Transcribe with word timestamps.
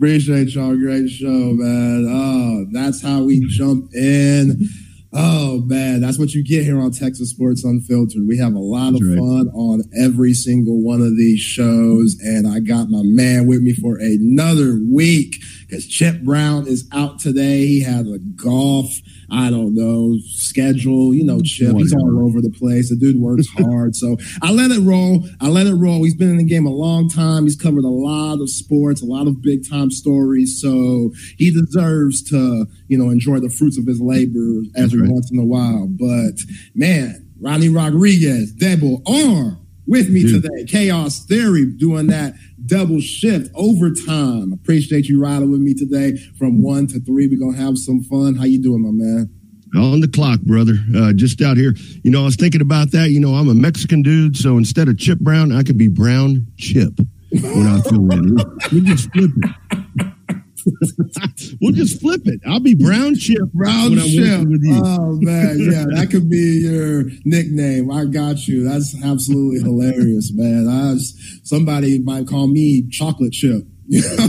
Appreciate 0.00 0.54
y'all. 0.54 0.74
Great 0.76 1.10
show, 1.10 1.28
man. 1.28 2.06
Oh, 2.08 2.64
that's 2.72 3.02
how 3.02 3.22
we 3.22 3.46
jump 3.50 3.92
in. 3.94 4.66
Oh 5.12 5.62
man, 5.62 6.00
that's 6.00 6.18
what 6.20 6.34
you 6.34 6.44
get 6.44 6.62
here 6.64 6.80
on 6.80 6.92
Texas 6.92 7.30
Sports 7.30 7.64
Unfiltered. 7.64 8.28
We 8.28 8.38
have 8.38 8.54
a 8.54 8.60
lot 8.60 8.94
of 8.94 9.00
fun 9.00 9.48
on 9.54 9.82
every 9.98 10.34
single 10.34 10.80
one 10.82 11.00
of 11.02 11.16
these 11.16 11.40
shows, 11.40 12.16
and 12.22 12.46
I 12.46 12.60
got 12.60 12.90
my 12.90 13.02
man 13.02 13.48
with 13.48 13.60
me 13.60 13.72
for 13.72 13.96
another 13.98 14.78
week 14.80 15.34
because 15.66 15.88
Chip 15.88 16.22
Brown 16.22 16.68
is 16.68 16.88
out 16.92 17.18
today. 17.18 17.66
He 17.66 17.82
had 17.82 18.06
a 18.06 18.18
golf 18.18 19.00
I 19.32 19.48
don't 19.50 19.74
know, 19.74 20.16
schedule. 20.26 21.14
You 21.14 21.24
know, 21.24 21.40
Chip, 21.40 21.76
he's 21.76 21.94
all 21.94 22.26
over 22.26 22.40
the 22.40 22.50
place. 22.50 22.90
The 22.90 22.96
dude 22.96 23.20
works 23.20 23.46
hard. 23.58 23.94
so 23.94 24.16
I 24.42 24.50
let 24.50 24.70
it 24.70 24.80
roll. 24.80 25.24
I 25.40 25.48
let 25.48 25.66
it 25.66 25.74
roll. 25.74 26.02
He's 26.02 26.16
been 26.16 26.30
in 26.30 26.38
the 26.38 26.44
game 26.44 26.66
a 26.66 26.70
long 26.70 27.08
time. 27.08 27.44
He's 27.44 27.56
covered 27.56 27.84
a 27.84 27.88
lot 27.88 28.40
of 28.40 28.50
sports, 28.50 29.02
a 29.02 29.06
lot 29.06 29.28
of 29.28 29.40
big 29.40 29.68
time 29.68 29.90
stories. 29.90 30.60
So 30.60 31.12
he 31.38 31.50
deserves 31.52 32.22
to, 32.30 32.66
you 32.90 32.98
know, 32.98 33.08
enjoy 33.08 33.38
the 33.38 33.48
fruits 33.48 33.78
of 33.78 33.86
his 33.86 34.00
labor 34.00 34.62
every 34.76 35.02
right. 35.02 35.10
once 35.10 35.30
in 35.30 35.38
a 35.38 35.44
while. 35.44 35.86
But 35.88 36.40
man, 36.74 37.30
Rodney 37.40 37.68
Rodriguez, 37.68 38.52
Double 38.52 39.00
R 39.06 39.58
with 39.86 40.10
me 40.10 40.22
Dude. 40.22 40.42
today. 40.42 40.64
Chaos 40.64 41.24
Theory 41.24 41.66
doing 41.66 42.08
that 42.08 42.34
double 42.66 43.00
shift 43.00 43.48
overtime. 43.54 44.52
Appreciate 44.52 45.06
you 45.06 45.22
riding 45.22 45.52
with 45.52 45.60
me 45.60 45.72
today 45.72 46.16
from 46.36 46.62
one 46.62 46.88
to 46.88 46.98
three. 46.98 47.28
We're 47.28 47.38
gonna 47.38 47.56
have 47.56 47.78
some 47.78 48.02
fun. 48.02 48.34
How 48.34 48.44
you 48.44 48.60
doing, 48.60 48.82
my 48.82 48.90
man? 48.90 49.30
On 49.76 50.00
the 50.00 50.08
clock, 50.08 50.40
brother. 50.40 50.74
Uh, 50.92 51.12
just 51.12 51.40
out 51.40 51.56
here. 51.56 51.74
You 52.02 52.10
know, 52.10 52.22
I 52.22 52.24
was 52.24 52.34
thinking 52.34 52.60
about 52.60 52.90
that. 52.90 53.10
You 53.10 53.20
know, 53.20 53.34
I'm 53.34 53.48
a 53.48 53.54
Mexican 53.54 54.02
dude, 54.02 54.36
so 54.36 54.58
instead 54.58 54.88
of 54.88 54.98
Chip 54.98 55.20
Brown, 55.20 55.52
I 55.52 55.62
could 55.62 55.78
be 55.78 55.86
Brown 55.86 56.48
Chip 56.58 56.98
when 57.30 57.68
I 57.68 57.80
feel 57.82 58.02
ready. 58.02 58.32
We 58.72 58.80
just 58.80 59.12
flip 59.12 59.30
it. 59.36 59.80
We'll 61.60 61.72
just 61.72 62.00
flip 62.00 62.22
it. 62.24 62.40
I'll 62.46 62.60
be 62.60 62.74
Brown 62.74 63.14
Chip. 63.14 63.52
Brown 63.52 63.96
Chip. 63.96 64.40
Oh 64.84 65.18
man, 65.20 65.58
yeah, 65.58 65.84
that 65.94 66.08
could 66.10 66.28
be 66.28 66.62
your 66.64 67.04
nickname. 67.24 67.90
I 67.90 68.04
got 68.06 68.46
you. 68.46 68.64
That's 68.68 68.94
absolutely 69.04 69.60
hilarious, 69.60 70.32
man. 70.34 70.68
I 70.68 70.92
was, 70.92 71.40
somebody 71.44 71.98
might 71.98 72.26
call 72.26 72.46
me 72.46 72.88
Chocolate 72.90 73.32
Chip. 73.32 73.64
You 73.90 74.02
know 74.02 74.28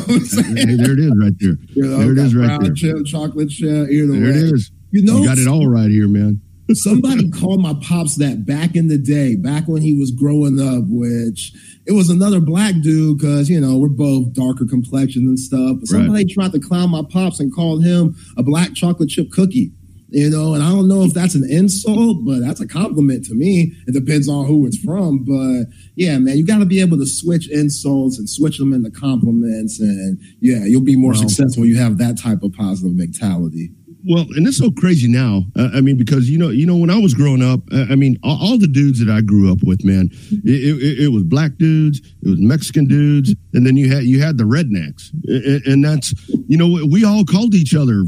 hey, 0.55 0.75
there 0.75 0.93
it 0.93 0.99
is 0.99 1.13
right 1.21 1.33
there. 1.39 1.55
You 1.69 1.83
know, 1.83 1.97
there 1.99 2.11
it 2.13 2.17
is 2.17 2.35
right 2.35 2.47
brown 2.47 2.63
there. 2.63 2.73
Chip, 2.73 3.05
chocolate 3.05 3.49
chip. 3.49 3.89
Either 3.91 4.13
there 4.13 4.21
way. 4.21 4.29
it 4.29 4.53
is. 4.53 4.71
You 4.89 5.03
know, 5.03 5.19
you 5.19 5.27
got 5.27 5.37
it 5.37 5.47
all 5.47 5.69
right 5.69 5.91
here, 5.91 6.07
man. 6.07 6.41
Somebody 6.73 7.29
called 7.29 7.61
my 7.61 7.75
pops 7.81 8.15
that 8.17 8.45
back 8.45 8.75
in 8.75 8.87
the 8.87 8.97
day, 8.97 9.35
back 9.35 9.67
when 9.67 9.81
he 9.81 9.97
was 9.97 10.11
growing 10.11 10.59
up, 10.59 10.85
which 10.87 11.53
it 11.85 11.93
was 11.93 12.09
another 12.09 12.39
black 12.39 12.75
dude 12.81 13.17
because 13.17 13.49
you 13.49 13.59
know 13.59 13.77
we're 13.77 13.89
both 13.89 14.33
darker 14.33 14.65
complexions 14.65 15.27
and 15.27 15.39
stuff. 15.39 15.77
But 15.79 15.87
somebody 15.87 16.25
right. 16.25 16.29
tried 16.29 16.51
to 16.53 16.59
clown 16.59 16.91
my 16.91 17.03
pops 17.09 17.39
and 17.39 17.53
called 17.53 17.83
him 17.83 18.15
a 18.37 18.43
black 18.43 18.73
chocolate 18.73 19.09
chip 19.09 19.31
cookie. 19.31 19.71
You 20.13 20.29
know, 20.29 20.53
and 20.53 20.61
I 20.61 20.69
don't 20.69 20.89
know 20.89 21.03
if 21.03 21.13
that's 21.13 21.35
an 21.35 21.49
insult, 21.49 22.25
but 22.25 22.41
that's 22.41 22.59
a 22.59 22.67
compliment 22.67 23.23
to 23.27 23.33
me. 23.33 23.73
It 23.87 23.93
depends 23.93 24.27
on 24.27 24.45
who 24.45 24.67
it's 24.67 24.77
from. 24.77 25.23
But 25.23 25.73
yeah, 25.95 26.17
man, 26.17 26.37
you 26.37 26.45
got 26.45 26.59
to 26.59 26.65
be 26.65 26.81
able 26.81 26.97
to 26.97 27.05
switch 27.05 27.49
insults 27.49 28.19
and 28.19 28.29
switch 28.29 28.57
them 28.57 28.73
into 28.73 28.91
compliments. 28.91 29.79
And 29.79 30.19
yeah, 30.41 30.65
you'll 30.65 30.81
be 30.81 30.97
more 30.97 31.13
well, 31.13 31.21
successful 31.21 31.65
you 31.65 31.77
have 31.77 31.97
that 31.99 32.17
type 32.17 32.43
of 32.43 32.51
positive 32.51 32.93
mentality. 32.93 33.71
Well, 34.07 34.25
and 34.35 34.47
it's 34.47 34.57
so 34.57 34.71
crazy 34.71 35.07
now. 35.07 35.43
Uh, 35.55 35.69
I 35.73 35.81
mean, 35.81 35.97
because 35.97 36.29
you 36.29 36.37
know, 36.37 36.49
you 36.49 36.65
know, 36.65 36.75
when 36.75 36.89
I 36.89 36.97
was 36.97 37.13
growing 37.13 37.43
up, 37.43 37.61
uh, 37.71 37.85
I 37.89 37.95
mean, 37.95 38.17
all, 38.23 38.37
all, 38.41 38.57
the 38.57 38.67
dudes 38.67 39.03
that 39.03 39.11
I 39.11 39.21
grew 39.21 39.51
up 39.51 39.59
with, 39.63 39.83
man, 39.83 40.09
it, 40.43 40.81
it, 40.81 41.05
it, 41.05 41.07
was 41.09 41.23
black 41.23 41.57
dudes, 41.57 41.99
it 41.99 42.29
was 42.29 42.39
Mexican 42.39 42.85
dudes, 42.85 43.35
and 43.53 43.65
then 43.65 43.77
you 43.77 43.93
had 43.93 44.03
you 44.03 44.21
had 44.21 44.37
the 44.37 44.43
rednecks, 44.43 45.11
and, 45.25 45.65
and 45.65 45.85
that's 45.85 46.13
you 46.47 46.57
know, 46.57 46.85
we 46.89 47.05
all 47.05 47.25
called 47.25 47.53
each 47.53 47.75
other 47.75 48.05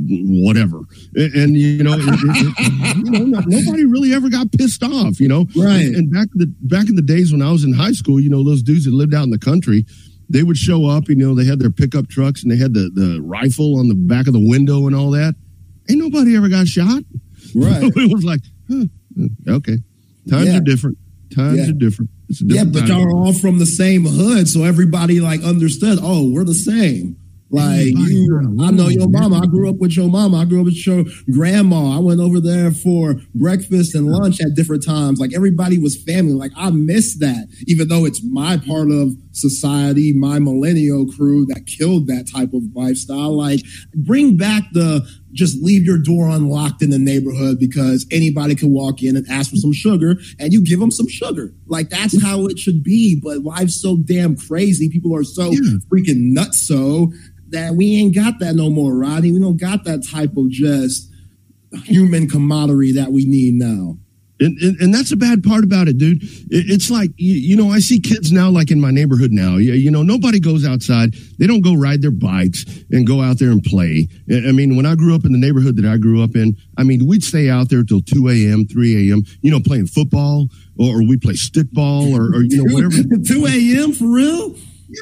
whatever, 0.00 0.80
and, 1.14 1.34
and 1.34 1.56
you 1.56 1.82
know, 1.82 1.94
it, 1.94 3.04
you 3.04 3.26
know, 3.26 3.40
nobody 3.46 3.84
really 3.84 4.14
ever 4.14 4.28
got 4.28 4.50
pissed 4.52 4.82
off, 4.82 5.20
you 5.20 5.28
know, 5.28 5.46
right? 5.56 5.82
And, 5.82 5.96
and 5.96 6.12
back 6.12 6.28
the 6.34 6.46
back 6.62 6.88
in 6.88 6.94
the 6.94 7.02
days 7.02 7.32
when 7.32 7.42
I 7.42 7.50
was 7.50 7.64
in 7.64 7.72
high 7.72 7.92
school, 7.92 8.20
you 8.20 8.30
know, 8.30 8.44
those 8.44 8.62
dudes 8.62 8.84
that 8.84 8.94
lived 8.94 9.14
out 9.14 9.24
in 9.24 9.30
the 9.30 9.38
country 9.38 9.84
they 10.28 10.42
would 10.42 10.56
show 10.56 10.86
up, 10.86 11.08
you 11.08 11.16
know, 11.16 11.34
they 11.34 11.44
had 11.44 11.58
their 11.58 11.70
pickup 11.70 12.08
trucks 12.08 12.42
and 12.42 12.52
they 12.52 12.56
had 12.56 12.74
the, 12.74 12.90
the 12.92 13.20
rifle 13.22 13.78
on 13.78 13.88
the 13.88 13.94
back 13.94 14.26
of 14.26 14.32
the 14.32 14.48
window 14.48 14.86
and 14.86 14.94
all 14.94 15.10
that. 15.12 15.34
Ain't 15.90 16.00
nobody 16.00 16.36
ever 16.36 16.48
got 16.48 16.66
shot. 16.66 17.02
Right. 17.54 17.82
it 17.96 18.12
was 18.12 18.24
like, 18.24 18.40
huh, 18.68 18.84
hmm, 19.14 19.26
okay. 19.48 19.78
Times 20.28 20.48
yeah. 20.48 20.58
are 20.58 20.60
different. 20.60 20.98
Times 21.34 21.58
yeah. 21.58 21.70
are 21.70 21.78
different. 21.78 22.10
yeah, 22.28 22.64
but 22.64 22.86
y'all 22.86 23.04
are 23.04 23.10
all 23.10 23.32
from 23.32 23.58
the 23.58 23.66
same 23.66 24.04
hood, 24.04 24.48
so 24.48 24.64
everybody 24.64 25.20
like 25.20 25.42
understood, 25.42 25.98
oh, 26.02 26.30
we're 26.30 26.44
the 26.44 26.54
same. 26.54 27.16
Like 27.50 27.86
you, 27.86 28.56
I 28.60 28.70
know 28.70 28.88
your 28.88 29.08
mama. 29.08 29.40
I 29.42 29.46
grew 29.46 29.70
up 29.70 29.76
with 29.76 29.96
your 29.96 30.08
mama. 30.10 30.38
I 30.38 30.44
grew 30.44 30.60
up 30.60 30.66
with 30.66 30.86
your 30.86 31.04
grandma. 31.32 31.96
I 31.96 31.98
went 31.98 32.20
over 32.20 32.40
there 32.40 32.70
for 32.72 33.14
breakfast 33.34 33.94
and 33.94 34.06
lunch 34.06 34.40
at 34.40 34.54
different 34.54 34.84
times. 34.84 35.18
Like 35.18 35.34
everybody 35.34 35.78
was 35.78 36.02
family. 36.02 36.34
Like 36.34 36.52
I 36.56 36.70
miss 36.70 37.18
that, 37.20 37.48
even 37.66 37.88
though 37.88 38.04
it's 38.04 38.22
my 38.22 38.58
part 38.58 38.90
of 38.90 39.12
society, 39.32 40.12
my 40.12 40.38
millennial 40.38 41.06
crew 41.12 41.46
that 41.46 41.66
killed 41.66 42.06
that 42.08 42.28
type 42.30 42.52
of 42.52 42.62
lifestyle. 42.74 43.36
Like 43.36 43.60
bring 43.94 44.36
back 44.36 44.64
the 44.72 45.08
just 45.32 45.62
leave 45.62 45.84
your 45.84 45.98
door 45.98 46.28
unlocked 46.28 46.82
in 46.82 46.90
the 46.90 46.98
neighborhood 46.98 47.58
because 47.58 48.06
anybody 48.10 48.54
can 48.54 48.72
walk 48.72 49.02
in 49.02 49.16
and 49.16 49.26
ask 49.30 49.50
for 49.50 49.56
some 49.56 49.72
sugar 49.72 50.16
and 50.38 50.52
you 50.52 50.62
give 50.62 50.80
them 50.80 50.90
some 50.90 51.08
sugar. 51.08 51.54
Like 51.66 51.88
that's 51.88 52.20
how 52.22 52.46
it 52.46 52.58
should 52.58 52.82
be. 52.82 53.18
But 53.22 53.38
life's 53.38 53.80
so 53.80 53.96
damn 53.96 54.36
crazy. 54.36 54.90
People 54.90 55.14
are 55.16 55.24
so 55.24 55.50
yeah. 55.50 55.78
freaking 55.90 56.32
nuts 56.32 56.66
so 56.66 57.12
that 57.50 57.74
we 57.74 57.96
ain't 57.96 58.14
got 58.14 58.38
that 58.40 58.54
no 58.54 58.70
more, 58.70 58.94
Roddy. 58.94 59.32
We 59.32 59.40
don't 59.40 59.56
got 59.56 59.84
that 59.84 60.06
type 60.06 60.36
of 60.36 60.50
just 60.50 61.10
human 61.84 62.28
camaraderie 62.28 62.92
that 62.92 63.12
we 63.12 63.24
need 63.24 63.54
now. 63.54 63.98
And, 64.40 64.56
and, 64.62 64.80
and, 64.80 64.94
that's 64.94 65.10
a 65.10 65.16
bad 65.16 65.42
part 65.42 65.64
about 65.64 65.88
it, 65.88 65.98
dude. 65.98 66.20
it's 66.48 66.92
like, 66.92 67.10
you, 67.16 67.34
you, 67.34 67.56
know, 67.56 67.70
I 67.72 67.80
see 67.80 67.98
kids 67.98 68.30
now, 68.30 68.48
like 68.50 68.70
in 68.70 68.80
my 68.80 68.92
neighborhood 68.92 69.32
now, 69.32 69.56
you, 69.56 69.72
you, 69.72 69.90
know, 69.90 70.04
nobody 70.04 70.38
goes 70.38 70.64
outside. 70.64 71.14
They 71.38 71.48
don't 71.48 71.60
go 71.60 71.74
ride 71.74 72.02
their 72.02 72.12
bikes 72.12 72.64
and 72.92 73.04
go 73.04 73.20
out 73.20 73.40
there 73.40 73.50
and 73.50 73.60
play. 73.60 74.06
I 74.30 74.52
mean, 74.52 74.76
when 74.76 74.86
I 74.86 74.94
grew 74.94 75.12
up 75.16 75.24
in 75.24 75.32
the 75.32 75.38
neighborhood 75.38 75.74
that 75.76 75.86
I 75.86 75.96
grew 75.96 76.22
up 76.22 76.36
in, 76.36 76.56
I 76.76 76.84
mean, 76.84 77.04
we'd 77.04 77.24
stay 77.24 77.50
out 77.50 77.68
there 77.68 77.82
till 77.82 78.00
2 78.00 78.28
a.m., 78.28 78.64
3 78.64 79.10
a.m., 79.10 79.24
you 79.40 79.50
know, 79.50 79.58
playing 79.58 79.88
football 79.88 80.46
or, 80.78 81.00
or 81.00 81.02
we 81.02 81.16
play 81.16 81.34
stickball 81.34 82.16
or, 82.16 82.36
or, 82.36 82.42
you 82.42 82.62
know, 82.62 82.72
whatever. 82.72 83.02
2 83.26 83.44
a.m. 83.44 83.92
for 83.92 84.06
real? 84.06 84.54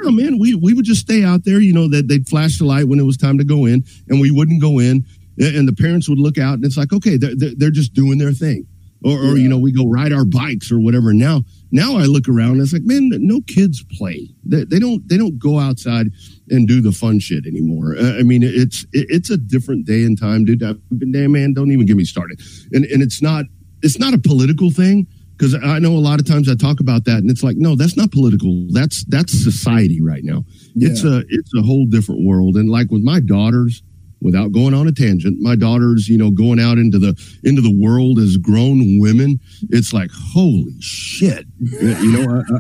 Yeah, 0.03 0.11
man, 0.11 0.39
we, 0.39 0.55
we 0.55 0.75
would 0.75 0.85
just 0.85 1.01
stay 1.01 1.25
out 1.25 1.45
there, 1.45 1.61
you 1.61 1.73
know, 1.73 1.89
that 1.89 2.09
they'd 2.09 2.29
flash 2.29 2.59
the 2.59 2.65
light 2.65 2.89
when 2.89 2.99
it 2.99 3.05
was 3.05 3.17
time 3.17 3.39
to 3.39 3.45
go 3.45 3.67
in 3.67 3.85
and 4.09 4.21
we 4.21 4.31
wouldn't 4.31 4.61
go 4.61 4.79
in 4.79 5.05
and 5.39 5.69
the 5.69 5.75
parents 5.75 6.09
would 6.09 6.19
look 6.19 6.39
out 6.39 6.55
and 6.55 6.65
it's 6.65 6.77
like, 6.77 6.93
okay, 6.93 7.17
they're, 7.17 7.35
they're 7.57 7.71
just 7.71 7.95
doing 7.95 8.19
their 8.19 8.33
thing. 8.33 8.67
Or, 9.05 9.13
or 9.13 9.25
yeah. 9.37 9.43
you 9.43 9.49
know, 9.49 9.59
we 9.59 9.73
go 9.73 9.87
ride 9.87 10.13
our 10.13 10.25
bikes 10.25 10.73
or 10.73 10.81
whatever. 10.81 11.13
Now, 11.13 11.45
now 11.71 11.97
I 11.97 12.05
look 12.05 12.29
around 12.29 12.53
and 12.53 12.63
it's 12.63 12.73
like, 12.73 12.85
man, 12.85 13.11
no 13.13 13.41
kids 13.43 13.85
play. 13.97 14.29
They, 14.45 14.65
they 14.65 14.79
don't, 14.79 15.07
they 15.07 15.19
don't 15.19 15.39
go 15.39 15.59
outside 15.59 16.07
and 16.49 16.67
do 16.67 16.81
the 16.81 16.93
fun 16.93 17.21
shit 17.21 17.47
anymore. 17.47 17.95
Uh, 17.97 18.19
I 18.19 18.23
mean, 18.23 18.43
it's, 18.43 18.87
it's 18.93 19.29
a 19.31 19.37
different 19.37 19.85
day 19.85 20.03
and 20.05 20.19
time, 20.19 20.45
dude. 20.47 20.63
I've 20.63 20.81
been, 20.99 21.13
damn 21.13 21.33
man, 21.33 21.53
don't 21.53 21.71
even 21.71 21.87
get 21.87 21.97
me 21.97 22.05
started. 22.05 22.41
And, 22.73 22.87
and 22.87 23.03
it's 23.03 23.21
not, 23.21 23.45
it's 23.83 23.99
not 23.99 24.15
a 24.15 24.19
political 24.19 24.71
thing 24.71 25.07
because 25.37 25.55
I 25.55 25.79
know 25.79 25.93
a 25.93 26.01
lot 26.01 26.19
of 26.19 26.27
times 26.27 26.49
I 26.49 26.55
talk 26.55 26.81
about 26.81 27.05
that, 27.05 27.19
and 27.19 27.31
it's 27.31 27.43
like, 27.43 27.57
no, 27.59 27.77
that's 27.77 27.97
not 27.97 28.11
political. 28.11 28.67
That's 28.71 29.05
that's 29.07 29.33
society 29.33 30.01
right 30.01 30.25
now. 30.25 30.45
Yeah. 30.75 30.91
It's 30.91 31.05
a 31.05 31.25
it's 31.29 31.53
a 31.55 31.63
whole 31.63 31.87
different 31.87 32.25
world. 32.25 32.57
And 32.57 32.71
like 32.71 32.91
with 32.91 33.03
my 33.03 33.21
daughters, 33.21 33.83
without 34.21 34.53
going 34.53 34.73
on 34.73 34.89
a 34.89 34.93
tangent, 34.93 35.41
my 35.41 35.55
daughters, 35.55 36.09
you 36.09 36.17
know, 36.17 36.31
going 36.31 36.59
out 36.59 36.79
into 36.79 36.99
the 36.99 37.15
into 37.45 37.61
the 37.61 37.77
world 37.79 38.19
as 38.19 38.37
grown 38.39 38.99
women, 38.99 39.39
it's 39.71 39.93
like, 39.93 40.11
holy 40.13 40.81
shit, 40.81 41.45
you 41.61 42.13
know, 42.13 42.31
I, 42.31 42.39
I, 42.39 42.59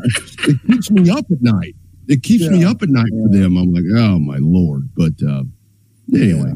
it 0.48 0.60
keeps 0.66 0.90
me 0.90 1.10
up 1.10 1.24
at 1.30 1.40
night. 1.40 1.74
It 2.08 2.22
keeps 2.22 2.44
yeah. 2.44 2.50
me 2.50 2.64
up 2.64 2.82
at 2.82 2.88
night 2.88 3.08
yeah. 3.10 3.26
for 3.26 3.32
them. 3.32 3.56
I'm 3.56 3.72
like, 3.72 3.84
oh 3.96 4.18
my 4.18 4.38
lord. 4.38 4.90
But 4.94 5.14
uh, 5.26 5.44
anyway. 6.14 6.52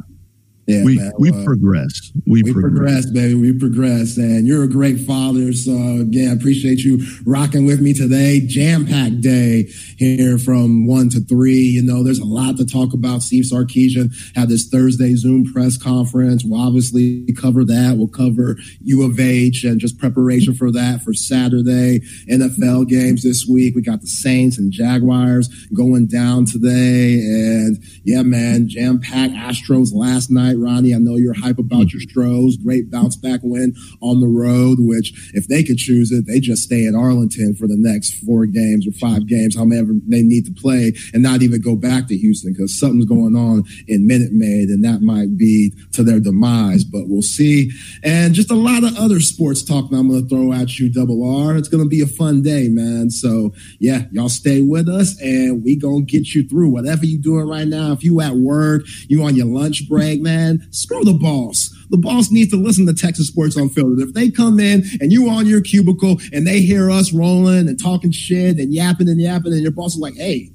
Yeah, 0.70 0.84
we 0.84 0.96
man, 0.96 1.12
we 1.18 1.32
progress. 1.44 2.12
We, 2.26 2.42
we 2.42 2.52
progress. 2.52 3.06
progress. 3.06 3.10
baby. 3.10 3.34
We 3.34 3.52
progress, 3.52 4.16
and 4.16 4.46
you're 4.46 4.62
a 4.62 4.68
great 4.68 5.00
father. 5.00 5.52
So 5.52 5.72
again, 6.00 6.36
appreciate 6.36 6.80
you 6.80 7.04
rocking 7.24 7.66
with 7.66 7.80
me 7.80 7.92
today. 7.92 8.40
Jam 8.46 8.86
packed 8.86 9.20
day 9.20 9.64
here 9.96 10.38
from 10.38 10.86
one 10.86 11.08
to 11.10 11.20
three. 11.20 11.58
You 11.58 11.82
know, 11.82 12.04
there's 12.04 12.20
a 12.20 12.24
lot 12.24 12.56
to 12.58 12.66
talk 12.66 12.92
about. 12.92 13.22
Steve 13.22 13.44
Sarkisian 13.44 14.14
had 14.36 14.48
this 14.48 14.68
Thursday 14.68 15.14
Zoom 15.14 15.52
press 15.52 15.76
conference. 15.76 16.44
We'll 16.44 16.60
obviously 16.60 17.26
cover 17.36 17.64
that. 17.64 17.96
We'll 17.96 18.08
cover 18.08 18.56
U 18.82 19.02
of 19.02 19.18
H 19.18 19.64
and 19.64 19.80
just 19.80 19.98
preparation 19.98 20.54
for 20.54 20.70
that 20.72 21.02
for 21.02 21.12
Saturday. 21.12 22.00
NFL 22.30 22.88
games 22.88 23.22
this 23.22 23.44
week. 23.46 23.74
We 23.74 23.82
got 23.82 24.00
the 24.00 24.06
Saints 24.06 24.58
and 24.58 24.70
Jaguars 24.70 25.48
going 25.74 26.06
down 26.06 26.44
today, 26.44 27.14
and 27.14 27.82
yeah, 28.04 28.22
man, 28.22 28.68
jam 28.68 29.00
packed 29.00 29.34
Astros 29.34 29.92
last 29.92 30.30
night 30.30 30.56
Ronnie. 30.60 30.94
I 30.94 30.98
know 30.98 31.16
you're 31.16 31.34
hype 31.34 31.58
about 31.58 31.92
your 31.92 32.00
mm-hmm. 32.02 32.10
Stros. 32.10 32.56
Great 32.56 32.90
bounce 32.90 33.16
back 33.16 33.40
win 33.42 33.74
on 34.00 34.20
the 34.20 34.28
road, 34.28 34.78
which 34.80 35.30
if 35.34 35.48
they 35.48 35.62
could 35.62 35.78
choose 35.78 36.12
it, 36.12 36.26
they 36.26 36.40
just 36.40 36.62
stay 36.62 36.84
in 36.84 36.94
Arlington 36.94 37.54
for 37.54 37.66
the 37.66 37.76
next 37.76 38.14
four 38.24 38.46
games 38.46 38.86
or 38.86 38.92
five 38.92 39.26
games, 39.26 39.56
however 39.56 39.92
they 40.06 40.22
need 40.22 40.46
to 40.46 40.52
play, 40.52 40.92
and 41.12 41.22
not 41.22 41.42
even 41.42 41.60
go 41.60 41.76
back 41.76 42.08
to 42.08 42.16
Houston 42.16 42.52
because 42.52 42.78
something's 42.78 43.06
going 43.06 43.36
on 43.36 43.64
in 43.88 44.06
Minute 44.06 44.32
Maid, 44.32 44.68
and 44.68 44.84
that 44.84 45.02
might 45.02 45.36
be 45.36 45.72
to 45.92 46.02
their 46.02 46.20
demise. 46.20 46.84
But 46.84 47.08
we'll 47.08 47.22
see. 47.22 47.70
And 48.02 48.34
just 48.34 48.50
a 48.50 48.54
lot 48.54 48.84
of 48.84 48.96
other 48.96 49.20
sports 49.20 49.62
talk 49.62 49.90
that 49.90 49.96
I'm 49.96 50.08
going 50.08 50.22
to 50.22 50.28
throw 50.28 50.52
at 50.52 50.78
you, 50.78 50.90
Double 50.92 51.22
R. 51.24 51.56
It's 51.56 51.68
going 51.68 51.82
to 51.82 51.88
be 51.88 52.00
a 52.00 52.06
fun 52.06 52.42
day, 52.42 52.68
man. 52.68 53.10
So 53.10 53.52
yeah, 53.78 54.02
y'all 54.12 54.28
stay 54.28 54.60
with 54.60 54.88
us, 54.88 55.20
and 55.20 55.62
we 55.62 55.76
gonna 55.76 56.02
get 56.02 56.34
you 56.34 56.46
through 56.46 56.70
whatever 56.70 57.04
you're 57.04 57.20
doing 57.20 57.48
right 57.48 57.66
now. 57.66 57.92
If 57.92 58.04
you 58.04 58.20
at 58.20 58.34
work, 58.34 58.82
you 59.08 59.22
on 59.22 59.34
your 59.34 59.46
lunch 59.46 59.88
break, 59.88 60.20
man, 60.20 60.49
screw 60.70 61.04
the 61.04 61.14
boss. 61.14 61.70
The 61.90 61.98
boss 61.98 62.30
needs 62.30 62.50
to 62.50 62.56
listen 62.56 62.86
to 62.86 62.94
Texas 62.94 63.28
Sports 63.28 63.56
Unfiltered. 63.56 64.00
If 64.00 64.14
they 64.14 64.30
come 64.30 64.58
in 64.58 64.84
and 65.00 65.12
you 65.12 65.28
on 65.28 65.46
your 65.46 65.60
cubicle 65.60 66.18
and 66.32 66.46
they 66.46 66.60
hear 66.60 66.90
us 66.90 67.12
rolling 67.12 67.68
and 67.68 67.80
talking 67.80 68.10
shit 68.10 68.58
and 68.58 68.72
yapping 68.72 69.08
and 69.08 69.20
yapping, 69.20 69.52
and 69.52 69.62
your 69.62 69.72
boss 69.72 69.94
is 69.94 70.00
like, 70.00 70.14
"Hey, 70.16 70.50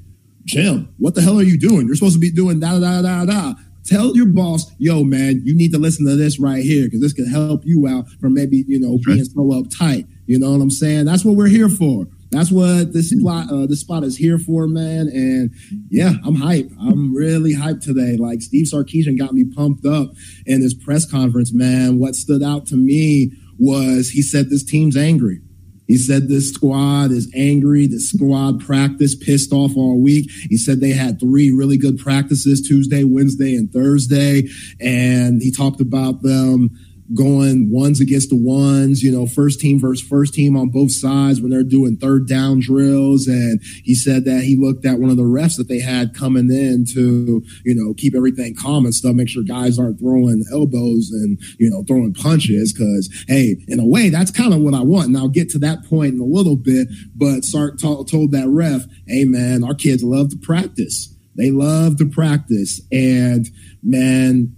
Jim, 0.45 0.89
what 0.97 1.15
the 1.15 1.21
hell 1.21 1.39
are 1.39 1.43
you 1.43 1.57
doing? 1.57 1.87
You're 1.87 1.95
supposed 1.95 2.15
to 2.15 2.19
be 2.19 2.31
doing 2.31 2.59
da 2.59 2.79
da 2.79 3.01
da 3.01 3.01
da 3.01 3.25
da." 3.25 3.53
Tell 3.85 4.15
your 4.15 4.25
boss, 4.25 4.71
yo, 4.79 5.03
man, 5.03 5.41
you 5.43 5.55
need 5.55 5.71
to 5.73 5.77
listen 5.77 6.07
to 6.07 6.15
this 6.15 6.39
right 6.39 6.63
here 6.63 6.85
because 6.85 7.01
this 7.01 7.13
can 7.13 7.27
help 7.27 7.61
you 7.65 7.87
out 7.87 8.09
from 8.19 8.33
maybe, 8.33 8.65
you 8.67 8.79
know, 8.79 8.97
being 9.05 9.23
so 9.23 9.41
uptight. 9.41 10.07
You 10.25 10.39
know 10.39 10.51
what 10.51 10.61
I'm 10.61 10.71
saying? 10.71 11.05
That's 11.05 11.23
what 11.23 11.35
we're 11.35 11.47
here 11.47 11.69
for. 11.69 12.07
That's 12.31 12.51
what 12.51 12.93
this 12.93 13.11
spot, 13.11 13.51
uh, 13.51 13.65
this 13.65 13.81
spot 13.81 14.03
is 14.03 14.17
here 14.17 14.37
for, 14.37 14.67
man. 14.67 15.07
And 15.07 15.51
yeah, 15.89 16.13
I'm 16.25 16.35
hyped. 16.35 16.75
I'm 16.79 17.15
really 17.15 17.55
hyped 17.55 17.81
today. 17.81 18.17
Like 18.17 18.41
Steve 18.41 18.65
Sarkisian 18.65 19.17
got 19.17 19.33
me 19.33 19.45
pumped 19.45 19.85
up 19.85 20.09
in 20.45 20.61
this 20.61 20.73
press 20.73 21.09
conference, 21.09 21.53
man. 21.53 21.99
What 21.99 22.15
stood 22.15 22.43
out 22.43 22.65
to 22.67 22.75
me 22.75 23.31
was 23.57 24.09
he 24.09 24.21
said 24.21 24.49
this 24.49 24.63
team's 24.63 24.97
angry. 24.97 25.39
He 25.87 25.97
said 25.97 26.27
this 26.27 26.51
squad 26.51 27.11
is 27.11 27.31
angry. 27.35 27.87
The 27.87 27.99
squad 27.99 28.59
practice 28.59 29.15
pissed 29.15 29.51
off 29.53 29.77
all 29.77 30.01
week. 30.01 30.29
He 30.49 30.57
said 30.57 30.79
they 30.79 30.91
had 30.91 31.19
three 31.19 31.51
really 31.51 31.77
good 31.77 31.99
practices 31.99 32.61
Tuesday, 32.61 33.03
Wednesday, 33.03 33.55
and 33.55 33.71
Thursday. 33.71 34.47
And 34.81 35.41
he 35.41 35.51
talked 35.51 35.81
about 35.81 36.23
them 36.23 36.71
going 37.13 37.71
ones 37.71 38.01
against 38.01 38.29
the 38.29 38.35
ones, 38.35 39.03
you 39.03 39.11
know, 39.11 39.27
first 39.27 39.59
team 39.59 39.79
versus 39.79 40.05
first 40.05 40.33
team 40.33 40.57
on 40.57 40.69
both 40.69 40.91
sides 40.91 41.39
when 41.39 41.51
they're 41.51 41.63
doing 41.63 41.97
third 41.97 42.27
down 42.27 42.59
drills. 42.59 43.27
And 43.27 43.61
he 43.83 43.93
said 43.93 44.25
that 44.25 44.41
he 44.41 44.55
looked 44.55 44.85
at 44.85 44.99
one 44.99 45.11
of 45.11 45.17
the 45.17 45.23
refs 45.23 45.57
that 45.57 45.67
they 45.67 45.79
had 45.79 46.15
coming 46.15 46.49
in 46.51 46.85
to, 46.93 47.43
you 47.63 47.75
know, 47.75 47.93
keep 47.93 48.15
everything 48.15 48.55
calm 48.55 48.85
and 48.85 48.93
stuff, 48.93 49.15
make 49.15 49.29
sure 49.29 49.43
guys 49.43 49.77
aren't 49.77 49.99
throwing 49.99 50.43
elbows 50.51 51.11
and, 51.11 51.39
you 51.59 51.69
know, 51.69 51.83
throwing 51.83 52.13
punches. 52.13 52.73
Cause 52.73 53.09
hey, 53.27 53.57
in 53.67 53.79
a 53.79 53.85
way, 53.85 54.09
that's 54.09 54.31
kind 54.31 54.53
of 54.53 54.61
what 54.61 54.73
I 54.73 54.81
want. 54.81 55.07
And 55.07 55.17
I'll 55.17 55.27
get 55.27 55.49
to 55.51 55.59
that 55.59 55.85
point 55.85 56.15
in 56.15 56.19
a 56.19 56.25
little 56.25 56.57
bit. 56.57 56.87
But 57.15 57.43
Sark 57.43 57.77
t- 57.77 58.03
told 58.09 58.31
that 58.31 58.47
ref, 58.47 58.85
hey 59.07 59.25
man, 59.25 59.63
our 59.63 59.75
kids 59.75 60.03
love 60.03 60.29
to 60.29 60.37
practice. 60.37 61.13
They 61.37 61.51
love 61.51 61.97
to 61.97 62.05
practice. 62.05 62.81
And 62.91 63.47
man, 63.83 64.55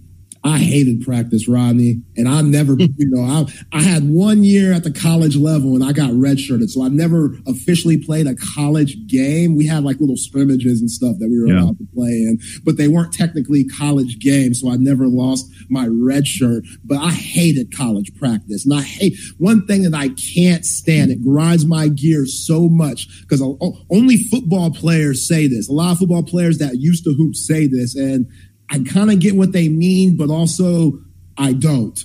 I 0.48 0.58
hated 0.58 1.02
practice, 1.02 1.46
Rodney, 1.46 2.02
and 2.16 2.26
I 2.28 2.40
never, 2.40 2.72
you 2.78 3.10
know, 3.10 3.22
I 3.22 3.78
I 3.78 3.82
had 3.82 4.08
one 4.08 4.44
year 4.44 4.72
at 4.72 4.82
the 4.82 4.90
college 4.90 5.36
level 5.36 5.74
and 5.74 5.84
I 5.84 5.92
got 5.92 6.10
redshirted, 6.10 6.70
so 6.70 6.84
I 6.84 6.88
never 6.88 7.36
officially 7.46 7.98
played 7.98 8.26
a 8.26 8.34
college 8.54 9.06
game. 9.06 9.56
We 9.56 9.66
had 9.66 9.84
like 9.84 10.00
little 10.00 10.16
scrimmages 10.16 10.80
and 10.80 10.90
stuff 10.90 11.16
that 11.18 11.28
we 11.28 11.40
were 11.40 11.48
yeah. 11.48 11.62
allowed 11.62 11.78
to 11.78 11.86
play 11.94 12.08
in, 12.08 12.38
but 12.64 12.76
they 12.76 12.88
weren't 12.88 13.12
technically 13.12 13.64
college 13.64 14.18
games, 14.18 14.60
so 14.60 14.70
I 14.70 14.76
never 14.76 15.06
lost 15.06 15.50
my 15.68 15.86
red 15.86 16.26
shirt. 16.26 16.64
But 16.84 16.98
I 16.98 17.10
hated 17.10 17.76
college 17.76 18.14
practice, 18.18 18.64
and 18.64 18.74
I 18.74 18.82
hate 18.82 19.18
one 19.36 19.66
thing 19.66 19.82
that 19.82 19.94
I 19.94 20.08
can't 20.08 20.64
stand. 20.64 21.10
It 21.10 21.22
grinds 21.22 21.66
my 21.66 21.88
gears 21.88 22.46
so 22.46 22.68
much 22.68 23.06
because 23.22 23.42
only 23.90 24.16
football 24.16 24.70
players 24.70 25.28
say 25.28 25.46
this. 25.46 25.68
A 25.68 25.72
lot 25.72 25.92
of 25.92 25.98
football 25.98 26.22
players 26.22 26.58
that 26.58 26.76
used 26.76 27.04
to 27.04 27.12
hoop 27.12 27.34
say 27.34 27.66
this, 27.66 27.94
and 27.94 28.26
I 28.70 28.80
kind 28.80 29.10
of 29.10 29.20
get 29.20 29.34
what 29.34 29.52
they 29.52 29.68
mean, 29.68 30.16
but 30.16 30.30
also 30.30 30.98
I 31.36 31.52
don't. 31.52 31.98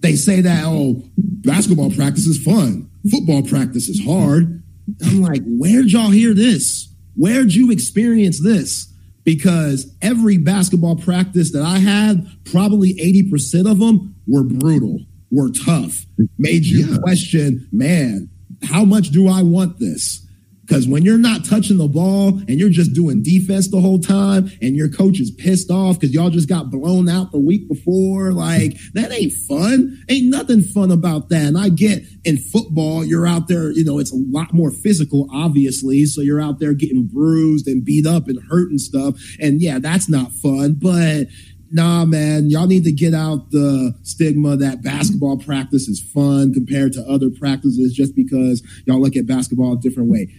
They 0.00 0.14
say 0.14 0.40
that, 0.42 0.64
oh, 0.64 1.02
basketball 1.16 1.90
practice 1.90 2.26
is 2.26 2.42
fun, 2.42 2.90
football 3.10 3.42
practice 3.42 3.88
is 3.88 4.04
hard. 4.04 4.62
I'm 5.04 5.20
like, 5.20 5.42
where'd 5.44 5.86
y'all 5.86 6.10
hear 6.10 6.32
this? 6.32 6.92
Where'd 7.16 7.54
you 7.54 7.70
experience 7.70 8.42
this? 8.42 8.92
Because 9.24 9.92
every 10.00 10.38
basketball 10.38 10.96
practice 10.96 11.52
that 11.52 11.62
I 11.62 11.78
had, 11.78 12.28
probably 12.44 12.94
80% 12.94 13.68
of 13.68 13.80
them 13.80 14.14
were 14.28 14.44
brutal, 14.44 15.00
were 15.30 15.50
tough, 15.50 16.06
made 16.38 16.64
you 16.64 16.86
yeah. 16.86 16.98
question, 16.98 17.68
man, 17.72 18.30
how 18.62 18.84
much 18.84 19.10
do 19.10 19.28
I 19.28 19.42
want 19.42 19.80
this? 19.80 20.25
Because 20.66 20.88
when 20.88 21.04
you're 21.04 21.16
not 21.16 21.44
touching 21.44 21.78
the 21.78 21.86
ball 21.86 22.40
and 22.48 22.58
you're 22.58 22.70
just 22.70 22.92
doing 22.92 23.22
defense 23.22 23.68
the 23.68 23.80
whole 23.80 24.00
time 24.00 24.50
and 24.60 24.76
your 24.76 24.88
coach 24.88 25.20
is 25.20 25.30
pissed 25.30 25.70
off 25.70 26.00
because 26.00 26.12
y'all 26.12 26.30
just 26.30 26.48
got 26.48 26.70
blown 26.70 27.08
out 27.08 27.30
the 27.30 27.38
week 27.38 27.68
before, 27.68 28.32
like 28.32 28.76
that 28.94 29.12
ain't 29.12 29.32
fun. 29.32 30.02
Ain't 30.08 30.28
nothing 30.28 30.62
fun 30.62 30.90
about 30.90 31.28
that. 31.28 31.46
And 31.46 31.56
I 31.58 31.68
get 31.68 32.02
in 32.24 32.38
football, 32.38 33.04
you're 33.04 33.26
out 33.26 33.46
there, 33.46 33.70
you 33.70 33.84
know, 33.84 34.00
it's 34.00 34.12
a 34.12 34.16
lot 34.30 34.52
more 34.52 34.72
physical, 34.72 35.28
obviously. 35.32 36.04
So 36.06 36.20
you're 36.20 36.40
out 36.40 36.58
there 36.58 36.74
getting 36.74 37.06
bruised 37.06 37.68
and 37.68 37.84
beat 37.84 38.06
up 38.06 38.26
and 38.26 38.42
hurt 38.50 38.70
and 38.70 38.80
stuff. 38.80 39.14
And 39.40 39.62
yeah, 39.62 39.78
that's 39.78 40.08
not 40.08 40.32
fun. 40.32 40.74
But 40.80 41.28
nah, 41.70 42.04
man, 42.04 42.50
y'all 42.50 42.66
need 42.66 42.84
to 42.84 42.92
get 42.92 43.14
out 43.14 43.50
the 43.50 43.94
stigma 44.02 44.56
that 44.56 44.82
basketball 44.82 45.38
practice 45.38 45.88
is 45.88 46.00
fun 46.00 46.52
compared 46.52 46.92
to 46.94 47.02
other 47.02 47.30
practices 47.30 47.92
just 47.92 48.14
because 48.14 48.62
y'all 48.86 49.00
look 49.00 49.16
at 49.16 49.26
basketball 49.26 49.74
a 49.74 49.80
different 49.80 50.10
way. 50.10 50.32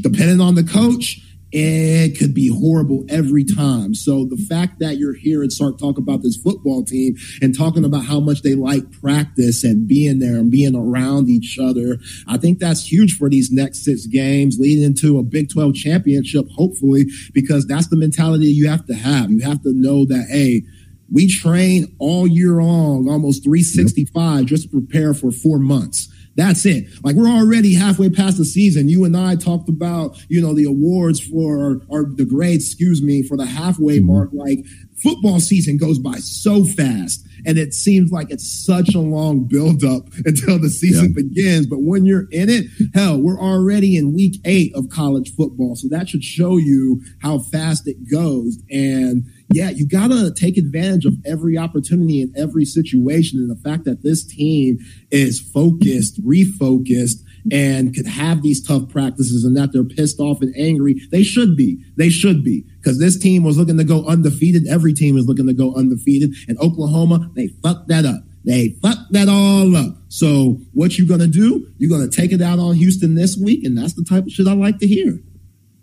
Depending 0.00 0.40
on 0.40 0.54
the 0.54 0.64
coach, 0.64 1.20
it 1.58 2.18
could 2.18 2.34
be 2.34 2.48
horrible 2.48 3.06
every 3.08 3.42
time. 3.42 3.94
So 3.94 4.26
the 4.26 4.36
fact 4.36 4.78
that 4.80 4.98
you're 4.98 5.14
here 5.14 5.40
and 5.40 5.50
start 5.50 5.78
talking 5.78 6.02
about 6.02 6.22
this 6.22 6.36
football 6.36 6.84
team 6.84 7.16
and 7.40 7.56
talking 7.56 7.82
about 7.82 8.04
how 8.04 8.20
much 8.20 8.42
they 8.42 8.54
like 8.54 8.92
practice 9.00 9.64
and 9.64 9.88
being 9.88 10.18
there 10.18 10.36
and 10.36 10.50
being 10.50 10.76
around 10.76 11.30
each 11.30 11.58
other, 11.58 11.96
I 12.28 12.36
think 12.36 12.58
that's 12.58 12.92
huge 12.92 13.16
for 13.16 13.30
these 13.30 13.50
next 13.50 13.84
six 13.84 14.04
games 14.04 14.58
leading 14.58 14.84
into 14.84 15.18
a 15.18 15.22
Big 15.22 15.50
12 15.50 15.74
championship, 15.74 16.46
hopefully, 16.50 17.06
because 17.32 17.66
that's 17.66 17.88
the 17.88 17.96
mentality 17.96 18.48
you 18.48 18.68
have 18.68 18.84
to 18.86 18.94
have. 18.94 19.30
You 19.30 19.40
have 19.40 19.62
to 19.62 19.72
know 19.72 20.04
that, 20.04 20.26
hey, 20.28 20.62
we 21.10 21.26
train 21.26 21.96
all 21.98 22.26
year 22.26 22.60
long, 22.60 23.08
almost 23.08 23.44
365 23.44 24.40
yep. 24.40 24.46
just 24.46 24.64
to 24.64 24.68
prepare 24.68 25.14
for 25.14 25.30
four 25.30 25.58
months. 25.58 26.12
That's 26.36 26.66
it. 26.66 26.86
Like 27.02 27.16
we're 27.16 27.28
already 27.28 27.74
halfway 27.74 28.10
past 28.10 28.36
the 28.36 28.44
season. 28.44 28.88
You 28.88 29.04
and 29.04 29.16
I 29.16 29.36
talked 29.36 29.68
about, 29.68 30.18
you 30.28 30.40
know, 30.40 30.54
the 30.54 30.64
awards 30.64 31.20
for 31.20 31.80
or 31.88 32.04
the 32.14 32.26
grades, 32.26 32.66
excuse 32.66 33.02
me, 33.02 33.22
for 33.22 33.36
the 33.36 33.46
halfway 33.46 33.98
mm-hmm. 33.98 34.12
mark. 34.12 34.30
Like 34.32 34.64
football 35.02 35.40
season 35.40 35.78
goes 35.78 35.98
by 35.98 36.16
so 36.16 36.64
fast 36.64 37.26
and 37.46 37.58
it 37.58 37.72
seems 37.74 38.10
like 38.10 38.30
it's 38.30 38.46
such 38.46 38.94
a 38.94 38.98
long 38.98 39.44
buildup 39.44 40.08
until 40.24 40.58
the 40.58 40.68
season 40.68 41.14
yeah. 41.16 41.22
begins. 41.22 41.66
But 41.66 41.80
when 41.80 42.04
you're 42.04 42.28
in 42.30 42.50
it, 42.50 42.66
hell, 42.94 43.20
we're 43.20 43.40
already 43.40 43.96
in 43.96 44.14
week 44.14 44.40
eight 44.44 44.74
of 44.74 44.88
college 44.90 45.34
football. 45.34 45.76
So 45.76 45.88
that 45.88 46.08
should 46.08 46.24
show 46.24 46.56
you 46.56 47.02
how 47.20 47.38
fast 47.38 47.86
it 47.86 48.10
goes. 48.10 48.58
And 48.70 49.24
yeah, 49.52 49.70
you 49.70 49.86
got 49.86 50.08
to 50.08 50.32
take 50.32 50.56
advantage 50.56 51.04
of 51.04 51.14
every 51.24 51.56
opportunity 51.56 52.20
in 52.20 52.32
every 52.36 52.64
situation. 52.64 53.38
And 53.38 53.50
the 53.50 53.62
fact 53.62 53.84
that 53.84 54.02
this 54.02 54.24
team 54.24 54.78
is 55.10 55.40
focused, 55.40 56.24
refocused, 56.24 57.22
and 57.52 57.94
could 57.94 58.06
have 58.06 58.42
these 58.42 58.66
tough 58.66 58.88
practices 58.88 59.44
and 59.44 59.56
that 59.56 59.72
they're 59.72 59.84
pissed 59.84 60.18
off 60.18 60.42
and 60.42 60.52
angry, 60.56 61.00
they 61.12 61.22
should 61.22 61.56
be. 61.56 61.84
They 61.96 62.08
should 62.08 62.42
be. 62.42 62.64
Because 62.78 62.98
this 62.98 63.18
team 63.18 63.44
was 63.44 63.56
looking 63.56 63.78
to 63.78 63.84
go 63.84 64.04
undefeated. 64.04 64.66
Every 64.66 64.92
team 64.92 65.16
is 65.16 65.26
looking 65.26 65.46
to 65.46 65.54
go 65.54 65.74
undefeated. 65.74 66.34
And 66.48 66.58
Oklahoma, 66.58 67.30
they 67.34 67.48
fucked 67.62 67.88
that 67.88 68.04
up. 68.04 68.22
They 68.44 68.76
fucked 68.82 69.12
that 69.12 69.28
all 69.28 69.76
up. 69.76 69.96
So 70.08 70.60
what 70.72 70.98
you 70.98 71.06
gonna 71.06 71.26
do? 71.26 71.68
You're 71.78 71.90
gonna 71.90 72.10
take 72.10 72.32
it 72.32 72.40
out 72.40 72.60
on 72.60 72.76
Houston 72.76 73.16
this 73.16 73.36
week, 73.36 73.64
and 73.64 73.76
that's 73.76 73.94
the 73.94 74.04
type 74.04 74.24
of 74.24 74.30
shit 74.30 74.46
I 74.46 74.54
like 74.54 74.78
to 74.78 74.86
hear. 74.86 75.20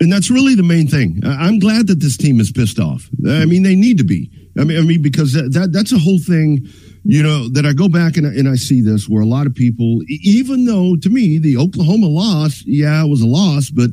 And 0.04 0.12
that's 0.12 0.30
really 0.30 0.54
the 0.54 0.64
main 0.64 0.88
thing. 0.88 1.22
I'm 1.26 1.60
glad 1.60 1.88
that 1.88 2.02
this 2.02 2.18
team 2.18 2.40
is 2.42 2.52
pissed 2.52 2.78
off. 2.78 3.10
I 3.26 3.46
mean, 3.46 3.64
they 3.64 3.76
need 3.76 3.98
to 4.00 4.04
be. 4.04 4.30
I 4.60 4.66
mean, 4.66 4.78
I 4.78 4.82
mean, 4.82 5.02
because 5.02 5.34
that, 5.34 5.70
that's 5.72 5.94
a 5.94 5.98
whole 5.98 6.20
thing, 6.20 6.68
you 7.04 7.24
know, 7.24 7.48
that 7.50 7.66
I 7.66 7.74
go 7.74 7.88
back 7.88 8.18
and 8.18 8.28
I, 8.28 8.32
and 8.32 8.48
I 8.48 8.56
see 8.56 8.82
this 8.82 9.08
where 9.08 9.24
a 9.24 9.26
lot 9.26 9.48
of 9.48 9.56
people, 9.56 10.02
even 10.08 10.66
though 10.66 10.98
to 10.98 11.10
me 11.10 11.40
the 11.40 11.58
Oklahoma 11.58 12.08
loss, 12.08 12.64
yeah, 12.66 13.04
it 13.04 13.10
was 13.10 13.22
a 13.22 13.28
loss, 13.28 13.70
but 13.70 13.92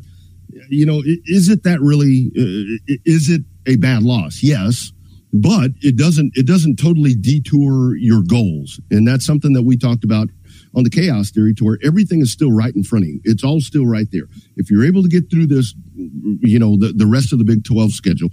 you 0.69 0.85
know, 0.85 1.01
is 1.05 1.49
it 1.49 1.63
that 1.63 1.79
really? 1.81 2.31
Uh, 2.37 2.95
is 3.05 3.29
it 3.29 3.41
a 3.65 3.77
bad 3.77 4.03
loss? 4.03 4.43
Yes, 4.43 4.91
but 5.33 5.71
it 5.81 5.95
doesn't. 5.95 6.33
It 6.35 6.45
doesn't 6.45 6.77
totally 6.77 7.15
detour 7.15 7.95
your 7.95 8.21
goals, 8.21 8.79
and 8.91 9.07
that's 9.07 9.25
something 9.25 9.53
that 9.53 9.63
we 9.63 9.77
talked 9.77 10.03
about 10.03 10.29
on 10.75 10.83
the 10.83 10.89
chaos 10.89 11.31
theory 11.31 11.53
to 11.55 11.65
where 11.65 11.77
everything 11.83 12.21
is 12.21 12.31
still 12.31 12.51
right 12.51 12.73
in 12.75 12.83
front 12.83 13.05
of 13.05 13.09
you. 13.09 13.21
It's 13.23 13.43
all 13.43 13.59
still 13.59 13.85
right 13.85 14.07
there. 14.11 14.27
If 14.55 14.71
you're 14.71 14.85
able 14.85 15.03
to 15.03 15.09
get 15.09 15.29
through 15.29 15.47
this, 15.47 15.73
you 15.95 16.59
know, 16.59 16.77
the, 16.77 16.93
the 16.95 17.05
rest 17.05 17.33
of 17.33 17.39
the 17.39 17.45
Big 17.45 17.63
12 17.63 17.91
schedule, 17.91 18.29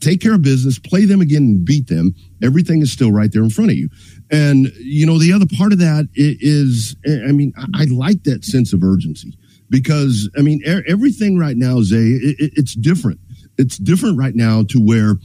take 0.00 0.20
care 0.20 0.34
of 0.34 0.42
business, 0.42 0.78
play 0.78 1.04
them 1.04 1.20
again 1.20 1.42
and 1.42 1.64
beat 1.64 1.88
them. 1.88 2.14
Everything 2.42 2.82
is 2.82 2.92
still 2.92 3.10
right 3.10 3.32
there 3.32 3.42
in 3.42 3.50
front 3.50 3.70
of 3.70 3.76
you. 3.76 3.88
And, 4.30 4.66
you 4.78 5.06
know, 5.06 5.18
the 5.18 5.32
other 5.32 5.46
part 5.56 5.72
of 5.72 5.78
that 5.78 6.08
is, 6.14 6.96
I 7.06 7.32
mean, 7.32 7.52
I 7.74 7.84
like 7.84 8.24
that 8.24 8.44
sense 8.44 8.72
of 8.72 8.82
urgency 8.82 9.36
because, 9.70 10.28
I 10.36 10.42
mean, 10.42 10.60
everything 10.66 11.38
right 11.38 11.56
now, 11.56 11.80
Zay, 11.82 12.18
it's 12.38 12.74
different. 12.74 13.20
It's 13.58 13.78
different 13.78 14.18
right 14.18 14.34
now 14.34 14.64
to 14.64 14.78
where, 14.78 15.16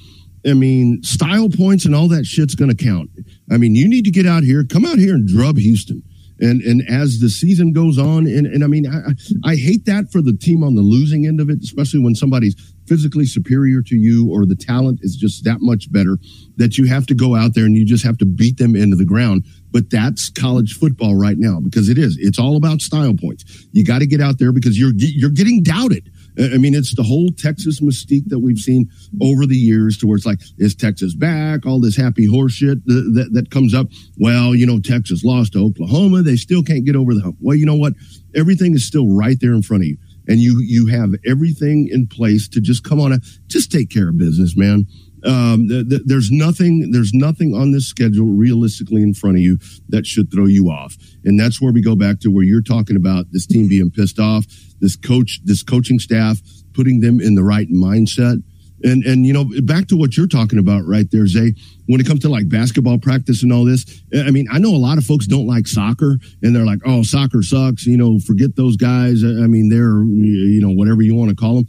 I 0.46 0.54
mean, 0.54 1.04
style 1.04 1.50
points 1.50 1.86
and 1.86 1.94
all 1.94 2.08
that 2.10 2.26
shit's 2.26 2.56
going 2.56 2.76
to 2.76 2.84
count. 2.84 3.10
I 3.52 3.58
mean, 3.58 3.76
you 3.76 3.88
need 3.88 4.06
to 4.06 4.12
get 4.12 4.26
out 4.26 4.44
here, 4.44 4.64
come 4.64 4.86
out 4.86 4.98
here 4.98 5.14
and 5.14 5.28
drub 5.28 5.58
Houston. 5.58 6.04
And 6.40 6.62
and 6.62 6.88
as 6.88 7.20
the 7.20 7.30
season 7.30 7.74
goes 7.74 7.98
on, 7.98 8.28
and, 8.28 8.46
and 8.46 8.64
I 8.64 8.68
mean, 8.68 8.86
I, 8.88 9.14
I 9.44 9.56
hate 9.56 9.86
that 9.86 10.12
for 10.12 10.22
the 10.22 10.34
team 10.34 10.64
on 10.64 10.76
the 10.76 10.82
losing 10.82 11.26
end 11.26 11.42
of 11.42 11.50
it, 11.50 11.60
especially 11.64 12.04
when 12.04 12.16
somebody's 12.16 12.56
physically 12.88 13.26
superior 13.26 13.82
to 13.82 13.96
you 13.96 14.32
or 14.32 14.46
the 14.46 14.56
talent 14.56 15.00
is 15.02 15.16
just 15.16 15.44
that 15.44 15.58
much 15.60 15.92
better 15.92 16.18
that 16.56 16.78
you 16.78 16.86
have 16.86 17.06
to 17.08 17.14
go 17.14 17.36
out 17.36 17.54
there 17.54 17.66
and 17.66 17.76
you 17.76 17.86
just 17.86 18.04
have 18.04 18.18
to 18.18 18.26
beat 18.26 18.58
them 18.58 18.76
into 18.76 18.96
the 18.96 19.06
ground. 19.06 19.44
But 19.72 19.90
that's 19.90 20.30
college 20.30 20.74
football 20.74 21.16
right 21.16 21.38
now 21.38 21.60
because 21.60 21.90
it 21.90 21.98
is. 21.98 22.18
It's 22.20 22.40
all 22.40 22.56
about 22.56 22.82
style 22.82 23.14
points. 23.14 23.68
You 23.74 23.84
got 23.84 24.00
to 24.00 24.08
get 24.08 24.22
out 24.22 24.40
there 24.40 24.52
because 24.52 24.80
you're 24.80 24.94
you're 24.96 25.30
getting 25.30 25.64
doubted. 25.64 26.12
I 26.40 26.58
mean, 26.58 26.76
it's 26.76 26.96
the 26.96 27.04
whole 27.04 27.30
Texas 27.30 27.80
mystique 27.80 28.28
that 28.28 28.40
we've 28.40 28.60
seen 28.60 28.90
over 29.22 29.46
the 29.46 29.56
years 29.56 29.98
to 29.98 30.08
where 30.08 30.18
it's 30.18 30.26
like, 30.26 30.40
is 30.58 30.76
Texas 30.76 31.16
back? 31.16 31.66
All 31.66 31.80
this 31.80 31.96
happy 31.96 32.28
horseshit 32.28 32.84
that, 32.86 33.12
that, 33.16 33.34
that 33.34 33.52
comes 33.52 33.74
up. 33.74 33.88
Well, 34.18 34.54
you 34.54 34.66
know, 34.66 34.80
Texas 34.80 35.24
lost 35.24 35.54
to 35.54 35.66
Oklahoma. 35.66 36.22
They 36.22 36.36
still 36.36 36.62
can't 36.64 36.86
get 36.86 36.96
over 36.96 37.14
the 37.14 37.22
hump. 37.22 37.38
Well, 37.42 37.56
you 37.56 37.66
know 37.66 37.76
what? 37.76 37.94
Everything 38.36 38.74
is 38.76 38.86
still 38.86 39.08
right 39.16 39.38
there 39.42 39.54
in 39.54 39.64
front 39.64 39.84
of 39.84 39.88
you. 39.88 39.98
And 40.28 40.40
you, 40.40 40.60
you 40.62 40.88
have 40.88 41.12
everything 41.26 41.88
in 41.90 42.06
place 42.06 42.48
to 42.50 42.60
just 42.60 42.84
come 42.84 43.00
on 43.00 43.14
a, 43.14 43.20
just 43.48 43.72
take 43.72 43.90
care 43.90 44.10
of 44.10 44.18
business, 44.18 44.58
man. 44.58 44.86
Um, 45.28 45.68
th- 45.68 45.90
th- 45.90 46.02
there's 46.06 46.32
nothing, 46.32 46.92
there's 46.92 47.14
nothing 47.14 47.54
on 47.54 47.72
this 47.72 47.86
schedule 47.86 48.28
realistically 48.28 49.04
in 49.04 49.14
front 49.14 49.36
of 49.36 49.42
you 49.42 49.60
that 49.90 50.06
should 50.06 50.32
throw 50.32 50.46
you 50.46 50.70
off. 50.70 50.96
And 51.26 51.38
that's 51.38 51.62
where 51.62 51.74
we 51.74 51.82
go 51.82 51.96
back 51.98 52.22
to 52.22 52.30
where 52.30 52.46
you're 52.46 52.62
talking 52.62 52.96
about 52.96 53.26
this 53.32 53.46
team 53.46 53.68
being 53.68 53.92
pissed 53.92 54.20
off, 54.20 54.46
this 54.80 54.96
coach, 54.96 55.42
this 55.44 55.64
coaching 55.64 56.00
staff, 56.00 56.40
putting 56.74 57.02
them 57.02 57.20
in 57.20 57.36
the 57.36 57.44
right 57.44 57.70
mindset. 57.70 58.42
And, 58.84 59.04
and, 59.04 59.26
you 59.26 59.34
know, 59.34 59.50
back 59.64 59.88
to 59.88 59.98
what 59.98 60.16
you're 60.16 60.28
talking 60.28 60.60
about 60.60 60.86
right 60.86 61.10
there, 61.12 61.26
Zay, 61.26 61.56
when 61.88 62.00
it 62.00 62.06
comes 62.06 62.20
to 62.22 62.30
like 62.30 62.48
basketball 62.48 63.00
practice 63.00 63.42
and 63.42 63.52
all 63.52 63.66
this, 63.66 64.04
I 64.16 64.30
mean, 64.30 64.48
I 64.52 64.60
know 64.60 64.70
a 64.70 64.78
lot 64.78 65.00
of 65.00 65.04
folks 65.04 65.26
don't 65.26 65.48
like 65.48 65.68
soccer 65.68 66.18
and 66.44 66.56
they're 66.56 66.64
like, 66.64 66.80
oh, 66.86 67.02
soccer 67.02 67.42
sucks. 67.42 67.88
You 67.88 67.98
know, 67.98 68.20
forget 68.20 68.56
those 68.56 68.78
guys. 68.78 69.24
I 69.24 69.48
mean, 69.48 69.70
they're, 69.70 70.04
you 70.04 70.62
know, 70.62 70.70
whatever 70.70 71.02
you 71.02 71.16
want 71.16 71.32
to 71.32 71.36
call 71.36 71.56
them 71.56 71.68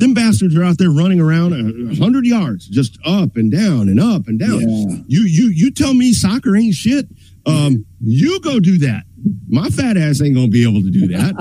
them 0.00 0.14
bastards 0.14 0.56
are 0.56 0.64
out 0.64 0.78
there 0.78 0.90
running 0.90 1.20
around 1.20 1.52
a 1.52 1.94
hundred 1.96 2.24
yards, 2.24 2.66
just 2.66 2.98
up 3.04 3.36
and 3.36 3.52
down 3.52 3.88
and 3.88 4.00
up 4.00 4.26
and 4.26 4.38
down. 4.38 4.60
Yeah. 4.60 4.96
You 5.06 5.22
you 5.22 5.48
you 5.48 5.70
tell 5.70 5.94
me 5.94 6.12
soccer 6.12 6.56
ain't 6.56 6.74
shit. 6.74 7.06
Um, 7.46 7.86
you 8.00 8.40
go 8.40 8.60
do 8.60 8.78
that. 8.78 9.04
My 9.48 9.68
fat 9.68 9.96
ass 9.96 10.22
ain't 10.22 10.34
gonna 10.34 10.48
be 10.48 10.62
able 10.62 10.82
to 10.82 10.90
do 10.90 11.06
that, 11.08 11.34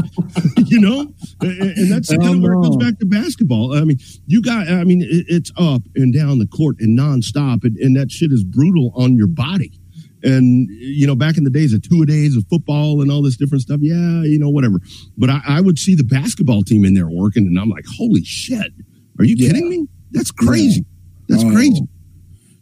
you 0.68 0.80
know. 0.80 1.08
And, 1.42 1.62
and 1.62 1.92
that's 1.92 2.10
kind 2.10 2.36
of 2.36 2.42
where 2.42 2.54
it 2.54 2.62
goes 2.62 2.78
back 2.78 3.00
to 3.00 3.06
basketball. 3.06 3.78
I 3.78 3.86
mean, 3.86 4.00
you 4.28 4.42
got. 4.42 4.68
I 4.68 4.84
mean, 4.84 5.02
it, 5.02 5.26
it's 5.28 5.52
up 5.58 5.82
and 5.96 6.14
down 6.14 6.40
the 6.40 6.48
court 6.48 6.78
and 6.80 6.98
nonstop, 6.98 7.64
and, 7.64 7.78
and 7.78 7.96
that 7.96 8.12
shit 8.12 8.32
is 8.32 8.44
brutal 8.44 8.92
on 8.96 9.16
your 9.16 9.28
body. 9.28 9.80
And 10.24 10.70
you 10.70 11.08
know, 11.08 11.16
back 11.16 11.38
in 11.38 11.44
the 11.44 11.50
days 11.50 11.74
of 11.74 11.82
two 11.82 12.02
a 12.02 12.06
days 12.06 12.36
of 12.36 12.46
football 12.50 13.02
and 13.02 13.12
all 13.12 13.22
this 13.22 13.38
different 13.38 13.62
stuff, 13.62 13.80
yeah, 13.82 14.24
you 14.24 14.38
know, 14.40 14.50
whatever. 14.50 14.80
But 15.18 15.30
I, 15.30 15.42
I 15.48 15.62
would 15.62 15.80
see 15.80 15.96
the 15.96 16.04
basketball 16.04 16.64
team 16.64 16.84
in 16.84 16.94
there 16.94 17.08
working, 17.08 17.48
and 17.48 17.58
I'm 17.58 17.70
like, 17.70 17.86
holy 17.98 18.24
shit, 18.24 18.74
are 19.18 19.26
you 19.26 19.36
yeah. 19.38 19.50
kidding 19.50 19.70
me? 19.70 19.88
That's 20.12 20.32
crazy. 20.32 20.86
That's 21.28 21.44
oh. 21.44 21.52
crazy. 21.52 21.88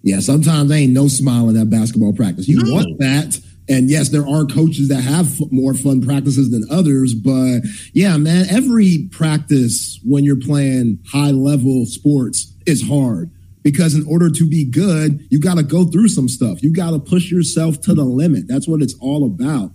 Yeah, 0.04 0.20
sometimes 0.20 0.70
there 0.70 0.78
ain't 0.78 0.94
no 0.94 1.08
smile 1.08 1.50
in 1.50 1.56
that 1.56 1.70
basketball 1.70 2.14
practice. 2.14 2.48
You 2.48 2.64
no. 2.64 2.74
want 2.74 3.00
that. 3.00 3.40
And 3.70 3.90
yes, 3.90 4.10
there 4.10 4.26
are 4.26 4.46
coaches 4.46 4.88
that 4.88 5.02
have 5.02 5.42
f- 5.42 5.52
more 5.52 5.74
fun 5.74 6.02
practices 6.02 6.52
than 6.52 6.64
others, 6.72 7.14
but 7.14 7.62
yeah, 7.94 8.16
man, 8.16 8.46
every 8.50 9.10
practice 9.12 10.00
when 10.06 10.24
you're 10.24 10.40
playing 10.40 11.00
high 11.12 11.32
level 11.32 11.86
sports 11.86 12.54
is 12.66 12.88
hard 12.88 13.30
because 13.68 13.94
in 13.94 14.08
order 14.08 14.30
to 14.30 14.48
be 14.48 14.64
good, 14.64 15.28
you 15.30 15.42
got 15.42 15.58
to 15.58 15.62
go 15.64 15.84
through 15.84 16.08
some 16.08 16.30
stuff. 16.30 16.64
You 16.64 16.72
got 16.72 16.92
to 16.92 17.00
push 17.00 17.30
yourself 17.30 17.82
to 17.82 17.94
the 17.94 18.06
limit. 18.06 18.48
That's 18.48 18.66
what 18.66 18.82
it's 18.82 18.96
all 19.02 19.26
about. 19.26 19.72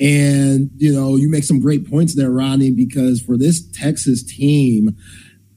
And, 0.00 0.70
you 0.78 0.90
know, 0.90 1.16
you 1.16 1.28
make 1.28 1.44
some 1.44 1.60
great 1.60 1.86
points 1.86 2.16
there, 2.16 2.30
Ronnie, 2.30 2.70
because 2.70 3.20
for 3.20 3.36
this 3.36 3.62
Texas 3.70 4.22
team, 4.22 4.96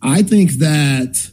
I 0.01 0.21
think 0.21 0.51
that. 0.59 1.31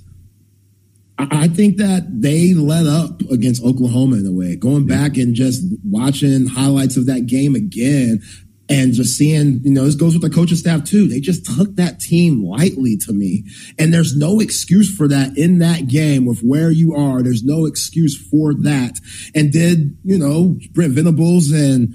I 1.16 1.46
think 1.46 1.76
that 1.76 2.06
they 2.10 2.54
let 2.54 2.86
up 2.86 3.20
against 3.30 3.64
Oklahoma 3.64 4.16
in 4.16 4.26
a 4.26 4.32
way. 4.32 4.56
Going 4.56 4.84
back 4.84 5.16
and 5.16 5.32
just 5.32 5.64
watching 5.88 6.46
highlights 6.46 6.96
of 6.96 7.06
that 7.06 7.26
game 7.26 7.54
again, 7.54 8.20
and 8.68 8.94
just 8.94 9.16
seeing, 9.16 9.60
you 9.62 9.70
know, 9.70 9.84
this 9.84 9.94
goes 9.94 10.14
with 10.14 10.22
the 10.22 10.34
coaching 10.34 10.56
staff 10.56 10.84
too. 10.84 11.06
They 11.06 11.20
just 11.20 11.44
took 11.44 11.76
that 11.76 12.00
team 12.00 12.42
lightly 12.44 12.96
to 12.98 13.12
me. 13.12 13.44
And 13.78 13.92
there's 13.92 14.16
no 14.16 14.40
excuse 14.40 14.94
for 14.94 15.06
that 15.08 15.36
in 15.36 15.58
that 15.58 15.86
game 15.86 16.24
with 16.24 16.40
where 16.40 16.70
you 16.70 16.94
are. 16.94 17.22
There's 17.22 17.44
no 17.44 17.66
excuse 17.66 18.16
for 18.16 18.54
that. 18.54 18.98
And 19.34 19.52
did, 19.52 19.98
you 20.02 20.18
know, 20.18 20.56
Brent 20.72 20.94
Venables 20.94 21.50
and 21.50 21.94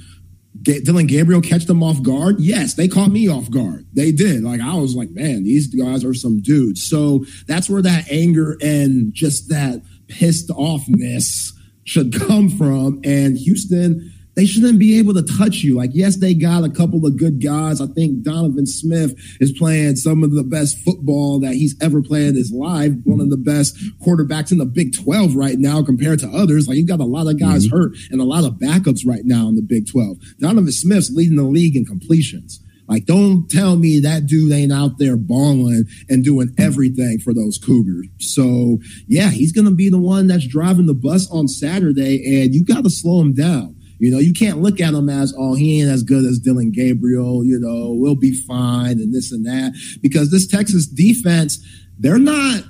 Dillon 0.62 1.08
Gabriel 1.08 1.42
catch 1.42 1.66
them 1.66 1.82
off 1.82 2.04
guard? 2.04 2.36
Yes, 2.40 2.76
they 2.76 2.88
caught 2.88 3.10
me 3.10 3.28
off 3.28 3.50
guard. 3.50 3.88
They 3.94 4.12
did. 4.12 4.44
Like 4.44 4.62
I 4.62 4.76
was 4.76 4.96
like, 4.96 5.10
man, 5.10 5.44
these 5.44 5.74
guys 5.74 6.06
are 6.06 6.14
some 6.14 6.40
dudes. 6.42 6.88
So 6.88 7.26
that's 7.48 7.70
where 7.70 7.82
that 7.82 8.12
anger 8.12 8.58
and 8.62 9.12
just 9.14 9.50
that 9.50 9.82
pissed 10.08 10.50
offness 10.50 11.52
should 11.84 12.14
come 12.28 12.50
from. 12.50 13.02
And 13.04 13.38
Houston, 13.38 14.14
they 14.40 14.46
shouldn't 14.46 14.80
be 14.80 14.98
able 14.98 15.14
to 15.14 15.38
touch 15.38 15.58
you. 15.58 15.76
Like, 15.76 15.90
yes, 15.94 16.16
they 16.16 16.34
got 16.34 16.64
a 16.64 16.70
couple 16.70 17.06
of 17.06 17.18
good 17.18 17.44
guys. 17.44 17.82
I 17.82 17.88
think 17.88 18.24
Donovan 18.24 18.66
Smith 18.66 19.14
is 19.42 19.52
playing 19.52 19.98
some 19.98 20.24
of 20.24 20.32
the 20.32 20.44
best 20.44 20.78
football 20.78 21.42
that 21.42 21.56
he's 21.56 21.76
ever 21.82 22.02
played 22.02 22.30
in 22.30 22.36
his 22.38 22.50
life. 22.50 22.94
One 23.04 23.20
of 23.20 23.30
the 23.30 23.36
best 23.36 23.76
quarterbacks 24.02 24.54
in 24.54 24.58
the 24.58 24.66
Big 24.66 24.96
12 24.96 25.36
right 25.36 25.60
now 25.60 25.84
compared 25.84 26.20
to 26.20 26.30
others. 26.30 26.70
Like, 26.70 26.78
you 26.78 26.88
got 26.88 27.02
a 27.02 27.04
lot 27.04 27.28
of 27.28 27.38
guys 27.38 27.68
mm-hmm. 27.68 27.76
hurt 27.76 27.98
and 28.12 28.22
a 28.22 28.24
lot 28.24 28.46
of 28.46 28.54
backups 28.54 29.06
right 29.06 29.26
now 29.26 29.50
in 29.50 29.56
the 29.56 29.62
Big 29.62 29.92
12. 29.92 30.16
Donovan 30.40 30.72
Smith's 30.72 31.12
leading 31.12 31.36
the 31.36 31.44
league 31.44 31.76
in 31.76 31.84
completions. 31.84 32.62
Like, 32.88 33.06
don't 33.06 33.50
tell 33.50 33.76
me 33.76 34.00
that 34.00 34.26
dude 34.26 34.54
ain't 34.54 34.72
out 34.72 35.00
there 35.00 35.18
balling 35.18 35.84
and 36.08 36.24
doing 36.24 36.56
everything 36.58 37.20
for 37.20 37.34
those 37.34 37.58
Cougars. 37.58 38.08
So, 38.20 38.80
yeah, 39.06 39.32
he's 39.32 39.52
going 39.52 39.68
to 39.68 39.76
be 39.76 39.90
the 39.90 40.00
one 40.00 40.28
that's 40.28 40.48
driving 40.48 40.86
the 40.86 40.94
bus 40.94 41.30
on 41.30 41.50
Saturday, 41.50 42.42
and 42.42 42.56
you 42.56 42.64
got 42.64 42.86
to 42.86 42.90
slow 42.90 43.20
him 43.20 43.34
down. 43.34 43.76
You 44.00 44.12
know, 44.12 44.20
you 44.20 44.34
can't 44.34 44.62
look 44.62 44.80
at 44.80 44.94
him 44.94 45.10
as, 45.10 45.34
oh, 45.38 45.56
he 45.56 45.82
ain't 45.82 45.92
as 45.92 46.04
good 46.04 46.26
as 46.26 46.40
Dillon 46.40 46.72
Gabriel, 46.72 47.46
you 47.46 47.60
know, 47.60 47.92
we'll 47.92 48.16
be 48.16 48.34
fine 48.34 49.00
and 49.00 49.14
this 49.14 49.32
and 49.32 49.46
that. 49.46 49.74
Because 50.02 50.32
this 50.32 50.48
Texas 50.48 50.88
defense, 50.88 51.60
they're 51.98 52.18
not 52.18 52.64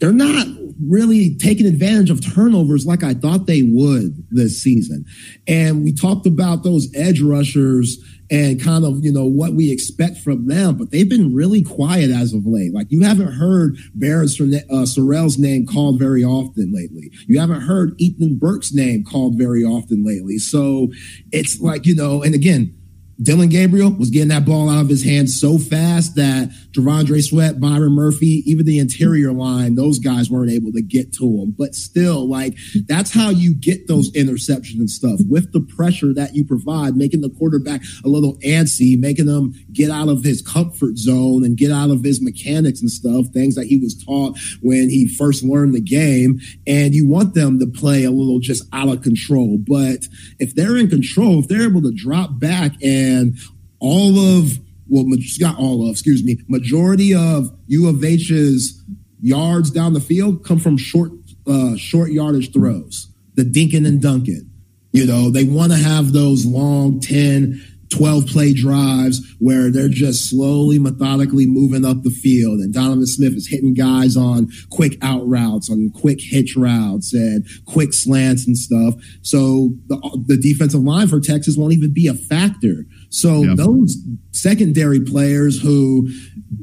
they're 0.00 0.12
not 0.12 0.46
really 0.80 1.36
taking 1.38 1.66
advantage 1.66 2.08
of 2.08 2.24
turnovers 2.24 2.86
like 2.86 3.02
I 3.02 3.14
thought 3.14 3.46
they 3.46 3.62
would 3.62 4.24
this 4.30 4.62
season. 4.62 5.04
And 5.48 5.82
we 5.82 5.92
talked 5.92 6.26
about 6.26 6.62
those 6.62 6.88
edge 6.94 7.20
rushers 7.20 7.98
and 8.30 8.62
kind 8.62 8.84
of, 8.84 9.04
you 9.04 9.12
know, 9.12 9.24
what 9.24 9.54
we 9.54 9.72
expect 9.72 10.18
from 10.18 10.48
them, 10.48 10.76
but 10.76 10.90
they've 10.90 11.08
been 11.08 11.34
really 11.34 11.62
quiet 11.62 12.10
as 12.10 12.32
of 12.32 12.46
late. 12.46 12.74
Like 12.74 12.88
you 12.90 13.02
haven't 13.02 13.32
heard 13.32 13.76
Barryn 13.98 14.28
uh, 14.70 14.84
Sorrell's 14.84 15.38
name 15.38 15.66
called 15.66 15.98
very 15.98 16.24
often 16.24 16.72
lately. 16.72 17.10
You 17.26 17.40
haven't 17.40 17.62
heard 17.62 17.94
Ethan 17.98 18.38
Burke's 18.38 18.72
name 18.74 19.04
called 19.04 19.38
very 19.38 19.64
often 19.64 20.04
lately. 20.04 20.38
So 20.38 20.88
it's 21.32 21.60
like, 21.60 21.86
you 21.86 21.94
know, 21.94 22.22
and 22.22 22.34
again, 22.34 22.77
Dillon 23.20 23.48
Gabriel 23.48 23.90
was 23.90 24.10
getting 24.10 24.28
that 24.28 24.44
ball 24.44 24.70
out 24.70 24.80
of 24.80 24.88
his 24.88 25.04
hands 25.04 25.40
so 25.40 25.58
fast 25.58 26.14
that 26.14 26.50
T'Vondre 26.72 27.20
Sweat, 27.20 27.58
Byron 27.58 27.92
Murphy, 27.92 28.44
even 28.46 28.64
the 28.64 28.78
interior 28.78 29.32
line, 29.32 29.74
those 29.74 29.98
guys 29.98 30.30
weren't 30.30 30.52
able 30.52 30.70
to 30.72 30.82
get 30.82 31.12
to 31.14 31.24
him. 31.24 31.52
But 31.58 31.74
still, 31.74 32.28
like, 32.28 32.56
that's 32.86 33.12
how 33.12 33.30
you 33.30 33.54
get 33.54 33.88
those 33.88 34.12
interceptions 34.12 34.78
and 34.78 34.88
stuff 34.88 35.18
with 35.28 35.52
the 35.52 35.60
pressure 35.60 36.14
that 36.14 36.36
you 36.36 36.44
provide, 36.44 36.96
making 36.96 37.22
the 37.22 37.30
quarterback 37.30 37.82
a 38.04 38.08
little 38.08 38.36
antsy, 38.36 38.96
making 38.96 39.26
them 39.26 39.52
get 39.72 39.90
out 39.90 40.08
of 40.08 40.22
his 40.22 40.40
comfort 40.40 40.96
zone 40.96 41.44
and 41.44 41.56
get 41.56 41.72
out 41.72 41.90
of 41.90 42.04
his 42.04 42.22
mechanics 42.22 42.80
and 42.80 42.90
stuff, 42.90 43.26
things 43.32 43.56
that 43.56 43.66
he 43.66 43.78
was 43.78 44.00
taught 44.04 44.38
when 44.62 44.88
he 44.88 45.08
first 45.08 45.42
learned 45.42 45.74
the 45.74 45.80
game. 45.80 46.38
And 46.68 46.94
you 46.94 47.08
want 47.08 47.34
them 47.34 47.58
to 47.58 47.66
play 47.66 48.04
a 48.04 48.12
little 48.12 48.38
just 48.38 48.62
out 48.72 48.88
of 48.88 49.02
control. 49.02 49.58
But 49.58 50.06
if 50.38 50.54
they're 50.54 50.76
in 50.76 50.88
control, 50.88 51.40
if 51.40 51.48
they're 51.48 51.68
able 51.68 51.82
to 51.82 51.92
drop 51.92 52.38
back 52.38 52.74
and 52.80 53.07
and 53.08 53.36
all 53.80 54.18
of 54.18 54.58
well, 54.88 55.04
not 55.40 55.58
all 55.58 55.84
of, 55.84 55.90
excuse 55.90 56.24
me, 56.24 56.38
majority 56.48 57.14
of 57.14 57.54
U 57.66 57.88
of 57.88 58.02
H's 58.02 58.82
yards 59.20 59.70
down 59.70 59.92
the 59.92 60.00
field 60.00 60.44
come 60.44 60.58
from 60.58 60.76
short, 60.76 61.12
uh, 61.46 61.76
short 61.76 62.10
yardage 62.10 62.52
throws, 62.52 63.12
the 63.34 63.42
dinking 63.42 63.86
and 63.86 64.00
dunking. 64.00 64.50
You 64.92 65.06
know, 65.06 65.30
they 65.30 65.44
want 65.44 65.72
to 65.72 65.78
have 65.78 66.12
those 66.12 66.46
long 66.46 67.00
10, 67.00 67.62
12 67.90 68.26
play 68.26 68.54
drives 68.54 69.20
where 69.38 69.70
they're 69.70 69.88
just 69.88 70.30
slowly, 70.30 70.78
methodically 70.78 71.46
moving 71.46 71.84
up 71.84 72.02
the 72.02 72.10
field. 72.10 72.60
And 72.60 72.72
Donovan 72.72 73.06
Smith 73.06 73.34
is 73.34 73.48
hitting 73.48 73.74
guys 73.74 74.16
on 74.16 74.48
quick 74.70 74.96
out 75.02 75.26
routes, 75.28 75.70
on 75.70 75.90
quick 75.90 76.20
hitch 76.20 76.54
routes 76.56 77.12
and 77.12 77.46
quick 77.66 77.92
slants 77.92 78.46
and 78.46 78.56
stuff. 78.56 78.94
So 79.20 79.72
the, 79.88 80.24
the 80.26 80.38
defensive 80.38 80.80
line 80.80 81.08
for 81.08 81.20
Texas 81.20 81.56
won't 81.58 81.74
even 81.74 81.92
be 81.92 82.06
a 82.06 82.14
factor. 82.14 82.86
So 83.10 83.54
those 83.54 83.96
secondary 84.32 85.00
players 85.00 85.60
who 85.60 86.08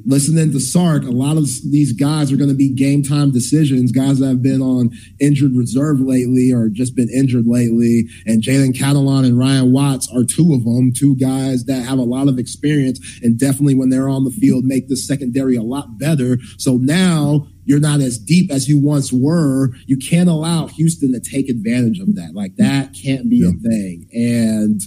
listening 0.06 0.52
to 0.52 0.60
Sark, 0.60 1.04
a 1.04 1.12
lot 1.12 1.38
of 1.38 1.46
these 1.72 1.92
guys 1.92 2.32
are 2.32 2.38
going 2.38 2.50
to 2.50 2.56
be 2.56 2.70
game 2.70 3.04
time 3.04 3.32
decisions. 3.32 3.92
Guys 3.92 4.20
that 4.20 4.28
have 4.28 4.44
been 4.44 4.62
on 4.62 4.92
injured 5.20 5.56
reserve 5.56 6.00
lately 6.00 6.52
or 6.52 6.70
just 6.70 6.96
been 6.96 7.10
injured 7.10 7.48
lately. 7.48 8.08
And 8.26 8.44
Jalen 8.44 8.74
Catalon 8.74 9.26
and 9.26 9.38
Ryan 9.38 9.72
Watts 9.72 10.08
are 10.14 10.24
two 10.24 10.54
of 10.54 10.64
them, 10.64 10.92
two 10.94 11.16
guys 11.16 11.66
that 11.66 11.84
have 11.84 11.98
a 11.98 12.04
lot 12.04 12.28
of 12.28 12.38
experience 12.38 13.00
and 13.24 13.40
definitely 13.40 13.76
when 13.76 13.90
they're 13.90 14.10
on 14.10 14.24
the 14.24 14.32
field 14.32 14.66
make 14.66 14.88
the 14.88 14.98
secondary 14.98 15.56
a 15.56 15.64
lot 15.64 15.98
better. 15.98 16.38
So 16.58 16.78
now 16.78 17.48
you're 17.66 17.80
not 17.80 18.00
as 18.00 18.20
deep 18.20 18.52
as 18.52 18.70
you 18.70 18.80
once 18.80 19.12
were. 19.12 19.72
You 19.88 19.98
can't 19.98 20.30
allow 20.30 20.68
Houston 20.68 21.12
to 21.14 21.20
take 21.20 21.50
advantage 21.50 22.00
of 22.00 22.16
that. 22.16 22.36
Like 22.36 22.56
that 22.58 22.94
can't 22.94 23.30
be 23.30 23.38
yeah. 23.38 23.50
a 23.50 23.52
thing. 23.54 24.08
And 24.14 24.82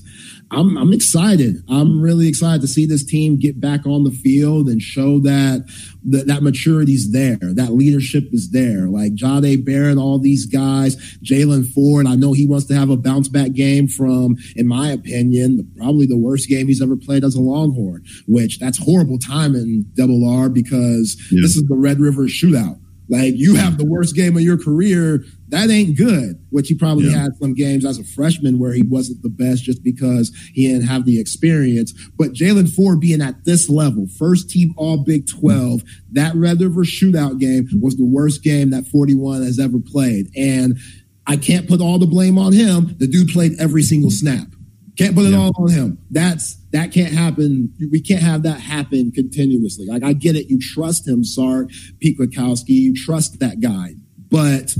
I'm, 0.51 0.79
I'm 0.79 0.93
excited. 0.93 1.63
I'm 1.69 2.01
really 2.01 2.29
excited 2.29 2.63
to 2.63 2.69
see 2.69 2.87
this 2.87 3.05
team 3.05 3.39
get 3.39 3.61
back 3.61 3.87
on 3.87 4.05
the 4.05 4.11
field 4.11 4.69
and 4.69 4.81
show 4.81 5.19
that 5.21 5.69
that, 6.05 6.27
that 6.27 6.43
maturity's 6.43 7.13
there, 7.13 7.37
that 7.37 7.75
leadership 7.75 8.25
is 8.33 8.51
there. 8.51 8.89
Like 8.89 9.15
Jahdae 9.15 9.65
Barron, 9.65 9.99
all 9.99 10.19
these 10.19 10.47
guys, 10.47 10.97
Jaylan 11.23 11.71
Ford. 11.73 12.07
I 12.07 12.15
know 12.15 12.33
he 12.33 12.47
wants 12.47 12.67
to 12.67 12.75
have 12.75 12.89
a 12.89 12.97
bounce 12.97 13.29
back 13.29 13.53
game 13.53 13.89
from, 13.89 14.37
in 14.57 14.67
my 14.67 14.91
opinion, 14.91 15.71
probably 15.77 16.07
the 16.07 16.17
worst 16.17 16.49
game 16.49 16.67
he's 16.67 16.83
ever 16.83 16.97
played 16.97 17.25
as 17.25 17.35
a 17.35 17.41
Longhorn. 17.41 18.05
Which 18.27 18.59
that's 18.59 18.79
horrible 18.79 19.19
timing, 19.19 19.85
Double 19.95 20.29
R, 20.29 20.49
because 20.49 21.21
yeah. 21.31 21.41
this 21.43 21.57
is 21.57 21.67
the 21.67 21.77
Red 21.77 22.01
River 22.01 22.23
Shootout. 22.23 22.81
Like 23.11 23.35
you 23.37 23.55
have 23.55 23.79
the 23.79 23.87
worst 23.87 24.15
game 24.15 24.37
of 24.37 24.43
your 24.43 24.59
career, 24.59 25.25
that 25.49 25.71
ain't 25.71 25.97
good. 25.97 26.45
Which 26.51 26.69
he 26.69 26.75
probably 26.75 27.07
yeah. 27.07 27.23
had 27.23 27.37
some 27.41 27.55
games 27.55 27.85
as 27.85 27.99
a 27.99 28.05
freshman 28.05 28.59
where 28.59 28.73
he 28.73 28.83
wasn't 28.83 29.23
the 29.23 29.29
best 29.29 29.65
just 29.65 29.83
because 29.83 30.35
he 30.53 30.69
didn't 30.69 30.87
have 30.87 31.05
the 31.05 31.21
experience. 31.21 31.93
But 32.17 32.33
Jaylan 32.33 32.73
Ford 32.75 33.01
being 33.01 33.23
at 33.23 33.45
this 33.45 33.69
level, 33.69 34.07
first 34.19 34.51
team 34.51 34.75
All 34.77 35.05
Big 35.05 35.27
Twelve, 35.27 35.83
that 36.13 36.35
Red 36.35 36.61
River 36.61 36.85
shootout 36.85 37.39
game 37.39 37.69
was 37.81 37.97
the 37.97 38.05
worst 38.05 38.43
game 38.43 38.71
that 38.71 38.87
41 38.87 39.43
has 39.43 39.59
ever 39.59 39.79
played, 39.79 40.31
and 40.37 40.79
I 41.27 41.37
can't 41.37 41.69
put 41.69 41.81
all 41.81 41.99
the 41.99 42.07
blame 42.07 42.39
on 42.39 42.53
him. 42.53 42.97
The 42.99 43.07
dude 43.07 43.29
played 43.29 43.53
every 43.61 43.83
single 43.83 44.11
snap. 44.11 44.49
Can't 44.97 45.15
put 45.15 45.27
it 45.27 45.31
yeah. 45.31 45.39
all 45.39 45.53
on 45.57 45.71
him. 45.71 45.99
That's 46.11 46.57
that 46.73 46.93
can't 46.93 47.13
happen. 47.13 47.73
We 47.93 48.01
can't 48.01 48.23
have 48.23 48.43
that 48.43 48.61
happen 48.61 49.13
continuously. 49.13 49.87
Like 49.87 50.03
I 50.03 50.13
get 50.13 50.35
it. 50.35 50.49
You 50.49 50.59
trust 50.59 51.07
him, 51.07 51.23
Sark, 51.23 51.69
Pete 52.01 52.19
Kwiatkowski. 52.19 52.71
You 52.71 52.95
trust 52.95 53.39
that 53.39 53.61
guy, 53.61 53.95
but 54.29 54.75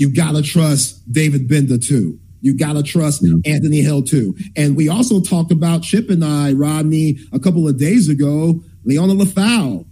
you 0.00 0.08
gotta 0.08 0.40
trust 0.40 1.12
David 1.12 1.46
Gbenda 1.46 1.86
too. 1.86 2.18
You 2.40 2.56
gotta 2.56 2.82
trust 2.82 3.22
yeah. 3.22 3.34
Anthony 3.44 3.82
Hill 3.82 4.02
too. 4.02 4.34
And 4.56 4.74
we 4.74 4.88
also 4.88 5.20
talked 5.20 5.52
about 5.52 5.82
Chip 5.82 6.08
and 6.08 6.24
I, 6.24 6.52
Rodney, 6.54 7.18
a 7.34 7.38
couple 7.38 7.68
of 7.68 7.78
days 7.78 8.08
ago. 8.08 8.62
Liona 8.88 9.20
Lefau, 9.20 9.84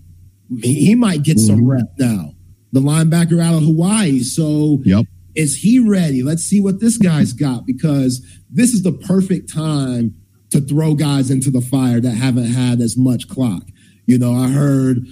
he, 0.62 0.94
might 0.94 1.24
get 1.24 1.36
mm-hmm. 1.36 1.46
some 1.46 1.68
rep 1.68 1.92
now. 1.98 2.32
The 2.72 2.80
linebacker 2.80 3.38
out 3.38 3.54
of 3.54 3.64
Hawaii. 3.64 4.20
So 4.20 4.78
yep. 4.82 5.04
is 5.34 5.58
he 5.58 5.78
ready? 5.78 6.22
Let's 6.22 6.42
see 6.42 6.62
what 6.62 6.80
this 6.80 6.96
guy's 6.96 7.34
got 7.34 7.66
because 7.66 8.26
this 8.48 8.72
is 8.72 8.82
the 8.82 8.92
perfect 8.92 9.52
time 9.52 10.14
to 10.52 10.62
throw 10.62 10.94
guys 10.94 11.30
into 11.30 11.50
the 11.50 11.60
fire 11.60 12.00
that 12.00 12.12
haven't 12.12 12.46
had 12.46 12.80
as 12.80 12.96
much 12.96 13.28
clock. 13.28 13.64
You 14.06 14.16
know, 14.16 14.32
I 14.32 14.48
heard 14.48 15.06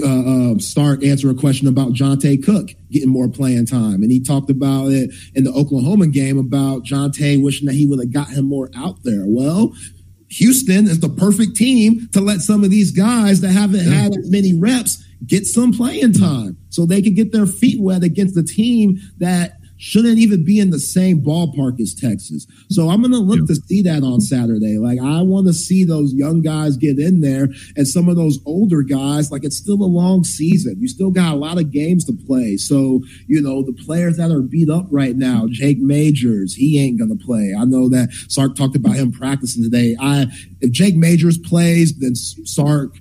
uh, 0.00 0.06
uh, 0.06 0.96
answer 1.04 1.30
a 1.30 1.34
question 1.34 1.68
about 1.68 1.92
Johntay 1.92 2.42
Cook 2.44 2.70
getting 2.90 3.10
more 3.10 3.28
playing 3.28 3.66
time, 3.66 4.02
and 4.02 4.10
he 4.10 4.22
talked 4.22 4.50
about 4.50 4.86
it 4.86 5.10
in 5.34 5.44
the 5.44 5.52
Oklahoma 5.52 6.06
game 6.06 6.38
about 6.38 6.84
Johntay 6.84 7.42
wishing 7.42 7.66
that 7.66 7.74
he 7.74 7.86
would 7.86 7.98
have 7.98 8.12
got 8.12 8.28
him 8.28 8.46
more 8.46 8.70
out 8.74 9.02
there. 9.02 9.24
Well, 9.26 9.74
Houston 10.28 10.86
is 10.86 11.00
the 11.00 11.10
perfect 11.10 11.56
team 11.56 12.08
to 12.12 12.20
let 12.20 12.40
some 12.40 12.64
of 12.64 12.70
these 12.70 12.90
guys 12.90 13.42
that 13.42 13.50
haven't 13.50 13.80
had 13.80 14.16
as 14.16 14.30
many 14.30 14.54
reps 14.54 15.04
get 15.26 15.46
some 15.46 15.72
playing 15.72 16.14
time 16.14 16.56
so 16.70 16.86
they 16.86 17.02
can 17.02 17.14
get 17.14 17.32
their 17.32 17.46
feet 17.46 17.80
wet 17.80 18.02
against 18.02 18.34
the 18.34 18.42
team 18.42 18.98
that 19.18 19.58
shouldn't 19.82 20.18
even 20.18 20.44
be 20.44 20.60
in 20.60 20.70
the 20.70 20.78
same 20.78 21.20
ballpark 21.20 21.80
as 21.80 21.92
Texas. 21.92 22.46
So 22.70 22.88
I'm 22.88 23.00
going 23.00 23.10
to 23.10 23.18
look 23.18 23.40
yeah. 23.40 23.46
to 23.46 23.54
see 23.56 23.82
that 23.82 24.04
on 24.04 24.20
Saturday. 24.20 24.78
Like 24.78 25.00
I 25.00 25.22
want 25.22 25.48
to 25.48 25.52
see 25.52 25.84
those 25.84 26.14
young 26.14 26.40
guys 26.40 26.76
get 26.76 27.00
in 27.00 27.20
there 27.20 27.48
and 27.76 27.88
some 27.88 28.08
of 28.08 28.14
those 28.14 28.38
older 28.46 28.82
guys, 28.82 29.32
like 29.32 29.42
it's 29.42 29.56
still 29.56 29.82
a 29.82 29.84
long 29.84 30.22
season. 30.22 30.76
You 30.78 30.86
still 30.86 31.10
got 31.10 31.32
a 31.32 31.36
lot 31.36 31.58
of 31.58 31.72
games 31.72 32.04
to 32.04 32.12
play. 32.12 32.56
So, 32.58 33.00
you 33.26 33.42
know, 33.42 33.64
the 33.64 33.72
players 33.72 34.18
that 34.18 34.30
are 34.30 34.40
beat 34.40 34.70
up 34.70 34.86
right 34.88 35.16
now, 35.16 35.46
mm-hmm. 35.46 35.52
Jake 35.54 35.78
Majors, 35.78 36.54
he 36.54 36.78
ain't 36.78 37.00
going 37.00 37.18
to 37.18 37.24
play. 37.24 37.52
I 37.58 37.64
know 37.64 37.88
that 37.88 38.12
Sark 38.28 38.54
talked 38.54 38.76
about 38.76 38.94
him 38.94 39.10
practicing 39.10 39.64
today. 39.64 39.96
I, 40.00 40.26
if 40.60 40.70
Jake 40.70 40.94
Majors 40.94 41.38
plays, 41.38 41.98
then 41.98 42.14
Sark 42.14 42.94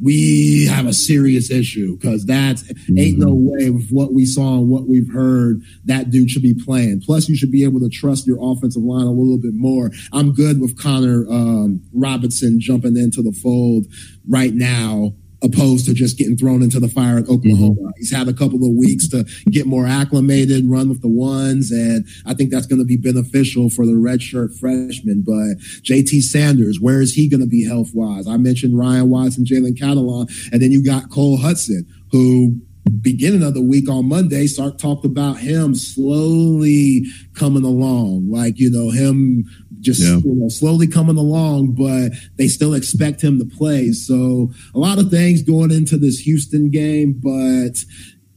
we 0.00 0.66
have 0.66 0.86
a 0.86 0.92
serious 0.92 1.50
issue 1.50 1.96
because 1.96 2.24
that's 2.24 2.62
mm-hmm. 2.62 2.98
ain't 2.98 3.18
no 3.18 3.34
mm-hmm. 3.34 3.50
way 3.50 3.70
with 3.70 3.90
what 3.90 4.12
we 4.12 4.24
saw 4.24 4.58
and 4.58 4.68
what 4.68 4.88
we've 4.88 5.12
heard 5.12 5.60
that 5.84 6.10
dude 6.10 6.30
should 6.30 6.42
be 6.42 6.54
playing. 6.54 7.02
Plus, 7.04 7.28
you 7.28 7.36
should 7.36 7.52
be 7.52 7.64
able 7.64 7.80
to 7.80 7.88
trust 7.88 8.26
your 8.26 8.38
offensive 8.40 8.82
line 8.82 9.06
a 9.06 9.10
little 9.10 9.38
bit 9.38 9.54
more. 9.54 9.90
I'm 10.12 10.32
good 10.32 10.60
with 10.60 10.80
Connor 10.80 11.26
um, 11.28 11.82
Robertson 11.92 12.60
jumping 12.60 12.96
into 12.96 13.22
the 13.22 13.32
fold 13.32 13.86
right 14.28 14.54
now 14.54 15.12
opposed 15.42 15.86
to 15.86 15.94
just 15.94 16.18
getting 16.18 16.36
thrown 16.36 16.62
into 16.62 16.80
the 16.80 16.88
fire 16.88 17.18
at 17.18 17.28
Oklahoma. 17.28 17.74
Mm-hmm. 17.74 17.90
He's 17.96 18.12
had 18.12 18.28
a 18.28 18.32
couple 18.32 18.64
of 18.64 18.72
weeks 18.76 19.08
to 19.08 19.24
get 19.50 19.66
more 19.66 19.86
acclimated, 19.86 20.64
run 20.66 20.88
with 20.88 21.02
the 21.02 21.08
ones, 21.08 21.70
and 21.70 22.06
I 22.26 22.34
think 22.34 22.50
that's 22.50 22.66
going 22.66 22.78
to 22.78 22.84
be 22.84 22.96
beneficial 22.96 23.70
for 23.70 23.86
the 23.86 23.92
redshirt 23.92 24.58
freshman. 24.58 25.22
But 25.26 25.58
JT 25.82 26.22
Sanders, 26.22 26.80
where 26.80 27.00
is 27.00 27.14
he 27.14 27.28
going 27.28 27.40
to 27.40 27.46
be 27.46 27.66
health 27.66 27.90
wise? 27.94 28.26
I 28.26 28.36
mentioned 28.36 28.78
Ryan 28.78 29.10
Watson, 29.10 29.44
Jalen 29.44 29.78
Catalon, 29.78 30.30
and 30.52 30.62
then 30.62 30.72
you 30.72 30.84
got 30.84 31.10
Cole 31.10 31.38
Hutson, 31.38 31.86
who 32.10 32.60
beginning 33.00 33.42
of 33.42 33.54
the 33.54 33.62
week 33.62 33.88
on 33.88 34.08
Monday, 34.08 34.46
Sark 34.46 34.78
talked 34.78 35.04
about 35.04 35.38
him 35.38 35.74
slowly 35.74 37.04
coming 37.34 37.64
along, 37.64 38.30
like, 38.30 38.58
you 38.58 38.70
know, 38.70 38.90
him 38.90 39.44
just 39.82 40.00
yeah. 40.00 40.16
you 40.18 40.34
know, 40.34 40.48
slowly 40.48 40.86
coming 40.86 41.18
along, 41.18 41.72
but 41.72 42.12
they 42.36 42.48
still 42.48 42.72
expect 42.72 43.20
him 43.20 43.38
to 43.38 43.44
play. 43.44 43.92
So 43.92 44.50
a 44.74 44.78
lot 44.78 44.98
of 44.98 45.10
things 45.10 45.42
going 45.42 45.70
into 45.70 45.98
this 45.98 46.20
Houston 46.20 46.70
game, 46.70 47.20
but 47.22 47.76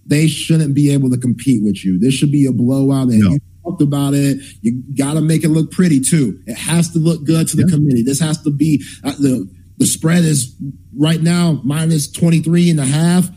they 0.05 0.27
shouldn't 0.27 0.75
be 0.75 0.91
able 0.91 1.10
to 1.12 1.17
compete 1.17 1.63
with 1.63 1.86
you. 1.86 1.97
This 1.97 2.13
should 2.13 2.31
be 2.31 2.45
a 2.45 2.51
blowout. 2.51 3.08
And 3.08 3.19
no. 3.19 3.31
you 3.31 3.39
talked 3.63 3.81
about 3.81 4.13
it. 4.13 4.39
You 4.62 4.84
got 4.97 5.13
to 5.13 5.21
make 5.21 5.43
it 5.43 5.49
look 5.49 5.71
pretty 5.71 6.01
too. 6.01 6.39
It 6.45 6.58
has 6.58 6.91
to 6.91 6.99
look 6.99 7.23
good 7.23 7.47
to 7.47 7.55
the 7.55 7.63
yeah. 7.63 7.75
committee. 7.75 8.03
This 8.03 8.19
has 8.19 8.41
to 8.43 8.51
be 8.51 8.84
uh, 9.03 9.12
the, 9.12 9.49
the 9.77 9.86
spread 9.86 10.23
is 10.23 10.55
right 10.97 11.21
now 11.21 11.62
minus 11.63 12.12
23 12.12 12.71
and 12.71 12.79
a 12.79 12.86
half 12.86 13.29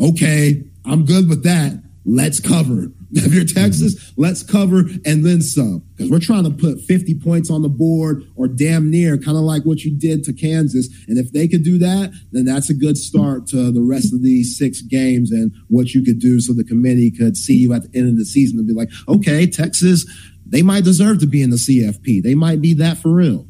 okay, 0.00 0.62
I'm 0.84 1.04
good 1.04 1.28
with 1.28 1.44
that. 1.44 1.82
Let's 2.04 2.40
cover. 2.40 2.88
If 3.14 3.32
you're 3.32 3.44
mm-hmm. 3.44 3.60
Texas, 3.60 4.12
let's 4.16 4.42
cover 4.42 4.80
and 5.04 5.24
then 5.24 5.40
some. 5.40 5.84
Because 5.96 6.10
we're 6.10 6.18
trying 6.18 6.44
to 6.44 6.50
put 6.50 6.80
50 6.80 7.20
points 7.20 7.50
on 7.50 7.62
the 7.62 7.68
board 7.68 8.24
or 8.34 8.48
damn 8.48 8.90
near, 8.90 9.16
kind 9.16 9.36
of 9.36 9.44
like 9.44 9.62
what 9.62 9.80
you 9.80 9.96
did 9.96 10.24
to 10.24 10.32
Kansas. 10.32 10.88
And 11.06 11.18
if 11.18 11.32
they 11.32 11.46
could 11.46 11.62
do 11.62 11.78
that, 11.78 12.12
then 12.32 12.44
that's 12.44 12.70
a 12.70 12.74
good 12.74 12.98
start 12.98 13.46
to 13.48 13.70
the 13.70 13.82
rest 13.82 14.12
of 14.12 14.22
these 14.22 14.58
six 14.58 14.82
games 14.82 15.30
and 15.30 15.52
what 15.68 15.94
you 15.94 16.02
could 16.04 16.18
do 16.18 16.40
so 16.40 16.52
the 16.52 16.64
committee 16.64 17.10
could 17.10 17.36
see 17.36 17.56
you 17.56 17.72
at 17.72 17.82
the 17.82 17.98
end 17.98 18.08
of 18.08 18.16
the 18.16 18.24
season 18.24 18.58
and 18.58 18.66
be 18.66 18.74
like, 18.74 18.90
okay, 19.08 19.46
Texas, 19.46 20.04
they 20.44 20.62
might 20.62 20.84
deserve 20.84 21.20
to 21.20 21.26
be 21.26 21.42
in 21.42 21.50
the 21.50 21.56
CFP. 21.56 22.22
They 22.22 22.34
might 22.34 22.60
be 22.60 22.74
that 22.74 22.98
for 22.98 23.10
real. 23.10 23.46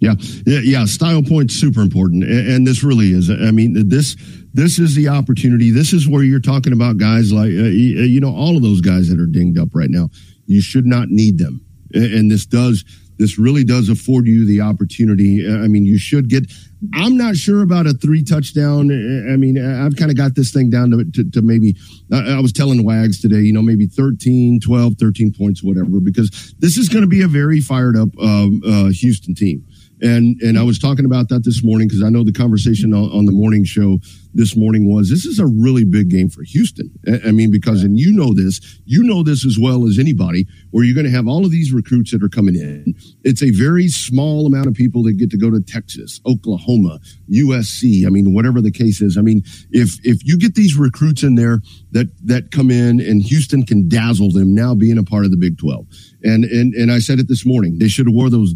Yeah, 0.00 0.14
yeah, 0.46 0.58
yeah. 0.64 0.84
Style 0.84 1.22
points 1.22 1.54
super 1.54 1.80
important, 1.80 2.24
and, 2.24 2.48
and, 2.48 2.66
this 2.66 2.82
really 2.82 3.12
is. 3.12 3.30
I 3.30 3.52
mean, 3.52 3.88
this 3.88 4.16
this 4.54 4.78
is 4.78 4.94
the 4.94 5.08
opportunity. 5.08 5.70
This 5.70 5.92
is 5.92 6.08
where 6.08 6.22
you're 6.22 6.40
talking 6.40 6.72
about 6.72 6.98
guys 6.98 7.32
like 7.32 7.50
uh, 7.50 7.72
you 7.72 8.20
know 8.20 8.34
all 8.34 8.56
of 8.56 8.62
those 8.62 8.80
guys 8.80 9.08
that 9.08 9.18
are 9.18 9.26
dinged 9.26 9.58
up 9.58 9.68
right 9.74 9.90
now. 9.90 10.10
You 10.46 10.60
should 10.60 10.86
not 10.86 11.08
need 11.08 11.38
them, 11.38 11.64
and 11.94 12.30
this 12.30 12.46
does 12.46 12.84
this 13.22 13.38
really 13.38 13.62
does 13.62 13.88
afford 13.88 14.26
you 14.26 14.44
the 14.44 14.60
opportunity. 14.60 15.46
I 15.46 15.68
mean, 15.68 15.84
you 15.84 15.98
should 15.98 16.28
get. 16.28 16.50
I'm 16.94 17.16
not 17.16 17.36
sure 17.36 17.62
about 17.62 17.86
a 17.86 17.92
three 17.92 18.24
touchdown. 18.24 18.90
I 19.32 19.36
mean, 19.36 19.56
I've 19.56 19.94
kind 19.94 20.10
of 20.10 20.16
got 20.16 20.34
this 20.34 20.50
thing 20.50 20.70
down 20.70 20.90
to, 20.90 21.04
to, 21.04 21.30
to 21.30 21.40
maybe, 21.40 21.76
I 22.12 22.40
was 22.40 22.52
telling 22.52 22.84
Wags 22.84 23.20
today, 23.20 23.38
you 23.38 23.52
know, 23.52 23.62
maybe 23.62 23.86
13, 23.86 24.58
12, 24.58 24.94
13 24.98 25.32
points, 25.32 25.62
whatever, 25.62 26.00
because 26.00 26.52
this 26.58 26.76
is 26.76 26.88
going 26.88 27.02
to 27.02 27.08
be 27.08 27.22
a 27.22 27.28
very 27.28 27.60
fired 27.60 27.96
up 27.96 28.08
um, 28.18 28.60
uh, 28.66 28.88
Houston 28.88 29.36
team. 29.36 29.64
And 30.00 30.40
and 30.42 30.58
I 30.58 30.64
was 30.64 30.80
talking 30.80 31.04
about 31.04 31.28
that 31.28 31.44
this 31.44 31.62
morning 31.62 31.86
because 31.86 32.02
I 32.02 32.08
know 32.08 32.24
the 32.24 32.32
conversation 32.32 32.92
on, 32.92 33.12
on, 33.12 33.24
the 33.24 33.32
morning 33.32 33.62
show 33.62 34.00
this 34.34 34.56
morning 34.56 34.92
was 34.92 35.10
this 35.10 35.24
is 35.24 35.38
a 35.38 35.46
really 35.46 35.84
big 35.84 36.08
game 36.08 36.28
for 36.28 36.42
Houston. 36.42 36.90
I 37.24 37.32
mean, 37.32 37.50
because, 37.50 37.82
and 37.82 37.98
you 37.98 38.12
know 38.12 38.34
this, 38.34 38.80
you 38.84 39.02
know 39.02 39.22
this 39.22 39.44
as 39.44 39.58
well 39.58 39.86
as 39.86 39.98
anybody, 39.98 40.46
where 40.70 40.84
you're 40.84 40.94
going 40.94 41.06
to 41.06 41.12
have 41.12 41.28
all 41.28 41.44
of 41.44 41.50
these 41.50 41.72
recruits 41.72 42.12
that 42.12 42.22
are 42.22 42.28
coming 42.28 42.54
in. 42.54 42.94
It's 43.24 43.42
a 43.42 43.50
very 43.50 43.88
small 43.88 44.46
amount 44.46 44.66
of 44.66 44.74
people 44.74 45.02
that 45.04 45.14
get 45.14 45.30
to 45.30 45.38
go 45.38 45.50
to 45.50 45.60
Texas, 45.60 46.20
Oklahoma, 46.26 46.98
USC. 47.30 48.06
I 48.06 48.10
mean, 48.10 48.34
whatever 48.34 48.60
the 48.60 48.72
case 48.72 49.00
is. 49.00 49.18
I 49.18 49.22
mean, 49.22 49.42
if, 49.70 49.98
if 50.04 50.24
you 50.24 50.38
get 50.38 50.54
these 50.54 50.76
recruits 50.76 51.22
in 51.22 51.34
there 51.34 51.60
that, 51.92 52.08
that 52.26 52.50
come 52.50 52.70
in 52.70 53.00
and 53.00 53.22
Houston 53.22 53.64
can 53.64 53.88
dazzle 53.88 54.30
them 54.30 54.54
now 54.54 54.74
being 54.74 54.98
a 54.98 55.04
part 55.04 55.24
of 55.24 55.30
the 55.30 55.36
Big 55.36 55.58
12. 55.58 55.86
And, 56.24 56.44
and, 56.44 56.74
and 56.74 56.92
I 56.92 56.98
said 56.98 57.18
it 57.18 57.28
this 57.28 57.44
morning, 57.44 57.78
they 57.78 57.88
should 57.88 58.06
have 58.06 58.14
wore 58.14 58.30
those 58.30 58.54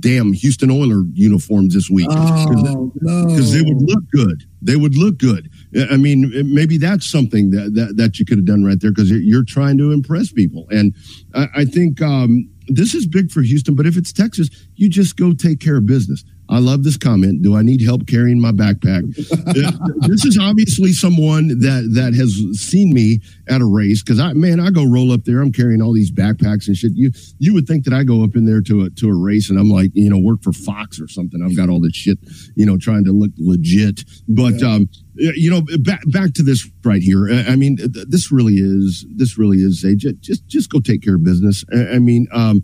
damn 0.00 0.32
Houston 0.32 0.70
Oiler 0.70 1.04
uniforms 1.12 1.74
this 1.74 1.90
week. 1.90 2.08
Because 2.08 2.46
oh, 2.66 2.92
no. 3.00 3.26
they 3.28 3.62
would 3.62 3.82
look 3.82 4.04
good. 4.10 4.44
They 4.60 4.76
would 4.76 4.96
look 4.96 5.18
good. 5.18 5.50
I 5.90 5.96
mean, 5.96 6.32
maybe 6.52 6.78
that's 6.78 7.06
something 7.06 7.50
that, 7.50 7.74
that, 7.74 7.96
that 7.96 8.18
you 8.18 8.24
could 8.24 8.38
have 8.38 8.46
done 8.46 8.64
right 8.64 8.80
there 8.80 8.90
because 8.90 9.10
you're 9.10 9.44
trying 9.44 9.78
to 9.78 9.92
impress 9.92 10.32
people. 10.32 10.66
And 10.70 10.94
I, 11.34 11.46
I 11.56 11.64
think 11.64 12.00
um, 12.00 12.48
this 12.68 12.94
is 12.94 13.06
big 13.06 13.30
for 13.30 13.42
Houston, 13.42 13.74
but 13.74 13.86
if 13.86 13.96
it's 13.96 14.12
Texas, 14.12 14.48
you 14.76 14.88
just 14.88 15.16
go 15.16 15.32
take 15.32 15.60
care 15.60 15.76
of 15.76 15.86
business. 15.86 16.24
I 16.52 16.58
love 16.58 16.84
this 16.84 16.98
comment. 16.98 17.42
Do 17.42 17.56
I 17.56 17.62
need 17.62 17.80
help 17.80 18.06
carrying 18.06 18.38
my 18.38 18.52
backpack? 18.52 19.02
this 20.06 20.26
is 20.26 20.38
obviously 20.38 20.92
someone 20.92 21.48
that 21.60 21.90
that 21.94 22.12
has 22.14 22.60
seen 22.60 22.92
me 22.92 23.20
at 23.48 23.62
a 23.62 23.64
race 23.64 24.02
because 24.02 24.20
I 24.20 24.34
man, 24.34 24.60
I 24.60 24.70
go 24.70 24.84
roll 24.84 25.12
up 25.12 25.24
there. 25.24 25.40
I'm 25.40 25.50
carrying 25.50 25.80
all 25.80 25.94
these 25.94 26.12
backpacks 26.12 26.68
and 26.68 26.76
shit. 26.76 26.92
You 26.94 27.10
you 27.38 27.54
would 27.54 27.66
think 27.66 27.84
that 27.84 27.94
I 27.94 28.04
go 28.04 28.22
up 28.22 28.36
in 28.36 28.44
there 28.44 28.60
to 28.62 28.82
a 28.82 28.90
to 28.90 29.08
a 29.08 29.14
race 29.14 29.48
and 29.48 29.58
I'm 29.58 29.70
like 29.70 29.92
you 29.94 30.10
know 30.10 30.18
work 30.18 30.42
for 30.42 30.52
Fox 30.52 31.00
or 31.00 31.08
something. 31.08 31.42
I've 31.42 31.56
got 31.56 31.70
all 31.70 31.80
this 31.80 31.94
shit 31.94 32.18
you 32.54 32.66
know 32.66 32.76
trying 32.76 33.04
to 33.06 33.12
look 33.12 33.30
legit. 33.38 34.04
But 34.28 34.60
yeah. 34.60 34.74
um, 34.74 34.90
you 35.14 35.50
know 35.50 35.62
back 35.78 36.02
back 36.08 36.34
to 36.34 36.42
this 36.42 36.68
right 36.84 37.02
here. 37.02 37.28
I 37.30 37.56
mean 37.56 37.78
this 37.80 38.30
really 38.30 38.56
is 38.56 39.06
this 39.16 39.38
really 39.38 39.58
is 39.58 39.84
a 39.84 39.94
just 39.94 40.46
just 40.48 40.70
go 40.70 40.80
take 40.80 41.02
care 41.02 41.14
of 41.14 41.24
business. 41.24 41.64
I 41.72 41.98
mean 41.98 42.28
um 42.30 42.62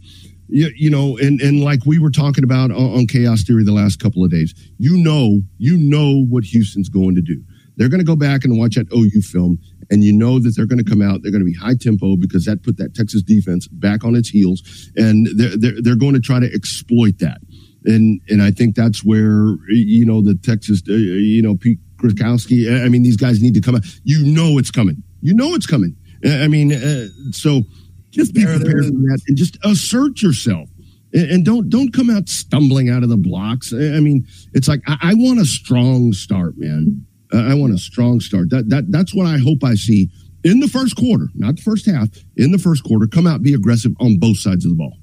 you, 0.48 0.70
you 0.74 0.90
know, 0.90 1.16
and, 1.18 1.40
and 1.40 1.62
like 1.62 1.84
we 1.87 1.98
were 1.98 2.11
talking 2.11 2.44
about 2.44 2.70
on, 2.70 2.98
on 2.98 3.06
Chaos 3.06 3.42
Theory 3.42 3.64
the 3.64 3.72
last 3.72 4.00
couple 4.00 4.24
of 4.24 4.30
days, 4.30 4.54
you 4.78 4.96
know, 4.96 5.40
you 5.58 5.76
know 5.76 6.24
what 6.28 6.44
Houston's 6.44 6.88
going 6.88 7.14
to 7.14 7.22
do. 7.22 7.42
They're 7.76 7.88
going 7.88 8.00
to 8.00 8.04
go 8.04 8.16
back 8.16 8.44
and 8.44 8.58
watch 8.58 8.74
that 8.74 8.92
OU 8.92 9.22
film, 9.22 9.58
and 9.88 10.02
you 10.02 10.12
know 10.12 10.40
that 10.40 10.56
they're 10.56 10.66
going 10.66 10.82
to 10.82 10.90
come 10.90 11.00
out. 11.00 11.22
They're 11.22 11.30
going 11.30 11.44
to 11.44 11.50
be 11.50 11.54
high 11.54 11.76
tempo 11.80 12.16
because 12.16 12.44
that 12.46 12.64
put 12.64 12.76
that 12.78 12.94
Texas 12.94 13.22
defense 13.22 13.68
back 13.68 14.04
on 14.04 14.16
its 14.16 14.28
heels, 14.28 14.90
and 14.96 15.28
they're 15.37 15.56
they're, 15.56 15.80
they're 15.80 15.96
going 15.96 16.14
to 16.14 16.20
try 16.20 16.40
to 16.40 16.52
exploit 16.52 17.18
that. 17.20 17.38
And 17.84 18.20
and 18.28 18.42
I 18.42 18.50
think 18.50 18.74
that's 18.74 19.04
where 19.04 19.56
you 19.68 20.04
know 20.04 20.22
the 20.22 20.34
Texas, 20.34 20.82
uh, 20.88 20.92
you 20.92 21.40
know 21.40 21.54
Pete 21.54 21.78
Kwiatkowski. 21.98 22.84
I 22.84 22.88
mean, 22.88 23.04
these 23.04 23.16
guys 23.16 23.40
need 23.40 23.54
to 23.54 23.61
come 23.61 23.76
out. 23.76 23.84
You 24.02 24.24
know 24.24 24.58
it's 24.58 24.72
coming. 24.72 25.04
You 25.20 25.34
know 25.34 25.54
it's 25.54 25.66
coming. 25.66 25.94
I 26.24 26.48
mean, 26.48 26.72
uh, 26.72 27.06
so 27.30 27.62
just 28.11 28.35
be 28.35 28.44
prepared 28.44 28.87
for 28.87 28.90
that 28.90 29.21
and 29.29 29.37
just 29.37 29.59
assert 29.64 30.23
yourself. 30.23 30.68
And, 31.12 31.31
and, 31.31 31.44
don't 31.44 31.71
don't 31.71 31.92
come 31.92 32.11
out 32.11 32.29
stumbling 32.29 32.90
out 32.90 33.03
of 33.03 33.09
the 33.09 33.16
blocks. 33.16 33.73
I 33.73 34.01
mean, 34.01 34.27
it's 34.53 34.68
like 34.68 34.81
I, 34.87 34.97
I 35.01 35.14
want 35.14 35.40
a 35.40 35.47
strong 35.47 36.12
start, 36.12 36.55
man. 36.57 37.07
I 37.33 37.55
want 37.55 37.75
a 37.75 37.79
strong 37.79 38.21
start. 38.21 38.51
That 38.51 38.68
that 38.71 38.90
that's 38.90 39.14
what 39.14 39.27
I 39.27 39.38
hope 39.38 39.64
I 39.64 39.75
see 39.75 40.11
in 40.44 40.61
the 40.61 40.68
first 40.68 40.97
quarter, 40.97 41.29
not 41.35 41.57
the 41.57 41.62
first 41.62 41.87
half. 41.87 42.09
In 42.37 42.53
the 42.53 42.59
first 42.59 42.85
quarter, 42.85 43.07
come 43.07 43.27
out, 43.27 43.42
be 43.42 43.55
aggressive 43.55 43.92
on 44.01 44.18
both 44.18 44.38
sides 44.38 44.64
of 44.64 44.71
the 44.71 44.77
ball. 44.77 44.97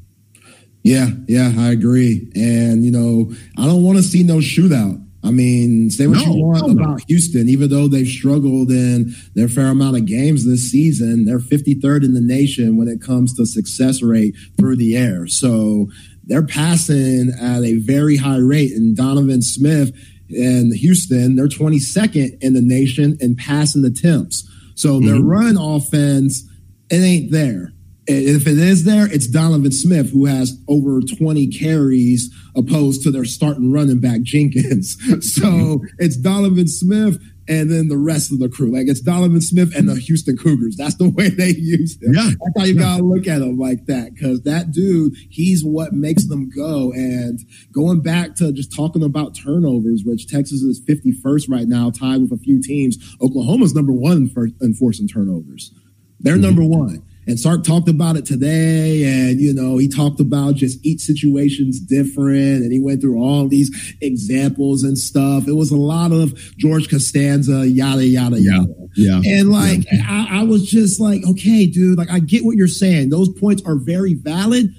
Yeah, 0.84 1.10
yeah, 1.28 1.52
I 1.58 1.72
agree. 1.72 2.32
And 2.36 2.84
you 2.84 2.91
know, 2.91 3.34
I 3.58 3.65
don't 3.65 3.84
want 3.84 3.98
to 3.98 4.04
see 4.04 4.24
no 4.24 4.38
shootout. 4.38 5.05
I 5.25 5.31
mean, 5.31 5.89
say 5.89 6.05
what 6.05 6.19
no, 6.19 6.33
you 6.33 6.45
want 6.45 6.67
no, 6.67 6.83
about 6.83 7.01
Houston, 7.07 7.49
even 7.49 7.69
though 7.69 7.88
they've 7.88 8.07
struggled 8.07 8.69
in 8.69 9.15
their 9.33 9.47
fair 9.47 9.67
amount 9.67 9.97
of 9.97 10.05
games 10.05 10.45
this 10.45 10.69
season, 10.69 11.25
they're 11.25 11.39
53rd 11.39 12.05
in 12.05 12.13
the 12.13 12.21
nation 12.21 12.77
when 12.77 12.88
it 12.88 13.01
comes 13.01 13.33
to 13.35 13.45
success 13.45 14.03
rate 14.03 14.35
through 14.57 14.75
the 14.75 14.95
air. 14.95 15.25
So 15.27 15.88
they're 16.23 16.45
passing 16.45 17.33
at 17.41 17.63
a 17.63 17.79
very 17.79 18.17
high 18.17 18.38
rate. 18.38 18.71
And 18.71 18.95
Donovan 18.95 19.41
Smith 19.41 19.91
and 20.29 20.73
Houston, 20.75 21.35
they're 21.35 21.47
22nd 21.47 22.38
in 22.41 22.53
the 22.53 22.61
nation 22.61 23.17
in 23.19 23.35
passing 23.35 23.83
attempts. 23.83 24.47
So 24.75 24.99
mm-hmm. 24.99 25.07
their 25.07 25.21
run 25.21 25.57
offense, 25.57 26.47
it 26.91 26.97
ain't 26.97 27.31
there 27.31 27.74
if 28.08 28.48
it 28.48 28.60
is 28.60 28.84
there, 28.84 29.12
it's 29.12 29.28
Donovan 29.28 29.72
Smith 29.72 30.12
who 30.12 30.26
has 30.26 30.60
over 30.68 31.02
20 31.02 31.48
carries 31.48 32.34
opposed 32.56 33.02
to 33.04 33.12
their 33.12 33.26
starting 33.26 33.72
running 33.72 34.00
back 34.00 34.22
Jenkins. 34.22 34.98
So 35.22 35.82
it's 35.98 36.18
Donovan 36.18 36.68
Smith 36.68 37.20
and 37.48 37.72
then 37.72 37.88
the 37.89 37.98
rest 37.98 38.32
of 38.32 38.39
the 38.39 38.50
crew. 38.50 38.72
Like 38.72 38.88
it's 38.88 39.02
Donovan 39.02 39.41
Smith 39.41 39.76
and 39.76 39.88
the 39.88 39.96
Houston 39.96 40.38
Cougars. 40.38 40.76
That's 40.78 40.96
the 40.96 41.10
way 41.15 41.30
they 41.30 41.50
use 41.50 42.02
him. 42.02 42.13
Yeah. 42.13 42.30
That's 42.30 42.60
how 42.60 42.63
you 42.65 42.76
yeah. 42.76 42.82
gotta 42.82 43.04
look 43.04 43.28
at 43.28 43.41
him 43.41 43.58
like 43.58 43.86
that. 43.86 44.12
Cause 44.20 44.41
that 44.41 44.72
dude, 44.72 45.13
he's 45.30 45.63
what 45.63 45.94
makes 45.94 46.28
them 46.28 46.50
go. 46.50 46.91
And 46.94 47.39
going 47.72 48.02
back 48.02 48.36
to 48.36 48.52
just 48.52 48.76
talking 48.76 49.04
about 49.04 49.36
turnovers, 49.36 50.04
which 50.06 50.28
Texas 50.28 50.62
is 50.62 50.82
51st 50.82 51.50
right 51.50 51.68
now, 51.68 51.91
tied 51.91 52.22
with 52.22 52.32
a 52.32 52.38
few 52.38 52.62
teams. 52.62 52.98
Oklahoma's 53.22 53.76
number 53.76 53.94
one 53.94 54.30
for 54.30 54.50
enforcing 54.62 55.08
turnovers. 55.08 55.74
They're 56.20 56.34
mm-hmm. 56.34 56.41
number 56.41 56.63
one. 56.63 57.04
And 57.27 57.39
Sark 57.39 57.63
talked 57.63 57.89
about 57.89 58.17
it 58.17 58.25
today. 58.25 59.03
And, 59.03 59.39
you 59.39 59.53
know, 59.53 59.77
he 59.77 59.88
talked 59.88 60.19
about 60.19 60.55
just 60.55 60.85
each 60.85 61.01
situation's 61.01 61.79
different. 61.79 62.61
And 62.61 62.71
he 62.71 62.79
went 62.79 63.01
through 63.01 63.19
all 63.19 63.47
these 63.47 63.95
examples 64.01 64.83
and 64.83 64.97
stuff. 64.97 65.47
It 65.47 65.53
was 65.53 65.71
a 65.71 65.77
lot 65.77 66.11
of 66.11 66.35
George 66.57 66.89
Costanza, 66.89 67.67
yada, 67.67 68.05
yada, 68.05 68.39
yeah. 68.39 68.59
yada. 68.59 68.73
Yeah. 68.95 69.21
And 69.25 69.49
like, 69.49 69.85
yeah. 69.91 70.03
I, 70.07 70.41
I 70.41 70.43
was 70.43 70.69
just 70.69 71.01
like, 71.01 71.23
okay, 71.31 71.65
dude, 71.65 71.97
like, 71.97 72.11
I 72.11 72.19
get 72.19 72.45
what 72.45 72.57
you're 72.57 72.67
saying. 72.67 73.09
Those 73.09 73.29
points 73.29 73.63
are 73.65 73.75
very 73.75 74.13
valid. 74.13 74.69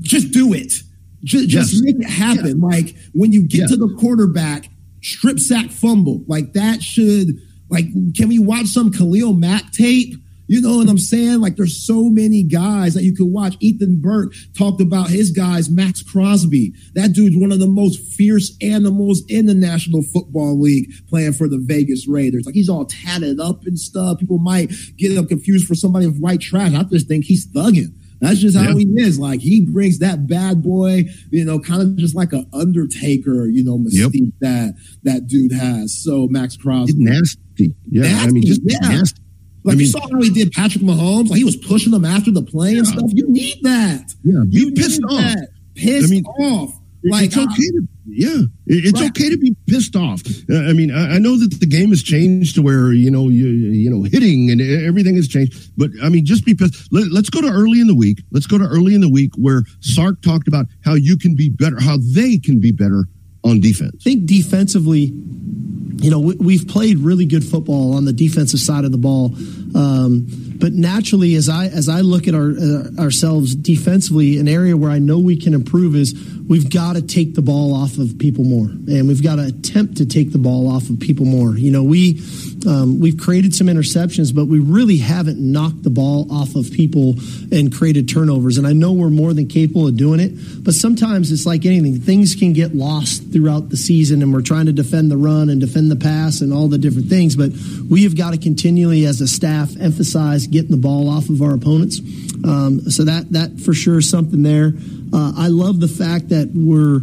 Just 0.00 0.32
do 0.32 0.54
it. 0.54 0.72
Just, 1.22 1.48
just 1.48 1.74
yes. 1.74 1.80
make 1.82 1.96
it 1.96 2.10
happen. 2.10 2.60
Yeah. 2.60 2.66
Like, 2.66 2.96
when 3.12 3.32
you 3.32 3.42
get 3.42 3.60
yeah. 3.60 3.66
to 3.68 3.76
the 3.76 3.94
quarterback, 4.00 4.68
strip 5.02 5.38
sack 5.38 5.70
fumble, 5.70 6.24
like, 6.26 6.54
that 6.54 6.82
should, 6.82 7.38
like, 7.68 7.86
can 8.14 8.28
we 8.28 8.38
watch 8.38 8.66
some 8.66 8.90
Khalil 8.90 9.34
Mack 9.34 9.70
tape? 9.72 10.14
You 10.46 10.60
know 10.60 10.76
what 10.76 10.88
I'm 10.88 10.98
saying? 10.98 11.40
Like 11.40 11.56
there's 11.56 11.86
so 11.86 12.08
many 12.10 12.42
guys 12.42 12.94
that 12.94 13.02
you 13.02 13.14
could 13.14 13.26
watch. 13.26 13.56
Ethan 13.60 14.00
Burke 14.00 14.34
talked 14.56 14.80
about 14.80 15.08
his 15.08 15.30
guys, 15.30 15.70
Maxx 15.70 16.02
Crosby. 16.02 16.74
That 16.94 17.12
dude's 17.12 17.36
one 17.36 17.52
of 17.52 17.60
the 17.60 17.66
most 17.66 18.00
fierce 18.00 18.56
animals 18.60 19.22
in 19.28 19.46
the 19.46 19.54
National 19.54 20.02
Football 20.02 20.60
League 20.60 20.90
playing 21.08 21.32
for 21.32 21.48
the 21.48 21.58
Vegas 21.58 22.06
Raiders. 22.06 22.44
Like 22.44 22.54
he's 22.54 22.68
all 22.68 22.84
tatted 22.84 23.40
up 23.40 23.64
and 23.64 23.78
stuff. 23.78 24.18
People 24.18 24.38
might 24.38 24.70
get 24.96 25.12
him 25.12 25.26
confused 25.26 25.66
for 25.66 25.74
somebody 25.74 26.06
of 26.06 26.18
white 26.18 26.40
trash. 26.40 26.74
I 26.74 26.82
just 26.84 27.08
think 27.08 27.24
he's 27.24 27.46
thugging. 27.46 27.94
That's 28.20 28.38
just 28.38 28.56
how 28.56 28.76
he 28.76 28.86
is. 28.96 29.18
Like 29.18 29.40
he 29.40 29.66
brings 29.66 29.98
that 29.98 30.26
bad 30.26 30.62
boy, 30.62 31.04
you 31.30 31.44
know, 31.44 31.58
kind 31.58 31.82
of 31.82 31.96
just 31.96 32.14
like 32.14 32.32
an 32.32 32.48
Undertaker, 32.52 33.46
you 33.46 33.62
know, 33.64 33.78
mystique 33.78 34.14
yep. 34.14 34.32
that 34.40 34.74
that 35.02 35.26
dude 35.26 35.52
has. 35.52 36.02
So 36.02 36.26
Maxx 36.28 36.56
Crosby, 36.56 36.94
nasty. 36.96 37.74
Yeah, 37.90 38.02
nasty. 38.02 38.28
I 38.28 38.32
mean, 38.32 38.46
just 38.46 38.62
yeah. 38.64 38.78
nasty. 38.80 39.20
Like 39.64 39.74
I 39.74 39.76
mean, 39.76 39.86
you 39.86 39.92
saw 39.92 40.00
how 40.00 40.20
he 40.20 40.30
did 40.30 40.52
Patrick 40.52 40.84
Mahomes. 40.84 41.30
Like 41.30 41.38
he 41.38 41.44
was 41.44 41.56
pushing 41.56 41.90
them 41.90 42.04
after 42.04 42.30
the 42.30 42.42
play 42.42 42.72
yeah. 42.72 42.78
and 42.78 42.86
stuff. 42.86 43.10
You 43.14 43.28
need 43.28 43.62
that. 43.62 44.14
Yeah, 44.22 44.42
you 44.48 44.72
pissed 44.72 45.02
off. 45.04 45.20
That. 45.20 45.48
Pissed 45.74 46.06
I 46.06 46.10
mean, 46.10 46.24
off. 46.26 46.78
Like 47.02 47.26
it's 47.26 47.36
okay 47.36 47.46
to 47.46 47.88
yeah, 48.06 48.42
it's 48.66 49.00
right. 49.00 49.10
okay 49.10 49.30
to 49.30 49.38
be 49.38 49.56
pissed 49.66 49.96
off. 49.96 50.22
Uh, 50.50 50.56
I 50.56 50.72
mean, 50.72 50.90
I, 50.90 51.16
I, 51.16 51.18
know 51.18 51.38
that 51.38 51.58
the 51.58 51.66
game 51.66 51.90
has 51.90 52.02
changed 52.02 52.54
to 52.56 52.62
where 52.62 52.92
you 52.92 53.10
know 53.10 53.28
you 53.28 53.46
you 53.46 53.90
know 53.90 54.02
hitting 54.02 54.50
and 54.50 54.60
everything 54.60 55.16
has 55.16 55.28
changed. 55.28 55.72
But 55.76 55.90
I 56.02 56.08
mean, 56.08 56.24
just 56.24 56.44
be 56.44 56.54
pissed. 56.54 56.92
Let, 56.92 57.10
let's 57.10 57.30
go 57.30 57.40
to 57.40 57.48
early 57.48 57.80
in 57.80 57.86
the 57.86 57.94
week. 57.94 58.22
Let's 58.30 58.46
go 58.46 58.58
to 58.58 58.64
early 58.64 58.94
in 58.94 59.00
the 59.00 59.10
week 59.10 59.32
where 59.36 59.62
Sark 59.80 60.20
talked 60.22 60.48
about 60.48 60.66
how 60.84 60.94
you 60.94 61.16
can 61.16 61.34
be 61.34 61.48
better, 61.50 61.80
how 61.80 61.98
they 62.14 62.38
can 62.38 62.60
be 62.60 62.72
better 62.72 63.04
on 63.44 63.60
defense. 63.60 63.94
I 64.00 64.02
think 64.02 64.26
defensively, 64.26 65.12
you 65.96 66.10
know, 66.10 66.18
we, 66.18 66.56
have 66.56 66.66
played 66.66 66.98
really 66.98 67.26
good 67.26 67.44
football 67.44 67.94
on 67.94 68.04
the 68.04 68.12
defensive 68.12 68.60
side 68.60 68.84
of 68.84 68.92
the 68.92 68.98
ball. 68.98 69.34
Um, 69.74 70.26
but 70.56 70.72
naturally, 70.72 71.34
as 71.34 71.48
I 71.48 71.66
as 71.66 71.88
I 71.88 72.00
look 72.00 72.26
at 72.26 72.34
our 72.34 72.50
uh, 72.50 73.02
ourselves 73.02 73.54
defensively, 73.54 74.38
an 74.38 74.48
area 74.48 74.76
where 74.76 74.90
I 74.90 74.98
know 74.98 75.18
we 75.18 75.36
can 75.36 75.52
improve 75.52 75.94
is 75.94 76.14
we've 76.46 76.70
got 76.70 76.96
to 76.96 77.02
take 77.02 77.34
the 77.34 77.42
ball 77.42 77.74
off 77.74 77.98
of 77.98 78.18
people 78.18 78.44
more, 78.44 78.66
and 78.66 79.08
we've 79.08 79.22
got 79.22 79.36
to 79.36 79.46
attempt 79.46 79.96
to 79.98 80.06
take 80.06 80.32
the 80.32 80.38
ball 80.38 80.68
off 80.68 80.88
of 80.90 81.00
people 81.00 81.24
more. 81.24 81.56
You 81.56 81.70
know, 81.70 81.82
we 81.82 82.20
um, 82.66 83.00
we've 83.00 83.18
created 83.18 83.54
some 83.54 83.66
interceptions, 83.66 84.34
but 84.34 84.46
we 84.46 84.58
really 84.58 84.98
haven't 84.98 85.38
knocked 85.38 85.82
the 85.82 85.90
ball 85.90 86.30
off 86.30 86.54
of 86.54 86.70
people 86.72 87.14
and 87.52 87.74
created 87.74 88.08
turnovers. 88.08 88.58
And 88.58 88.66
I 88.66 88.72
know 88.72 88.92
we're 88.92 89.10
more 89.10 89.32
than 89.32 89.48
capable 89.48 89.86
of 89.86 89.96
doing 89.96 90.20
it, 90.20 90.32
but 90.64 90.74
sometimes 90.74 91.32
it's 91.32 91.46
like 91.46 91.64
anything; 91.64 92.00
things 92.00 92.34
can 92.34 92.52
get 92.52 92.74
lost 92.74 93.32
throughout 93.32 93.70
the 93.70 93.76
season, 93.76 94.22
and 94.22 94.32
we're 94.32 94.42
trying 94.42 94.66
to 94.66 94.72
defend 94.72 95.10
the 95.10 95.16
run 95.16 95.48
and 95.48 95.60
defend 95.60 95.90
the 95.90 95.96
pass 95.96 96.40
and 96.40 96.52
all 96.52 96.68
the 96.68 96.78
different 96.78 97.08
things. 97.08 97.36
But 97.36 97.52
we 97.88 98.04
have 98.04 98.16
got 98.16 98.32
to 98.32 98.38
continually, 98.38 99.04
as 99.06 99.20
a 99.20 99.28
staff, 99.28 99.70
emphasize 99.80 100.46
getting 100.46 100.70
the 100.70 100.76
ball 100.76 101.08
off 101.08 101.28
of 101.28 101.42
our 101.42 101.54
opponents. 101.54 102.00
Um, 102.44 102.90
so 102.90 103.04
that 103.04 103.32
that 103.32 103.60
for 103.60 103.74
sure 103.74 103.98
is 103.98 104.10
something 104.10 104.42
there. 104.42 104.72
Uh, 105.12 105.32
I 105.36 105.48
love 105.48 105.80
the 105.80 105.88
fact 105.88 106.28
that 106.28 106.50
we're 106.54 107.00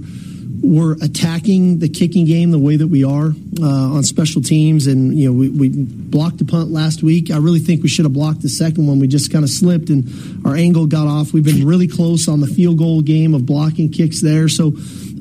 we're 0.64 0.94
attacking 1.02 1.80
the 1.80 1.90
kicking 1.90 2.26
game 2.26 2.52
the 2.52 2.60
way 2.60 2.76
that 2.76 2.88
we 2.88 3.04
are 3.04 3.34
uh, 3.60 3.66
on 3.66 4.04
special 4.04 4.44
teams. 4.44 4.86
And, 4.86 5.18
you 5.18 5.26
know, 5.26 5.34
we, 5.34 5.50
we 5.50 5.70
blocked 5.70 6.38
the 6.38 6.46
punt 6.46 6.70
last 6.70 7.02
week. 7.02 7.32
I 7.32 7.38
really 7.38 7.60
think 7.60 7.82
we 7.82 7.90
should 7.90 8.06
have 8.06 8.14
blocked 8.14 8.44
the 8.44 8.50
second 8.50 8.86
one. 8.86 9.00
We 9.00 9.08
just 9.08 9.32
kind 9.32 9.44
of 9.44 9.50
slipped 9.50 9.90
and 9.90 10.46
our 10.46 10.56
angle 10.56 10.86
got 10.86 11.08
off. 11.08 11.34
We've 11.34 11.44
been 11.44 11.66
really 11.66 11.88
close 11.88 12.28
on 12.28 12.42
the 12.42 12.48
field 12.48 12.78
goal 12.78 13.02
game 13.02 13.34
of 13.34 13.48
blocking 13.48 13.92
kicks 13.92 14.22
there. 14.22 14.48
So 14.48 14.68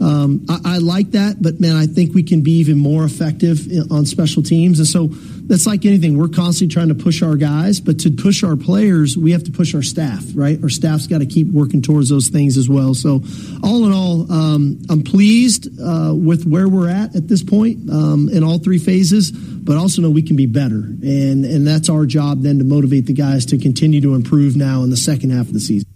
um, 0.02 0.44
I, 0.48 0.58
I 0.64 0.78
like 0.78 1.12
that. 1.12 1.40
But, 1.40 1.58
man, 1.58 1.74
I 1.74 1.86
think 1.86 2.14
we 2.14 2.22
can 2.22 2.42
be 2.42 2.58
even 2.58 2.76
more 2.76 3.04
effective 3.04 3.66
on 3.90 4.04
special 4.04 4.42
teams. 4.42 4.78
And 4.78 4.86
so 4.86 5.08
that's 5.50 5.66
like 5.66 5.84
anything. 5.84 6.16
We're 6.16 6.28
constantly 6.28 6.72
trying 6.72 6.88
to 6.88 6.94
push 6.94 7.22
our 7.22 7.34
guys, 7.34 7.80
but 7.80 7.98
to 8.00 8.10
push 8.12 8.44
our 8.44 8.54
players, 8.54 9.18
we 9.18 9.32
have 9.32 9.42
to 9.44 9.50
push 9.50 9.74
our 9.74 9.82
staff, 9.82 10.24
right? 10.36 10.62
Our 10.62 10.68
staff's 10.68 11.08
got 11.08 11.18
to 11.18 11.26
keep 11.26 11.48
working 11.48 11.82
towards 11.82 12.08
those 12.08 12.28
things 12.28 12.56
as 12.56 12.68
well. 12.68 12.94
So, 12.94 13.20
all 13.64 13.84
in 13.84 13.92
all, 13.92 14.30
um, 14.30 14.80
I'm 14.88 15.02
pleased 15.02 15.66
uh, 15.80 16.14
with 16.14 16.46
where 16.46 16.68
we're 16.68 16.88
at 16.88 17.16
at 17.16 17.26
this 17.26 17.42
point 17.42 17.90
um, 17.90 18.28
in 18.28 18.44
all 18.44 18.60
three 18.60 18.78
phases, 18.78 19.32
but 19.32 19.76
also 19.76 20.00
know 20.00 20.10
we 20.10 20.22
can 20.22 20.36
be 20.36 20.46
better, 20.46 20.76
and 20.76 21.44
and 21.44 21.66
that's 21.66 21.88
our 21.88 22.06
job 22.06 22.42
then 22.42 22.58
to 22.58 22.64
motivate 22.64 23.06
the 23.06 23.12
guys 23.12 23.44
to 23.46 23.58
continue 23.58 24.00
to 24.02 24.14
improve 24.14 24.54
now 24.54 24.84
in 24.84 24.90
the 24.90 24.96
second 24.96 25.30
half 25.30 25.48
of 25.48 25.52
the 25.52 25.60
season. 25.60 25.88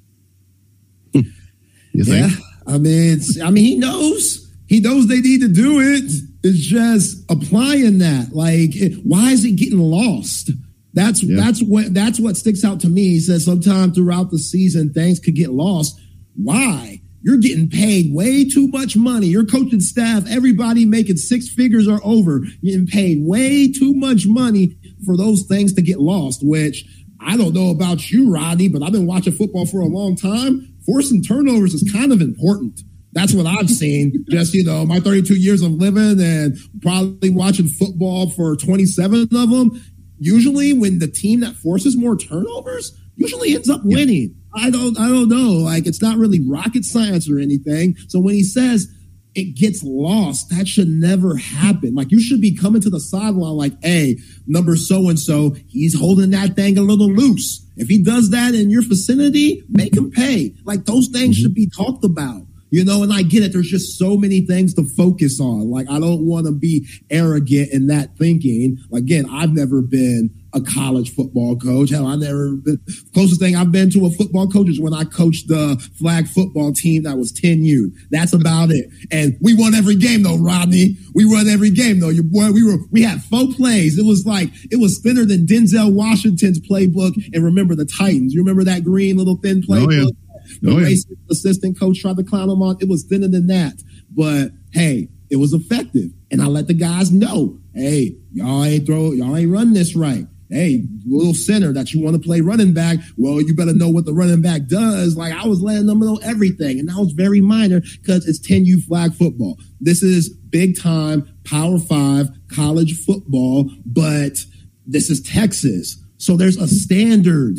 You 1.12 2.02
think? 2.02 2.32
Yeah, 2.32 2.74
I 2.74 2.78
mean, 2.78 3.20
I 3.40 3.50
mean, 3.52 3.64
he 3.64 3.78
knows. 3.78 4.52
He 4.66 4.80
knows 4.80 5.06
they 5.06 5.20
need 5.20 5.42
to 5.42 5.48
do 5.48 5.78
it. 5.80 6.10
It's 6.44 6.58
just 6.58 7.24
applying 7.30 7.98
that. 7.98 8.34
Like, 8.34 8.74
why 9.02 9.30
is 9.30 9.46
it 9.46 9.56
getting 9.56 9.78
lost? 9.78 10.50
That's 10.92 11.22
yeah. 11.22 11.42
that's 11.42 11.62
what 11.62 11.94
that's 11.94 12.20
what 12.20 12.36
sticks 12.36 12.64
out 12.64 12.80
to 12.80 12.88
me. 12.88 13.08
He 13.14 13.20
says 13.20 13.46
sometimes 13.46 13.96
throughout 13.96 14.30
the 14.30 14.38
season 14.38 14.92
things 14.92 15.18
could 15.18 15.34
get 15.34 15.50
lost. 15.50 15.98
Why? 16.36 17.00
You're 17.22 17.38
getting 17.38 17.70
paid 17.70 18.12
way 18.12 18.44
too 18.44 18.68
much 18.68 18.94
money. 18.94 19.26
Your 19.28 19.46
coaching 19.46 19.80
staff, 19.80 20.24
everybody 20.28 20.84
making 20.84 21.16
six 21.16 21.48
figures 21.48 21.88
or 21.88 21.98
over, 22.04 22.40
getting 22.62 22.86
paid 22.86 23.24
way 23.24 23.72
too 23.72 23.94
much 23.94 24.26
money 24.26 24.76
for 25.06 25.16
those 25.16 25.44
things 25.44 25.72
to 25.72 25.82
get 25.82 25.98
lost. 25.98 26.40
Which 26.44 26.84
I 27.20 27.38
don't 27.38 27.54
know 27.54 27.70
about 27.70 28.10
you, 28.10 28.30
Rodney, 28.30 28.68
but 28.68 28.82
I've 28.82 28.92
been 28.92 29.06
watching 29.06 29.32
football 29.32 29.64
for 29.64 29.80
a 29.80 29.86
long 29.86 30.14
time. 30.14 30.76
Forcing 30.84 31.22
turnovers 31.22 31.72
is 31.72 31.90
kind 31.90 32.12
of 32.12 32.20
important. 32.20 32.82
That's 33.14 33.32
what 33.32 33.46
I've 33.46 33.70
seen. 33.70 34.24
Just, 34.28 34.54
you 34.54 34.64
know, 34.64 34.84
my 34.84 35.00
32 35.00 35.34
years 35.34 35.62
of 35.62 35.72
living 35.72 36.20
and 36.20 36.56
probably 36.82 37.30
watching 37.30 37.68
football 37.68 38.30
for 38.30 38.56
27 38.56 39.22
of 39.22 39.30
them. 39.30 39.82
Usually 40.18 40.72
when 40.72 40.98
the 40.98 41.08
team 41.08 41.40
that 41.40 41.54
forces 41.56 41.96
more 41.96 42.16
turnovers 42.16 42.98
usually 43.16 43.54
ends 43.54 43.70
up 43.70 43.80
winning. 43.84 44.34
I 44.54 44.70
don't, 44.70 44.98
I 44.98 45.08
don't 45.08 45.28
know. 45.28 45.52
Like 45.52 45.86
it's 45.86 46.02
not 46.02 46.18
really 46.18 46.40
rocket 46.46 46.84
science 46.84 47.30
or 47.30 47.38
anything. 47.38 47.96
So 48.08 48.20
when 48.20 48.34
he 48.34 48.42
says 48.42 48.88
it 49.34 49.56
gets 49.56 49.82
lost, 49.82 50.50
that 50.50 50.68
should 50.68 50.88
never 50.88 51.36
happen. 51.36 51.94
Like 51.94 52.10
you 52.10 52.20
should 52.20 52.40
be 52.40 52.56
coming 52.56 52.80
to 52.82 52.90
the 52.90 53.00
sideline 53.00 53.56
like, 53.56 53.72
hey, 53.82 54.18
number 54.46 54.76
so 54.76 55.08
and 55.08 55.18
so, 55.18 55.56
he's 55.68 55.98
holding 55.98 56.30
that 56.30 56.54
thing 56.54 56.78
a 56.78 56.82
little 56.82 57.10
loose. 57.10 57.66
If 57.76 57.88
he 57.88 58.02
does 58.02 58.30
that 58.30 58.54
in 58.54 58.70
your 58.70 58.82
vicinity, 58.82 59.62
make 59.68 59.96
him 59.96 60.10
pay. 60.10 60.54
Like 60.64 60.84
those 60.84 61.08
things 61.08 61.36
mm-hmm. 61.36 61.42
should 61.42 61.54
be 61.54 61.68
talked 61.68 62.04
about. 62.04 62.43
You 62.74 62.84
know, 62.84 63.04
and 63.04 63.12
I 63.12 63.22
get 63.22 63.44
it. 63.44 63.52
There's 63.52 63.70
just 63.70 64.00
so 64.00 64.16
many 64.16 64.40
things 64.40 64.74
to 64.74 64.82
focus 64.82 65.38
on. 65.38 65.70
Like, 65.70 65.88
I 65.88 66.00
don't 66.00 66.26
want 66.26 66.46
to 66.46 66.52
be 66.52 66.88
arrogant 67.08 67.70
in 67.72 67.86
that 67.86 68.16
thinking. 68.18 68.78
Again, 68.92 69.26
I've 69.30 69.52
never 69.52 69.80
been 69.80 70.30
a 70.52 70.60
college 70.60 71.14
football 71.14 71.56
coach. 71.56 71.90
Hell, 71.90 72.04
I 72.04 72.16
never 72.16 72.56
been, 72.56 72.80
closest 73.12 73.40
thing 73.40 73.54
I've 73.54 73.70
been 73.70 73.90
to 73.90 74.06
a 74.06 74.10
football 74.10 74.48
coach 74.48 74.68
is 74.68 74.80
when 74.80 74.92
I 74.92 75.04
coached 75.04 75.46
the 75.46 75.76
flag 76.00 76.26
football 76.26 76.72
team 76.72 77.04
that 77.04 77.16
was 77.16 77.32
10U. 77.32 77.92
That's 78.10 78.32
about 78.32 78.72
it. 78.72 78.90
And 79.12 79.36
we 79.40 79.54
won 79.54 79.76
every 79.76 79.94
game 79.94 80.24
though, 80.24 80.38
Rodney. 80.38 80.96
We 81.14 81.24
won 81.24 81.48
every 81.48 81.70
game 81.70 82.00
though. 82.00 82.08
Your 82.08 82.24
boy, 82.24 82.50
we 82.50 82.64
were, 82.64 82.78
we 82.90 83.02
had 83.02 83.22
four 83.22 83.46
plays. 83.54 83.98
It 83.98 84.04
was 84.04 84.26
like, 84.26 84.50
it 84.72 84.80
was 84.80 84.98
thinner 84.98 85.24
than 85.24 85.46
Denzel 85.46 85.92
Washington's 85.92 86.58
playbook. 86.58 87.14
And 87.32 87.44
remember 87.44 87.76
the 87.76 87.84
Titans. 87.86 88.34
You 88.34 88.40
remember 88.40 88.64
that 88.64 88.82
green 88.82 89.16
little 89.16 89.36
thin 89.36 89.62
playbook? 89.62 89.86
Oh, 89.86 89.90
yeah. 89.90 90.23
The 90.62 90.70
oh, 90.70 90.76
racist 90.76 91.30
assistant 91.30 91.78
coach 91.78 92.00
tried 92.00 92.16
to 92.16 92.24
clown 92.24 92.50
him 92.50 92.62
on. 92.62 92.76
It 92.80 92.88
was 92.88 93.04
thinner 93.04 93.28
than 93.28 93.46
that. 93.48 93.82
But 94.10 94.50
hey, 94.72 95.08
it 95.30 95.36
was 95.36 95.52
effective. 95.52 96.10
And 96.30 96.42
I 96.42 96.46
let 96.46 96.66
the 96.66 96.74
guys 96.74 97.10
know, 97.10 97.58
hey, 97.74 98.16
y'all 98.32 98.64
ain't 98.64 98.86
throw, 98.86 99.12
y'all 99.12 99.36
ain't 99.36 99.50
run 99.50 99.72
this 99.72 99.96
right. 99.96 100.26
Hey, 100.50 100.84
little 101.06 101.34
center 101.34 101.72
that 101.72 101.92
you 101.92 102.02
want 102.02 102.14
to 102.14 102.22
play 102.24 102.40
running 102.40 102.74
back. 102.74 102.98
Well, 103.16 103.40
you 103.40 103.56
better 103.56 103.74
know 103.74 103.88
what 103.88 104.04
the 104.04 104.12
running 104.12 104.42
back 104.42 104.66
does. 104.66 105.16
Like 105.16 105.32
I 105.32 105.48
was 105.48 105.60
letting 105.62 105.86
them 105.86 106.00
know 106.00 106.20
everything. 106.22 106.78
And 106.78 106.88
that 106.88 106.96
was 106.96 107.12
very 107.12 107.40
minor 107.40 107.80
because 107.80 108.28
it's 108.28 108.46
10U 108.46 108.84
flag 108.84 109.14
football. 109.14 109.58
This 109.80 110.02
is 110.02 110.28
big 110.28 110.80
time 110.80 111.28
power 111.44 111.78
five 111.78 112.28
college 112.48 113.04
football, 113.04 113.70
but 113.84 114.38
this 114.86 115.10
is 115.10 115.22
Texas. 115.22 116.00
So 116.18 116.36
there's 116.36 116.56
a 116.56 116.68
standard 116.68 117.58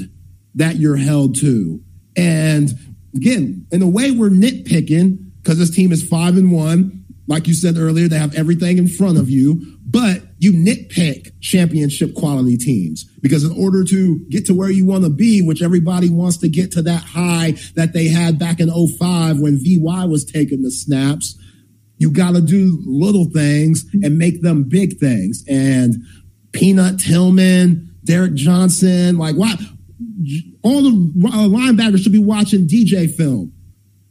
that 0.53 0.77
you're 0.77 0.95
held 0.95 1.35
to. 1.41 1.81
And 2.15 2.71
again, 3.15 3.67
in 3.71 3.81
a 3.81 3.87
way, 3.87 4.11
we're 4.11 4.29
nitpicking 4.29 5.31
because 5.41 5.59
this 5.59 5.71
team 5.71 5.91
is 5.91 6.07
five 6.07 6.37
and 6.37 6.51
one. 6.51 7.05
Like 7.27 7.47
you 7.47 7.53
said 7.53 7.77
earlier, 7.77 8.07
they 8.07 8.19
have 8.19 8.35
everything 8.35 8.77
in 8.77 8.87
front 8.87 9.17
of 9.17 9.29
you, 9.29 9.77
but 9.83 10.21
you 10.37 10.51
nitpick 10.51 11.31
championship 11.41 12.13
quality 12.13 12.55
teams 12.55 13.05
because 13.21 13.43
in 13.43 13.51
order 13.51 13.83
to 13.83 14.19
get 14.29 14.45
to 14.45 14.53
where 14.53 14.69
you 14.69 14.85
want 14.85 15.03
to 15.03 15.09
be, 15.09 15.41
which 15.41 15.63
everybody 15.63 16.09
wants 16.09 16.37
to 16.37 16.49
get 16.49 16.71
to 16.73 16.83
that 16.83 17.03
high 17.03 17.55
that 17.75 17.93
they 17.93 18.07
had 18.07 18.37
back 18.37 18.59
in 18.59 18.69
05 18.69 19.39
when 19.39 19.57
VY 19.57 20.05
was 20.05 20.23
taking 20.23 20.61
the 20.61 20.69
snaps, 20.69 21.35
you 21.97 22.11
got 22.11 22.35
to 22.35 22.41
do 22.41 22.79
little 22.85 23.25
things 23.25 23.85
and 24.03 24.17
make 24.17 24.41
them 24.41 24.63
big 24.63 24.99
things. 24.99 25.43
And 25.47 25.95
Peanut 26.51 26.99
Tillman, 26.99 27.95
Derrick 28.03 28.33
Johnson, 28.33 29.17
like 29.17 29.35
why 29.35 29.55
all 30.63 30.81
the 30.81 31.11
linebackers 31.17 32.03
should 32.03 32.11
be 32.11 32.19
watching 32.19 32.67
DJ 32.67 33.13
film. 33.13 33.51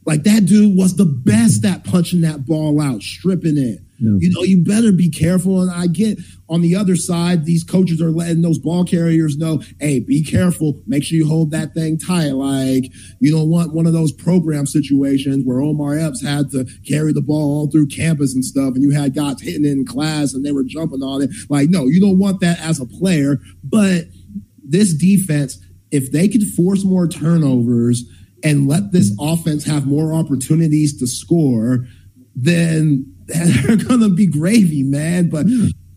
Like 0.05 0.23
that 0.23 0.45
dude 0.45 0.77
was 0.77 0.95
the 0.95 1.05
best 1.05 1.65
at 1.65 1.83
punching 1.83 2.21
that 2.21 2.45
ball 2.45 2.79
out, 2.79 3.01
stripping 3.01 3.57
it. 3.57 3.79
Yeah. 3.97 4.17
You 4.19 4.29
know, 4.31 4.43
you 4.43 4.63
better 4.63 4.91
be 4.91 5.09
careful. 5.09 5.61
And 5.61 5.71
I 5.71 5.87
get 5.87 6.19
on 6.49 6.61
the 6.61 6.75
other 6.75 6.95
side, 6.95 7.45
these 7.45 7.63
coaches 7.63 8.01
are 8.01 8.11
letting 8.11 8.41
those 8.41 8.59
ball 8.59 8.83
carriers 8.83 9.37
know, 9.37 9.63
hey, 9.79 9.99
be 9.99 10.23
careful. 10.23 10.81
Make 10.85 11.03
sure 11.03 11.17
you 11.17 11.27
hold 11.27 11.51
that 11.51 11.73
thing 11.73 11.97
tight. 11.97 12.31
Like, 12.31 12.91
you 13.19 13.31
don't 13.31 13.49
want 13.49 13.73
one 13.73 13.87
of 13.87 13.93
those 13.93 14.11
program 14.11 14.65
situations 14.65 15.43
where 15.45 15.61
Omar 15.61 15.97
Epps 15.97 16.21
had 16.21 16.51
to 16.51 16.67
carry 16.87 17.13
the 17.13 17.21
ball 17.21 17.59
all 17.59 17.71
through 17.71 17.87
campus 17.87 18.35
and 18.35 18.43
stuff, 18.43 18.75
and 18.75 18.83
you 18.83 18.91
had 18.91 19.15
guys 19.15 19.41
hitting 19.41 19.65
it 19.65 19.71
in 19.71 19.85
class 19.85 20.33
and 20.33 20.45
they 20.45 20.51
were 20.51 20.63
jumping 20.63 21.01
on 21.01 21.21
it. 21.21 21.29
Like, 21.49 21.69
no, 21.69 21.85
you 21.85 22.01
don't 22.01 22.19
want 22.19 22.41
that 22.41 22.59
as 22.59 22.79
a 22.81 22.85
player. 22.85 23.39
But 23.63 24.05
this 24.61 24.93
defense, 24.93 25.57
if 25.91 26.11
they 26.11 26.27
could 26.27 26.43
force 26.43 26.83
more 26.83 27.07
turnovers 27.07 28.03
and 28.43 28.67
let 28.67 28.91
this 28.91 29.15
offense 29.19 29.65
have 29.65 29.87
more 29.87 30.13
opportunities 30.13 30.97
to 30.99 31.07
score, 31.07 31.85
then 32.35 33.11
they're 33.25 33.77
going 33.77 34.01
to 34.01 34.13
be 34.13 34.27
gravy, 34.27 34.83
man. 34.83 35.29
But 35.29 35.47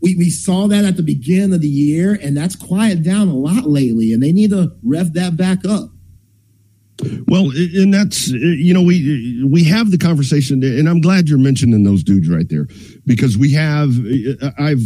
we, 0.01 0.15
we 0.17 0.31
saw 0.31 0.67
that 0.69 0.85
at 0.85 0.97
the 0.97 1.03
beginning 1.03 1.55
of 1.55 1.61
the 1.61 1.69
year, 1.69 2.19
and 2.23 2.37
that's 2.37 2.57
quieted 2.57 3.05
down 3.05 3.29
a 3.29 3.37
lot 3.37 3.65
lately, 3.65 4.13
and 4.13 4.23
they 4.23 4.33
need 4.33 4.51
to 4.51 4.73
rev 4.83 5.13
that 5.15 5.37
back 5.37 5.65
up. 5.67 5.91
Well, 7.29 7.51
and 7.55 7.95
that's 7.95 8.33
uh, 8.33 8.37
you 8.37 8.75
know 8.75 8.83
we 8.83 9.45
we 9.45 9.63
have 9.65 9.93
the 9.93 9.99
conversation, 9.99 10.65
and 10.65 10.89
I'm 10.89 11.01
glad 11.01 11.29
you're 11.29 11.39
mentioning 11.39 11.85
those 11.85 12.03
dudes 12.03 12.29
right 12.29 12.49
there 12.49 12.67
because 13.07 13.39
we 13.39 13.53
have 13.53 13.91
uh, 13.91 14.47
uh, 14.47 14.51
I've 14.59 14.83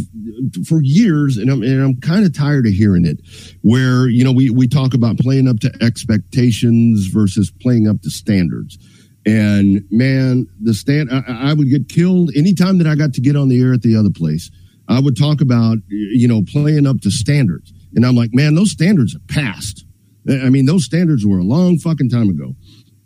for 0.67 0.83
years, 0.83 1.39
and 1.39 1.51
I'm 1.51 1.63
and 1.63 1.83
I'm 1.83 2.01
kind 2.01 2.27
of 2.27 2.37
tired 2.37 2.67
of 2.67 2.73
hearing 2.75 3.07
it, 3.07 3.19
where 3.63 4.09
you 4.09 4.25
know 4.25 4.33
we 4.33 4.51
we 4.51 4.69
talk 4.69 4.93
about 4.93 5.19
playing 5.19 5.49
up 5.49 5.61
to 5.61 5.73
expectations 5.81 7.07
versus 7.07 7.51
playing 7.51 7.89
up 7.89 8.03
to 8.03 8.11
standards, 8.11 8.77
and 9.25 9.83
man, 9.91 10.47
the 10.61 10.75
stand 10.75 11.09
I, 11.11 11.23
I 11.51 11.55
would 11.55 11.71
get 11.71 11.89
killed 11.89 12.31
anytime 12.37 12.77
that 12.79 12.87
I 12.87 12.95
got 12.95 13.15
to 13.15 13.23
get 13.23 13.37
on 13.37 13.49
the 13.49 13.63
air 13.63 13.73
at 13.73 13.81
the 13.81 13.97
other 13.97 14.11
place. 14.11 14.51
I 14.87 15.01
would 15.01 15.17
talk 15.17 15.41
about 15.41 15.79
you 15.89 16.29
know 16.29 16.43
playing 16.43 16.87
up 16.87 17.01
to 17.03 17.11
standards, 17.11 17.73
and 17.95 18.05
I'm 18.05 18.17
like, 18.17 18.35
man, 18.35 18.55
those 18.55 18.71
standards 18.71 19.17
are 19.17 19.33
passed 19.33 19.87
I 20.29 20.51
mean, 20.51 20.67
those 20.67 20.85
standards 20.85 21.27
were 21.27 21.39
a 21.39 21.45
long 21.45 21.79
fucking 21.79 22.11
time 22.11 22.29
ago. 22.29 22.55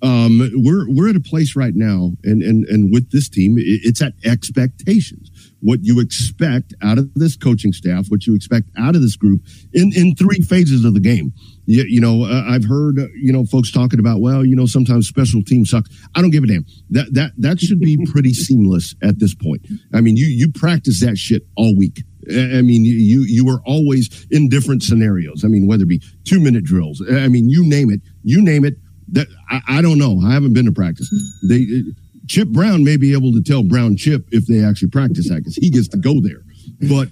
Um, 0.03 0.51
we're 0.57 0.87
we're 0.89 1.09
at 1.09 1.17
a 1.17 1.21
place 1.21 1.57
right 1.57 1.75
now, 1.75 2.13
and 2.23 2.43
and 2.43 2.67
and 2.67 2.93
with 2.93 3.11
this 3.11 3.31
team, 3.31 3.57
it's 3.59 4.03
at 4.03 4.13
expectations. 4.25 5.31
What 5.61 5.81
you 5.83 6.01
expect 6.01 6.75
out 6.83 6.99
of 6.99 7.13
this 7.15 7.35
coaching 7.35 7.73
staff, 7.73 8.07
what 8.09 8.27
you 8.27 8.35
expect 8.35 8.69
out 8.79 8.95
of 8.95 9.01
this 9.01 9.17
group 9.17 9.41
in 9.73 9.93
in 9.97 10.15
three 10.15 10.43
phases 10.43 10.85
of 10.85 10.93
the 10.93 11.01
game. 11.01 11.33
You, 11.65 11.85
you 11.89 12.01
know, 12.01 12.25
uh, 12.25 12.45
I've 12.47 12.67
heard 12.67 12.99
uh, 12.99 13.07
you 13.15 13.33
know 13.33 13.47
folks 13.47 13.73
talking 13.73 13.99
about, 13.99 14.21
well, 14.21 14.45
you 14.45 14.55
know, 14.55 14.67
sometimes 14.67 15.09
special 15.09 15.43
team 15.43 15.65
sucks. 15.65 15.89
I 16.15 16.21
don't 16.21 16.31
give 16.31 16.45
a 16.45 16.47
damn. 16.47 16.67
That 16.91 17.15
that 17.15 17.33
that 17.39 17.61
should 17.61 17.81
be 17.81 17.97
pretty 18.05 18.35
seamless 18.35 18.95
at 19.03 19.19
this 19.19 19.35
point. 19.35 19.67
I 19.95 20.03
mean, 20.03 20.17
you 20.17 20.27
you 20.27 20.53
practice 20.53 21.01
that 21.01 21.17
shit 21.17 21.47
all 21.57 21.75
week. 21.75 22.03
I 22.31 22.63
mean, 22.63 22.85
you 22.85 23.23
you 23.23 23.49
are 23.49 23.61
always 23.65 24.27
in 24.31 24.49
different 24.49 24.83
scenarios. 24.83 25.45
I 25.45 25.49
mean, 25.49 25.67
whether 25.67 25.85
it 25.85 25.89
be 25.89 26.03
two 26.25 26.41
minute 26.41 26.65
drills. 26.65 27.03
I 27.11 27.29
mean, 27.29 27.49
you 27.49 27.65
name 27.65 27.91
it. 27.91 28.01
You 28.23 28.43
name 28.43 28.65
it. 28.65 28.75
That 29.09 29.29
I, 29.49 29.61
I 29.69 29.83
don't 29.83 29.99
know. 29.99 30.21
I 30.25 30.33
haven't 30.33 30.55
been 30.55 30.67
to 30.67 30.73
practice. 30.73 31.09
They 31.49 31.63
uh, 31.63 31.93
Chip 32.27 32.49
Brown 32.49 32.83
may 32.83 32.97
be 32.97 33.13
able 33.13 33.33
to 33.33 33.43
tell 33.43 33.63
Brown 33.63 33.97
Chip 33.97 34.27
if 34.33 34.47
they 34.47 34.65
actually 34.65 34.91
practice 34.91 35.29
that 35.29 35.37
because 35.37 35.55
he 35.55 35.71
gets 35.71 35.89
to 35.89 35.97
go 35.97 36.21
there. 36.21 36.43
But 36.89 37.09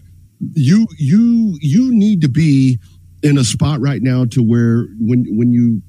you 0.55 0.89
you 0.99 1.57
you 1.61 1.95
need 1.95 2.21
to 2.23 2.29
be 2.29 2.79
in 3.23 3.39
a 3.39 3.45
spot 3.45 3.81
right 3.81 4.03
now 4.03 4.25
to 4.27 4.43
where 4.43 4.87
when 4.99 5.25
when 5.37 5.53
you 5.53 5.83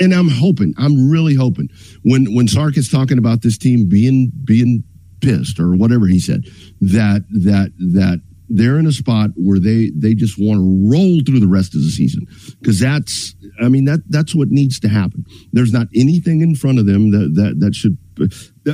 and 0.00 0.12
I'm 0.12 0.28
hoping, 0.28 0.74
I'm 0.76 1.08
really 1.10 1.34
hoping 1.34 1.68
when 2.02 2.34
when 2.34 2.48
Sark 2.48 2.76
is 2.76 2.90
talking 2.90 3.18
about 3.18 3.42
this 3.42 3.56
team 3.56 3.88
being 3.88 4.32
being 4.44 4.84
pissed 5.24 5.58
or 5.58 5.74
whatever 5.74 6.06
he 6.06 6.20
said, 6.20 6.44
that 6.80 7.24
that 7.30 7.72
that 7.78 8.20
they're 8.48 8.78
in 8.78 8.86
a 8.86 8.92
spot 8.92 9.30
where 9.36 9.58
they 9.58 9.90
they 9.94 10.14
just 10.14 10.38
want 10.38 10.58
to 10.58 10.90
roll 10.90 11.20
through 11.24 11.40
the 11.40 11.48
rest 11.48 11.74
of 11.74 11.80
the 11.80 11.90
season 11.90 12.26
because 12.60 12.78
that's 12.78 13.34
I 13.60 13.68
mean 13.68 13.84
that 13.86 14.00
that's 14.08 14.34
what 14.34 14.48
needs 14.48 14.78
to 14.80 14.88
happen. 14.88 15.24
There's 15.52 15.72
not 15.72 15.88
anything 15.94 16.40
in 16.40 16.54
front 16.54 16.78
of 16.78 16.86
them 16.86 17.10
that 17.10 17.34
that 17.34 17.60
that 17.60 17.74
should. 17.74 17.98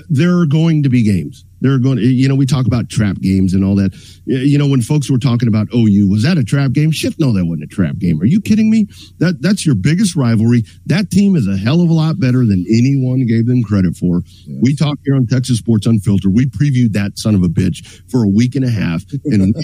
There 0.09 0.39
are 0.39 0.47
going 0.47 0.83
to 0.83 0.89
be 0.89 1.03
games. 1.03 1.45
There 1.61 1.73
are 1.73 1.79
going 1.79 1.97
to, 1.99 2.03
you 2.03 2.29
know, 2.29 2.35
we 2.35 2.47
talk 2.47 2.67
about 2.67 2.89
trap 2.89 3.17
games 3.21 3.53
and 3.53 3.65
all 3.65 3.77
that. 3.77 3.93
You 4.25 4.59
know, 4.59 4.67
when 4.67 4.81
folks 4.81 5.11
were 5.11 5.19
talking 5.19 5.49
about 5.49 5.69
OU, 5.75 6.09
was 6.09 6.23
that 6.23 6.39
a 6.39 6.45
trap 6.45 6.73
game? 6.73 6.91
Shit, 6.91 7.19
no, 7.19 7.33
that 7.33 7.45
wasn't 7.45 7.65
a 7.65 7.75
trap 7.75 7.99
game. 7.99 8.21
Are 8.21 8.27
you 8.27 8.41
kidding 8.41 8.71
me? 8.71 8.87
That 9.19 9.43
that's 9.43 9.67
your 9.67 9.75
biggest 9.75 10.17
rivalry. 10.17 10.65
That 10.87 11.11
team 11.11 11.37
is 11.37 11.47
a 11.47 11.57
hell 11.57 11.83
of 11.83 11.91
a 11.91 11.93
lot 11.93 12.19
better 12.19 12.45
than 12.47 12.65
anyone 12.71 13.27
gave 13.27 13.47
them 13.47 13.63
credit 13.63 13.97
for. 13.97 14.23
We 14.63 14.75
talked 14.75 15.03
here 15.05 15.17
on 15.17 15.27
Texas 15.27 15.59
Sports 15.59 15.87
Unfiltered. 15.87 16.35
We 16.35 16.47
previewed 16.47 16.93
that 16.93 17.19
son 17.19 17.35
of 17.35 17.43
a 17.43 17.49
bitch 17.49 18.03
for 18.11 18.25
a 18.25 18.29
week 18.29 18.55
and 18.55 18.65
a 18.65 18.71
half, 18.71 19.05
and 19.25 19.55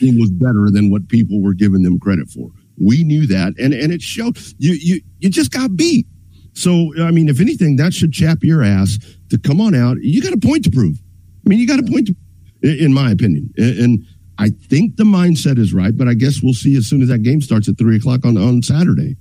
it 0.00 0.18
was 0.18 0.30
better 0.30 0.70
than 0.70 0.90
what 0.90 1.08
people 1.08 1.42
were 1.42 1.54
giving 1.54 1.82
them 1.82 1.98
credit 1.98 2.28
for. 2.28 2.50
We 2.82 3.04
knew 3.04 3.26
that, 3.28 3.54
and 3.58 3.72
and 3.72 3.92
it 3.92 4.02
showed. 4.02 4.38
You 4.58 4.72
you 4.72 5.00
you 5.18 5.30
just 5.30 5.52
got 5.52 5.76
beat. 5.76 6.06
So 6.54 6.92
I 7.00 7.10
mean, 7.10 7.28
if 7.28 7.40
anything, 7.40 7.76
that 7.76 7.92
should 7.92 8.12
chap 8.12 8.38
your 8.42 8.62
ass 8.62 8.98
to 9.34 9.48
come 9.48 9.60
on 9.60 9.74
out. 9.74 9.98
You 10.00 10.22
got 10.22 10.32
a 10.32 10.38
point 10.38 10.64
to 10.64 10.70
prove. 10.70 10.96
I 11.44 11.48
mean, 11.48 11.58
you 11.58 11.66
got 11.66 11.78
a 11.78 11.82
point 11.82 12.08
to, 12.08 12.84
in 12.84 12.92
my 12.92 13.10
opinion, 13.10 13.52
and. 13.56 14.06
I 14.36 14.48
think 14.48 14.96
the 14.96 15.04
mindset 15.04 15.58
is 15.58 15.72
right, 15.72 15.96
but 15.96 16.08
I 16.08 16.14
guess 16.14 16.42
we'll 16.42 16.54
see 16.54 16.76
as 16.76 16.88
soon 16.88 17.02
as 17.02 17.08
that 17.08 17.22
game 17.22 17.40
starts 17.40 17.68
at 17.68 17.78
three 17.78 17.96
o'clock 17.98 18.24
on, 18.24 18.36
on 18.36 18.62
Saturday. 18.62 19.16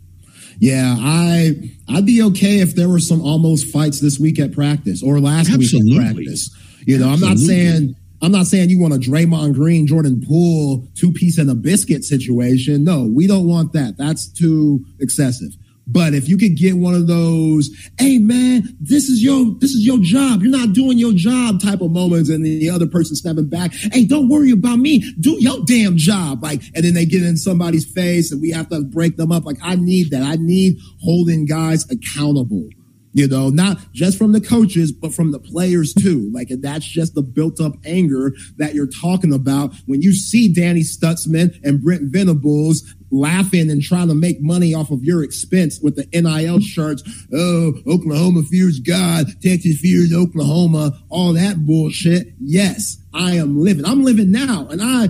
Yeah, 0.60 0.96
I 0.98 1.54
I'd 1.88 2.06
be 2.06 2.22
okay 2.24 2.62
if 2.62 2.76
there 2.76 2.90
were 2.90 3.00
some 3.00 3.22
almost 3.22 3.68
fights 3.68 4.00
this 4.00 4.20
week 4.20 4.40
at 4.40 4.54
practice 4.54 5.04
or 5.04 5.20
last 5.20 5.52
Absolutely. 5.52 6.00
week 6.00 6.02
at 6.02 6.16
practice. 6.16 6.50
You 6.88 6.98
know, 6.98 7.10
Absolutely. 7.10 7.28
I'm 7.28 7.38
not 7.38 7.38
saying 7.38 7.96
I'm 8.24 8.32
not 8.32 8.46
saying 8.48 8.70
you 8.70 8.80
want 8.80 8.94
a 8.94 8.98
Draymond 8.98 9.54
Green, 9.54 9.86
Jordan 9.86 10.22
Poole, 10.26 10.88
two 10.96 11.12
piece 11.12 11.38
and 11.38 11.50
a 11.50 11.56
biscuit 11.56 12.04
situation. 12.04 12.84
No, 12.84 13.04
we 13.14 13.28
don't 13.28 13.48
want 13.48 13.74
that. 13.74 13.98
That's 13.98 14.32
too 14.32 14.86
excessive. 15.00 15.52
But 15.86 16.14
if 16.14 16.30
you 16.30 16.38
could 16.38 16.56
get 16.56 16.78
one 16.78 16.96
of 16.96 17.08
those, 17.08 17.70
hey 18.00 18.18
man, 18.18 18.76
this 18.80 19.10
is 19.10 19.22
your 19.22 19.54
this 19.60 19.72
is 19.72 19.86
your 19.86 20.00
job. 20.00 20.42
You're 20.42 20.52
not 20.52 20.74
doing 20.74 20.98
your 20.98 21.14
job 21.14 21.62
type 21.62 21.82
of 21.82 21.92
moments, 21.92 22.30
and 22.30 22.46
the 22.46 22.70
other 22.70 22.88
person 22.88 23.16
snapping 23.16 23.50
back, 23.50 23.74
hey, 23.74 24.06
don't 24.06 24.30
worry 24.30 24.52
about 24.52 24.80
me. 24.80 25.00
Do 25.20 25.36
your 25.40 25.64
damn 25.66 25.98
job. 25.98 26.42
Like, 26.42 26.62
and 26.74 26.86
then 26.86 26.94
they 26.94 27.06
get 27.06 27.24
in 27.24 27.38
somebody's 27.38 27.86
face 27.86 28.32
and 28.32 28.42
we 28.42 28.52
have 28.52 28.70
to 28.70 28.82
break 28.82 29.18
them 29.18 29.32
up. 29.32 29.46
Like, 29.46 29.58
I 29.62 29.76
need 29.76 30.12
that. 30.12 30.24
I 30.24 30.36
need 30.36 30.78
holding 31.02 31.46
guys 31.46 31.90
accountable 31.90 32.70
you 33.14 33.28
know, 33.28 33.50
not 33.50 33.78
just 33.94 34.18
from 34.18 34.32
the 34.32 34.42
coaches, 34.42 34.92
but 34.92 35.14
from 35.14 35.32
the 35.32 35.40
players 35.40 35.94
too. 35.94 36.30
Like, 36.34 36.50
and 36.50 36.64
that's 36.64 36.86
just 36.86 37.14
the 37.14 37.22
built 37.22 37.62
up 37.62 37.74
anger 37.86 38.34
that 38.58 38.74
you're 38.74 38.88
talking 38.88 39.34
about 39.34 39.74
when 39.86 40.02
you 40.02 40.14
see 40.14 40.52
Danny 40.52 40.82
Stutsman 40.82 41.56
and 41.64 41.82
Brent 41.82 42.12
Venables 42.12 42.96
laughing 43.14 43.70
and 43.70 43.82
trying 43.82 44.08
to 44.08 44.16
make 44.16 44.42
money 44.42 44.74
off 44.74 44.92
of 44.92 45.04
your 45.04 45.24
expense 45.24 45.80
with 45.80 45.96
the 45.96 46.08
NIL 46.20 46.60
shirts. 46.60 47.04
Oh, 47.32 47.74
Oklahoma 47.88 48.42
fears 48.44 48.80
God, 48.80 49.28
Texas 49.42 49.80
fears 49.80 50.14
Oklahoma, 50.14 51.00
all 51.10 51.34
that 51.34 51.66
bullshit. 51.66 52.34
Yes, 52.40 52.98
I 53.14 53.36
am 53.36 53.60
living. 53.60 53.86
I'm 53.86 54.04
living 54.04 54.32
now. 54.32 54.68
And 54.70 54.82
I 54.82 55.10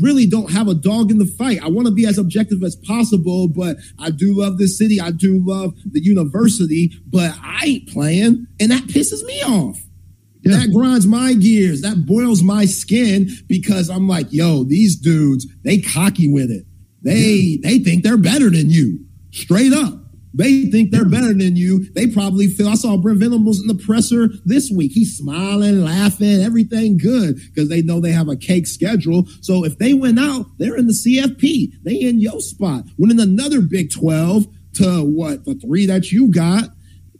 really 0.00 0.26
don't 0.26 0.50
have 0.50 0.66
a 0.66 0.74
dog 0.74 1.12
in 1.12 1.18
the 1.18 1.26
fight. 1.26 1.62
I 1.62 1.68
want 1.68 1.86
to 1.86 1.94
be 1.94 2.06
as 2.06 2.18
objective 2.18 2.62
as 2.64 2.74
possible, 2.74 3.46
but 3.46 3.76
I 3.98 4.10
do 4.10 4.34
love 4.34 4.58
this 4.58 4.76
city. 4.76 5.00
I 5.00 5.12
do 5.12 5.40
love 5.44 5.74
the 5.84 6.02
university, 6.02 6.92
but 7.06 7.32
I 7.40 7.60
ain't 7.66 7.88
playing. 7.88 8.46
And 8.58 8.70
that 8.72 8.82
pisses 8.84 9.24
me 9.24 9.40
off. 9.42 9.78
Yeah. 10.42 10.58
That 10.58 10.72
grinds 10.72 11.06
my 11.06 11.34
gears. 11.34 11.82
That 11.82 12.06
boils 12.06 12.42
my 12.42 12.66
skin 12.66 13.30
because 13.46 13.88
I'm 13.88 14.08
like, 14.08 14.32
yo, 14.32 14.64
these 14.64 14.96
dudes, 14.96 15.46
they 15.62 15.78
cocky 15.78 16.32
with 16.32 16.50
it. 16.50 16.66
They 17.06 17.58
they 17.62 17.78
think 17.78 18.02
they're 18.02 18.16
better 18.16 18.50
than 18.50 18.68
you. 18.68 18.98
Straight 19.30 19.72
up. 19.72 19.94
They 20.34 20.66
think 20.66 20.90
they're 20.90 21.08
better 21.08 21.32
than 21.32 21.56
you. 21.56 21.90
They 21.94 22.08
probably 22.08 22.48
feel. 22.48 22.68
I 22.68 22.74
saw 22.74 22.96
Brent 22.98 23.20
Venables 23.20 23.60
in 23.60 23.68
the 23.68 23.82
presser 23.82 24.28
this 24.44 24.70
week. 24.70 24.92
He's 24.92 25.16
smiling, 25.16 25.82
laughing, 25.82 26.42
everything 26.42 26.98
good 26.98 27.36
because 27.36 27.70
they 27.70 27.80
know 27.80 28.00
they 28.00 28.10
have 28.10 28.28
a 28.28 28.36
cake 28.36 28.66
schedule. 28.66 29.26
So 29.40 29.64
if 29.64 29.78
they 29.78 29.94
went 29.94 30.18
out, 30.18 30.46
they're 30.58 30.76
in 30.76 30.88
the 30.88 30.92
CFP. 30.92 31.82
They 31.84 31.94
in 31.94 32.20
your 32.20 32.40
spot. 32.40 32.84
Winning 32.98 33.20
another 33.20 33.62
Big 33.62 33.90
12 33.92 34.46
to 34.74 35.04
what 35.04 35.44
the 35.46 35.54
three 35.54 35.86
that 35.86 36.12
you 36.12 36.30
got. 36.30 36.64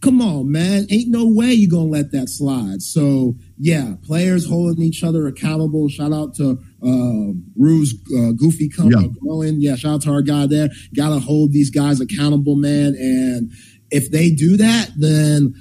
Come 0.03 0.21
on, 0.21 0.53
man. 0.53 0.87
Ain't 0.91 1.09
no 1.09 1.27
way 1.27 1.53
you're 1.53 1.71
going 1.71 1.87
to 1.87 1.99
let 1.99 2.13
that 2.13 2.29
slide. 2.29 2.83
So, 2.83 3.37
yeah, 3.59 3.95
players 4.05 4.47
holding 4.47 4.83
each 4.83 5.03
other 5.03 5.27
accountable. 5.27 5.89
Shout 5.89 6.13
out 6.13 6.35
to 6.35 6.59
uh, 6.83 7.33
Rue's 7.57 7.95
uh, 8.17 8.33
Goofy 8.33 8.69
company 8.69 9.07
yeah. 9.07 9.21
growing. 9.21 9.61
Yeah, 9.61 9.77
shout 9.77 9.95
out 9.95 10.03
to 10.03 10.11
our 10.11 10.23
guy 10.23 10.47
there. 10.47 10.69
Got 10.95 11.11
to 11.11 11.21
hold 11.21 11.53
these 11.53 11.71
guys 11.71 12.01
accountable, 12.01 12.57
man. 12.57 12.95
And 12.95 13.53
if 13.91 14.11
they 14.11 14.31
do 14.31 14.57
that, 14.59 14.91
then 14.97 15.55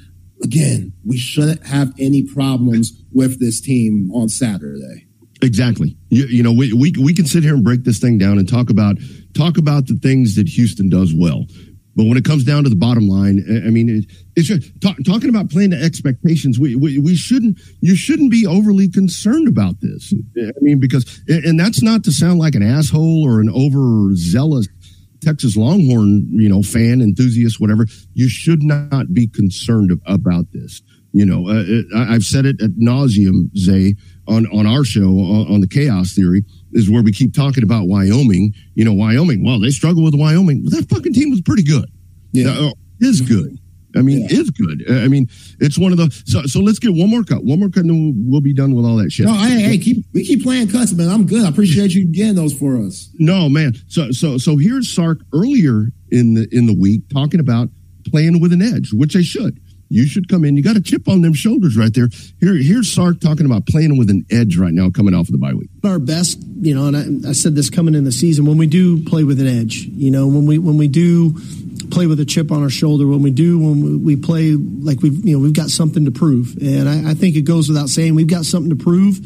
again, 0.44 0.94
we 1.06 1.18
shouldn't 1.18 1.66
have 1.66 1.94
any 2.00 2.24
problems 2.24 3.02
with 3.12 3.40
this 3.40 3.62
team 3.62 4.12
on 4.14 4.30
Saturday. 4.30 5.08
Exactly. 5.42 5.98
You, 6.10 6.26
you 6.26 6.44
know, 6.44 6.52
we, 6.52 6.74
we 6.74 6.94
we 7.00 7.14
can 7.14 7.26
sit 7.26 7.44
here 7.44 7.54
and 7.54 7.64
break 7.64 7.84
this 7.84 8.00
thing 8.00 8.18
down 8.18 8.38
and 8.38 8.48
talk 8.48 8.70
about 8.70 8.98
talk 9.34 9.58
about 9.58 9.88
the 9.88 9.96
things 9.96 10.36
that 10.36 10.48
Houston 10.48 10.90
does 10.90 11.14
well. 11.14 11.46
But 11.96 12.08
when 12.08 12.18
it 12.18 12.26
comes 12.26 12.44
down 12.44 12.64
to 12.64 12.70
the 12.70 12.76
bottom 12.76 13.08
line, 13.08 13.44
I 13.66 13.70
mean, 13.70 13.90
it, 13.90 14.06
it's 14.36 14.48
just, 14.48 14.82
talk, 14.82 14.98
talking 15.06 15.30
about 15.30 15.50
playing 15.50 15.72
to 15.72 15.82
expectations. 15.82 16.60
We, 16.60 16.76
we, 16.76 16.98
we 16.98 17.16
shouldn't, 17.16 17.58
you 17.80 17.96
shouldn't 17.96 18.32
be 18.32 18.46
overly 18.46 18.90
concerned 18.90 19.48
about 19.48 19.80
this. 19.80 20.14
I 20.38 20.52
mean, 20.60 20.80
because, 20.80 21.22
and 21.28 21.58
that's 21.58 21.82
not 21.82 22.04
to 22.04 22.12
sound 22.12 22.40
like 22.40 22.56
an 22.56 22.64
asshole 22.64 23.26
or 23.26 23.40
an 23.40 23.50
overzealous 23.50 24.68
Texas 25.22 25.56
Longhorn, 25.56 26.28
you 26.32 26.50
know, 26.50 26.62
fan, 26.62 27.02
enthusiast, 27.02 27.62
whatever. 27.62 27.88
You 28.14 28.28
should 28.28 28.62
not 28.62 29.14
be 29.14 29.28
concerned 29.28 29.98
about 30.06 30.52
this. 30.52 30.82
You 31.14 31.26
know, 31.26 31.48
uh, 31.48 31.64
I've 31.98 32.24
said 32.24 32.46
it 32.46 32.62
at 32.62 32.72
nauseum, 32.72 33.56
Zay, 33.58 33.96
on, 34.28 34.48
on 34.48 34.68
our 34.68 34.84
show 34.84 35.08
on, 35.08 35.54
on 35.54 35.62
the 35.62 35.68
chaos 35.68 36.14
theory 36.14 36.44
is 36.76 36.90
where 36.90 37.02
we 37.02 37.12
keep 37.12 37.34
talking 37.34 37.64
about 37.64 37.88
Wyoming. 37.88 38.54
You 38.76 38.86
know, 38.86 38.94
Wyoming. 38.94 39.44
Well, 39.44 39.60
they 39.60 39.72
struggle 39.72 40.04
with 40.04 40.14
Wyoming. 40.14 40.62
Well, 40.64 40.80
that 40.80 40.90
fucking 40.90 41.14
team 41.14 41.32
was 41.32 41.42
pretty 41.42 41.64
good. 41.64 41.90
Yeah, 42.32 42.50
uh, 42.52 42.72
is 43.00 43.22
good. 43.22 43.58
I 43.98 44.02
mean, 44.02 44.22
yeah. 44.22 44.40
is 44.40 44.52
good. 44.52 44.84
I 44.92 45.08
mean, 45.08 45.30
it's 45.60 45.80
one 45.80 45.94
of 45.94 45.98
the. 45.98 46.12
So, 46.26 46.44
so 46.44 46.60
let's 46.60 46.80
get 46.80 46.92
one 46.94 47.10
more 47.10 47.24
cut. 47.24 47.44
One 47.46 47.60
more 47.60 47.70
cut, 47.70 47.86
and 47.86 47.90
then 47.90 48.14
we'll 48.28 48.42
be 48.42 48.54
done 48.54 48.76
with 48.76 48.86
all 48.86 48.98
that 48.98 49.12
shit. 49.12 49.26
No, 49.26 49.34
hey, 49.34 49.62
hey, 49.62 49.78
keep 49.78 50.06
we 50.14 50.26
keep 50.26 50.44
playing 50.44 50.68
cuts, 50.68 50.94
man. 50.94 51.10
I'm 51.10 51.26
good. 51.26 51.46
I 51.46 51.50
appreciate 51.50 51.96
you 51.96 52.06
getting 52.06 52.36
those 52.36 52.54
for 52.54 52.78
us. 52.78 53.10
No, 53.18 53.48
man. 53.48 53.74
So, 53.88 54.12
so, 54.12 54.38
so 54.38 54.58
here's 54.58 54.92
Sark 54.92 55.20
earlier 55.34 55.92
in 56.12 56.34
the 56.34 56.48
in 56.52 56.66
the 56.66 56.78
week 56.78 57.08
talking 57.10 57.40
about 57.40 57.70
playing 58.06 58.42
with 58.42 58.52
an 58.52 58.62
edge, 58.62 58.92
which 58.94 59.14
they 59.14 59.24
should. 59.24 59.60
You 59.89 60.08
should 60.08 60.28
come 60.28 60.43
in. 60.45 60.58
You 60.58 60.63
got 60.63 60.76
a 60.76 60.82
chip 60.82 61.08
on 61.08 61.21
them 61.21 61.34
shoulders 61.34 61.78
right 61.78 61.93
there. 61.93 62.10
Here, 62.39 62.56
here's 62.56 62.91
Sark 62.91 63.19
talking 63.19 63.45
about 63.45 63.67
playing 63.67 63.98
with 63.98 64.10
an 64.10 64.26
edge 64.32 64.58
right 64.58 64.74
now, 64.74 64.89
coming 64.89 65.13
off 65.13 65.28
of 65.28 65.32
the 65.32 65.38
bye 65.38 65.54
week. 65.54 65.69
Our 65.84 66.00
best, 66.00 66.41
you 66.60 66.74
know, 66.74 66.88
and 66.88 67.26
I, 67.26 67.30
I 67.30 67.32
said 67.34 67.56
this 67.56 67.69
coming 67.69 67.95
in 67.95 68.04
the 68.04 68.12
season 68.12 68.45
when 68.45 68.58
we 68.58 68.67
do 68.67 69.04
play 69.04 69.24
with 69.24 69.39
an 69.39 69.48
edge, 69.48 69.78
you 69.84 70.12
know, 70.12 70.28
when 70.28 70.45
we 70.45 70.58
when 70.58 70.78
we 70.78 70.88
do 70.88 71.38
play 71.91 72.08
with 72.08 72.19
a 72.19 72.26
chip 72.26 72.52
on 72.52 72.62
our 72.62 72.69
shoulder 72.69 73.08
when 73.08 73.21
we 73.21 73.32
do 73.32 73.60
when 73.60 74.04
we 74.04 74.15
play 74.15 74.52
like 74.54 75.02
we've 75.02 75.26
you 75.26 75.36
know 75.36 75.41
we've 75.41 75.54
got 75.54 75.69
something 75.69 76.06
to 76.06 76.12
prove. 76.12 76.56
And 76.58 76.88
I, 76.88 77.12
I 77.12 77.13
think 77.13 77.36
it 77.36 77.43
goes 77.43 77.67
without 77.67 77.89
saying 77.89 78.15
we've 78.15 78.28
got 78.28 78.45
something 78.45 78.76
to 78.76 78.84
prove 78.84 79.17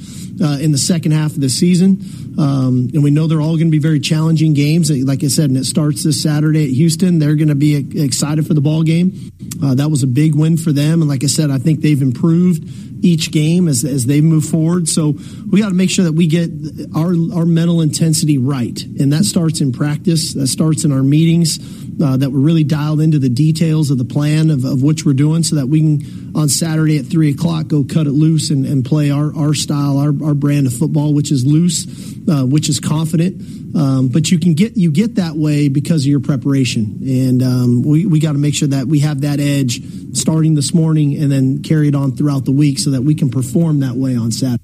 uh, 0.42 0.58
in 0.60 0.72
the 0.72 0.78
second 0.78 1.12
half 1.12 1.32
of 1.32 1.42
the 1.42 1.50
season. 1.50 2.02
Um, 2.38 2.90
and 2.94 3.04
we 3.04 3.12
know 3.12 3.28
they're 3.28 3.42
all 3.42 3.58
going 3.58 3.68
to 3.68 3.72
be 3.72 3.80
very 3.80 4.00
challenging 4.00 4.54
games. 4.54 4.90
Like 4.92 5.24
I 5.24 5.28
said 5.28 5.50
and 5.50 5.58
it 5.58 5.66
starts 5.66 6.04
this 6.04 6.22
Saturday 6.22 6.64
at 6.66 6.70
Houston. 6.70 7.20
They're 7.20 7.36
going 7.36 7.50
to 7.50 7.56
be 7.56 7.76
excited 8.02 8.48
for 8.48 8.54
the 8.54 8.62
ball 8.62 8.84
game. 8.84 9.32
Uh, 9.62 9.76
that 9.76 9.90
was 9.90 10.04
a 10.04 10.08
big 10.08 10.36
win 10.36 10.58
for 10.58 10.72
them. 10.72 11.02
And 11.02 11.10
like 11.10 11.24
I 11.24 11.28
said 11.28 11.52
I 11.52 11.58
think 11.58 11.82
they've 11.82 12.02
improved 12.02 12.64
each 13.02 13.32
game 13.32 13.68
as, 13.68 13.84
as 13.84 14.06
they 14.06 14.22
move 14.22 14.46
forward. 14.46 14.88
So 14.88 15.16
we 15.50 15.62
got 15.62 15.70
to 15.70 15.76
make 15.76 15.90
sure 15.90 16.06
that 16.06 16.14
we 16.14 16.28
get 16.28 16.50
our, 16.96 17.14
our 17.34 17.46
mental 17.46 17.82
intensity 17.82 18.38
right. 18.38 18.82
And 18.82 19.14
that 19.14 19.26
starts 19.26 19.62
in 19.62 19.72
practice. 19.72 20.34
That 20.34 20.48
starts 20.48 20.84
in 20.84 20.92
our 20.92 21.04
meetings, 21.04 21.60
uh, 22.02 22.18
that 22.18 22.32
we're 22.32 22.40
really 22.40 22.64
dialed 22.64 23.02
into 23.02 23.20
the 23.20 23.30
details 23.30 23.92
of 23.92 23.98
the 23.98 24.06
plan 24.06 24.50
of, 24.50 24.66
of 24.66 24.82
which 24.82 25.06
we're 25.06 25.14
doing 25.14 25.44
so 25.44 25.56
that 25.56 25.68
we 25.68 25.80
can 25.80 26.29
on 26.36 26.50
Saturday 26.50 26.98
at 26.98 27.06
three 27.06 27.32
o'clock 27.32 27.68
go 27.68 27.84
cut 27.84 28.08
it 28.08 28.12
loose 28.12 28.50
and, 28.50 28.66
and 28.66 28.86
play 28.86 29.12
our, 29.12 29.36
our 29.36 29.54
style, 29.54 29.98
our, 29.98 30.14
our 30.24 30.34
brand 30.34 30.68
of 30.68 30.74
football, 30.74 31.14
which 31.14 31.32
is 31.32 31.46
loose, 31.46 31.86
uh, 32.30 32.46
which 32.46 32.70
is 32.70 32.80
confident. 32.80 33.76
Um, 33.76 34.10
but 34.10 34.32
you 34.32 34.40
can 34.40 34.56
get 34.56 34.78
you 34.78 34.92
get 34.92 35.16
that 35.16 35.36
way 35.36 35.70
because 35.70 36.04
of 36.04 36.08
your 36.08 36.22
preparation, 36.22 37.00
and 37.04 37.44
um, 37.44 37.84
we 37.84 38.06
we 38.08 38.20
got 38.20 38.32
to 38.32 38.40
make 38.40 38.56
sure 38.56 38.68
that 38.70 38.88
we 38.88 39.00
have 39.02 39.22
that 39.22 39.40
edge 39.40 39.82
starting 40.14 40.56
this 40.56 40.74
morning 40.74 41.16
and 41.22 41.32
then 41.32 41.62
carry 41.62 41.88
it 41.88 41.94
on 41.94 42.16
throughout 42.16 42.46
the 42.46 42.52
week 42.52 42.80
so 42.80 42.90
that 42.92 43.02
we 43.04 43.14
can 43.14 43.30
perform 43.30 43.82
that 43.82 43.94
way 43.94 44.16
on 44.16 44.32
Saturday. 44.32 44.64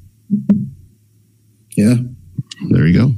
Yeah, 1.78 1.96
there 2.72 2.88
you 2.88 2.98
go. 2.98 3.12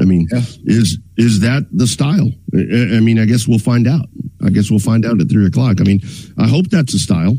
I 0.00 0.04
mean, 0.04 0.26
yeah. 0.32 0.40
is 0.64 0.98
is 1.16 1.40
that 1.40 1.66
the 1.70 1.86
style? 1.86 2.30
I 2.52 3.00
mean, 3.00 3.20
I 3.20 3.24
guess 3.24 3.46
we'll 3.46 3.58
find 3.60 3.86
out. 3.86 4.06
I 4.44 4.50
guess 4.50 4.70
we'll 4.70 4.80
find 4.80 5.06
out 5.06 5.20
at 5.20 5.30
three 5.30 5.46
o'clock. 5.46 5.80
I 5.80 5.84
mean, 5.84 6.00
I 6.36 6.48
hope 6.48 6.68
that's 6.68 6.92
the 6.92 6.98
style. 6.98 7.36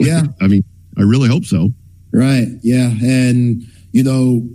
Yeah, 0.00 0.22
I 0.40 0.46
mean, 0.46 0.64
I 0.98 1.02
really 1.02 1.28
hope 1.28 1.44
so. 1.44 1.70
Right. 2.12 2.48
Yeah, 2.62 2.90
and 3.02 3.62
you 3.92 4.02
know, 4.02 4.48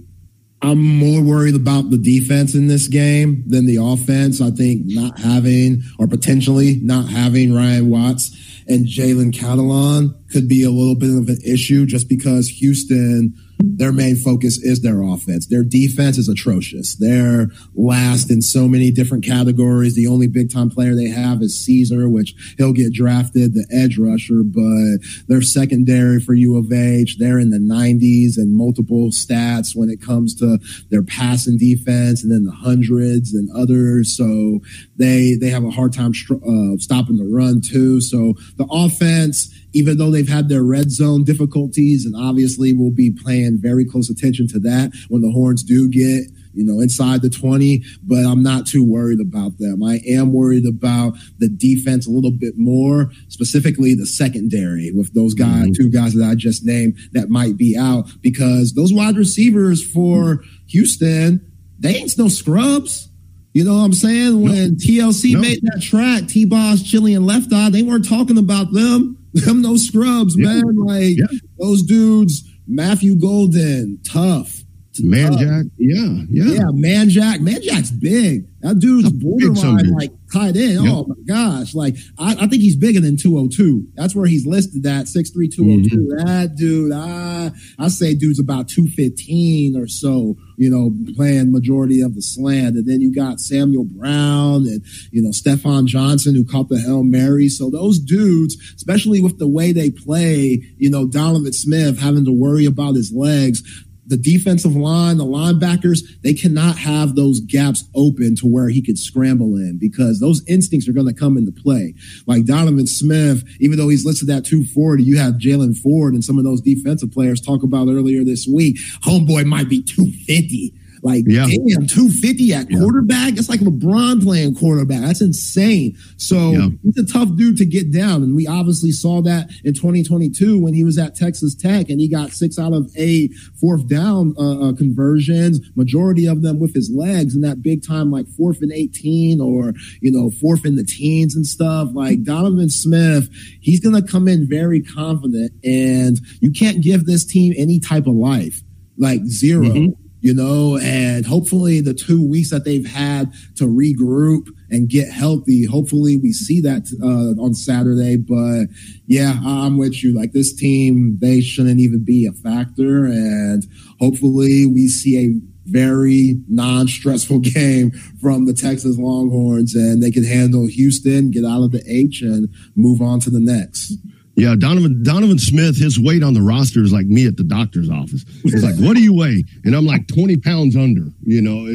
I'm 0.61 0.81
more 0.81 1.21
worried 1.21 1.55
about 1.55 1.89
the 1.89 1.97
defense 1.97 2.53
in 2.53 2.67
this 2.67 2.87
game 2.87 3.43
than 3.47 3.65
the 3.65 3.77
offense. 3.77 4.41
I 4.41 4.51
think 4.51 4.83
not 4.85 5.19
having 5.19 5.81
or 5.97 6.07
potentially 6.07 6.79
not 6.83 7.09
having 7.09 7.53
Ryan 7.53 7.89
Watts 7.89 8.37
and 8.67 8.85
Jalen 8.85 9.31
Catalon 9.33 10.13
could 10.31 10.47
be 10.47 10.63
a 10.63 10.69
little 10.69 10.95
bit 10.95 11.09
of 11.09 11.29
an 11.29 11.39
issue 11.45 11.85
just 11.85 12.07
because 12.07 12.47
Houston 12.47 13.33
their 13.63 13.91
main 13.91 14.15
focus 14.15 14.57
is 14.57 14.81
their 14.81 15.01
offense. 15.01 15.47
Their 15.47 15.63
defense 15.63 16.17
is 16.17 16.29
atrocious. 16.29 16.95
They're 16.95 17.47
last 17.73 18.29
in 18.29 18.41
so 18.41 18.67
many 18.67 18.91
different 18.91 19.23
categories. 19.23 19.95
The 19.95 20.07
only 20.07 20.27
big 20.27 20.51
time 20.51 20.69
player 20.69 20.95
they 20.95 21.09
have 21.09 21.41
is 21.41 21.57
Ceaser, 21.57 22.11
which 22.11 22.35
he'll 22.57 22.73
get 22.73 22.93
drafted, 22.93 23.53
the 23.53 23.67
edge 23.71 23.97
rusher, 23.97 24.43
but 24.43 24.99
they're 25.27 25.41
secondary 25.41 26.19
for 26.19 26.33
U 26.33 26.57
of 26.57 26.71
H. 26.71 27.17
They're 27.17 27.39
in 27.39 27.49
the 27.49 27.57
90s 27.57 28.37
and 28.37 28.55
multiple 28.55 29.09
stats 29.09 29.75
when 29.75 29.89
it 29.89 30.01
comes 30.01 30.35
to 30.35 30.59
their 30.89 31.03
passing 31.03 31.57
defense 31.57 32.23
and 32.23 32.31
then 32.31 32.45
the 32.45 32.51
hundreds 32.51 33.33
and 33.33 33.49
others. 33.55 34.15
So 34.15 34.59
they, 34.97 35.35
they 35.39 35.49
have 35.49 35.63
a 35.63 35.71
hard 35.71 35.93
time 35.93 36.11
uh, 36.11 36.77
stopping 36.77 37.17
the 37.17 37.29
run 37.29 37.61
too. 37.61 38.01
So 38.01 38.33
the 38.57 38.67
offense, 38.69 39.53
even 39.73 39.97
though 39.97 40.11
they've 40.11 40.27
had 40.27 40.49
their 40.49 40.63
red 40.63 40.91
zone 40.91 41.23
difficulties 41.23 42.05
and 42.05 42.15
obviously 42.15 42.73
we'll 42.73 42.91
be 42.91 43.11
paying 43.25 43.57
very 43.59 43.85
close 43.85 44.09
attention 44.09 44.47
to 44.47 44.59
that 44.59 44.91
when 45.09 45.21
the 45.21 45.31
horns 45.31 45.63
do 45.63 45.89
get 45.89 46.23
you 46.53 46.65
know, 46.65 46.79
inside 46.79 47.21
the 47.21 47.29
20, 47.29 47.83
but 48.03 48.25
I'm 48.25 48.43
not 48.43 48.65
too 48.65 48.83
worried 48.83 49.19
about 49.19 49.57
them. 49.57 49.83
I 49.83 50.01
am 50.07 50.33
worried 50.33 50.65
about 50.65 51.13
the 51.39 51.49
defense 51.49 52.07
a 52.07 52.11
little 52.11 52.31
bit 52.31 52.55
more, 52.57 53.11
specifically 53.29 53.95
the 53.95 54.05
secondary 54.05 54.91
with 54.91 55.13
those 55.13 55.33
guys, 55.33 55.65
mm-hmm. 55.65 55.73
two 55.73 55.89
guys 55.89 56.13
that 56.13 56.25
I 56.25 56.35
just 56.35 56.65
named 56.65 56.97
that 57.13 57.29
might 57.29 57.57
be 57.57 57.77
out 57.77 58.09
because 58.21 58.73
those 58.73 58.93
wide 58.93 59.17
receivers 59.17 59.85
for 59.85 60.43
Houston, 60.67 61.45
they 61.79 61.95
ain't 61.95 62.17
no 62.17 62.27
scrubs. 62.27 63.09
You 63.53 63.65
know 63.65 63.77
what 63.77 63.83
I'm 63.83 63.93
saying? 63.93 64.41
When 64.41 64.75
TLC 64.77 65.39
made 65.39 65.59
that 65.63 65.81
track, 65.81 66.27
T-Boz, 66.29 66.83
Chili, 66.83 67.13
and 67.15 67.25
Left 67.25 67.51
Eye, 67.51 67.69
they 67.69 67.83
weren't 67.83 68.07
talking 68.07 68.37
about 68.37 68.71
them. 68.71 69.17
Them 69.33 69.61
no 69.61 69.77
scrubs, 69.77 70.35
yeah. 70.37 70.47
man. 70.47 70.75
Like 70.75 71.17
yeah. 71.17 71.25
those 71.59 71.83
dudes, 71.83 72.43
Matthew 72.67 73.15
Golden, 73.15 73.99
tough. 74.03 74.60
Manjack, 74.99 75.71
yeah, 75.77 76.23
yeah, 76.29 76.53
yeah. 76.53 76.63
Manjack, 76.73 77.39
Man 77.39 77.61
Jack's 77.61 77.91
big. 77.91 78.45
That 78.61 78.77
dude's 78.77 79.11
borderline 79.11 79.89
like 79.91 80.11
tight 80.31 80.55
end. 80.55 80.83
Yep. 80.83 80.93
Oh 80.93 81.05
my 81.07 81.15
gosh, 81.25 81.73
like 81.73 81.95
I, 82.19 82.33
I, 82.33 82.47
think 82.47 82.61
he's 82.61 82.75
bigger 82.75 82.99
than 82.99 83.17
202. 83.17 83.87
That's 83.95 84.15
where 84.15 84.27
he's 84.27 84.45
listed 84.45 84.85
at 84.85 85.05
6'3", 85.05 85.33
202. 85.51 85.95
Mm-hmm. 85.95 86.27
That 86.27 86.55
dude, 86.55 86.91
I 86.91 87.51
I 87.79 87.87
say 87.87 88.13
dude's 88.13 88.39
about 88.39 88.67
215 88.67 89.77
or 89.77 89.87
so. 89.87 90.35
You 90.57 90.69
know, 90.69 90.91
playing 91.15 91.51
majority 91.51 92.01
of 92.01 92.13
the 92.13 92.21
slant, 92.21 92.75
and 92.75 92.85
then 92.85 93.01
you 93.01 93.15
got 93.15 93.39
Samuel 93.39 93.85
Brown 93.85 94.67
and 94.67 94.83
you 95.11 95.23
know 95.23 95.29
Stephon 95.29 95.85
Johnson 95.85 96.35
who 96.35 96.45
caught 96.45 96.69
the 96.69 96.79
hail 96.79 97.03
mary. 97.03 97.47
So 97.47 97.71
those 97.71 97.97
dudes, 97.97 98.57
especially 98.75 99.21
with 99.21 99.39
the 99.39 99.47
way 99.47 99.71
they 99.71 99.89
play, 99.89 100.61
you 100.77 100.89
know 100.89 101.07
Donovan 101.07 101.53
Smith 101.53 101.97
having 101.99 102.25
to 102.25 102.31
worry 102.31 102.65
about 102.65 102.95
his 102.95 103.11
legs 103.11 103.63
the 104.11 104.17
defensive 104.17 104.75
line, 104.75 105.17
the 105.17 105.25
linebackers, 105.25 106.01
they 106.21 106.33
cannot 106.33 106.77
have 106.77 107.15
those 107.15 107.39
gaps 107.39 107.85
open 107.95 108.35
to 108.35 108.45
where 108.45 108.69
he 108.69 108.81
could 108.81 108.99
scramble 108.99 109.55
in 109.55 109.79
because 109.79 110.19
those 110.19 110.43
instincts 110.47 110.87
are 110.87 110.93
going 110.93 111.07
to 111.07 111.13
come 111.13 111.37
into 111.37 111.51
play. 111.51 111.95
Like 112.27 112.45
Donovan 112.45 112.87
Smith, 112.87 113.43
even 113.59 113.77
though 113.77 113.89
he's 113.89 114.05
listed 114.05 114.29
at 114.29 114.45
240, 114.45 115.01
you 115.01 115.17
have 115.17 115.35
Jaylan 115.35 115.77
Ford 115.77 116.13
and 116.13 116.23
some 116.23 116.37
of 116.37 116.43
those 116.43 116.61
defensive 116.61 117.11
players 117.11 117.41
talk 117.41 117.63
about 117.63 117.87
earlier 117.87 118.23
this 118.23 118.45
week. 118.45 118.77
Homeboy 119.03 119.45
might 119.45 119.69
be 119.69 119.81
250. 119.81 120.75
Like, 121.03 121.23
yeah. 121.27 121.45
damn, 121.45 121.87
250 121.87 122.53
at 122.53 122.69
quarterback. 122.69 123.37
It's 123.37 123.49
like 123.49 123.59
LeBron 123.59 124.23
playing 124.23 124.55
quarterback. 124.55 125.01
That's 125.01 125.21
insane. 125.21 125.97
So 126.17 126.51
yeah. 126.51 126.67
he's 126.83 126.97
a 126.97 127.11
tough 127.11 127.35
dude 127.35 127.57
to 127.57 127.65
get 127.65 127.91
down. 127.91 128.21
And 128.23 128.35
we 128.35 128.45
obviously 128.45 128.91
saw 128.91 129.21
that 129.23 129.49
in 129.63 129.73
2022 129.73 130.61
when 130.61 130.73
he 130.73 130.83
was 130.83 130.97
at 130.99 131.15
Texas 131.15 131.55
Tech 131.55 131.89
and 131.89 131.99
he 131.99 132.07
got 132.07 132.31
six 132.31 132.59
out 132.59 132.73
of 132.73 132.91
eight 132.95 133.33
fourth 133.59 133.87
down 133.87 134.35
uh, 134.37 134.69
uh, 134.69 134.73
conversions, 134.73 135.59
majority 135.75 136.27
of 136.27 136.43
them 136.43 136.59
with 136.59 136.75
his 136.75 136.91
legs 136.91 137.33
and 137.33 137.43
that 137.43 137.63
big 137.63 137.85
time, 137.85 138.11
like 138.11 138.27
fourth 138.37 138.61
and 138.61 138.71
18 138.71 139.41
or, 139.41 139.73
you 140.01 140.11
know, 140.11 140.29
fourth 140.29 140.65
in 140.65 140.75
the 140.75 140.83
teens 140.83 141.35
and 141.35 141.47
stuff. 141.47 141.89
Like 141.93 142.23
Donovan 142.23 142.69
Smith, 142.69 143.27
he's 143.59 143.79
going 143.79 143.95
to 143.95 144.11
come 144.11 144.27
in 144.27 144.47
very 144.47 144.81
confident 144.81 145.51
and 145.63 146.19
you 146.41 146.51
can't 146.51 146.83
give 146.83 147.05
this 147.05 147.25
team 147.25 147.53
any 147.57 147.79
type 147.79 148.05
of 148.05 148.13
life 148.13 148.61
like 148.97 149.25
0 149.25 149.65
mm-hmm 149.65 150.00
you 150.21 150.33
know, 150.33 150.77
and 150.77 151.25
hopefully 151.25 151.81
the 151.81 151.93
two 151.93 152.27
weeks 152.27 152.51
that 152.51 152.63
they've 152.63 152.85
had 152.85 153.33
to 153.55 153.65
regroup 153.65 154.47
and 154.69 154.87
get 154.87 155.11
healthy, 155.11 155.65
hopefully 155.65 156.17
we 156.17 156.31
see 156.31 156.61
that 156.61 156.87
uh, 157.01 157.41
on 157.41 157.53
Saturday. 157.53 158.17
But 158.17 158.67
yeah, 159.07 159.39
I'm 159.43 159.77
with 159.77 160.03
you. 160.03 160.15
Like 160.15 160.31
this 160.31 160.53
team, 160.53 161.17
they 161.19 161.41
shouldn't 161.41 161.79
even 161.79 162.03
be 162.03 162.27
a 162.27 162.31
factor. 162.31 163.05
And 163.05 163.65
hopefully 163.99 164.65
we 164.65 164.87
see 164.87 165.17
a 165.17 165.33
very 165.65 166.35
non-stressful 166.47 167.39
game 167.39 167.91
from 168.21 168.45
the 168.45 168.53
Texas 168.53 168.97
Longhorns 168.97 169.75
and 169.75 170.01
they 170.01 170.11
can 170.11 170.23
handle 170.23 170.67
Houston, 170.67 171.31
get 171.31 171.45
out 171.45 171.63
of 171.63 171.71
the 171.71 171.83
H 171.87 172.21
and 172.21 172.53
move 172.75 173.01
on 173.01 173.19
to 173.21 173.29
the 173.29 173.39
next. 173.39 173.97
Yeah, 174.35 174.55
Donovan 174.57 175.03
Donovan 175.03 175.39
Smith, 175.39 175.77
his 175.77 175.99
weight 175.99 176.23
on 176.23 176.33
the 176.33 176.41
roster 176.41 176.81
is 176.81 176.93
like 176.93 177.05
me 177.05 177.27
at 177.27 177.35
the 177.35 177.43
doctor's 177.43 177.89
office. 177.89 178.23
He's 178.43 178.63
like, 178.63 178.75
"What 178.77 178.95
do 178.95 179.01
you 179.03 179.13
weigh?" 179.13 179.43
And 179.65 179.75
I'm 179.75 179.85
like 179.85 180.07
twenty 180.07 180.37
pounds 180.37 180.75
under. 180.75 181.03
You 181.21 181.41
know, 181.41 181.65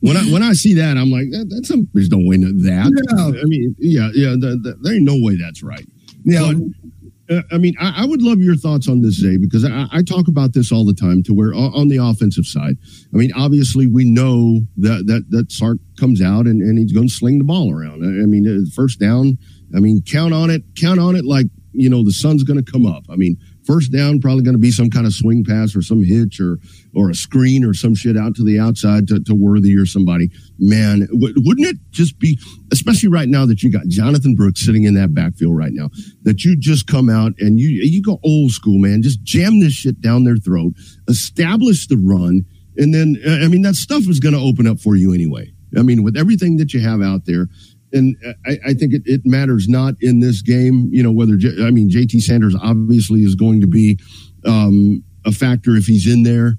when 0.00 0.16
I 0.16 0.22
when 0.32 0.42
I 0.42 0.54
see 0.54 0.72
that, 0.74 0.96
I'm 0.96 1.10
like, 1.10 1.30
that, 1.30 1.50
"That's 1.50 1.68
some 1.68 1.88
there's 1.92 2.10
no 2.10 2.18
way 2.18 2.38
that." 2.38 3.04
Yeah. 3.12 3.40
I 3.40 3.44
mean, 3.44 3.76
yeah, 3.78 4.08
yeah, 4.14 4.30
the, 4.30 4.58
the, 4.62 4.78
there 4.80 4.94
ain't 4.94 5.04
no 5.04 5.18
way 5.18 5.36
that's 5.36 5.62
right. 5.62 5.86
Yeah. 6.24 6.52
But, 6.52 7.36
uh, 7.36 7.42
I 7.52 7.58
mean, 7.58 7.74
I, 7.80 8.02
I, 8.02 8.04
would 8.04 8.20
love 8.20 8.40
your 8.40 8.54
thoughts 8.54 8.86
on 8.86 9.00
this, 9.00 9.14
Zay, 9.14 9.38
because 9.38 9.64
I, 9.64 9.86
I, 9.90 10.02
talk 10.02 10.28
about 10.28 10.52
this 10.52 10.70
all 10.70 10.84
the 10.84 10.92
time. 10.92 11.22
To 11.22 11.32
where 11.32 11.54
on 11.54 11.88
the 11.88 11.96
offensive 11.96 12.44
side, 12.44 12.76
I 13.14 13.16
mean, 13.16 13.32
obviously 13.34 13.86
we 13.86 14.04
know 14.04 14.60
that 14.76 15.06
that 15.06 15.30
that 15.30 15.50
Sark 15.50 15.78
comes 15.98 16.20
out 16.20 16.46
and, 16.46 16.60
and 16.60 16.78
he's 16.78 16.92
going 16.92 17.08
to 17.08 17.14
sling 17.14 17.38
the 17.38 17.44
ball 17.44 17.72
around. 17.72 18.02
I 18.04 18.26
mean, 18.26 18.46
uh, 18.46 18.68
first 18.74 19.00
down. 19.00 19.38
I 19.74 19.80
mean, 19.80 20.02
count 20.02 20.34
on 20.34 20.50
it. 20.50 20.62
Count 20.78 21.00
on 21.00 21.16
it 21.16 21.24
like 21.24 21.46
you 21.74 21.90
know 21.90 22.04
the 22.04 22.12
sun's 22.12 22.44
going 22.44 22.62
to 22.62 22.72
come 22.72 22.86
up. 22.86 23.04
I 23.10 23.16
mean, 23.16 23.36
first 23.66 23.92
down 23.92 24.20
probably 24.20 24.42
going 24.42 24.54
to 24.54 24.60
be 24.60 24.70
some 24.70 24.90
kind 24.90 25.06
of 25.06 25.12
swing 25.12 25.44
pass 25.44 25.74
or 25.74 25.82
some 25.82 26.02
hitch 26.02 26.40
or 26.40 26.58
or 26.94 27.10
a 27.10 27.14
screen 27.14 27.64
or 27.64 27.74
some 27.74 27.94
shit 27.94 28.16
out 28.16 28.34
to 28.36 28.44
the 28.44 28.58
outside 28.58 29.08
to, 29.08 29.20
to 29.20 29.34
Worthy 29.34 29.76
or 29.76 29.86
somebody. 29.86 30.30
Man, 30.58 31.00
w- 31.12 31.34
wouldn't 31.38 31.66
it 31.66 31.76
just 31.90 32.18
be, 32.18 32.38
especially 32.72 33.08
right 33.08 33.28
now 33.28 33.46
that 33.46 33.62
you 33.62 33.70
got 33.70 33.86
Jonathan 33.88 34.34
Brooks 34.34 34.64
sitting 34.64 34.84
in 34.84 34.94
that 34.94 35.14
backfield 35.14 35.56
right 35.56 35.72
now, 35.72 35.90
that 36.22 36.44
you 36.44 36.56
just 36.56 36.86
come 36.86 37.10
out 37.10 37.32
and 37.38 37.58
you 37.58 37.68
you 37.68 38.02
go 38.02 38.18
old 38.22 38.52
school, 38.52 38.78
man, 38.78 39.02
just 39.02 39.22
jam 39.22 39.60
this 39.60 39.72
shit 39.72 40.00
down 40.00 40.24
their 40.24 40.36
throat, 40.36 40.72
establish 41.08 41.86
the 41.86 41.96
run, 41.96 42.44
and 42.76 42.94
then 42.94 43.16
uh, 43.26 43.44
I 43.44 43.48
mean 43.48 43.62
that 43.62 43.74
stuff 43.74 44.08
is 44.08 44.20
going 44.20 44.34
to 44.34 44.40
open 44.40 44.66
up 44.66 44.80
for 44.80 44.96
you 44.96 45.12
anyway. 45.12 45.52
I 45.76 45.82
mean, 45.82 46.04
with 46.04 46.16
everything 46.16 46.56
that 46.58 46.72
you 46.72 46.80
have 46.80 47.02
out 47.02 47.24
there, 47.26 47.48
and 47.94 48.16
I, 48.44 48.58
I 48.66 48.74
think 48.74 48.92
it, 48.92 49.02
it, 49.06 49.22
matters 49.24 49.68
not 49.68 49.94
in 50.00 50.20
this 50.20 50.42
game. 50.42 50.88
You 50.92 51.02
know 51.02 51.12
whether 51.12 51.36
J- 51.36 51.64
I 51.64 51.70
mean 51.70 51.88
JT 51.88 52.20
Sanders 52.20 52.54
obviously 52.60 53.22
is 53.22 53.34
going 53.34 53.60
to 53.60 53.66
be 53.66 53.98
um, 54.44 55.02
a 55.24 55.32
factor 55.32 55.76
if 55.76 55.86
he's 55.86 56.12
in 56.12 56.22
there. 56.22 56.54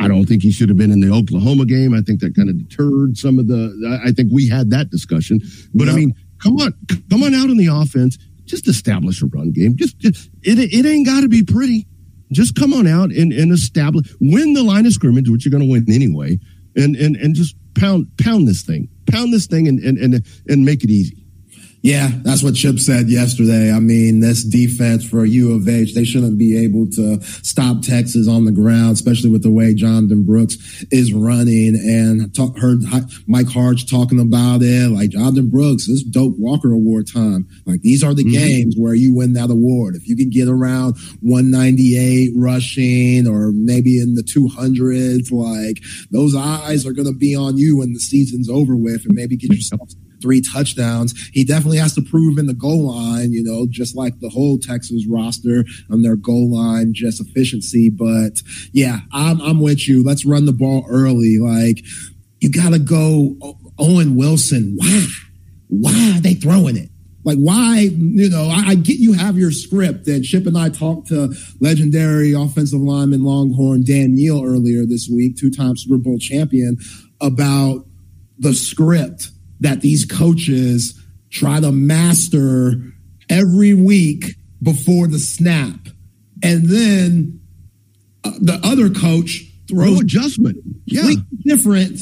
I 0.00 0.06
don't 0.06 0.26
think 0.26 0.42
he 0.42 0.52
should 0.52 0.68
have 0.68 0.78
been 0.78 0.92
in 0.92 1.00
the 1.00 1.12
Oklahoma 1.12 1.66
game. 1.66 1.92
I 1.92 2.00
think 2.00 2.20
that 2.20 2.36
kind 2.36 2.48
of 2.48 2.56
deterred 2.56 3.18
some 3.18 3.38
of 3.38 3.48
the. 3.48 4.00
I 4.06 4.12
think 4.12 4.30
we 4.32 4.48
had 4.48 4.70
that 4.70 4.90
discussion, 4.90 5.40
but 5.74 5.86
yeah. 5.86 5.92
I 5.92 5.96
mean, 5.96 6.14
come 6.42 6.56
on, 6.56 6.72
come 7.10 7.22
on 7.22 7.34
out 7.34 7.50
in 7.50 7.56
the 7.56 7.66
offense. 7.66 8.16
Just 8.44 8.68
establish 8.68 9.20
a 9.20 9.26
run 9.26 9.50
game. 9.50 9.76
Just, 9.76 9.98
just 9.98 10.30
it, 10.42 10.58
it 10.58 10.86
ain't 10.86 11.04
got 11.04 11.20
to 11.20 11.28
be 11.28 11.42
pretty. 11.42 11.86
Just 12.30 12.54
come 12.54 12.72
on 12.72 12.86
out 12.86 13.10
and, 13.10 13.32
and 13.32 13.52
establish, 13.52 14.14
win 14.20 14.52
the 14.52 14.62
line 14.62 14.86
of 14.86 14.92
scrimmage, 14.92 15.28
which 15.28 15.44
you're 15.44 15.50
going 15.50 15.62
to 15.62 15.70
win 15.70 15.84
anyway, 15.92 16.38
and 16.76 16.94
and 16.96 17.16
and 17.16 17.34
just 17.34 17.56
pound 17.74 18.06
pound 18.18 18.46
this 18.46 18.62
thing 18.62 18.88
pound 19.10 19.32
this 19.32 19.46
thing 19.46 19.68
and 19.68 19.78
and 19.80 19.98
and, 19.98 20.24
and 20.48 20.64
make 20.64 20.84
it 20.84 20.90
easy. 20.90 21.27
Yeah, 21.82 22.10
that's 22.24 22.42
what 22.42 22.56
Chip 22.56 22.80
said 22.80 23.08
yesterday. 23.08 23.70
I 23.72 23.78
mean, 23.78 24.18
this 24.18 24.42
defense 24.42 25.08
for 25.08 25.24
U 25.24 25.54
of 25.54 25.68
H, 25.68 25.94
they 25.94 26.04
shouldn't 26.04 26.36
be 26.36 26.58
able 26.64 26.88
to 26.90 27.20
stop 27.22 27.82
Texas 27.82 28.26
on 28.26 28.44
the 28.44 28.52
ground, 28.52 28.92
especially 28.92 29.30
with 29.30 29.44
the 29.44 29.52
way 29.52 29.74
Jonathan 29.74 30.24
Brooks 30.24 30.56
is 30.90 31.12
running. 31.12 31.76
And 31.76 32.34
talk, 32.34 32.58
heard 32.58 32.80
Mike 33.28 33.48
Harge 33.48 33.88
talking 33.88 34.18
about 34.18 34.62
it, 34.62 34.90
like 34.90 35.10
Jonathan 35.10 35.50
Brooks, 35.50 35.86
this 35.86 36.02
Doak 36.02 36.34
Walker 36.36 36.72
Award 36.72 37.06
time. 37.12 37.46
Like 37.64 37.82
these 37.82 38.02
are 38.02 38.12
the 38.12 38.24
mm-hmm. 38.24 38.32
games 38.32 38.74
where 38.76 38.94
you 38.94 39.14
win 39.14 39.34
that 39.34 39.50
award. 39.50 39.94
If 39.94 40.08
you 40.08 40.16
can 40.16 40.30
get 40.30 40.48
around 40.48 40.96
198 41.20 42.32
rushing 42.34 43.28
or 43.28 43.52
maybe 43.52 44.00
in 44.00 44.14
the 44.14 44.22
200s, 44.22 45.30
like 45.30 45.78
those 46.10 46.34
eyes 46.34 46.84
are 46.84 46.92
going 46.92 47.06
to 47.06 47.16
be 47.16 47.36
on 47.36 47.56
you 47.56 47.78
when 47.78 47.92
the 47.92 48.00
season's 48.00 48.48
over 48.48 48.74
with, 48.74 49.04
and 49.06 49.14
maybe 49.14 49.36
get 49.36 49.52
yourself 49.52 49.92
three 50.20 50.40
touchdowns. 50.40 51.14
He 51.32 51.44
definitely 51.44 51.78
has 51.78 51.94
to 51.94 52.02
prove 52.02 52.38
in 52.38 52.46
the 52.46 52.54
goal 52.54 52.92
line, 52.92 53.32
you 53.32 53.42
know, 53.42 53.66
just 53.68 53.96
like 53.96 54.20
the 54.20 54.28
whole 54.28 54.58
Texas 54.58 55.06
roster 55.08 55.64
on 55.90 56.02
their 56.02 56.16
goal 56.16 56.52
line, 56.52 56.92
just 56.94 57.20
efficiency. 57.20 57.90
But 57.90 58.42
yeah, 58.72 59.00
I'm, 59.12 59.40
I'm 59.40 59.60
with 59.60 59.88
you. 59.88 60.02
Let's 60.02 60.24
run 60.24 60.46
the 60.46 60.52
ball 60.52 60.84
early. 60.88 61.38
Like 61.38 61.84
you 62.40 62.50
got 62.50 62.72
to 62.72 62.78
go 62.78 63.36
Owen 63.78 64.16
Wilson. 64.16 64.76
Why? 64.76 65.06
Why 65.68 66.16
are 66.16 66.20
they 66.20 66.34
throwing 66.34 66.76
it? 66.76 66.88
Like 67.24 67.38
why, 67.38 67.90
you 67.92 68.30
know, 68.30 68.44
I, 68.44 68.70
I, 68.70 68.74
get 68.74 68.98
you 68.98 69.12
have 69.12 69.36
your 69.36 69.50
script 69.50 70.06
and 70.06 70.24
Chip 70.24 70.46
and 70.46 70.56
I 70.56 70.70
talked 70.70 71.08
to 71.08 71.34
legendary 71.60 72.32
offensive 72.32 72.80
lineman 72.80 73.22
Longhorn 73.22 73.82
Dan 73.84 74.14
Neil 74.14 74.42
earlier 74.42 74.86
this 74.86 75.10
week, 75.12 75.36
two-time 75.36 75.76
Super 75.76 75.98
Bowl 75.98 76.18
champion, 76.18 76.78
about 77.20 77.84
the 78.38 78.54
script 78.54 79.30
that 79.60 79.80
these 79.80 80.04
coaches 80.04 81.00
try 81.30 81.60
to 81.60 81.72
master 81.72 82.74
every 83.28 83.74
week 83.74 84.36
before 84.62 85.06
the 85.08 85.18
snap. 85.18 85.88
And 86.42 86.64
then 86.68 87.40
uh, 88.24 88.32
the 88.40 88.60
other 88.62 88.90
coach 88.90 89.44
throws 89.68 89.94
no 89.94 90.00
adjustment. 90.00 90.56
Yeah. 90.86 91.10
Different. 91.44 92.00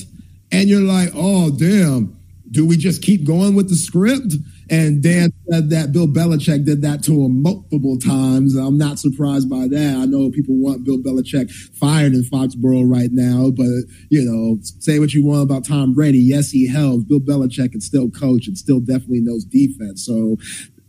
And 0.52 0.68
you're 0.68 0.82
like, 0.82 1.10
oh, 1.14 1.50
damn, 1.50 2.16
do 2.50 2.66
we 2.66 2.76
just 2.76 3.02
keep 3.02 3.24
going 3.24 3.54
with 3.54 3.68
the 3.68 3.76
script? 3.76 4.34
And 4.68 5.02
Dan 5.02 5.32
said 5.48 5.70
that 5.70 5.92
Bill 5.92 6.08
Belichick 6.08 6.64
did 6.64 6.82
that 6.82 7.02
to 7.04 7.12
him 7.24 7.42
multiple 7.42 7.98
times. 7.98 8.56
I'm 8.56 8.76
not 8.76 8.98
surprised 8.98 9.48
by 9.48 9.68
that. 9.68 9.98
I 10.00 10.06
know 10.06 10.30
people 10.30 10.56
want 10.56 10.84
Bill 10.84 10.98
Belichick 10.98 11.50
fired 11.76 12.14
in 12.14 12.24
Foxborough 12.24 12.90
right 12.90 13.10
now, 13.12 13.50
but 13.50 13.84
you 14.10 14.22
know, 14.24 14.58
say 14.80 14.98
what 14.98 15.14
you 15.14 15.24
want 15.24 15.42
about 15.42 15.64
Tom 15.64 15.94
Brady. 15.94 16.18
Yes, 16.18 16.50
he 16.50 16.68
helps. 16.68 17.04
Bill 17.04 17.20
Belichick 17.20 17.72
can 17.72 17.80
still 17.80 18.10
coach 18.10 18.48
and 18.48 18.58
still 18.58 18.80
definitely 18.80 19.20
knows 19.20 19.44
defense. 19.44 20.04
So 20.04 20.36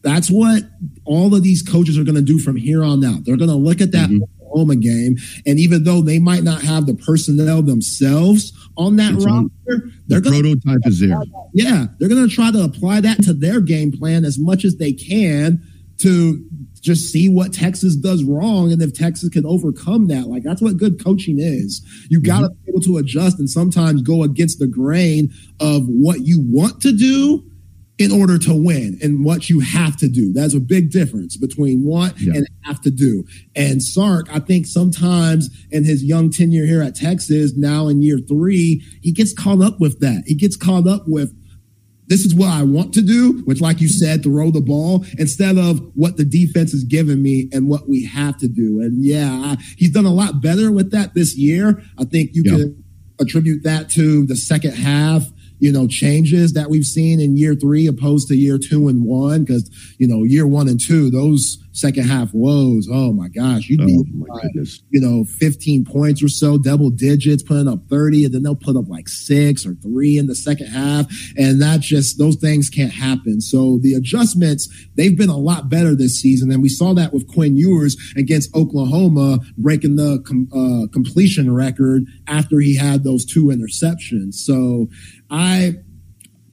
that's 0.02 0.30
what 0.30 0.64
all 1.06 1.36
of 1.36 1.44
these 1.44 1.62
coaches 1.62 1.98
are 1.98 2.04
going 2.04 2.16
to 2.16 2.22
do 2.22 2.40
from 2.40 2.56
here 2.56 2.84
on 2.84 3.04
out. 3.04 3.26
They're 3.26 3.38
going 3.38 3.50
to 3.50 3.56
look 3.56 3.82
at 3.82 3.92
that 3.92 4.10
mm-hmm. 4.10 4.24
Oklahoma 4.48 4.78
game. 4.78 5.18
And 5.46 5.60
even 5.60 5.84
though 5.84 6.02
they 6.02 6.20
might 6.20 6.44
not 6.44 6.62
have 6.62 6.86
the 6.86 6.96
personnel 6.96 7.62
themselves 7.62 8.54
on 8.78 8.96
that 8.98 9.14
it's 9.14 9.26
roster, 9.26 9.44
on, 9.70 9.94
they're 10.08 10.22
the 10.22 10.30
prototype 10.30 10.80
is 10.86 11.00
there. 11.00 11.22
Yeah, 11.54 11.88
they're 12.00 12.10
going 12.10 12.28
to 12.28 12.34
try 12.34 12.52
to 12.52 12.64
apply 12.64 13.02
that 13.02 13.24
to 13.24 13.34
their 13.34 13.60
game 13.60 13.92
plan 13.92 14.24
as 14.24 14.38
much 14.38 14.64
as 14.66 14.78
they 14.78 14.94
can 14.94 15.62
to 16.00 16.46
just 16.80 17.12
see 17.12 17.28
what 17.28 17.54
Texas 17.54 17.96
does 17.96 18.24
wrong 18.24 18.72
and 18.72 18.82
if 18.82 18.94
Texas 18.94 19.30
can 19.30 19.46
overcome 19.46 20.08
that. 20.08 20.28
Like 20.28 20.44
that's 20.44 20.62
what 20.62 20.78
good 20.78 21.04
coaching 21.04 21.40
is. 21.40 21.82
You 22.10 22.22
got 22.22 22.42
to 22.42 22.48
mm-hmm. 22.48 22.66
be 22.66 22.72
able 22.72 22.82
to 22.82 22.98
adjust 22.98 23.40
and 23.40 23.50
sometimes 23.50 24.02
go 24.02 24.24
against 24.24 24.60
the 24.60 24.68
grain 24.68 25.34
of 25.60 25.88
what 25.88 26.22
you 26.22 26.40
want 26.48 26.82
to 26.82 26.96
do 26.96 27.44
in 28.00 28.12
order 28.12 28.38
to 28.38 28.54
win 28.54 29.00
and 29.02 29.26
what 29.26 29.50
you 29.50 29.60
have 29.60 29.98
to 29.98 30.08
do. 30.08 30.32
That's 30.32 30.54
a 30.54 30.60
big 30.60 30.92
difference 30.92 31.36
between 31.36 31.84
want 31.84 32.20
yeah. 32.20 32.34
and 32.36 32.48
have 32.64 32.80
to 32.82 32.92
do. 32.92 33.24
And 33.56 33.82
Sark, 33.82 34.28
I 34.32 34.40
think 34.40 34.68
sometimes 34.68 35.50
in 35.72 35.84
his 35.84 36.04
young 36.04 36.30
tenure 36.30 36.66
here 36.66 36.84
at 36.84 36.96
Texas, 36.96 37.54
now 37.56 37.88
in 37.88 38.04
year 38.04 38.20
three, 38.20 38.84
he 39.02 39.12
gets 39.12 39.34
caught 39.34 39.62
up 39.62 39.80
with 39.80 40.00
that. 40.02 40.24
He 40.28 40.36
gets 40.36 40.56
caught 40.56 40.88
up 40.88 41.04
with 41.08 41.34
this 42.08 42.24
is 42.24 42.34
what 42.34 42.50
I 42.50 42.64
want 42.64 42.94
to 42.94 43.02
do, 43.02 43.42
which, 43.44 43.60
like 43.60 43.82
you 43.82 43.90
said, 43.90 44.24
throw 44.24 44.50
the 44.50 44.62
ball 44.62 45.06
instead 45.18 45.58
of 45.58 45.82
what 45.94 46.16
the 46.16 46.24
defense 46.24 46.74
is 46.74 46.86
giving 46.86 47.22
me 47.22 47.50
and 47.52 47.68
what 47.68 47.90
we 47.90 48.06
have 48.06 48.38
to 48.38 48.48
do. 48.48 48.80
And 48.80 49.04
yeah, 49.04 49.30
I, 49.30 49.58
he's 49.78 49.92
done 49.92 50.06
a 50.06 50.14
lot 50.14 50.42
better 50.42 50.72
with 50.72 50.92
that 50.92 51.16
this 51.16 51.36
year. 51.36 51.84
I 51.98 52.06
think 52.06 52.30
you 52.34 52.44
yeah. 52.46 52.52
can 52.52 52.84
attribute 53.20 53.64
that 53.64 53.90
to 53.90 54.26
the 54.26 54.38
second 54.38 54.76
half 54.76 55.28
you 55.60 55.72
know, 55.72 55.88
changes 55.88 56.54
that 56.54 56.70
we've 56.70 56.86
seen 56.86 57.20
in 57.20 57.38
year 57.38 57.56
three 57.56 57.88
opposed 57.88 58.28
to 58.28 58.36
year 58.36 58.58
two 58.58 58.88
and 58.88 59.06
one. 59.06 59.46
Cause, 59.46 59.70
you 59.98 60.08
know, 60.08 60.24
year 60.24 60.48
one 60.48 60.68
and 60.68 60.80
two, 60.80 61.10
those 61.10 61.58
second 61.78 62.04
half 62.06 62.34
woes. 62.34 62.88
Oh 62.92 63.14
my 63.14 63.28
gosh, 63.28 63.70
you'd 63.70 63.86
be, 63.86 64.04
oh 64.32 64.50
you 64.90 65.00
know, 65.00 65.24
15 65.24 65.86
points 65.86 66.24
or 66.24 66.28
so, 66.28 66.58
double 66.58 66.90
digits, 66.90 67.44
putting 67.44 67.68
up 67.68 67.86
30, 67.90 68.26
and 68.26 68.34
then 68.34 68.44
they'll 68.44 68.56
put 68.56 68.76
up 68.76 68.88
like 68.88 69.08
six 69.08 69.66
or 69.66 69.76
three 69.76 70.18
in 70.18 70.26
the 70.26 70.36
second 70.36 70.68
half. 70.68 71.06
And 71.38 71.62
that 71.62 71.82
just, 71.82 72.18
those 72.18 72.36
things 72.38 72.70
can't 72.70 72.92
happen. 72.92 73.42
So 73.42 73.78
the 73.82 73.94
adjustments, 73.94 74.68
they've 74.96 75.18
been 75.18 75.30
a 75.30 75.38
lot 75.38 75.70
better 75.70 75.96
this 75.96 76.20
season. 76.20 76.52
And 76.52 76.64
we 76.64 76.70
saw 76.70 76.94
that 76.96 77.14
with 77.14 77.28
Quinn 77.28 77.56
Ewers 77.56 77.96
against 78.16 78.56
Oklahoma, 78.56 79.40
breaking 79.58 79.98
the 79.98 80.24
com- 80.26 80.50
uh, 80.52 80.92
completion 80.92 81.54
record 81.54 82.06
after 82.28 82.60
he 82.60 82.76
had 82.76 83.04
those 83.04 83.24
two 83.24 83.46
interceptions. 83.46 84.36
So 84.36 84.90
I, 85.30 85.76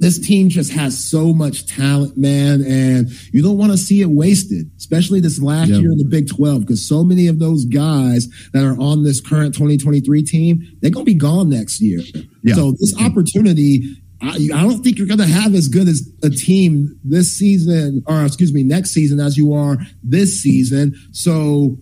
this 0.04 0.18
team 0.18 0.50
just 0.50 0.70
has 0.70 1.02
so 1.02 1.32
much 1.32 1.66
talent, 1.66 2.14
man, 2.14 2.62
and 2.62 3.08
you 3.32 3.42
don't 3.42 3.56
want 3.56 3.72
to 3.72 3.78
see 3.78 4.02
it 4.02 4.10
wasted, 4.10 4.70
especially 4.76 5.18
this 5.18 5.40
last 5.40 5.70
yep. 5.70 5.80
year 5.80 5.90
in 5.90 5.96
the 5.96 6.04
Big 6.04 6.28
12, 6.28 6.60
because 6.60 6.86
so 6.86 7.02
many 7.02 7.26
of 7.26 7.38
those 7.38 7.64
guys 7.64 8.28
that 8.52 8.66
are 8.66 8.78
on 8.78 9.02
this 9.02 9.22
current 9.22 9.54
2023 9.54 10.22
team, 10.22 10.62
they're 10.82 10.90
going 10.90 11.06
to 11.06 11.10
be 11.10 11.18
gone 11.18 11.48
next 11.48 11.80
year. 11.80 12.00
Yeah. 12.42 12.54
So 12.54 12.72
this 12.72 12.94
opportunity, 13.00 13.96
I, 14.20 14.50
I 14.54 14.62
don't 14.62 14.82
think 14.82 14.98
you're 14.98 15.06
going 15.06 15.20
to 15.20 15.26
have 15.26 15.54
as 15.54 15.68
good 15.68 15.88
as 15.88 16.06
a 16.22 16.28
team 16.28 17.00
this 17.02 17.34
season, 17.34 18.02
or 18.06 18.26
excuse 18.26 18.52
me, 18.52 18.62
next 18.62 18.90
season 18.90 19.20
as 19.20 19.38
you 19.38 19.54
are 19.54 19.78
this 20.02 20.38
season. 20.42 20.94
So 21.12 21.78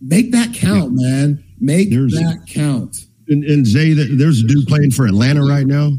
make 0.00 0.32
that 0.32 0.52
count, 0.54 0.94
yeah. 0.96 1.08
man. 1.08 1.44
Make 1.60 1.90
there's, 1.90 2.14
that 2.14 2.48
count. 2.48 2.96
And, 3.28 3.44
and 3.44 3.64
Zay, 3.64 3.92
there's 3.92 4.40
a 4.40 4.44
dude 4.44 4.66
playing 4.66 4.90
for 4.90 5.06
Atlanta 5.06 5.44
right 5.44 5.68
now 5.68 5.92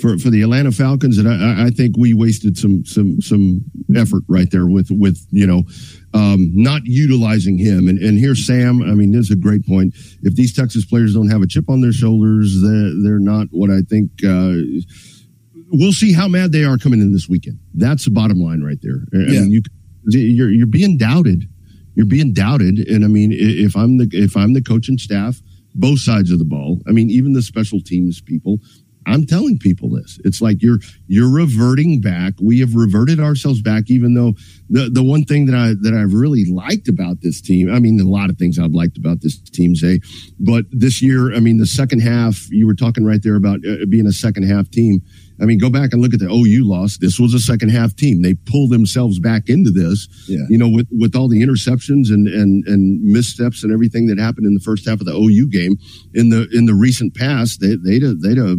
for, 0.00 0.18
for 0.18 0.30
the 0.30 0.42
Atlanta 0.42 0.72
Falcons, 0.72 1.18
and 1.18 1.28
I, 1.28 1.66
I 1.66 1.70
think 1.70 1.96
we 1.96 2.14
wasted 2.14 2.56
some 2.56 2.84
some 2.84 3.20
some 3.20 3.64
effort 3.94 4.22
right 4.28 4.50
there 4.50 4.66
with 4.66 4.88
with 4.90 5.26
you 5.30 5.46
know 5.46 5.64
um, 6.14 6.50
not 6.54 6.82
utilizing 6.84 7.58
him. 7.58 7.88
And 7.88 7.98
and 7.98 8.18
here's 8.18 8.46
Sam. 8.46 8.82
I 8.82 8.94
mean, 8.94 9.12
this 9.12 9.26
is 9.26 9.30
a 9.32 9.36
great 9.36 9.66
point. 9.66 9.94
If 10.22 10.34
these 10.34 10.54
Texas 10.54 10.84
players 10.84 11.14
don't 11.14 11.30
have 11.30 11.42
a 11.42 11.46
chip 11.46 11.68
on 11.68 11.80
their 11.80 11.92
shoulders, 11.92 12.60
they're, 12.62 12.92
they're 13.02 13.18
not 13.18 13.48
what 13.50 13.70
I 13.70 13.80
think. 13.82 14.10
Uh, 14.24 14.82
we'll 15.72 15.92
see 15.92 16.12
how 16.12 16.28
mad 16.28 16.52
they 16.52 16.64
are 16.64 16.78
coming 16.78 17.00
in 17.00 17.12
this 17.12 17.28
weekend. 17.28 17.58
That's 17.74 18.04
the 18.04 18.10
bottom 18.10 18.40
line 18.40 18.62
right 18.62 18.78
there. 18.82 19.04
I 19.14 19.32
yeah. 19.32 19.40
mean, 19.40 19.50
you 19.50 19.62
you're 20.06 20.50
you're 20.50 20.66
being 20.66 20.96
doubted. 20.96 21.48
You're 21.94 22.06
being 22.06 22.32
doubted, 22.32 22.88
and 22.88 23.04
I 23.04 23.08
mean, 23.08 23.32
if 23.32 23.76
I'm 23.76 23.98
the 23.98 24.08
if 24.12 24.36
I'm 24.36 24.54
the 24.54 24.62
coaching 24.62 24.96
staff, 24.96 25.40
both 25.74 26.00
sides 26.00 26.30
of 26.30 26.38
the 26.38 26.44
ball. 26.44 26.80
I 26.88 26.92
mean, 26.92 27.10
even 27.10 27.32
the 27.32 27.42
special 27.42 27.80
teams 27.80 28.20
people 28.20 28.58
I'm 29.06 29.26
telling 29.26 29.58
people 29.58 29.90
this. 29.90 30.18
It's 30.24 30.40
like 30.40 30.62
you're 30.62 30.78
you're 31.06 31.30
reverting 31.30 32.00
back. 32.00 32.34
We 32.40 32.60
have 32.60 32.74
reverted 32.74 33.18
ourselves 33.18 33.62
back, 33.62 33.84
even 33.90 34.14
though 34.14 34.34
the 34.68 34.90
the 34.90 35.02
one 35.02 35.24
thing 35.24 35.46
that 35.46 35.54
I 35.56 35.74
that 35.82 35.94
I've 35.94 36.14
really 36.14 36.44
liked 36.44 36.88
about 36.88 37.20
this 37.22 37.40
team, 37.40 37.72
I 37.72 37.78
mean, 37.78 37.98
a 38.00 38.04
lot 38.04 38.30
of 38.30 38.38
things 38.38 38.58
I've 38.58 38.72
liked 38.72 38.98
about 38.98 39.20
this 39.22 39.38
team, 39.38 39.74
say, 39.74 40.00
but 40.38 40.66
this 40.70 41.02
year, 41.02 41.34
I 41.34 41.40
mean, 41.40 41.58
the 41.58 41.66
second 41.66 42.00
half, 42.00 42.50
you 42.50 42.66
were 42.66 42.74
talking 42.74 43.04
right 43.04 43.22
there 43.22 43.36
about 43.36 43.60
uh, 43.66 43.86
being 43.88 44.06
a 44.06 44.12
second 44.12 44.44
half 44.44 44.70
team. 44.70 45.02
I 45.40 45.46
mean, 45.46 45.58
go 45.58 45.70
back 45.70 45.92
and 45.92 46.02
look 46.02 46.12
at 46.12 46.20
the 46.20 46.30
OU 46.30 46.68
loss. 46.68 46.98
This 46.98 47.18
was 47.18 47.32
a 47.34 47.38
second 47.38 47.70
half 47.70 47.96
team. 47.96 48.22
They 48.22 48.34
pulled 48.34 48.70
themselves 48.70 49.18
back 49.18 49.48
into 49.48 49.70
this. 49.70 50.08
Yeah. 50.28 50.44
You 50.48 50.58
know, 50.58 50.68
with 50.68 50.86
with 50.90 51.16
all 51.16 51.28
the 51.28 51.42
interceptions 51.42 52.10
and 52.10 52.28
and 52.28 52.66
and 52.66 53.02
missteps 53.02 53.64
and 53.64 53.72
everything 53.72 54.06
that 54.06 54.18
happened 54.18 54.46
in 54.46 54.54
the 54.54 54.60
first 54.60 54.86
half 54.86 55.00
of 55.00 55.06
the 55.06 55.14
OU 55.14 55.48
game 55.48 55.76
in 56.14 56.28
the 56.28 56.48
in 56.52 56.66
the 56.66 56.74
recent 56.74 57.14
past, 57.14 57.60
they 57.60 57.76
they'd 57.76 58.02
have, 58.02 58.20
they'd 58.20 58.38
have 58.38 58.58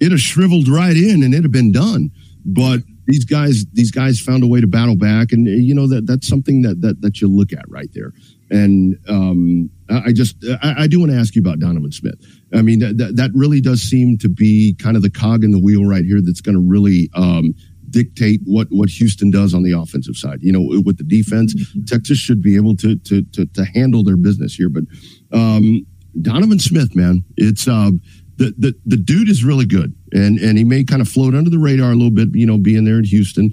it 0.00 0.10
have 0.10 0.20
shriveled 0.20 0.68
right 0.68 0.96
in 0.96 1.22
and 1.22 1.34
it'd 1.34 1.44
have 1.44 1.52
been 1.52 1.72
done. 1.72 2.10
But 2.44 2.80
these 3.06 3.24
guys 3.24 3.64
these 3.72 3.90
guys 3.90 4.20
found 4.20 4.42
a 4.42 4.46
way 4.46 4.60
to 4.60 4.66
battle 4.66 4.96
back, 4.96 5.32
and 5.32 5.46
you 5.46 5.74
know 5.74 5.86
that 5.88 6.06
that's 6.06 6.28
something 6.28 6.62
that 6.62 6.80
that 6.82 7.00
that 7.00 7.20
you 7.20 7.28
look 7.28 7.52
at 7.52 7.68
right 7.68 7.90
there. 7.94 8.12
And 8.50 8.96
um, 9.08 9.70
I 9.90 10.12
just 10.12 10.36
I, 10.62 10.74
I 10.84 10.86
do 10.86 11.00
want 11.00 11.12
to 11.12 11.18
ask 11.18 11.34
you 11.34 11.42
about 11.42 11.58
Donovan 11.58 11.92
Smith. 11.92 12.14
I 12.54 12.62
mean 12.62 12.78
that, 12.78 12.96
that, 12.98 13.16
that 13.16 13.30
really 13.34 13.60
does 13.60 13.82
seem 13.82 14.16
to 14.18 14.28
be 14.28 14.74
kind 14.78 14.96
of 14.96 15.02
the 15.02 15.10
cog 15.10 15.44
in 15.44 15.50
the 15.50 15.58
wheel 15.58 15.84
right 15.84 16.04
here. 16.04 16.20
That's 16.22 16.40
going 16.40 16.54
to 16.54 16.60
really 16.60 17.10
um, 17.14 17.54
dictate 17.90 18.40
what 18.44 18.68
what 18.70 18.88
Houston 18.90 19.30
does 19.30 19.54
on 19.54 19.62
the 19.62 19.72
offensive 19.72 20.16
side. 20.16 20.38
You 20.42 20.52
know, 20.52 20.82
with 20.84 20.98
the 20.98 21.04
defense, 21.04 21.54
mm-hmm. 21.54 21.84
Texas 21.84 22.18
should 22.18 22.42
be 22.42 22.56
able 22.56 22.76
to 22.76 22.96
to 22.96 23.22
to, 23.22 23.46
to 23.46 23.64
handle 23.64 24.02
their 24.02 24.16
business 24.16 24.54
here. 24.54 24.68
But 24.68 24.84
um, 25.32 25.86
Donovan 26.20 26.58
Smith, 26.58 26.94
man, 26.94 27.24
it's 27.36 27.68
uh, 27.68 27.90
the 28.36 28.54
the 28.56 28.74
the 28.86 28.96
dude 28.96 29.28
is 29.28 29.44
really 29.44 29.66
good, 29.66 29.94
and 30.12 30.38
and 30.38 30.58
he 30.58 30.64
may 30.64 30.84
kind 30.84 31.02
of 31.02 31.08
float 31.08 31.34
under 31.34 31.50
the 31.50 31.58
radar 31.58 31.90
a 31.90 31.94
little 31.94 32.10
bit. 32.10 32.28
You 32.32 32.46
know, 32.46 32.58
being 32.58 32.84
there 32.84 32.98
in 32.98 33.04
Houston 33.04 33.52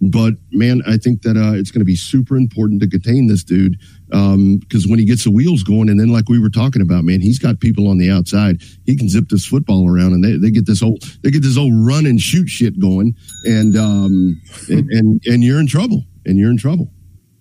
But 0.00 0.34
man, 0.50 0.82
I 0.86 0.96
think 0.96 1.22
that 1.22 1.36
uh, 1.36 1.52
it's 1.54 1.70
going 1.70 1.80
to 1.80 1.86
be 1.86 1.96
super 1.96 2.36
important 2.36 2.82
to 2.82 2.88
contain 2.88 3.26
this 3.26 3.42
dude 3.42 3.78
because 4.08 4.84
um, 4.84 4.90
when 4.90 4.98
he 4.98 5.04
gets 5.04 5.24
the 5.24 5.30
wheels 5.30 5.62
going, 5.62 5.88
and 5.88 5.98
then 5.98 6.08
like 6.08 6.28
we 6.28 6.38
were 6.38 6.50
talking 6.50 6.82
about, 6.82 7.04
man, 7.04 7.20
he's 7.20 7.38
got 7.38 7.60
people 7.60 7.88
on 7.88 7.98
the 7.98 8.10
outside. 8.10 8.62
He 8.84 8.96
can 8.96 9.08
zip 9.08 9.28
this 9.28 9.46
football 9.46 9.88
around, 9.88 10.12
and 10.12 10.22
they, 10.22 10.36
they 10.36 10.50
get 10.50 10.66
this 10.66 10.82
old 10.82 11.02
they 11.22 11.30
get 11.30 11.42
this 11.42 11.56
old 11.56 11.72
run 11.74 12.06
and 12.06 12.20
shoot 12.20 12.48
shit 12.48 12.78
going, 12.78 13.14
and 13.44 13.76
um, 13.76 14.40
and, 14.68 14.90
and 14.90 15.22
and 15.26 15.44
you're 15.44 15.60
in 15.60 15.66
trouble, 15.66 16.04
and 16.26 16.38
you're 16.38 16.50
in 16.50 16.58
trouble. 16.58 16.90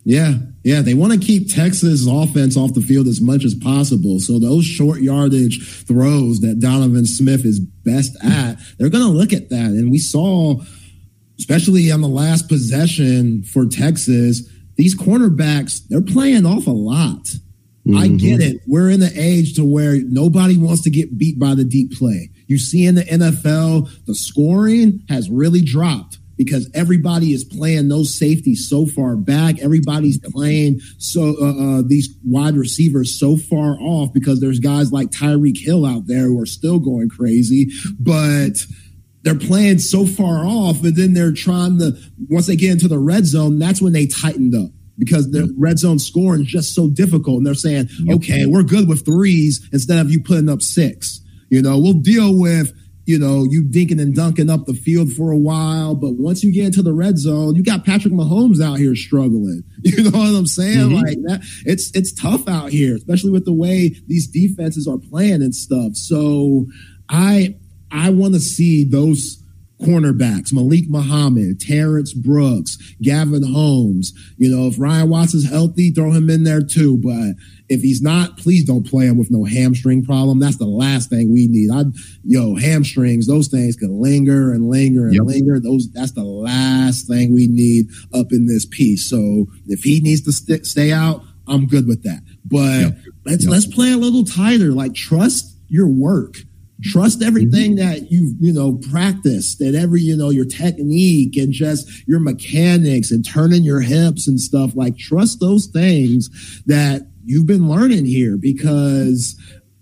Yeah, 0.05 0.33
yeah, 0.63 0.81
they 0.81 0.93
want 0.93 1.13
to 1.13 1.19
keep 1.19 1.53
Texas 1.53 2.05
offense 2.07 2.57
off 2.57 2.73
the 2.73 2.81
field 2.81 3.07
as 3.07 3.21
much 3.21 3.45
as 3.45 3.55
possible. 3.55 4.19
So 4.19 4.37
those 4.37 4.65
short 4.65 4.99
yardage 4.99 5.65
throws 5.85 6.41
that 6.41 6.59
Donovan 6.59 7.05
Smith 7.05 7.45
is 7.45 7.61
best 7.61 8.17
at, 8.21 8.57
they're 8.77 8.89
going 8.89 9.05
to 9.05 9.09
look 9.09 9.31
at 9.31 9.49
that. 9.49 9.67
And 9.67 9.91
we 9.91 9.99
saw, 9.99 10.61
especially 11.39 11.91
on 11.91 12.01
the 12.01 12.07
last 12.07 12.47
possession 12.47 13.43
for 13.43 13.65
Texas, 13.65 14.47
these 14.75 14.97
cornerbacks, 14.97 15.81
they're 15.87 16.01
playing 16.01 16.45
off 16.45 16.67
a 16.67 16.71
lot. 16.71 17.23
Mm-hmm. 17.85 17.97
I 17.97 18.07
get 18.07 18.39
it. 18.39 18.61
We're 18.65 18.89
in 18.89 19.01
the 19.01 19.11
age 19.15 19.55
to 19.55 19.65
where 19.65 19.99
nobody 20.03 20.57
wants 20.57 20.83
to 20.83 20.89
get 20.89 21.17
beat 21.17 21.37
by 21.37 21.53
the 21.53 21.65
deep 21.65 21.91
play. 21.93 22.29
You 22.47 22.57
see 22.57 22.85
in 22.85 22.95
the 22.95 23.03
NFL, 23.03 24.05
the 24.05 24.15
scoring 24.15 25.03
has 25.09 25.29
really 25.29 25.61
dropped 25.61 26.19
because 26.37 26.69
everybody 26.73 27.31
is 27.31 27.43
playing 27.43 27.89
those 27.89 28.17
safeties 28.17 28.67
so 28.69 28.85
far 28.85 29.15
back. 29.15 29.59
Everybody's 29.59 30.17
playing 30.17 30.79
so 30.97 31.35
uh, 31.41 31.79
uh, 31.79 31.83
these 31.85 32.09
wide 32.25 32.55
receivers 32.55 33.19
so 33.19 33.37
far 33.37 33.77
off 33.79 34.13
because 34.13 34.39
there's 34.39 34.59
guys 34.59 34.91
like 34.91 35.09
Tyreek 35.09 35.57
Hill 35.57 35.85
out 35.85 36.07
there 36.07 36.23
who 36.23 36.39
are 36.39 36.45
still 36.45 36.79
going 36.79 37.09
crazy, 37.09 37.71
but 37.99 38.65
they're 39.23 39.35
playing 39.35 39.79
so 39.79 40.05
far 40.05 40.45
off, 40.45 40.83
and 40.83 40.95
then 40.95 41.13
they're 41.13 41.31
trying 41.31 41.79
to 41.79 41.97
once 42.29 42.47
they 42.47 42.55
get 42.55 42.71
into 42.71 42.87
the 42.87 42.99
red 42.99 43.25
zone, 43.25 43.59
that's 43.59 43.81
when 43.81 43.93
they 43.93 44.05
tightened 44.05 44.55
up 44.55 44.69
because 44.97 45.31
the 45.31 45.41
yep. 45.41 45.49
red 45.57 45.79
zone 45.79 45.97
scoring 45.97 46.41
is 46.41 46.47
just 46.47 46.75
so 46.75 46.89
difficult. 46.89 47.37
And 47.37 47.47
they're 47.47 47.53
saying, 47.53 47.87
yep. 47.99 48.17
okay, 48.17 48.45
we're 48.45 48.63
good 48.63 48.87
with 48.87 49.05
threes 49.05 49.67
instead 49.71 49.99
of 49.99 50.11
you 50.11 50.21
putting 50.21 50.49
up 50.49 50.61
six. 50.61 51.21
You 51.49 51.61
know, 51.61 51.79
we'll 51.79 51.93
deal 51.93 52.37
with 52.37 52.73
you 53.05 53.19
know, 53.19 53.43
you 53.43 53.63
dinking 53.63 54.01
and 54.01 54.15
dunking 54.15 54.49
up 54.49 54.65
the 54.65 54.73
field 54.73 55.11
for 55.11 55.31
a 55.31 55.37
while, 55.37 55.93
but 55.93 56.13
once 56.13 56.43
you 56.43 56.53
get 56.53 56.65
into 56.65 56.81
the 56.81 56.93
red 56.93 57.17
zone, 57.17 57.55
you 57.55 57.63
got 57.63 57.85
Patrick 57.85 58.13
Mahomes 58.13 58.63
out 58.63 58.79
here 58.79 58.95
struggling. 58.95 59.63
You 59.83 60.09
know 60.09 60.17
what 60.17 60.33
I'm 60.33 60.47
saying? 60.47 60.77
Mm-hmm. 60.77 60.95
Like 60.95 61.17
that, 61.23 61.41
it's 61.65 61.91
it's 61.93 62.13
tough 62.13 62.47
out 62.47 62.69
here, 62.69 62.95
especially 62.95 63.31
with 63.31 63.43
the 63.43 63.53
way 63.53 63.93
these 64.07 64.27
defenses 64.27 64.87
are 64.87 64.97
playing 64.97 65.41
and 65.41 65.53
stuff. 65.53 65.95
So 65.95 66.67
I 67.09 67.57
I 67.93 68.09
want 68.09 68.33
to 68.33 68.39
see 68.39 68.83
those 68.83 69.43
cornerbacks, 69.81 70.53
Malik 70.53 70.89
Muhammad, 70.89 71.59
Terrence 71.59 72.13
Brooks, 72.13 72.77
Gavin 73.01 73.43
Holmes. 73.43 74.13
You 74.37 74.49
know, 74.49 74.67
if 74.67 74.79
Ryan 74.79 75.09
Watts 75.09 75.33
is 75.33 75.49
healthy, 75.49 75.91
throw 75.91 76.11
him 76.11 76.29
in 76.29 76.43
there 76.43 76.63
too. 76.63 76.97
But 76.97 77.35
if 77.69 77.81
he's 77.81 78.01
not, 78.01 78.37
please 78.37 78.63
don't 78.65 78.87
play 78.87 79.05
him 79.05 79.17
with 79.17 79.29
no 79.29 79.43
hamstring 79.43 80.03
problem. 80.03 80.39
That's 80.39 80.57
the 80.57 80.65
last 80.65 81.09
thing 81.09 81.31
we 81.31 81.47
need. 81.47 81.69
I, 81.71 81.83
yo, 82.23 82.55
hamstrings, 82.55 83.27
those 83.27 83.47
things 83.47 83.75
can 83.75 84.01
linger 84.01 84.51
and 84.51 84.69
linger 84.69 85.05
and 85.05 85.15
yep. 85.15 85.25
linger. 85.25 85.59
Those, 85.59 85.91
that's 85.91 86.13
the 86.13 86.23
last 86.23 87.07
thing 87.07 87.33
we 87.33 87.47
need 87.47 87.87
up 88.13 88.31
in 88.31 88.47
this 88.47 88.65
piece. 88.65 89.09
So 89.09 89.47
if 89.67 89.83
he 89.83 90.01
needs 90.01 90.21
to 90.21 90.31
st- 90.31 90.65
stay 90.65 90.91
out, 90.91 91.23
I'm 91.47 91.67
good 91.67 91.87
with 91.87 92.03
that. 92.03 92.21
But 92.45 92.79
yep. 92.79 92.97
let's, 93.25 93.43
yep. 93.43 93.51
let's 93.51 93.67
play 93.67 93.91
a 93.91 93.97
little 93.97 94.23
tighter. 94.23 94.71
Like 94.71 94.93
trust 94.93 95.57
your 95.67 95.87
work 95.87 96.37
Trust 96.83 97.23
everything 97.23 97.77
mm-hmm. 97.77 97.89
that 97.89 98.11
you've, 98.11 98.35
you 98.39 98.51
know, 98.51 98.79
practiced 98.91 99.61
and 99.61 99.75
every, 99.75 100.01
you 100.01 100.15
know, 100.15 100.29
your 100.29 100.45
technique 100.45 101.37
and 101.37 101.51
just 101.51 102.07
your 102.07 102.19
mechanics 102.19 103.11
and 103.11 103.25
turning 103.25 103.63
your 103.63 103.81
hips 103.81 104.27
and 104.27 104.39
stuff. 104.39 104.75
Like 104.75 104.97
trust 104.97 105.39
those 105.39 105.67
things 105.67 106.29
that 106.65 107.07
you've 107.23 107.47
been 107.47 107.69
learning 107.69 108.05
here 108.05 108.37
because 108.37 109.39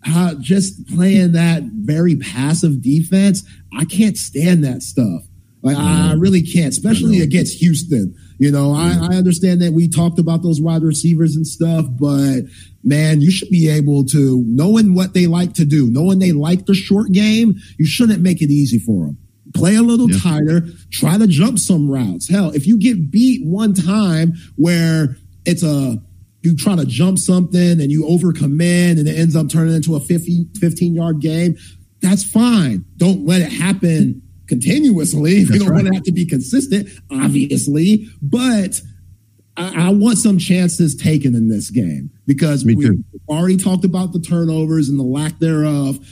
uh, 0.08 0.36
just 0.40 0.88
playing 0.88 1.32
that 1.34 1.64
very 1.64 2.16
passive 2.16 2.82
defense, 2.82 3.44
I 3.78 3.86
can't 3.86 4.18
stand 4.18 4.64
that 4.64 4.82
stuff. 4.82 5.24
Like 5.64 5.78
I 5.78 6.14
really 6.14 6.42
can't, 6.42 6.70
especially 6.70 7.22
against 7.22 7.60
Houston. 7.60 8.16
You 8.42 8.50
know, 8.50 8.74
I, 8.74 8.90
mm-hmm. 8.90 9.04
I 9.04 9.18
understand 9.18 9.62
that 9.62 9.72
we 9.72 9.88
talked 9.88 10.18
about 10.18 10.42
those 10.42 10.60
wide 10.60 10.82
receivers 10.82 11.36
and 11.36 11.46
stuff, 11.46 11.86
but 11.92 12.42
man, 12.84 13.22
you 13.22 13.30
should 13.30 13.52
be 13.52 13.70
able 13.70 14.04
to, 14.06 14.44
knowing 14.48 14.96
what 14.96 15.14
they 15.14 15.28
like 15.28 15.54
to 15.54 15.64
do, 15.64 15.92
knowing 15.92 16.18
they 16.18 16.32
like 16.32 16.66
the 16.66 16.74
short 16.74 17.12
game, 17.12 17.54
you 17.78 17.86
shouldn't 17.86 18.24
make 18.24 18.42
it 18.42 18.50
easy 18.50 18.80
for 18.80 19.06
them. 19.06 19.18
Play 19.54 19.76
a 19.76 19.84
little 19.84 20.10
yeah. 20.10 20.18
tighter, 20.18 20.66
try 20.92 21.20
to 21.20 21.28
jump 21.28 21.60
some 21.60 21.88
routes. 21.88 22.28
Hell, 22.28 22.50
if 22.50 22.66
you 22.66 22.80
get 22.80 23.12
beat 23.12 23.46
one 23.46 23.76
time 23.76 24.34
where 24.56 25.18
it's 25.46 25.62
a, 25.62 26.02
you 26.42 26.56
try 26.56 26.76
to 26.76 26.86
jump 26.88 27.20
something 27.20 27.80
and 27.80 27.92
you 27.92 28.06
overcommit 28.06 28.98
and 28.98 29.08
it 29.08 29.20
ends 29.20 29.36
up 29.36 29.50
turning 29.50 29.76
into 29.76 29.96
a 29.96 30.00
50, 30.00 30.48
15 30.60 30.96
yard 30.96 31.20
game, 31.20 31.58
that's 32.02 32.24
fine. 32.24 32.86
Don't 32.98 33.24
let 33.24 33.42
it 33.42 33.52
happen 33.52 34.24
continuously. 34.52 35.44
That's 35.44 35.54
you 35.54 35.60
don't 35.60 35.70
right. 35.70 35.76
want 35.76 35.88
to 35.88 35.94
have 35.94 36.04
to 36.04 36.12
be 36.12 36.26
consistent, 36.26 36.90
obviously, 37.10 38.10
but 38.22 38.82
I, 39.56 39.88
I, 39.88 39.90
want 39.92 40.18
some 40.18 40.38
chances 40.38 40.94
taken 40.94 41.36
in 41.36 41.48
this 41.48 41.70
game 41.70 42.12
because 42.28 42.66
we 42.66 43.02
already 43.30 43.56
talked 43.56 43.86
about 43.86 44.12
the 44.12 44.20
turnovers 44.20 44.90
and 44.90 45.00
the 45.00 45.04
lack 45.04 45.40
thereof. 45.40 46.06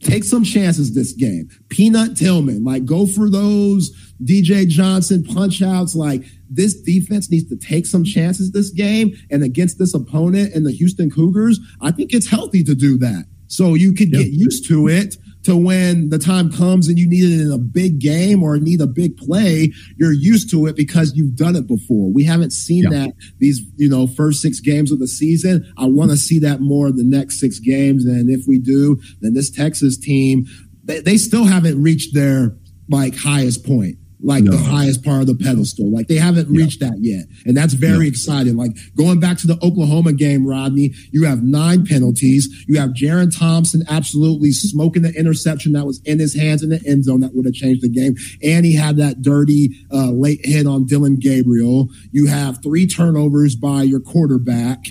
Take 0.00 0.24
some 0.24 0.42
chances 0.42 0.94
this 0.94 1.12
game. 1.12 1.50
Peanut 1.68 2.16
Tillman, 2.16 2.64
like 2.64 2.86
go 2.86 3.06
for 3.06 3.28
those 3.28 3.92
DJ 4.24 4.66
Johnson 4.66 5.22
punch 5.22 5.60
outs. 5.60 5.94
Like 5.94 6.24
this 6.48 6.80
defense 6.80 7.30
needs 7.30 7.48
to 7.50 7.56
take 7.56 7.84
some 7.84 8.04
chances 8.04 8.52
this 8.52 8.70
game 8.70 9.12
and 9.30 9.44
against 9.44 9.78
this 9.78 9.92
opponent 9.92 10.54
and 10.54 10.64
the 10.64 10.72
Houston 10.72 11.10
Cougars. 11.10 11.60
I 11.82 11.90
think 11.90 12.14
it's 12.14 12.28
healthy 12.28 12.64
to 12.64 12.74
do 12.74 12.96
that. 12.98 13.26
So 13.48 13.74
you 13.74 13.92
could 13.92 14.10
yep. 14.10 14.22
get 14.22 14.32
used 14.32 14.66
to 14.68 14.88
it 14.88 15.16
to 15.44 15.56
when 15.56 16.10
the 16.10 16.18
time 16.18 16.50
comes 16.52 16.88
and 16.88 16.98
you 16.98 17.08
need 17.08 17.24
it 17.24 17.42
in 17.42 17.52
a 17.52 17.58
big 17.58 17.98
game 17.98 18.42
or 18.42 18.58
need 18.58 18.80
a 18.80 18.86
big 18.86 19.16
play, 19.16 19.72
you're 19.96 20.12
used 20.12 20.50
to 20.50 20.66
it 20.66 20.76
because 20.76 21.14
you've 21.14 21.36
done 21.36 21.56
it 21.56 21.66
before. 21.66 22.12
We 22.12 22.24
haven't 22.24 22.52
seen 22.52 22.84
yeah. 22.84 22.90
that 22.90 23.14
these, 23.38 23.60
you 23.76 23.88
know, 23.88 24.06
first 24.06 24.40
six 24.40 24.60
games 24.60 24.92
of 24.92 24.98
the 24.98 25.08
season. 25.08 25.70
I 25.76 25.86
want 25.86 26.10
to 26.10 26.16
see 26.16 26.38
that 26.40 26.60
more 26.60 26.88
in 26.88 26.96
the 26.96 27.04
next 27.04 27.40
six 27.40 27.58
games. 27.58 28.04
And 28.04 28.30
if 28.30 28.46
we 28.46 28.58
do, 28.58 29.00
then 29.20 29.34
this 29.34 29.50
Texas 29.50 29.96
team, 29.96 30.46
they, 30.84 31.00
they 31.00 31.16
still 31.16 31.44
haven't 31.44 31.82
reached 31.82 32.14
their 32.14 32.56
like 32.88 33.16
highest 33.16 33.64
point 33.64 33.96
like 34.22 34.44
no. 34.44 34.52
the 34.52 34.58
highest 34.58 35.04
part 35.04 35.20
of 35.20 35.26
the 35.26 35.34
pedestal. 35.34 35.92
Like 35.92 36.08
they 36.08 36.16
haven't 36.16 36.48
reached 36.48 36.80
that 36.80 36.96
yet. 37.00 37.26
And 37.44 37.56
that's 37.56 37.74
very 37.74 38.06
exciting. 38.06 38.56
Like 38.56 38.72
going 38.96 39.20
back 39.20 39.38
to 39.38 39.46
the 39.46 39.58
Oklahoma 39.62 40.12
game, 40.12 40.46
Rodney, 40.46 40.94
you 41.10 41.24
have 41.24 41.42
nine 41.42 41.84
penalties. 41.84 42.64
You 42.68 42.78
have 42.78 42.90
Jerrin 42.90 43.36
Thompson 43.36 43.82
absolutely 43.88 44.52
smoking 44.52 45.02
the 45.02 45.12
interception 45.14 45.72
that 45.72 45.86
was 45.86 46.00
in 46.04 46.18
his 46.18 46.34
hands 46.34 46.62
in 46.62 46.70
the 46.70 46.80
end 46.86 47.04
zone 47.04 47.20
that 47.20 47.34
would 47.34 47.46
have 47.46 47.54
changed 47.54 47.82
the 47.82 47.88
game. 47.88 48.14
And 48.42 48.64
he 48.64 48.76
had 48.76 48.96
that 48.96 49.22
dirty 49.22 49.70
uh, 49.92 50.10
late 50.10 50.40
hit 50.44 50.66
on 50.66 50.86
Dillon 50.86 51.16
Gabriel. 51.16 51.88
You 52.12 52.26
have 52.26 52.62
three 52.62 52.86
turnovers 52.86 53.56
by 53.56 53.82
your 53.82 54.00
quarterback. 54.00 54.86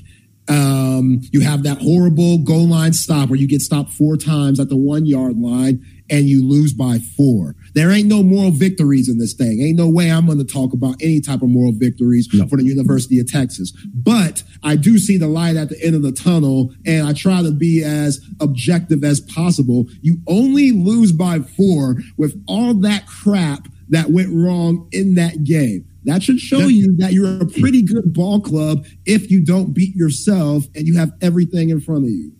Um, 0.48 1.22
you 1.32 1.42
have 1.42 1.64
that 1.64 1.78
horrible 1.78 2.40
goal 2.40 2.68
line 2.68 2.94
stop 2.94 3.30
where 3.30 3.40
you 3.40 3.48
get 3.48 3.62
stopped 3.62 3.94
four 3.94 4.18
times 4.18 4.60
at 4.60 4.68
the 4.68 4.76
one 4.76 5.06
yard 5.06 5.38
line 5.38 5.86
and 6.12 6.28
you 6.28 6.48
lose 6.48 6.74
by 6.74 7.00
four. 7.18 7.56
There 7.74 7.90
ain't 7.90 8.10
no 8.10 8.22
moral 8.22 8.52
victories 8.52 9.08
in 9.08 9.18
this 9.18 9.34
thing. 9.34 9.62
Ain't 9.62 9.78
no 9.78 9.90
way 9.90 10.12
I'm 10.12 10.26
going 10.26 10.38
to 10.38 10.44
talk 10.44 10.74
about 10.74 10.96
any 11.02 11.22
type 11.22 11.42
of 11.42 11.50
moral 11.50 11.72
victories 11.72 12.28
no. 12.34 12.46
for 12.48 12.58
the 12.58 12.66
University 12.66 13.18
of 13.20 13.32
Texas. 13.32 13.72
But 13.94 14.44
I 14.62 14.76
do 14.76 15.00
see 15.00 15.18
the 15.18 15.28
light 15.28 15.56
at 15.56 15.70
the 15.70 15.82
end 15.84 15.96
of 15.96 16.04
the 16.04 16.12
tunnel 16.12 16.74
and 16.86 17.08
I 17.08 17.14
try 17.14 17.42
to 17.42 17.52
be 17.52 17.82
as 17.84 18.20
objective 18.42 19.06
as 19.06 19.22
possible. 19.22 19.88
You 20.02 20.18
only 20.28 20.72
lose 20.72 21.14
by 21.14 21.40
four 21.40 21.96
with 22.18 22.44
all 22.46 22.74
that 22.76 23.08
crap 23.08 23.70
that 23.90 24.12
went 24.12 24.30
wrong 24.34 24.90
in 24.92 25.16
that 25.16 25.46
game. 25.46 25.88
That 26.04 26.24
should 26.24 26.40
show 26.40 26.68
you 26.68 26.96
that 26.98 27.14
you're 27.14 27.42
a 27.42 27.46
pretty 27.46 27.84
good 27.84 28.14
ball 28.14 28.42
club 28.42 28.86
if 29.06 29.30
you 29.30 29.46
don't 29.46 29.74
beat 29.74 29.96
yourself 29.96 30.66
and 30.76 30.88
you 30.88 30.98
have 30.98 31.12
everything 31.22 31.70
in 31.70 31.80
front 31.80 32.06
of 32.06 32.10
you. 32.10 32.34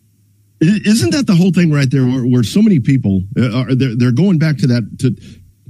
Isn't 0.62 1.12
that 1.12 1.26
the 1.26 1.34
whole 1.34 1.52
thing 1.52 1.72
right 1.72 1.90
there? 1.90 2.06
Where, 2.06 2.24
where 2.24 2.44
so 2.44 2.62
many 2.62 2.80
people 2.80 3.24
uh, 3.38 3.62
are 3.62 3.76
they're, 3.76 3.96
they're 3.96 4.12
going 4.12 4.38
back 4.38 4.58
to 4.58 4.68
that 4.68 5.00
to 5.00 5.16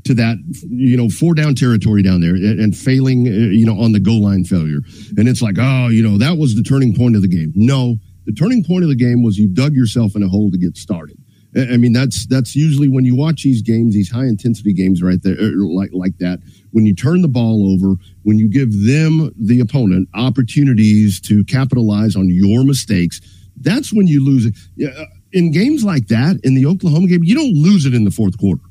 to 0.03 0.13
that 0.15 0.37
you 0.67 0.97
know 0.97 1.07
four 1.07 1.33
down 1.33 1.55
territory 1.55 2.01
down 2.03 2.19
there 2.19 2.35
and, 2.35 2.75
failing 2.75 3.27
uh, 3.27 3.31
you 3.31 3.65
know 3.65 3.79
on 3.79 3.93
the 3.93 4.01
goal 4.01 4.21
line 4.21 4.43
failure, 4.43 4.81
and 5.17 5.29
it's 5.29 5.41
like 5.41 5.55
oh 5.57 5.87
you 5.87 6.03
know 6.03 6.17
that 6.17 6.37
was 6.37 6.55
the 6.55 6.63
turning 6.63 6.93
point 6.93 7.15
of 7.15 7.21
the 7.21 7.29
game. 7.29 7.53
No, 7.55 7.95
the 8.25 8.33
turning 8.33 8.65
point 8.65 8.83
of 8.83 8.89
the 8.89 8.95
game 8.95 9.23
was 9.23 9.37
you 9.37 9.47
dug 9.47 9.73
yourself 9.73 10.15
in 10.15 10.23
a 10.23 10.27
hole 10.27 10.51
to 10.51 10.57
get 10.57 10.75
started. 10.75 11.17
I 11.55 11.77
mean 11.77 11.93
that's 11.93 12.25
that's 12.27 12.53
usually 12.53 12.89
when 12.89 13.05
you 13.05 13.15
watch 13.15 13.43
these 13.43 13.61
games, 13.61 13.93
these 13.93 14.11
high 14.11 14.25
intensity 14.25 14.73
games 14.73 15.01
right 15.01 15.23
there, 15.23 15.37
er, 15.39 15.53
like 15.55 15.91
like 15.93 16.17
that. 16.17 16.39
When 16.71 16.85
you 16.85 16.95
turn 16.95 17.21
the 17.21 17.29
ball 17.29 17.73
over, 17.73 17.95
when 18.23 18.37
you 18.37 18.49
give 18.49 18.71
them 18.85 19.31
the 19.39 19.61
opponent 19.61 20.09
opportunities 20.15 21.21
to 21.21 21.45
capitalize 21.45 22.17
on 22.17 22.29
your 22.29 22.65
mistakes 22.65 23.21
that's 23.64 23.93
when 23.93 24.07
you 24.07 24.24
lose 24.24 24.45
it. 24.45 24.55
Uh, 24.86 25.05
in 25.34 25.51
games 25.51 25.84
like 25.84 26.07
that, 26.07 26.39
in 26.43 26.55
the 26.55 26.66
Oklahoma 26.66 27.07
game, 27.07 27.24
you 27.24 27.36
don't 27.36 27.53
lose 27.53 27.86
it 27.86 27.93
in 27.93 28.03
the 28.03 28.12
fourth 28.12 28.38
quarter. 28.38 28.62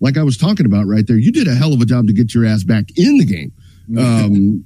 Like 0.00 0.16
I 0.16 0.22
was 0.22 0.36
talking 0.36 0.66
about 0.66 0.86
right 0.86 1.06
there, 1.06 1.18
you 1.18 1.32
did 1.32 1.46
a 1.46 1.54
hell 1.54 1.72
of 1.72 1.80
a 1.80 1.86
job 1.86 2.06
to 2.06 2.12
get 2.12 2.34
your 2.34 2.46
ass 2.46 2.64
back 2.64 2.84
in 2.96 3.18
the 3.18 3.24
game. 3.24 3.52
Um, 3.98 4.64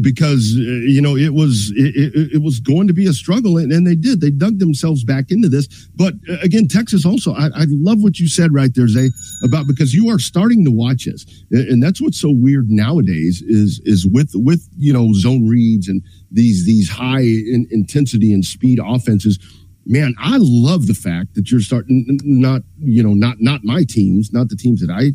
because 0.00 0.56
uh, 0.56 0.60
you 0.60 1.02
know 1.02 1.16
it 1.16 1.34
was 1.34 1.70
it, 1.76 1.94
it, 1.94 2.32
it, 2.34 2.42
was 2.42 2.58
going 2.58 2.86
to 2.86 2.94
be 2.94 3.06
a 3.06 3.12
struggle, 3.12 3.58
and, 3.58 3.70
and, 3.70 3.86
they 3.86 3.94
did. 3.94 4.20
They 4.20 4.30
dug 4.30 4.58
themselves 4.58 5.04
back 5.04 5.30
into 5.30 5.48
this. 5.48 5.88
But 5.94 6.14
uh, 6.28 6.38
again, 6.42 6.66
Texas 6.66 7.04
also. 7.04 7.34
I, 7.34 7.46
I, 7.54 7.66
love 7.68 8.02
what 8.02 8.18
you 8.18 8.28
said 8.28 8.54
right 8.54 8.74
there, 8.74 8.88
Zay, 8.88 9.10
about 9.44 9.66
because 9.66 9.94
you 9.94 10.08
are 10.10 10.18
starting 10.18 10.64
to 10.64 10.70
watch 10.70 11.04
this, 11.04 11.26
and 11.50 11.82
that's 11.82 12.00
what's 12.00 12.20
so 12.20 12.30
weird 12.30 12.70
nowadays 12.70 13.42
is 13.42 13.80
is 13.84 14.06
with 14.06 14.30
with 14.34 14.66
you 14.78 14.92
know 14.92 15.12
zone 15.12 15.46
reads 15.46 15.88
and 15.88 16.02
these 16.30 16.64
these 16.64 16.88
high 16.88 17.20
in, 17.20 17.66
intensity 17.70 18.32
and 18.32 18.44
speed 18.44 18.78
offenses 18.82 19.38
man, 19.86 20.14
I 20.18 20.38
love 20.40 20.88
the 20.88 20.94
fact 20.94 21.34
that 21.34 21.50
you're 21.50 21.60
starting 21.60 22.18
not, 22.24 22.62
you 22.80 23.02
know, 23.02 23.14
not 23.14 23.36
not 23.40 23.62
my 23.62 23.84
teams, 23.84 24.32
not 24.32 24.48
the 24.48 24.56
teams 24.56 24.80
that 24.80 24.90
I, 24.90 25.12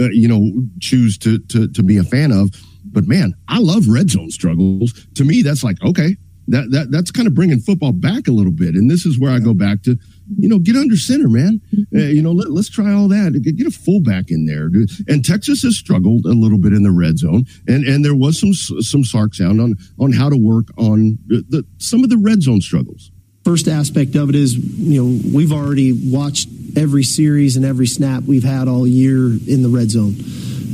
uh, 0.00 0.08
you 0.10 0.26
know, 0.26 0.66
choose 0.80 1.18
to 1.18 1.38
to 1.38 1.68
to 1.68 1.82
be 1.82 1.98
a 1.98 2.04
fan 2.04 2.32
of. 2.32 2.50
But 2.94 3.06
man, 3.06 3.34
I 3.48 3.58
love 3.58 3.88
red 3.88 4.08
zone 4.08 4.30
struggles. 4.30 5.06
To 5.16 5.24
me, 5.24 5.42
that's 5.42 5.62
like 5.62 5.82
okay, 5.84 6.16
that 6.48 6.70
that 6.70 6.90
that's 6.90 7.10
kind 7.10 7.26
of 7.26 7.34
bringing 7.34 7.60
football 7.60 7.92
back 7.92 8.28
a 8.28 8.32
little 8.32 8.52
bit. 8.52 8.74
And 8.74 8.90
this 8.90 9.04
is 9.04 9.18
where 9.18 9.32
I 9.32 9.38
go 9.38 9.54
back 9.54 9.82
to, 9.82 9.98
you 10.38 10.48
know, 10.48 10.58
get 10.58 10.76
under 10.76 10.96
center, 10.96 11.28
man. 11.28 11.60
Uh, 11.94 11.98
you 11.98 12.22
know, 12.22 12.32
let, 12.32 12.48
us 12.58 12.68
try 12.68 12.92
all 12.92 13.08
that. 13.08 13.38
Get, 13.42 13.56
get 13.56 13.66
a 13.66 13.70
fullback 13.70 14.30
in 14.30 14.46
there. 14.46 14.70
And 15.08 15.24
Texas 15.24 15.62
has 15.62 15.76
struggled 15.76 16.24
a 16.26 16.32
little 16.32 16.58
bit 16.58 16.72
in 16.72 16.82
the 16.82 16.90
red 16.90 17.18
zone, 17.18 17.44
and 17.66 17.84
and 17.84 18.04
there 18.04 18.14
was 18.14 18.38
some 18.38 18.52
some 18.54 19.04
Sark 19.04 19.34
sound 19.34 19.60
on 19.60 19.76
on 19.98 20.12
how 20.12 20.28
to 20.28 20.36
work 20.36 20.66
on 20.78 21.18
the 21.26 21.64
some 21.78 22.04
of 22.04 22.10
the 22.10 22.18
red 22.18 22.42
zone 22.42 22.60
struggles 22.60 23.10
first 23.44 23.68
aspect 23.68 24.14
of 24.16 24.30
it 24.30 24.34
is, 24.34 24.56
you 24.56 25.04
know, 25.04 25.20
we've 25.34 25.52
already 25.52 25.92
watched 25.92 26.48
every 26.76 27.02
series 27.02 27.56
and 27.56 27.64
every 27.64 27.86
snap 27.86 28.22
we've 28.22 28.42
had 28.42 28.68
all 28.68 28.86
year 28.86 29.26
in 29.26 29.62
the 29.62 29.68
red 29.68 29.90
zone. 29.90 30.14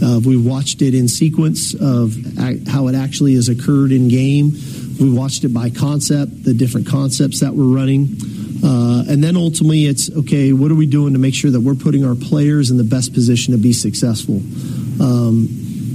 We 0.00 0.36
watched 0.36 0.82
it 0.82 0.94
in 0.94 1.08
sequence 1.08 1.74
of 1.74 2.16
how 2.68 2.88
it 2.88 2.94
actually 2.94 3.34
has 3.34 3.48
occurred 3.48 3.92
in 3.92 4.08
game. 4.08 4.52
We 5.00 5.10
watched 5.10 5.44
it 5.44 5.54
by 5.54 5.70
concept, 5.70 6.44
the 6.44 6.54
different 6.54 6.86
concepts 6.86 7.40
that 7.40 7.54
we're 7.54 7.74
running. 7.74 8.16
Uh, 8.62 9.04
and 9.08 9.24
then 9.24 9.36
ultimately, 9.36 9.86
it's 9.86 10.10
okay, 10.10 10.52
what 10.52 10.70
are 10.70 10.74
we 10.74 10.86
doing 10.86 11.14
to 11.14 11.18
make 11.18 11.34
sure 11.34 11.50
that 11.50 11.60
we're 11.60 11.74
putting 11.74 12.04
our 12.04 12.14
players 12.14 12.70
in 12.70 12.76
the 12.76 12.84
best 12.84 13.14
position 13.14 13.52
to 13.52 13.58
be 13.58 13.72
successful? 13.72 14.36
Um, 15.00 15.48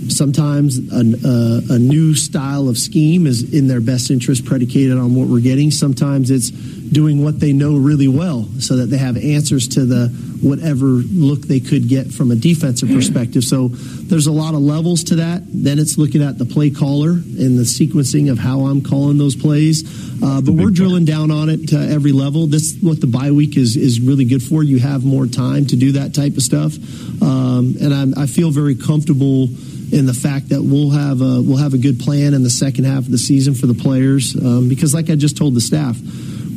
sometimes 0.09 0.77
a, 0.77 1.79
new 1.79 2.15
style 2.15 2.67
of 2.69 2.77
scheme 2.77 3.27
is 3.27 3.53
in 3.53 3.67
their 3.67 3.81
best 3.81 4.09
interest 4.09 4.45
predicated 4.45 4.97
on 4.97 5.13
what 5.15 5.27
we're 5.27 5.41
getting. 5.41 5.71
Sometimes 5.71 6.31
it's 6.31 6.49
doing 6.95 7.21
what 7.21 7.41
they 7.41 7.51
know 7.51 7.75
really 7.75 8.07
well 8.07 8.47
so 8.59 8.77
that 8.77 8.85
they 8.85 8.97
have 8.97 9.17
answers 9.17 9.67
to 9.67 9.85
the 9.85 10.07
whatever 10.41 10.85
look 10.85 11.41
they 11.41 11.59
could 11.59 11.89
get 11.89 12.09
from 12.09 12.31
a 12.31 12.35
defensive 12.35 12.87
perspective. 12.87 13.43
So 13.43 13.67
there's 13.67 14.27
a 14.27 14.31
lot 14.31 14.53
of 14.53 14.61
levels 14.61 15.03
to 15.05 15.17
that. 15.17 15.43
Then 15.45 15.77
it's 15.77 15.97
looking 15.97 16.23
at 16.23 16.37
the 16.37 16.45
play 16.45 16.69
caller 16.69 17.09
and 17.11 17.59
the 17.59 17.63
sequencing 17.63 18.31
of 18.31 18.39
how 18.39 18.61
I'm 18.61 18.81
calling 18.81 19.17
those 19.17 19.35
plays. 19.35 19.83
Uh, 20.23 20.39
but 20.39 20.53
we're 20.53 20.71
drilling 20.71 21.03
down 21.03 21.31
on 21.31 21.49
it 21.49 21.67
to 21.69 21.77
every 21.77 22.13
level. 22.13 22.47
This 22.47 22.77
what 22.81 23.01
the 23.01 23.07
bye 23.07 23.31
week 23.31 23.57
is 23.57 23.75
is 23.75 23.99
really 23.99 24.23
good 24.23 24.41
for. 24.41 24.63
You 24.63 24.79
have 24.79 25.03
more 25.03 25.27
time 25.27 25.65
to 25.67 25.75
do 25.75 25.91
that 25.93 26.15
type 26.15 26.37
of 26.37 26.43
stuff, 26.43 26.73
um, 27.21 27.75
and 27.81 27.93
I'm, 27.93 28.17
I 28.17 28.25
feel 28.25 28.51
very 28.51 28.75
comfortable 28.75 29.49
in 29.91 30.05
the 30.05 30.13
fact 30.13 30.49
that 30.49 30.61
we'll 30.61 30.91
have 30.91 31.21
a 31.21 31.41
we'll 31.41 31.57
have 31.57 31.73
a 31.73 31.77
good 31.77 31.99
plan 31.99 32.33
in 32.33 32.43
the 32.43 32.49
second 32.49 32.85
half 32.85 32.99
of 32.99 33.11
the 33.11 33.17
season 33.17 33.53
for 33.53 33.67
the 33.67 33.73
players 33.73 34.35
um, 34.35 34.69
because 34.69 34.93
like 34.93 35.09
I 35.09 35.15
just 35.15 35.35
told 35.37 35.53
the 35.53 35.61
staff 35.61 35.97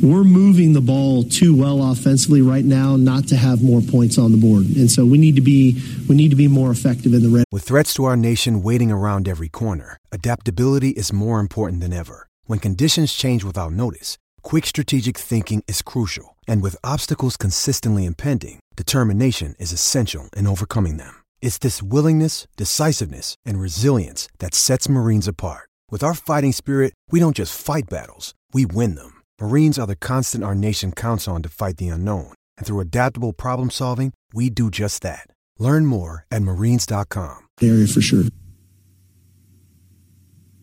we're 0.01 0.23
moving 0.23 0.73
the 0.73 0.81
ball 0.81 1.23
too 1.23 1.55
well 1.55 1.91
offensively 1.91 2.41
right 2.41 2.65
now 2.65 2.95
not 2.95 3.27
to 3.27 3.35
have 3.35 3.61
more 3.61 3.81
points 3.81 4.17
on 4.17 4.31
the 4.31 4.37
board. 4.37 4.65
And 4.65 4.89
so 4.89 5.05
we 5.05 5.17
need 5.17 5.35
to 5.35 5.41
be 5.41 5.81
we 6.07 6.15
need 6.15 6.29
to 6.29 6.35
be 6.35 6.47
more 6.47 6.71
effective 6.71 7.13
in 7.13 7.21
the 7.21 7.29
red. 7.29 7.45
With 7.51 7.63
threats 7.63 7.93
to 7.95 8.05
our 8.05 8.17
nation 8.17 8.63
waiting 8.63 8.91
around 8.91 9.27
every 9.27 9.49
corner 9.49 9.97
adaptability 10.11 10.89
is 10.89 11.13
more 11.13 11.39
important 11.39 11.81
than 11.81 11.93
ever. 11.93 12.27
When 12.45 12.59
conditions 12.59 13.13
change 13.13 13.43
without 13.43 13.73
notice 13.73 14.17
quick 14.41 14.65
strategic 14.65 15.17
thinking 15.17 15.63
is 15.67 15.81
crucial. 15.81 16.35
And 16.47 16.61
with 16.61 16.75
obstacles 16.83 17.37
consistently 17.37 18.05
impending 18.05 18.59
determination 18.75 19.55
is 19.59 19.73
essential 19.73 20.29
in 20.35 20.47
overcoming 20.47 20.97
them. 20.97 21.23
It's 21.41 21.57
this 21.57 21.83
willingness, 21.83 22.47
decisiveness, 22.55 23.35
and 23.45 23.59
resilience 23.59 24.27
that 24.39 24.53
sets 24.53 24.89
Marines 24.89 25.27
apart. 25.27 25.69
With 25.91 26.03
our 26.03 26.13
fighting 26.13 26.53
spirit, 26.53 26.93
we 27.11 27.19
don't 27.19 27.35
just 27.35 27.59
fight 27.59 27.89
battles, 27.89 28.33
we 28.53 28.65
win 28.65 28.95
them. 28.95 29.18
Marines 29.41 29.79
are 29.79 29.87
the 29.87 29.95
constant 29.95 30.43
our 30.43 30.55
nation 30.55 30.91
counts 30.91 31.27
on 31.27 31.41
to 31.43 31.49
fight 31.49 31.77
the 31.77 31.87
unknown. 31.87 32.33
And 32.57 32.67
through 32.67 32.81
adaptable 32.81 33.33
problem 33.33 33.69
solving, 33.69 34.13
we 34.33 34.49
do 34.49 34.69
just 34.69 35.01
that. 35.03 35.27
Learn 35.57 35.85
more 35.85 36.25
at 36.29 36.41
marines.com. 36.41 37.47
Area 37.61 37.87
for 37.87 38.01
sure. 38.01 38.23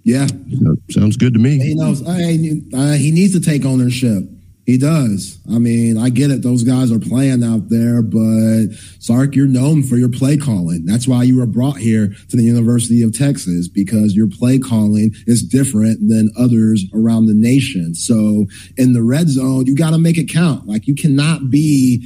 Yeah. 0.04 0.26
Sounds 0.90 1.16
good 1.16 1.32
to 1.34 1.40
me. 1.40 1.58
He 1.58 1.74
knows. 1.74 2.06
Uh, 2.06 2.14
he 2.14 3.10
needs 3.10 3.32
to 3.32 3.40
take 3.40 3.64
ownership. 3.64 4.22
He 4.66 4.78
does. 4.78 5.38
I 5.48 5.58
mean, 5.58 5.96
I 5.96 6.10
get 6.10 6.32
it. 6.32 6.42
Those 6.42 6.64
guys 6.64 6.90
are 6.90 6.98
playing 6.98 7.44
out 7.44 7.68
there, 7.68 8.02
but 8.02 8.74
Sark, 8.98 9.36
you're 9.36 9.46
known 9.46 9.84
for 9.84 9.96
your 9.96 10.08
play 10.08 10.36
calling. 10.36 10.84
That's 10.84 11.06
why 11.06 11.22
you 11.22 11.38
were 11.38 11.46
brought 11.46 11.76
here 11.76 12.08
to 12.08 12.36
the 12.36 12.42
University 12.42 13.00
of 13.02 13.16
Texas 13.16 13.68
because 13.68 14.16
your 14.16 14.26
play 14.28 14.58
calling 14.58 15.14
is 15.28 15.44
different 15.44 16.08
than 16.08 16.32
others 16.36 16.84
around 16.92 17.26
the 17.26 17.34
nation. 17.34 17.94
So 17.94 18.46
in 18.76 18.92
the 18.92 19.04
red 19.04 19.28
zone, 19.28 19.66
you 19.66 19.76
got 19.76 19.90
to 19.90 19.98
make 19.98 20.18
it 20.18 20.28
count. 20.28 20.66
Like 20.66 20.88
you 20.88 20.96
cannot 20.96 21.48
be 21.48 22.04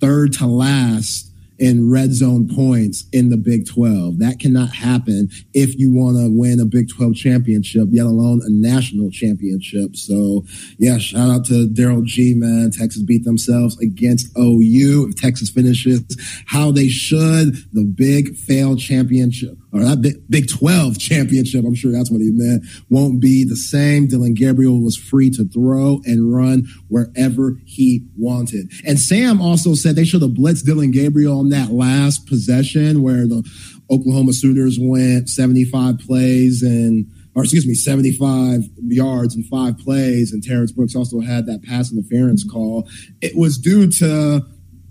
third 0.00 0.32
to 0.34 0.46
last 0.46 1.29
in 1.60 1.90
red 1.90 2.12
zone 2.12 2.48
points 2.48 3.04
in 3.12 3.28
the 3.28 3.36
Big 3.36 3.68
12. 3.68 4.18
That 4.18 4.40
cannot 4.40 4.70
happen 4.74 5.28
if 5.52 5.78
you 5.78 5.92
want 5.94 6.16
to 6.16 6.28
win 6.30 6.58
a 6.58 6.64
Big 6.64 6.88
12 6.88 7.14
championship, 7.14 7.88
yet 7.90 8.06
alone 8.06 8.40
a 8.44 8.50
national 8.50 9.10
championship. 9.10 9.94
So, 9.94 10.44
yeah, 10.78 10.98
shout 10.98 11.30
out 11.30 11.44
to 11.46 11.68
Daryl 11.68 12.04
G, 12.04 12.34
man. 12.34 12.70
Texas 12.70 13.02
beat 13.02 13.24
themselves 13.24 13.78
against 13.78 14.36
OU. 14.36 15.08
If 15.10 15.20
Texas 15.20 15.50
finishes 15.50 16.02
how 16.46 16.72
they 16.72 16.88
should, 16.88 17.54
the 17.72 17.84
big 17.84 18.34
fail 18.36 18.76
championship 18.76 19.58
or 19.72 19.80
that 19.80 20.02
big, 20.02 20.28
big 20.28 20.48
12 20.48 20.98
championship, 20.98 21.64
I'm 21.64 21.74
sure 21.74 21.92
that's 21.92 22.10
what 22.10 22.20
he 22.20 22.30
meant, 22.32 22.64
won't 22.88 23.20
be 23.20 23.44
the 23.44 23.56
same. 23.56 24.08
Dillon 24.08 24.34
Gabriel 24.34 24.82
was 24.82 24.96
free 24.96 25.30
to 25.30 25.44
throw 25.44 26.00
and 26.04 26.34
run 26.34 26.66
wherever 26.88 27.56
he 27.64 28.04
wanted. 28.16 28.72
And 28.86 28.98
Sam 28.98 29.40
also 29.40 29.74
said 29.74 29.96
they 29.96 30.04
should 30.04 30.22
have 30.22 30.32
blitzed 30.32 30.64
Dillon 30.64 30.90
Gabriel 30.90 31.38
on 31.38 31.50
that 31.50 31.70
last 31.70 32.26
possession 32.26 33.02
where 33.02 33.26
the 33.26 33.48
Oklahoma 33.90 34.32
Sooners 34.32 34.78
went 34.80 35.28
75 35.28 35.98
plays 35.98 36.62
and 36.62 37.06
or 37.34 37.44
excuse 37.44 37.66
me, 37.66 37.74
75 37.74 38.68
yards 38.82 39.36
and 39.36 39.46
five 39.46 39.78
plays, 39.78 40.32
and 40.32 40.42
Terrence 40.42 40.72
Brooks 40.72 40.96
also 40.96 41.20
had 41.20 41.46
that 41.46 41.62
pass 41.62 41.92
interference 41.92 42.44
call. 42.44 42.88
It 43.20 43.36
was 43.36 43.56
due 43.56 43.88
to 43.92 44.42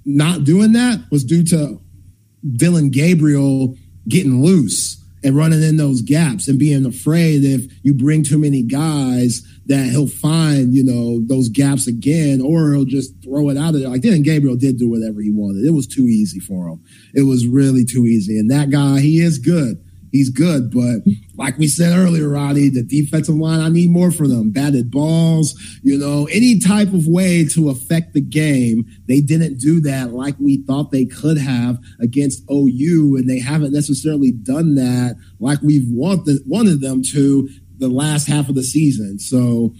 not 0.05 0.45
doing 0.45 0.71
that, 0.71 1.01
was 1.11 1.25
due 1.25 1.43
to 1.47 1.81
Dillon 2.55 2.89
Gabriel 2.89 3.75
getting 4.09 4.43
loose 4.43 4.97
and 5.23 5.35
running 5.35 5.61
in 5.61 5.77
those 5.77 6.01
gaps 6.01 6.47
and 6.47 6.57
being 6.57 6.85
afraid 6.85 7.43
if 7.43 7.71
you 7.83 7.93
bring 7.93 8.23
too 8.23 8.39
many 8.39 8.63
guys 8.63 9.45
that 9.65 9.89
he'll 9.89 10.07
find, 10.07 10.73
you 10.73 10.83
know, 10.83 11.19
those 11.27 11.49
gaps 11.49 11.87
again, 11.87 12.41
or 12.41 12.73
he'll 12.73 12.85
just 12.85 13.13
throw 13.23 13.49
it 13.49 13.57
out 13.57 13.75
of 13.75 13.81
there. 13.81 13.89
Like 13.89 14.01
then 14.01 14.23
Gabriel 14.23 14.55
did 14.55 14.77
do 14.77 14.89
whatever 14.89 15.21
he 15.21 15.31
wanted. 15.31 15.65
It 15.65 15.73
was 15.73 15.87
too 15.87 16.03
easy 16.03 16.39
for 16.39 16.67
him. 16.67 16.83
It 17.13 17.23
was 17.23 17.45
really 17.45 17.85
too 17.85 18.05
easy. 18.05 18.39
And 18.39 18.49
that 18.49 18.69
guy, 18.69 18.99
he 18.99 19.19
is 19.19 19.37
good 19.37 19.83
he's 20.11 20.29
good. 20.29 20.71
But 20.71 21.01
like 21.35 21.57
we 21.57 21.67
said 21.67 21.97
earlier, 21.97 22.29
Roddy, 22.29 22.69
the 22.69 22.83
defensive 22.83 23.35
line, 23.35 23.59
I 23.59 23.69
need 23.69 23.91
more 23.91 24.11
for 24.11 24.27
them. 24.27 24.51
Batted 24.51 24.91
balls, 24.91 25.59
you 25.83 25.97
know, 25.97 26.27
any 26.31 26.59
type 26.59 26.93
of 26.93 27.07
way 27.07 27.45
to 27.49 27.69
affect 27.69 28.13
the 28.13 28.21
game. 28.21 28.85
They 29.07 29.21
didn't 29.21 29.59
do 29.59 29.79
that 29.81 30.13
like 30.13 30.35
we 30.39 30.63
thought 30.63 30.91
they 30.91 31.05
could 31.05 31.37
have 31.37 31.79
against 31.99 32.43
OU, 32.51 33.17
and 33.17 33.29
they 33.29 33.39
haven't 33.39 33.73
necessarily 33.73 34.31
done 34.31 34.75
that 34.75 35.15
like 35.39 35.61
we've 35.61 35.87
wanted 35.89 36.39
wanted 36.45 36.81
them 36.81 37.01
to 37.11 37.49
the 37.77 37.87
last 37.87 38.27
half 38.27 38.49
of 38.49 38.55
the 38.55 38.63
season. 38.63 39.19
So 39.19 39.73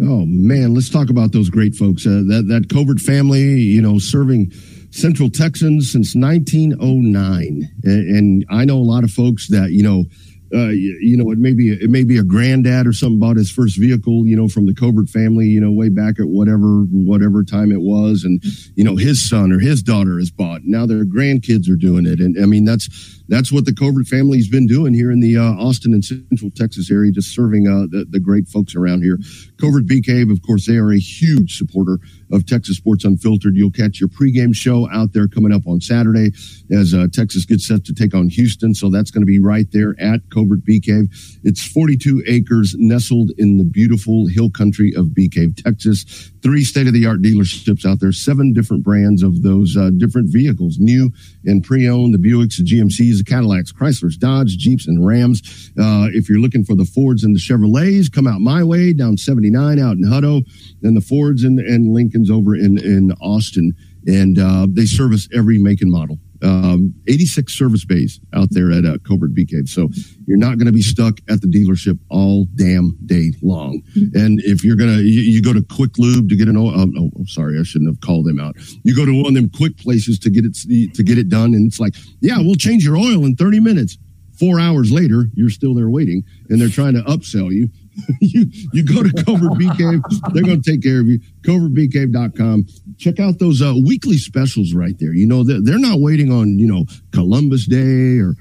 Oh 0.00 0.26
man, 0.26 0.74
let's 0.74 0.90
talk 0.90 1.10
about 1.10 1.30
those 1.30 1.48
great 1.48 1.76
folks. 1.76 2.04
Uh, 2.04 2.24
that 2.26 2.46
that 2.48 2.68
Covert 2.74 2.98
family, 2.98 3.60
you 3.60 3.80
know, 3.80 4.00
serving 4.00 4.50
Central 4.90 5.30
Texans 5.30 5.92
since 5.92 6.16
1909, 6.16 7.70
and, 7.84 7.84
and 7.84 8.44
I 8.50 8.64
know 8.64 8.78
a 8.78 8.80
lot 8.80 9.04
of 9.04 9.12
folks 9.12 9.46
that 9.50 9.70
you 9.70 9.84
know 9.84 10.06
uh, 10.52 10.68
you, 10.68 10.98
you, 11.00 11.16
know, 11.16 11.30
it 11.30 11.38
may 11.38 11.52
be 11.52 11.70
it 11.70 11.90
may 11.90 12.04
be 12.04 12.18
a 12.18 12.22
granddad 12.22 12.86
or 12.86 12.92
something 12.92 13.18
bought 13.18 13.36
his 13.36 13.50
first 13.50 13.78
vehicle, 13.78 14.26
you 14.26 14.36
know, 14.36 14.48
from 14.48 14.66
the 14.66 14.74
Covert 14.74 15.08
family, 15.08 15.46
you 15.46 15.60
know, 15.60 15.72
way 15.72 15.88
back 15.88 16.20
at 16.20 16.28
whatever 16.28 16.82
whatever 16.90 17.42
time 17.42 17.72
it 17.72 17.80
was, 17.80 18.24
and 18.24 18.42
you 18.76 18.84
know, 18.84 18.96
his 18.96 19.28
son 19.28 19.52
or 19.52 19.58
his 19.58 19.82
daughter 19.82 20.18
has 20.18 20.30
bought. 20.30 20.62
Now 20.64 20.86
their 20.86 21.04
grandkids 21.04 21.68
are 21.70 21.76
doing 21.76 22.06
it, 22.06 22.20
and 22.20 22.36
I 22.40 22.46
mean 22.46 22.64
that's 22.64 23.15
that's 23.28 23.52
what 23.52 23.64
the 23.64 23.74
Covert 23.74 24.06
family's 24.06 24.48
been 24.48 24.66
doing 24.66 24.94
here 24.94 25.10
in 25.10 25.20
the 25.20 25.36
uh, 25.36 25.52
Austin 25.54 25.92
and 25.92 26.04
Central 26.04 26.50
Texas 26.50 26.90
area, 26.90 27.10
just 27.10 27.34
serving 27.34 27.66
uh, 27.66 27.86
the, 27.90 28.06
the 28.08 28.20
great 28.20 28.48
folks 28.48 28.74
around 28.74 29.02
here. 29.02 29.18
Covert 29.60 29.86
Bee 29.86 30.02
Cave, 30.02 30.30
of 30.30 30.42
course, 30.42 30.66
they 30.66 30.76
are 30.76 30.92
a 30.92 30.98
huge 30.98 31.56
supporter 31.56 31.98
of 32.32 32.46
Texas 32.46 32.76
Sports 32.76 33.04
Unfiltered. 33.04 33.56
You'll 33.56 33.70
catch 33.70 34.00
your 34.00 34.08
pregame 34.08 34.54
show 34.54 34.88
out 34.90 35.12
there 35.12 35.28
coming 35.28 35.52
up 35.52 35.66
on 35.66 35.80
Saturday 35.80 36.32
as 36.70 36.94
uh, 36.94 37.06
Texas 37.12 37.44
gets 37.44 37.66
set 37.66 37.84
to 37.84 37.94
take 37.94 38.14
on 38.14 38.28
Houston. 38.28 38.74
So 38.74 38.90
that's 38.90 39.10
going 39.10 39.22
to 39.22 39.26
be 39.26 39.38
right 39.38 39.66
there 39.72 39.94
at 39.98 40.20
Covert 40.30 40.64
Bee 40.64 40.80
Cave. 40.80 41.08
It's 41.44 41.66
42 41.66 42.24
acres 42.26 42.74
nestled 42.78 43.30
in 43.38 43.58
the 43.58 43.64
beautiful 43.64 44.26
hill 44.26 44.50
country 44.50 44.92
of 44.96 45.14
Bee 45.14 45.28
Cave, 45.28 45.54
Texas. 45.56 46.30
Three 46.42 46.64
state 46.64 46.86
of 46.86 46.92
the 46.92 47.06
art 47.06 47.22
dealerships 47.22 47.84
out 47.84 48.00
there, 48.00 48.12
seven 48.12 48.52
different 48.52 48.84
brands 48.84 49.22
of 49.22 49.42
those 49.42 49.76
uh, 49.76 49.90
different 49.96 50.32
vehicles, 50.32 50.78
new 50.78 51.12
and 51.44 51.62
pre 51.62 51.88
owned, 51.88 52.14
the 52.14 52.18
Buicks, 52.18 52.58
the 52.58 52.64
GMCs, 52.64 53.15
Cadillacs, 53.22 53.72
Chryslers, 53.72 54.18
Dodge, 54.18 54.56
Jeeps, 54.56 54.86
and 54.86 55.06
Rams. 55.06 55.70
Uh, 55.78 56.08
if 56.12 56.28
you're 56.28 56.40
looking 56.40 56.64
for 56.64 56.74
the 56.74 56.84
Fords 56.84 57.24
and 57.24 57.34
the 57.34 57.40
Chevrolets, 57.40 58.12
come 58.12 58.26
out 58.26 58.40
my 58.40 58.62
way 58.62 58.92
down 58.92 59.16
79 59.16 59.78
out 59.78 59.96
in 59.96 60.04
Hutto. 60.04 60.44
Then 60.80 60.94
the 60.94 61.00
Fords 61.00 61.44
and, 61.44 61.58
and 61.58 61.92
Lincolns 61.92 62.30
over 62.30 62.54
in, 62.54 62.78
in 62.78 63.12
Austin. 63.20 63.74
And 64.06 64.38
uh, 64.38 64.66
they 64.70 64.86
service 64.86 65.28
every 65.34 65.58
make 65.58 65.82
and 65.82 65.90
model 65.90 66.18
um, 66.42 66.94
86 67.06 67.52
service 67.56 67.84
bays 67.84 68.20
out 68.34 68.48
there 68.50 68.72
at 68.72 68.84
uh, 68.84 68.98
Covert 69.06 69.34
Bee 69.34 69.46
Cave. 69.46 69.68
So 69.68 69.88
you're 70.26 70.38
not 70.38 70.58
going 70.58 70.66
to 70.66 70.72
be 70.72 70.82
stuck 70.82 71.20
at 71.28 71.40
the 71.40 71.46
dealership 71.46 71.98
all 72.10 72.46
damn 72.56 72.96
day 73.06 73.32
long. 73.42 73.82
Mm-hmm. 73.96 74.16
And 74.16 74.40
if 74.40 74.64
you're 74.64 74.76
going 74.76 74.96
to, 74.96 75.02
you, 75.02 75.42
go 75.42 75.52
to 75.52 75.62
Quick 75.62 75.98
Lube 75.98 76.28
to 76.28 76.36
get 76.36 76.48
an 76.48 76.56
oil. 76.56 76.72
Oh, 76.74 76.86
oh, 76.98 77.10
oh, 77.18 77.24
sorry, 77.26 77.58
I 77.58 77.62
shouldn't 77.62 77.90
have 77.90 78.00
called 78.00 78.26
them 78.26 78.40
out. 78.40 78.56
You 78.82 78.94
go 78.94 79.04
to 79.04 79.22
one 79.22 79.28
of 79.28 79.34
them 79.34 79.50
quick 79.50 79.76
places 79.78 80.18
to 80.20 80.30
get 80.30 80.44
it 80.44 80.56
to 80.94 81.02
get 81.02 81.18
it 81.18 81.28
done, 81.28 81.54
and 81.54 81.66
it's 81.66 81.80
like, 81.80 81.94
yeah, 82.20 82.38
we'll 82.38 82.54
change 82.54 82.84
your 82.84 82.96
oil 82.96 83.24
in 83.24 83.36
30 83.36 83.60
minutes. 83.60 83.98
Four 84.38 84.60
hours 84.60 84.92
later, 84.92 85.26
you're 85.34 85.50
still 85.50 85.74
there 85.74 85.88
waiting, 85.88 86.22
and 86.50 86.60
they're 86.60 86.68
trying 86.68 86.94
to 86.94 87.02
upsell 87.02 87.52
you. 87.52 87.70
you 88.20 88.46
you 88.72 88.84
go 88.84 89.02
to 89.02 89.24
Covert 89.24 89.58
Bee 89.58 89.70
Cave, 89.76 90.02
they're 90.32 90.42
going 90.42 90.60
to 90.60 90.70
take 90.70 90.82
care 90.82 91.00
of 91.00 91.06
you. 91.06 91.20
CovertBeeCave.com. 91.42 92.66
Check 92.98 93.20
out 93.20 93.38
those 93.38 93.62
uh, 93.62 93.74
weekly 93.84 94.18
specials 94.18 94.74
right 94.74 94.98
there. 94.98 95.14
You 95.14 95.26
know, 95.26 95.44
they're, 95.44 95.60
they're 95.62 95.78
not 95.78 96.00
waiting 96.00 96.30
on, 96.30 96.58
you 96.58 96.66
know, 96.66 96.84
Columbus 97.12 97.66
Day 97.66 98.18
or 98.18 98.34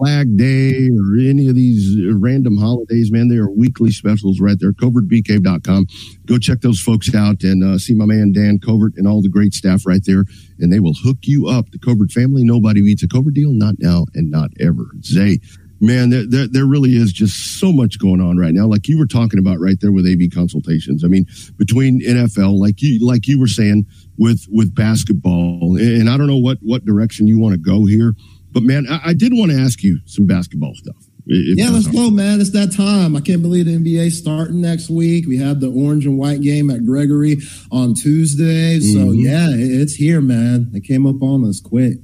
Flag 0.00 0.36
Day 0.36 0.88
or 0.88 1.18
any 1.18 1.48
of 1.48 1.54
these 1.54 1.94
random 2.14 2.56
holidays, 2.56 3.12
man. 3.12 3.28
They 3.28 3.36
are 3.36 3.50
weekly 3.50 3.90
specials 3.90 4.40
right 4.40 4.56
there. 4.58 4.72
CovertBeeCave.com. 4.72 5.86
Go 6.24 6.38
check 6.38 6.62
those 6.62 6.80
folks 6.80 7.14
out 7.14 7.42
and 7.42 7.62
uh, 7.62 7.76
see 7.76 7.94
my 7.94 8.06
man 8.06 8.32
Dan 8.32 8.58
Covert 8.58 8.94
and 8.96 9.06
all 9.06 9.20
the 9.20 9.28
great 9.28 9.52
staff 9.52 9.86
right 9.86 10.00
there. 10.04 10.24
And 10.58 10.72
they 10.72 10.80
will 10.80 10.94
hook 10.94 11.18
you 11.22 11.48
up. 11.48 11.70
The 11.70 11.78
Covert 11.78 12.12
family, 12.12 12.44
nobody 12.44 12.80
beats 12.80 13.02
a 13.02 13.08
Covert 13.08 13.34
deal, 13.34 13.52
not 13.52 13.74
now 13.78 14.06
and 14.14 14.30
not 14.30 14.50
ever. 14.58 14.86
Zay 15.02 15.40
man, 15.80 16.10
there, 16.10 16.26
there, 16.26 16.46
there, 16.48 16.66
really 16.66 16.96
is 16.96 17.12
just 17.12 17.58
so 17.58 17.72
much 17.72 17.98
going 17.98 18.20
on 18.20 18.36
right 18.36 18.52
now. 18.52 18.66
Like 18.66 18.86
you 18.86 18.98
were 18.98 19.06
talking 19.06 19.38
about 19.38 19.58
right 19.58 19.80
there 19.80 19.92
with 19.92 20.06
AV 20.06 20.30
consultations. 20.32 21.04
I 21.04 21.08
mean, 21.08 21.26
between 21.56 22.02
NFL, 22.02 22.58
like 22.58 22.82
you, 22.82 23.04
like 23.04 23.26
you 23.26 23.40
were 23.40 23.46
saying 23.46 23.86
with, 24.18 24.46
with 24.50 24.74
basketball, 24.74 25.76
and 25.78 26.08
I 26.08 26.16
don't 26.16 26.26
know 26.26 26.38
what, 26.38 26.58
what 26.60 26.84
direction 26.84 27.26
you 27.26 27.38
want 27.38 27.54
to 27.54 27.58
go 27.58 27.86
here, 27.86 28.14
but 28.52 28.62
man, 28.62 28.86
I, 28.88 29.00
I 29.06 29.14
did 29.14 29.32
want 29.32 29.50
to 29.52 29.58
ask 29.58 29.82
you 29.82 29.98
some 30.06 30.26
basketball 30.26 30.74
stuff. 30.74 30.96
Yeah, 31.26 31.70
let's 31.70 31.86
go, 31.86 32.10
man. 32.10 32.40
It's 32.40 32.50
that 32.50 32.72
time. 32.72 33.14
I 33.14 33.20
can't 33.20 33.42
believe 33.42 33.66
the 33.66 33.76
NBA 33.76 34.10
starting 34.10 34.60
next 34.60 34.90
week. 34.90 35.26
We 35.28 35.36
have 35.36 35.60
the 35.60 35.70
orange 35.70 36.04
and 36.04 36.18
white 36.18 36.40
game 36.40 36.70
at 36.70 36.84
Gregory 36.84 37.38
on 37.70 37.94
Tuesday. 37.94 38.80
So 38.80 38.98
mm-hmm. 38.98 39.20
yeah, 39.20 39.46
it's 39.50 39.94
here, 39.94 40.20
man. 40.20 40.72
It 40.74 40.80
came 40.80 41.06
up 41.06 41.22
on 41.22 41.44
us 41.44 41.60
quick. 41.60 41.98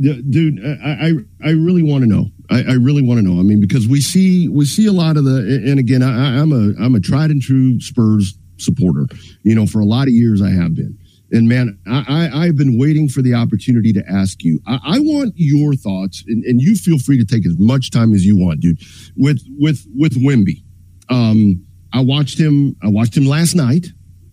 Dude, 0.00 0.64
I, 0.64 1.10
I, 1.42 1.48
I 1.48 1.50
really 1.50 1.82
want 1.82 2.02
to 2.04 2.08
know 2.08 2.30
I, 2.50 2.62
I 2.62 2.72
really 2.74 3.02
want 3.02 3.18
to 3.18 3.22
know. 3.22 3.38
I 3.38 3.42
mean, 3.42 3.60
because 3.60 3.88
we 3.88 4.00
see 4.00 4.48
we 4.48 4.64
see 4.64 4.86
a 4.86 4.92
lot 4.92 5.16
of 5.16 5.24
the, 5.24 5.62
and 5.66 5.78
again, 5.78 6.02
I, 6.02 6.40
I'm 6.40 6.52
a 6.52 6.74
I'm 6.82 6.94
a 6.94 7.00
tried 7.00 7.30
and 7.30 7.40
true 7.40 7.80
Spurs 7.80 8.36
supporter. 8.58 9.06
You 9.42 9.54
know, 9.54 9.66
for 9.66 9.80
a 9.80 9.84
lot 9.84 10.08
of 10.08 10.14
years 10.14 10.42
I 10.42 10.50
have 10.50 10.74
been. 10.74 10.98
And 11.32 11.48
man, 11.48 11.78
I, 11.88 12.30
I, 12.32 12.46
have 12.46 12.56
been 12.56 12.78
waiting 12.78 13.08
for 13.08 13.22
the 13.22 13.34
opportunity 13.34 13.92
to 13.94 14.04
ask 14.08 14.44
you. 14.44 14.60
I, 14.68 14.78
I 14.84 14.98
want 15.00 15.32
your 15.34 15.74
thoughts, 15.74 16.22
and, 16.28 16.44
and, 16.44 16.60
you 16.60 16.76
feel 16.76 16.98
free 16.98 17.18
to 17.18 17.24
take 17.24 17.44
as 17.46 17.56
much 17.58 17.90
time 17.90 18.12
as 18.12 18.24
you 18.24 18.36
want, 18.36 18.60
dude. 18.60 18.78
With 19.16 19.42
with 19.58 19.84
with 19.96 20.14
Wemby, 20.22 20.62
um, 21.08 21.64
I 21.92 22.02
watched 22.02 22.38
him. 22.38 22.76
I 22.82 22.88
watched 22.88 23.16
him 23.16 23.24
last 23.24 23.54
night. 23.54 23.88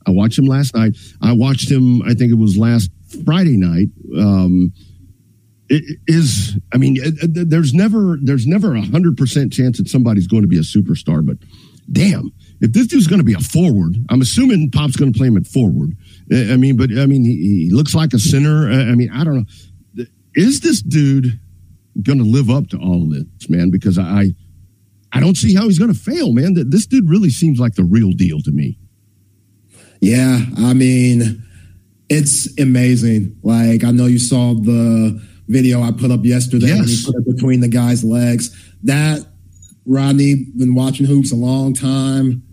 I 0.06 0.12
watched 0.12 0.38
him 0.38 0.46
last 0.46 0.76
night. 0.76 0.98
I 1.22 1.32
watched 1.32 1.72
him. 1.72 2.02
I 2.04 2.14
think 2.14 2.32
it 2.32 2.38
was 2.38 2.58
last 2.58 2.92
Friday 3.26 3.58
night. 3.58 3.88
Um, 4.18 4.74
is 6.08 6.58
I 6.74 6.78
mean, 6.78 6.98
uh, 7.02 7.08
uh, 7.24 7.28
there's 7.46 7.74
never 7.74 8.18
there's 8.22 8.46
never 8.46 8.76
a 8.76 8.82
hundred 8.82 9.18
percent 9.18 9.54
chance 9.54 9.78
that 9.78 9.88
somebody's 9.88 10.28
going 10.28 10.42
to 10.44 10.48
be 10.48 10.58
a 10.58 10.62
superstar, 10.62 11.26
but 11.26 11.38
damn, 11.92 12.32
if 12.60 12.74
this 12.74 12.88
dude's 12.88 13.08
going 13.08 13.20
to 13.20 13.26
be 13.26 13.34
a 13.34 13.40
forward, 13.40 13.96
I'm 14.10 14.22
assuming 14.22 14.72
Pop's 14.72 14.96
going 14.96 15.12
to 15.12 15.18
play 15.18 15.28
him 15.28 15.38
at 15.38 15.48
forward. 15.48 15.96
Uh, 16.32 16.54
I 16.54 16.58
mean, 16.58 16.78
but 16.78 16.92
I 16.92 17.06
mean, 17.06 17.24
he, 17.24 17.68
he 17.68 17.70
looks 17.72 17.96
like 17.96 18.14
a 18.14 18.20
center. 18.20 18.70
I 18.70 18.96
mean, 18.96 19.10
I 19.12 19.24
don't 19.24 19.36
know. 19.36 20.06
Is 20.36 20.62
this 20.62 20.82
dude 20.82 21.40
going 22.02 22.20
to 22.20 22.26
live 22.26 22.50
up 22.50 22.68
to 22.70 22.78
all 22.78 23.04
of 23.04 23.10
this, 23.10 23.50
man? 23.50 23.70
Because 23.70 23.98
I, 23.98 24.28
I 25.12 25.20
don't 25.20 25.36
see 25.36 25.54
how 25.54 25.64
he's 25.64 25.80
going 25.80 25.94
to 25.94 26.00
fail, 26.00 26.32
man. 26.32 26.54
This 26.70 26.86
dude 26.86 27.10
really 27.10 27.30
seems 27.30 27.60
like 27.60 27.76
the 27.76 27.84
real 27.84 28.12
deal 28.12 28.40
to 28.42 28.52
me. 28.52 28.78
Yeah, 30.00 30.40
I 30.58 30.74
mean, 30.74 31.44
it's 32.10 32.60
amazing. 32.60 33.38
Like 33.44 33.84
I 33.84 33.92
know 33.92 34.06
you 34.06 34.20
saw 34.20 34.54
the 34.54 35.22
video 35.52 35.82
I 35.82 35.92
put 35.92 36.12
up 36.12 36.24
yesterday 36.24 36.68
yes. 36.68 36.90
he 36.90 37.06
put 37.06 37.16
it 37.16 37.36
between 37.36 37.60
the 37.60 37.68
guy's 37.68 38.04
legs. 38.04 38.50
That 38.84 39.26
Rodney 39.86 40.46
been 40.58 40.76
watching 40.76 41.06
hoops 41.06 41.32
a 41.32 41.36
long 41.36 41.74
time. 41.74 42.44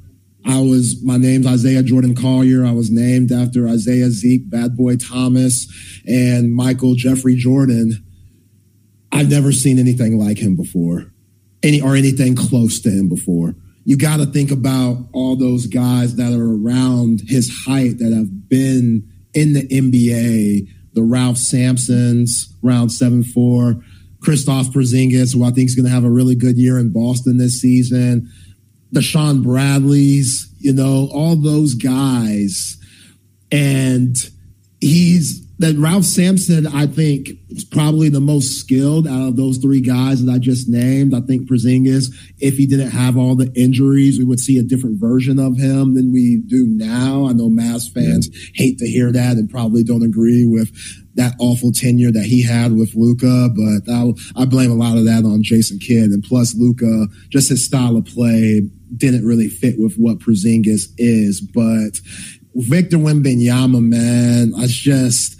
I 0.46 0.60
was 0.60 1.02
my 1.04 1.16
name's 1.16 1.46
Isaiah 1.46 1.82
Jordan 1.82 2.14
Collier. 2.14 2.64
I 2.64 2.72
was 2.72 2.90
named 2.90 3.32
after 3.32 3.68
Isaiah 3.68 4.10
Zeke, 4.10 4.48
Bad 4.48 4.76
Boy 4.76 4.96
Thomas, 4.96 5.66
and 6.06 6.54
Michael 6.54 6.94
Jeffrey 6.94 7.36
Jordan. 7.36 8.04
I've 9.12 9.30
never 9.30 9.52
seen 9.52 9.78
anything 9.78 10.18
like 10.18 10.38
him 10.38 10.56
before, 10.56 11.12
any 11.62 11.80
or 11.80 11.96
anything 11.96 12.34
close 12.34 12.80
to 12.80 12.90
him 12.90 13.08
before. 13.08 13.56
You 13.84 13.96
got 13.96 14.18
to 14.18 14.26
think 14.26 14.50
about 14.50 15.08
all 15.12 15.36
those 15.36 15.66
guys 15.66 16.16
that 16.16 16.32
are 16.32 16.54
around 16.54 17.22
his 17.26 17.50
height 17.66 17.98
that 17.98 18.12
have 18.12 18.48
been 18.48 19.10
in 19.34 19.54
the 19.54 19.66
NBA, 19.68 20.68
the 20.98 21.04
Ralph 21.04 21.36
Sampsons, 21.36 22.52
round 22.60 22.90
7 22.90 23.22
4, 23.22 23.74
Kristaps 24.18 24.66
Porzingis, 24.66 25.32
who 25.32 25.44
I 25.44 25.52
think 25.52 25.68
is 25.68 25.76
going 25.76 25.86
to 25.86 25.92
have 25.92 26.02
a 26.02 26.10
really 26.10 26.34
good 26.34 26.58
year 26.58 26.76
in 26.76 26.92
Boston 26.92 27.36
this 27.36 27.60
season, 27.60 28.28
the 28.90 29.00
Shawn 29.00 29.40
Bradleys, 29.40 30.52
you 30.58 30.72
know, 30.72 31.08
all 31.12 31.36
those 31.36 31.74
guys. 31.74 32.76
And 33.52 34.16
he's 34.80 35.46
that 35.58 35.76
Ralph 35.76 36.04
Sampson, 36.04 36.66
I 36.68 36.86
think, 36.86 37.30
is 37.48 37.64
probably 37.64 38.08
the 38.08 38.20
most 38.20 38.58
skilled 38.58 39.08
out 39.08 39.28
of 39.28 39.36
those 39.36 39.58
three 39.58 39.80
guys 39.80 40.24
that 40.24 40.32
I 40.32 40.38
just 40.38 40.68
named. 40.68 41.14
I 41.14 41.20
think 41.20 41.48
Porzingis, 41.48 42.14
if 42.38 42.56
he 42.56 42.66
didn't 42.66 42.90
have 42.90 43.16
all 43.16 43.34
the 43.34 43.52
injuries, 43.54 44.18
we 44.18 44.24
would 44.24 44.38
see 44.38 44.58
a 44.58 44.62
different 44.62 45.00
version 45.00 45.38
of 45.38 45.56
him 45.56 45.94
than 45.94 46.12
we 46.12 46.40
do 46.46 46.66
now. 46.68 47.26
I 47.26 47.32
know 47.32 47.48
Mass 47.48 47.88
fans 47.88 48.28
yeah. 48.32 48.50
hate 48.54 48.78
to 48.78 48.86
hear 48.86 49.10
that 49.10 49.36
and 49.36 49.50
probably 49.50 49.82
don't 49.82 50.04
agree 50.04 50.46
with 50.46 50.70
that 51.18 51.34
awful 51.40 51.72
tenure 51.72 52.12
that 52.12 52.22
he 52.24 52.44
had 52.44 52.76
with 52.76 52.94
Luka, 52.94 53.48
but 53.50 53.92
I, 53.92 54.12
I 54.36 54.44
blame 54.44 54.70
a 54.70 54.74
lot 54.74 54.96
of 54.96 55.04
that 55.06 55.24
on 55.24 55.42
Jason 55.42 55.80
Kidd. 55.80 56.10
And 56.10 56.22
plus, 56.22 56.54
Luka, 56.54 57.08
just 57.28 57.48
his 57.48 57.66
style 57.66 57.96
of 57.96 58.04
play 58.04 58.62
didn't 58.96 59.26
really 59.26 59.48
fit 59.48 59.74
with 59.78 59.96
what 59.96 60.20
Porzingis 60.20 60.92
is. 60.96 61.40
But 61.40 61.98
Victor 62.58 62.96
Wembanyama, 62.96 63.80
man, 63.80 64.52
I 64.56 64.66
just 64.66 65.36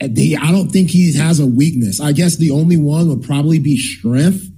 the, 0.00 0.36
I 0.36 0.50
don't 0.52 0.70
think 0.70 0.90
he 0.90 1.12
has 1.16 1.40
a 1.40 1.46
weakness. 1.46 2.00
I 2.00 2.12
guess 2.12 2.36
the 2.36 2.50
only 2.50 2.76
one 2.76 3.08
would 3.08 3.22
probably 3.22 3.58
be 3.58 3.76
strength. 3.76 4.50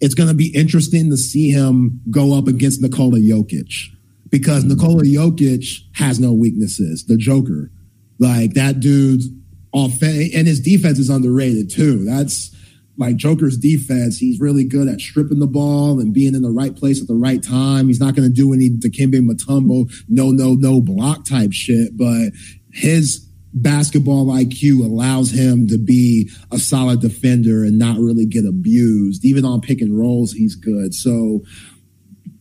It's 0.00 0.14
going 0.14 0.28
to 0.28 0.34
be 0.34 0.54
interesting 0.54 1.10
to 1.10 1.16
see 1.16 1.50
him 1.50 2.00
go 2.10 2.36
up 2.36 2.46
against 2.46 2.82
Nikola 2.82 3.18
Jokic 3.18 3.88
because 4.30 4.64
Nikola 4.64 5.04
Jokic 5.04 5.80
has 5.94 6.20
no 6.20 6.32
weaknesses. 6.32 7.06
The 7.06 7.16
Joker, 7.16 7.70
like 8.18 8.54
that 8.54 8.80
dude's 8.80 9.28
offense, 9.74 10.34
and 10.34 10.46
his 10.46 10.60
defense 10.60 10.98
is 10.98 11.10
underrated 11.10 11.70
too. 11.70 12.04
That's 12.04 12.54
like 12.98 13.16
Joker's 13.16 13.56
defense, 13.56 14.18
he's 14.18 14.40
really 14.40 14.64
good 14.64 14.88
at 14.88 15.00
stripping 15.00 15.38
the 15.38 15.46
ball 15.46 16.00
and 16.00 16.12
being 16.12 16.34
in 16.34 16.42
the 16.42 16.50
right 16.50 16.74
place 16.74 17.00
at 17.00 17.06
the 17.06 17.14
right 17.14 17.42
time. 17.42 17.86
He's 17.86 18.00
not 18.00 18.14
going 18.14 18.28
to 18.28 18.34
do 18.34 18.52
any 18.52 18.68
Dikembe 18.68 19.20
Mutombo, 19.20 19.90
no, 20.08 20.30
no, 20.30 20.54
no 20.54 20.80
block 20.80 21.24
type 21.24 21.52
shit, 21.52 21.96
but 21.96 22.32
his 22.72 23.24
basketball 23.54 24.26
IQ 24.26 24.84
allows 24.84 25.30
him 25.30 25.68
to 25.68 25.78
be 25.78 26.30
a 26.52 26.58
solid 26.58 27.00
defender 27.00 27.64
and 27.64 27.78
not 27.78 27.96
really 27.98 28.26
get 28.26 28.44
abused. 28.44 29.24
Even 29.24 29.44
on 29.44 29.60
pick 29.60 29.80
and 29.80 29.98
rolls, 29.98 30.32
he's 30.32 30.54
good. 30.54 30.92
So 30.92 31.42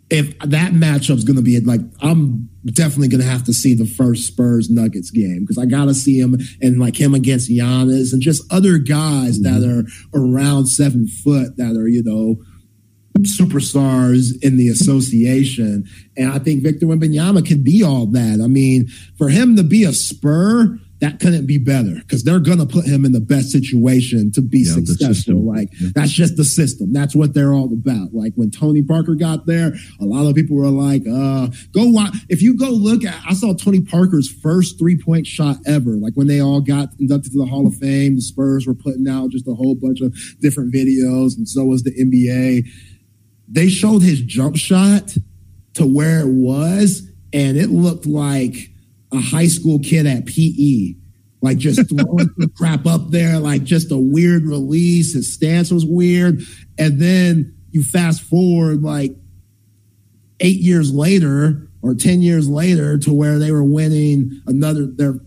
if 0.09 0.37
that 0.39 0.71
matchup's 0.71 1.25
going 1.25 1.35
to 1.35 1.41
be 1.41 1.59
like, 1.59 1.81
I'm 2.01 2.49
definitely 2.65 3.09
going 3.09 3.21
to 3.21 3.27
have 3.27 3.43
to 3.45 3.53
see 3.53 3.73
the 3.73 3.85
first 3.85 4.25
Spurs 4.25 4.69
Nuggets 4.69 5.11
game 5.11 5.41
because 5.41 5.57
I 5.57 5.65
got 5.65 5.85
to 5.85 5.93
see 5.93 6.19
him 6.19 6.37
and 6.61 6.79
like 6.79 6.99
him 6.99 7.13
against 7.13 7.49
Giannis 7.49 8.13
and 8.13 8.21
just 8.21 8.43
other 8.51 8.77
guys 8.77 9.39
mm-hmm. 9.39 9.59
that 9.59 9.67
are 9.67 10.19
around 10.19 10.67
seven 10.67 11.07
foot 11.07 11.57
that 11.57 11.75
are, 11.75 11.87
you 11.87 12.03
know, 12.03 12.37
superstars 13.21 14.31
in 14.43 14.57
the 14.57 14.69
association. 14.69 15.85
And 16.15 16.31
I 16.31 16.39
think 16.39 16.63
Victor 16.63 16.85
Wembanyama 16.85 17.45
can 17.45 17.63
be 17.63 17.83
all 17.83 18.05
that. 18.07 18.39
I 18.41 18.47
mean, 18.47 18.87
for 19.17 19.29
him 19.29 19.55
to 19.57 19.63
be 19.63 19.83
a 19.83 19.91
Spur, 19.91 20.79
that 20.99 21.19
couldn't 21.19 21.45
be 21.45 21.59
better 21.59 21.95
because 21.95 22.23
they're 22.23 22.39
going 22.39 22.57
to 22.57 22.65
put 22.65 22.85
him 22.85 23.05
in 23.05 23.11
the 23.11 23.21
best 23.21 23.51
situation 23.51 24.31
to 24.31 24.41
be 24.41 24.59
yeah, 24.59 24.73
successful. 24.73 25.45
Like 25.45 25.69
yeah. 25.79 25.89
that's 25.93 26.11
just 26.11 26.37
the 26.37 26.43
system. 26.43 26.91
That's 26.91 27.15
what 27.15 27.33
they're 27.33 27.53
all 27.53 27.71
about. 27.71 28.13
Like 28.13 28.33
when 28.35 28.49
Tony 28.49 28.81
Parker 28.81 29.13
got 29.13 29.45
there, 29.45 29.73
a 29.99 30.05
lot 30.05 30.27
of 30.27 30.35
people 30.35 30.55
were 30.55 30.69
like, 30.69 31.03
uh, 31.07 31.47
go 31.71 31.87
watch. 31.89 32.15
If 32.29 32.41
you 32.41 32.57
go 32.57 32.69
look 32.69 33.03
at, 33.03 33.21
I 33.27 33.33
saw 33.33 33.53
Tony 33.53 33.81
Parker's 33.81 34.31
first 34.41 34.79
three 34.79 34.97
point 34.97 35.27
shot 35.27 35.57
ever. 35.67 35.91
Like 35.91 36.13
when 36.13 36.27
they 36.27 36.41
all 36.41 36.61
got 36.61 36.89
inducted 36.99 37.31
to 37.33 37.37
the 37.37 37.45
Hall 37.45 37.67
of 37.67 37.75
Fame, 37.75 38.15
the 38.15 38.21
Spurs 38.21 38.65
were 38.65 38.73
putting 38.73 39.07
out 39.07 39.29
just 39.29 39.47
a 39.47 39.53
whole 39.53 39.75
bunch 39.75 40.01
of 40.01 40.15
different 40.39 40.73
videos 40.73 41.37
and 41.37 41.47
so 41.47 41.63
was 41.63 41.83
the 41.83 41.91
NBA. 41.91 42.67
They 43.47 43.69
showed 43.69 44.01
his 44.01 44.21
jump 44.21 44.57
shot 44.57 45.15
to 45.75 45.85
where 45.85 46.21
it 46.21 46.33
was 46.33 47.07
and 47.33 47.55
it 47.57 47.69
looked 47.69 48.07
like, 48.07 48.71
a 49.11 49.19
high 49.19 49.47
school 49.47 49.79
kid 49.79 50.05
at 50.05 50.25
PE, 50.25 50.95
like 51.41 51.57
just 51.57 51.89
throwing 51.89 52.29
some 52.39 52.49
crap 52.57 52.85
up 52.85 53.09
there, 53.09 53.39
like 53.39 53.63
just 53.63 53.91
a 53.91 53.97
weird 53.97 54.43
release. 54.43 55.13
His 55.13 55.33
stance 55.33 55.71
was 55.71 55.85
weird. 55.85 56.41
And 56.77 56.99
then 56.99 57.55
you 57.71 57.83
fast 57.83 58.21
forward 58.21 58.81
like 58.81 59.15
eight 60.39 60.59
years 60.59 60.93
later 60.93 61.69
or 61.81 61.95
10 61.95 62.21
years 62.21 62.49
later 62.49 62.97
to 62.97 63.13
where 63.13 63.39
they 63.39 63.51
were 63.51 63.63
winning 63.63 64.41
another, 64.47 64.85
their 64.85 65.19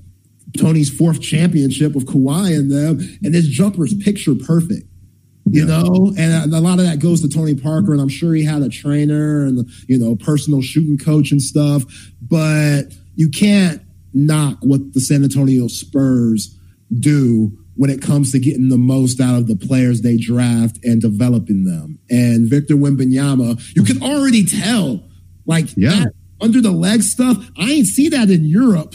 Tony's 0.59 0.91
fourth 0.91 1.21
championship 1.21 1.95
with 1.95 2.07
Kawhi 2.07 2.59
in 2.59 2.69
them. 2.69 2.99
And 3.23 3.35
this 3.35 3.47
jumper's 3.47 3.95
picture 3.95 4.35
perfect 4.35 4.87
you 5.53 5.65
know 5.65 6.13
and 6.17 6.55
uh, 6.55 6.57
a 6.57 6.61
lot 6.61 6.79
of 6.79 6.85
that 6.85 6.99
goes 6.99 7.21
to 7.21 7.29
tony 7.29 7.55
parker 7.55 7.93
and 7.93 8.01
i'm 8.01 8.09
sure 8.09 8.35
he 8.35 8.45
had 8.45 8.63
a 8.63 8.69
trainer 8.69 9.47
and 9.47 9.69
you 9.89 9.99
know 9.99 10.15
personal 10.17 10.63
shooting 10.63 10.99
coach 10.99 11.33
and 11.33 11.43
stuff 11.43 11.83
but 12.23 12.85
you 13.21 13.29
can't 13.29 13.83
knock 14.15 14.57
what 14.63 14.95
the 14.95 15.01
San 15.01 15.23
Antonio 15.23 15.69
Spurs 15.69 16.59
do 16.99 17.53
when 17.75 17.91
it 17.91 18.01
comes 18.01 18.33
to 18.33 18.39
getting 18.39 18.71
the 18.71 18.79
most 18.79 19.21
out 19.21 19.37
of 19.37 19.47
the 19.47 19.57
players 19.57 20.01
they 20.01 20.17
draft 20.17 20.79
and 20.85 21.03
developing 21.03 21.67
them. 21.67 21.99
And 22.09 22.49
Victor 22.49 22.77
Wembanyama, 22.77 23.77
you 23.77 23.83
can 23.83 24.03
already 24.03 24.47
tell, 24.47 25.05
like 25.45 25.67
yeah. 25.77 25.91
that 25.91 26.13
under 26.41 26.63
the 26.63 26.71
leg 26.71 27.03
stuff. 27.03 27.37
I 27.59 27.71
ain't 27.71 27.89
see 27.89 28.09
that 28.09 28.31
in 28.31 28.47
Europe. 28.47 28.95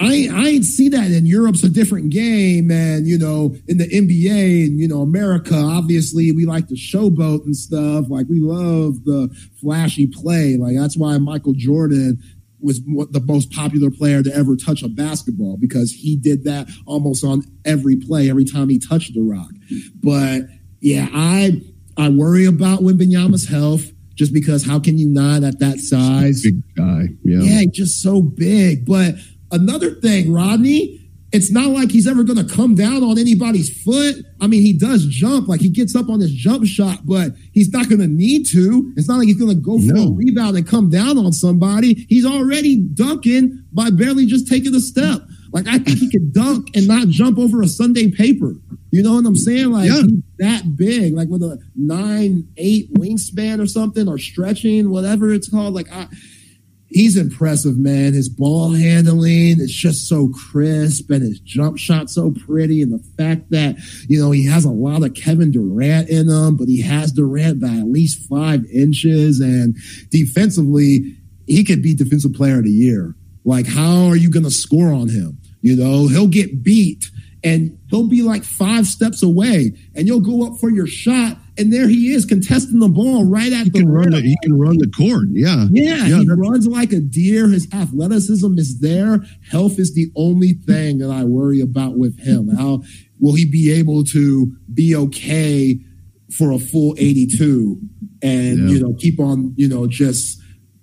I 0.00 0.12
ain't, 0.12 0.32
I 0.32 0.48
ain't 0.48 0.64
see 0.64 0.88
that 0.88 1.12
in 1.12 1.24
Europe's 1.24 1.62
a 1.62 1.68
different 1.68 2.10
game, 2.10 2.72
and 2.72 3.06
you 3.06 3.16
know, 3.16 3.54
in 3.68 3.78
the 3.78 3.88
NBA 3.88 4.66
and 4.66 4.80
you 4.80 4.88
know, 4.88 5.02
America, 5.02 5.54
obviously 5.54 6.32
we 6.32 6.46
like 6.46 6.66
to 6.66 6.74
showboat 6.74 7.44
and 7.44 7.54
stuff. 7.54 8.06
Like 8.08 8.26
we 8.28 8.40
love 8.40 9.04
the 9.04 9.28
flashy 9.60 10.08
play. 10.08 10.56
Like 10.56 10.74
that's 10.76 10.96
why 10.96 11.16
Michael 11.18 11.52
Jordan 11.52 12.20
was 12.62 12.80
the 12.82 13.22
most 13.24 13.50
popular 13.52 13.90
player 13.90 14.22
to 14.22 14.34
ever 14.34 14.56
touch 14.56 14.82
a 14.82 14.88
basketball 14.88 15.56
because 15.56 15.92
he 15.92 16.16
did 16.16 16.44
that 16.44 16.68
almost 16.86 17.24
on 17.24 17.42
every 17.64 17.96
play 17.96 18.28
every 18.30 18.44
time 18.44 18.68
he 18.68 18.78
touched 18.78 19.14
the 19.14 19.22
rock. 19.22 19.50
But 20.02 20.42
yeah, 20.80 21.08
I 21.12 21.62
I 21.96 22.08
worry 22.08 22.46
about 22.46 22.80
Wembanyama's 22.80 23.48
health 23.48 23.92
just 24.14 24.32
because 24.32 24.64
how 24.64 24.78
can 24.78 24.98
you 24.98 25.08
not 25.08 25.42
at 25.42 25.58
that 25.60 25.78
size? 25.78 26.42
Big 26.42 26.62
guy, 26.74 27.08
yeah, 27.24 27.40
yeah, 27.40 27.62
just 27.70 28.02
so 28.02 28.22
big. 28.22 28.86
But 28.86 29.14
another 29.50 29.94
thing, 29.94 30.32
Rodney, 30.32 30.99
it's 31.32 31.50
not 31.50 31.68
like 31.68 31.90
he's 31.90 32.08
ever 32.08 32.24
going 32.24 32.44
to 32.44 32.54
come 32.54 32.74
down 32.74 33.02
on 33.02 33.18
anybody's 33.18 33.82
foot. 33.82 34.16
I 34.40 34.46
mean, 34.46 34.62
he 34.62 34.72
does 34.72 35.06
jump, 35.06 35.48
like 35.48 35.60
he 35.60 35.68
gets 35.68 35.94
up 35.94 36.08
on 36.08 36.20
his 36.20 36.32
jump 36.32 36.66
shot, 36.66 37.06
but 37.06 37.32
he's 37.52 37.70
not 37.70 37.88
going 37.88 38.00
to 38.00 38.08
need 38.08 38.46
to. 38.48 38.92
It's 38.96 39.08
not 39.08 39.18
like 39.18 39.28
he's 39.28 39.38
going 39.38 39.54
to 39.54 39.62
go 39.62 39.78
for 39.78 39.94
no. 39.94 40.08
a 40.08 40.12
rebound 40.12 40.56
and 40.56 40.66
come 40.66 40.90
down 40.90 41.18
on 41.18 41.32
somebody. 41.32 42.06
He's 42.08 42.26
already 42.26 42.76
dunking 42.76 43.64
by 43.72 43.90
barely 43.90 44.26
just 44.26 44.48
taking 44.48 44.74
a 44.74 44.80
step. 44.80 45.22
Like 45.52 45.66
I 45.66 45.78
think 45.78 45.98
he 45.98 46.10
could 46.10 46.32
dunk 46.32 46.70
and 46.74 46.86
not 46.86 47.08
jump 47.08 47.38
over 47.38 47.60
a 47.62 47.68
Sunday 47.68 48.10
paper. 48.10 48.54
You 48.92 49.02
know 49.02 49.14
what 49.14 49.26
I'm 49.26 49.36
saying? 49.36 49.70
Like 49.70 49.88
yeah. 49.88 50.02
that 50.38 50.76
big, 50.76 51.14
like 51.14 51.28
with 51.28 51.42
a 51.42 51.60
nine, 51.76 52.48
eight 52.56 52.92
wingspan 52.94 53.60
or 53.60 53.66
something, 53.66 54.08
or 54.08 54.18
stretching, 54.18 54.90
whatever 54.90 55.32
it's 55.32 55.48
called. 55.48 55.74
Like 55.74 55.90
I 55.92 56.06
he's 56.90 57.16
impressive, 57.16 57.78
man. 57.78 58.12
His 58.12 58.28
ball 58.28 58.72
handling 58.72 59.60
is 59.60 59.72
just 59.72 60.08
so 60.08 60.28
crisp 60.28 61.10
and 61.10 61.22
his 61.22 61.40
jump 61.40 61.78
shot 61.78 62.10
so 62.10 62.32
pretty. 62.32 62.82
And 62.82 62.92
the 62.92 63.04
fact 63.16 63.50
that, 63.50 63.76
you 64.08 64.20
know, 64.20 64.30
he 64.30 64.46
has 64.46 64.64
a 64.64 64.70
lot 64.70 65.04
of 65.04 65.14
Kevin 65.14 65.50
Durant 65.50 66.08
in 66.08 66.28
him, 66.28 66.56
but 66.56 66.68
he 66.68 66.82
has 66.82 67.12
Durant 67.12 67.60
by 67.60 67.68
at 67.68 67.86
least 67.86 68.28
five 68.28 68.64
inches. 68.66 69.40
And 69.40 69.76
defensively, 70.10 71.16
he 71.46 71.64
could 71.64 71.82
be 71.82 71.94
defensive 71.94 72.34
player 72.34 72.58
of 72.58 72.64
the 72.64 72.70
year. 72.70 73.14
Like, 73.44 73.66
how 73.66 74.08
are 74.08 74.16
you 74.16 74.30
going 74.30 74.44
to 74.44 74.50
score 74.50 74.92
on 74.92 75.08
him? 75.08 75.38
You 75.62 75.76
know, 75.76 76.08
he'll 76.08 76.28
get 76.28 76.62
beat 76.62 77.10
and 77.42 77.78
he'll 77.88 78.08
be 78.08 78.22
like 78.22 78.44
five 78.44 78.86
steps 78.86 79.22
away 79.22 79.72
and 79.94 80.06
you'll 80.06 80.20
go 80.20 80.46
up 80.46 80.58
for 80.58 80.70
your 80.70 80.86
shot 80.86 81.38
and 81.60 81.72
there 81.72 81.88
he 81.88 82.12
is 82.12 82.24
contesting 82.24 82.78
the 82.78 82.88
ball 82.88 83.24
right 83.24 83.52
at 83.52 83.64
he 83.64 83.70
the 83.70 83.80
can 83.80 83.88
run 83.88 84.10
the, 84.10 84.20
he 84.22 84.36
can 84.42 84.58
run 84.58 84.78
the 84.78 84.88
court. 84.88 85.26
Yeah. 85.30 85.66
Yeah, 85.70 86.06
yeah 86.06 86.18
he 86.20 86.28
runs 86.28 86.66
like 86.66 86.92
a 86.92 87.00
deer. 87.00 87.48
His 87.48 87.68
athleticism 87.72 88.58
is 88.58 88.80
there. 88.80 89.20
Health 89.50 89.78
is 89.78 89.94
the 89.94 90.10
only 90.16 90.54
thing 90.54 90.98
that 90.98 91.10
i 91.10 91.24
worry 91.24 91.60
about 91.60 91.98
with 91.98 92.18
him. 92.18 92.48
How 92.48 92.82
will 93.18 93.34
he 93.34 93.44
be 93.44 93.70
able 93.72 94.04
to 94.04 94.56
be 94.72 94.96
okay 94.96 95.78
for 96.36 96.52
a 96.52 96.58
full 96.58 96.94
82 96.96 97.78
and 98.22 98.58
yeah. 98.58 98.74
you 98.74 98.80
know 98.80 98.94
keep 98.98 99.18
on 99.18 99.52
you 99.56 99.68
know 99.68 99.86
just 99.86 100.39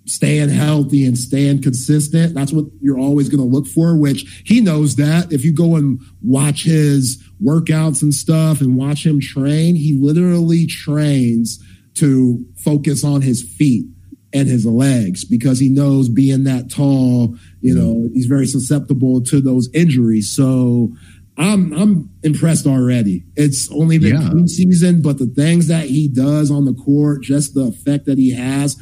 staying 0.08 0.48
healthy 0.48 1.04
and 1.06 1.16
staying 1.16 1.62
consistent. 1.62 2.34
That's 2.34 2.52
what 2.52 2.64
you're 2.80 2.98
always 2.98 3.28
going 3.28 3.42
to 3.42 3.56
look 3.56 3.66
for, 3.66 3.96
which 3.96 4.42
he 4.44 4.60
knows 4.60 4.96
that. 4.96 5.32
If 5.32 5.44
you 5.44 5.52
go 5.52 5.76
and 5.76 6.00
watch 6.22 6.64
his 6.64 7.22
workouts 7.44 8.02
and 8.02 8.12
stuff 8.12 8.60
and 8.60 8.76
watch 8.76 9.04
him 9.06 9.20
train, 9.20 9.76
he 9.76 9.96
literally 10.00 10.66
trains 10.66 11.62
to 11.94 12.44
focus 12.56 13.04
on 13.04 13.22
his 13.22 13.42
feet. 13.42 13.86
and 14.32 14.46
his 14.48 14.66
legs 14.66 15.24
because 15.24 15.58
he 15.58 15.68
knows 15.70 16.08
being 16.08 16.44
that 16.44 16.70
tall, 16.70 17.34
you 17.60 17.74
know, 17.74 17.94
mm-hmm. 17.94 18.14
he's 18.14 18.26
very 18.26 18.46
susceptible 18.46 19.22
to 19.22 19.40
those 19.40 19.70
injuries. 19.72 20.30
So 20.34 20.92
I'm 21.38 21.72
I'm 21.72 22.10
impressed 22.22 22.66
already. 22.66 23.24
It's 23.36 23.70
only 23.72 23.98
been 23.98 24.20
yeah. 24.20 24.28
preseason, 24.28 25.02
but 25.02 25.18
the 25.18 25.26
things 25.26 25.68
that 25.68 25.86
he 25.86 26.08
does 26.08 26.50
on 26.50 26.64
the 26.66 26.74
court, 26.74 27.22
just 27.22 27.54
the 27.54 27.68
effect 27.68 28.04
that 28.06 28.18
he 28.18 28.34
has 28.34 28.76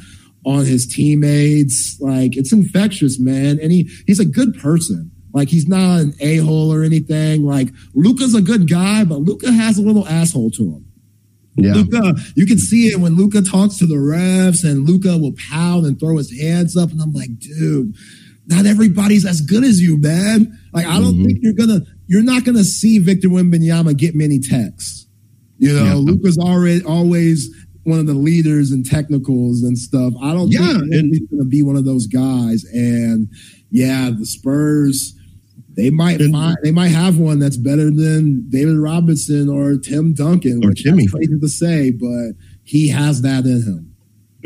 on 0.47 0.65
his 0.65 0.87
teammates, 0.87 1.99
like 1.99 2.37
it's 2.37 2.53
infectious, 2.53 3.19
man. 3.19 3.59
And 3.61 3.69
he 3.71 3.91
he's 4.07 4.19
a 4.19 4.25
good 4.25 4.57
person. 4.59 5.11
Like 5.33 5.49
he's 5.49 5.67
not 5.67 5.99
an 5.99 6.13
a 6.21 6.37
hole 6.37 6.73
or 6.73 6.83
anything. 6.83 7.43
Like 7.43 7.67
Luka's 7.93 8.33
a 8.33 8.41
good 8.41 8.69
guy, 8.69 9.03
but 9.03 9.19
Luka 9.19 9.51
has 9.51 9.77
a 9.77 9.81
little 9.81 10.07
asshole 10.07 10.51
to 10.51 10.63
him. 10.63 10.85
Yeah. 11.57 11.73
Luka, 11.73 12.15
you 12.35 12.45
can 12.45 12.59
see 12.59 12.87
it 12.87 12.99
when 12.99 13.17
Luka 13.17 13.41
talks 13.41 13.77
to 13.79 13.87
the 13.87 13.95
refs 13.95 14.63
and 14.63 14.87
Luka 14.87 15.17
will 15.17 15.33
pound 15.51 15.85
and 15.85 15.99
throw 15.99 16.17
his 16.17 16.31
hands 16.39 16.77
up. 16.77 16.91
And 16.91 17.01
I'm 17.01 17.11
like, 17.11 17.37
dude, 17.39 17.93
not 18.45 18.65
everybody's 18.65 19.25
as 19.25 19.41
good 19.41 19.65
as 19.65 19.81
you, 19.81 19.99
man. 19.99 20.57
Like, 20.71 20.85
I 20.85 20.99
don't 20.99 21.15
mm-hmm. 21.15 21.25
think 21.25 21.39
you're 21.41 21.53
gonna, 21.53 21.81
you're 22.05 22.23
not 22.23 22.45
gonna 22.45 22.63
see 22.63 22.99
Victor 22.99 23.27
Wembanyama 23.27 23.97
get 23.97 24.15
many 24.15 24.39
texts. 24.39 25.07
You 25.57 25.73
know, 25.73 25.83
yeah. 25.83 25.93
Luka's 25.95 26.37
already 26.37 26.83
always 26.83 27.49
one 27.87 27.99
of 27.99 28.05
the 28.05 28.13
leaders 28.13 28.71
and 28.71 28.85
technicals 28.85 29.63
and 29.63 29.77
stuff. 29.77 30.13
I 30.21 30.33
don't 30.33 30.51
yeah, 30.51 30.73
think 30.91 31.13
he's 31.13 31.27
gonna 31.31 31.45
be 31.45 31.63
one 31.63 31.77
of 31.77 31.85
those 31.85 32.05
guys. 32.05 32.65
And 32.65 33.29
yeah, 33.71 34.11
the 34.11 34.25
Spurs, 34.25 35.15
they 35.75 35.89
might 35.89 36.19
and, 36.19 36.33
find 36.33 36.57
they 36.63 36.71
might 36.71 36.89
have 36.89 37.17
one 37.17 37.39
that's 37.39 37.57
better 37.57 37.89
than 37.89 38.49
David 38.49 38.77
Robinson 38.77 39.49
or 39.49 39.77
Tim 39.77 40.13
Duncan, 40.13 40.65
or 40.65 40.73
Jimmy. 40.73 41.07
crazy 41.07 41.39
to 41.39 41.47
say, 41.47 41.91
but 41.91 42.33
he 42.63 42.89
has 42.89 43.21
that 43.21 43.45
in 43.45 43.63
him. 43.63 43.95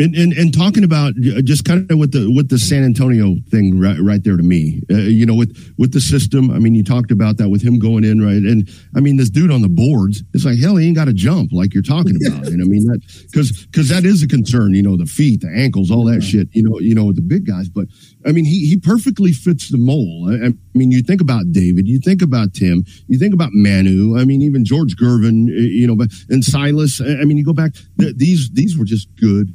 And, 0.01 0.15
and, 0.15 0.33
and 0.33 0.51
talking 0.51 0.83
about 0.83 1.13
just 1.43 1.63
kind 1.63 1.89
of 1.91 1.99
with 1.99 2.11
the 2.11 2.33
with 2.35 2.49
the 2.49 2.57
San 2.57 2.83
Antonio 2.83 3.35
thing 3.51 3.79
right, 3.79 3.99
right 3.99 4.23
there 4.23 4.35
to 4.35 4.41
me, 4.41 4.81
uh, 4.89 4.95
you 4.95 5.27
know, 5.27 5.35
with 5.35 5.75
with 5.77 5.93
the 5.93 6.01
system. 6.01 6.49
I 6.49 6.57
mean, 6.57 6.73
you 6.73 6.83
talked 6.83 7.11
about 7.11 7.37
that 7.37 7.49
with 7.49 7.61
him 7.61 7.77
going 7.77 8.03
in 8.03 8.19
right, 8.19 8.41
and 8.41 8.67
I 8.95 8.99
mean, 8.99 9.17
this 9.17 9.29
dude 9.29 9.51
on 9.51 9.61
the 9.61 9.69
boards, 9.69 10.23
it's 10.33 10.43
like 10.43 10.57
hell, 10.57 10.77
he 10.77 10.87
ain't 10.87 10.95
got 10.95 11.05
to 11.05 11.13
jump 11.13 11.51
like 11.51 11.75
you're 11.75 11.83
talking 11.83 12.17
about. 12.25 12.47
and 12.47 12.63
I 12.63 12.65
mean 12.65 12.85
that 12.85 12.99
because 13.29 13.65
because 13.67 13.89
that 13.89 14.03
is 14.03 14.23
a 14.23 14.27
concern. 14.27 14.73
You 14.73 14.81
know, 14.81 14.97
the 14.97 15.05
feet, 15.05 15.41
the 15.41 15.53
ankles, 15.55 15.91
all 15.91 16.05
that 16.05 16.21
shit. 16.21 16.47
You 16.53 16.63
know, 16.63 16.79
you 16.79 16.95
know, 16.95 17.05
with 17.05 17.17
the 17.17 17.21
big 17.21 17.45
guys. 17.45 17.69
But 17.69 17.85
I 18.25 18.31
mean, 18.31 18.45
he 18.45 18.65
he 18.67 18.79
perfectly 18.79 19.33
fits 19.33 19.69
the 19.69 19.77
mold. 19.77 20.31
I, 20.31 20.47
I 20.47 20.53
mean, 20.73 20.89
you 20.89 21.03
think 21.03 21.21
about 21.21 21.51
David, 21.51 21.87
you 21.87 21.99
think 21.99 22.23
about 22.23 22.55
Tim, 22.55 22.85
you 23.07 23.19
think 23.19 23.35
about 23.35 23.51
Manu. 23.53 24.17
I 24.17 24.25
mean, 24.25 24.41
even 24.41 24.65
George 24.65 24.95
Gervin. 24.95 25.45
You 25.47 25.85
know, 25.85 25.95
but 25.95 26.09
and 26.29 26.43
Silas. 26.43 27.01
I 27.01 27.23
mean, 27.25 27.37
you 27.37 27.45
go 27.45 27.53
back. 27.53 27.73
These 27.97 28.49
these 28.51 28.79
were 28.79 28.85
just 28.85 29.07
good 29.17 29.53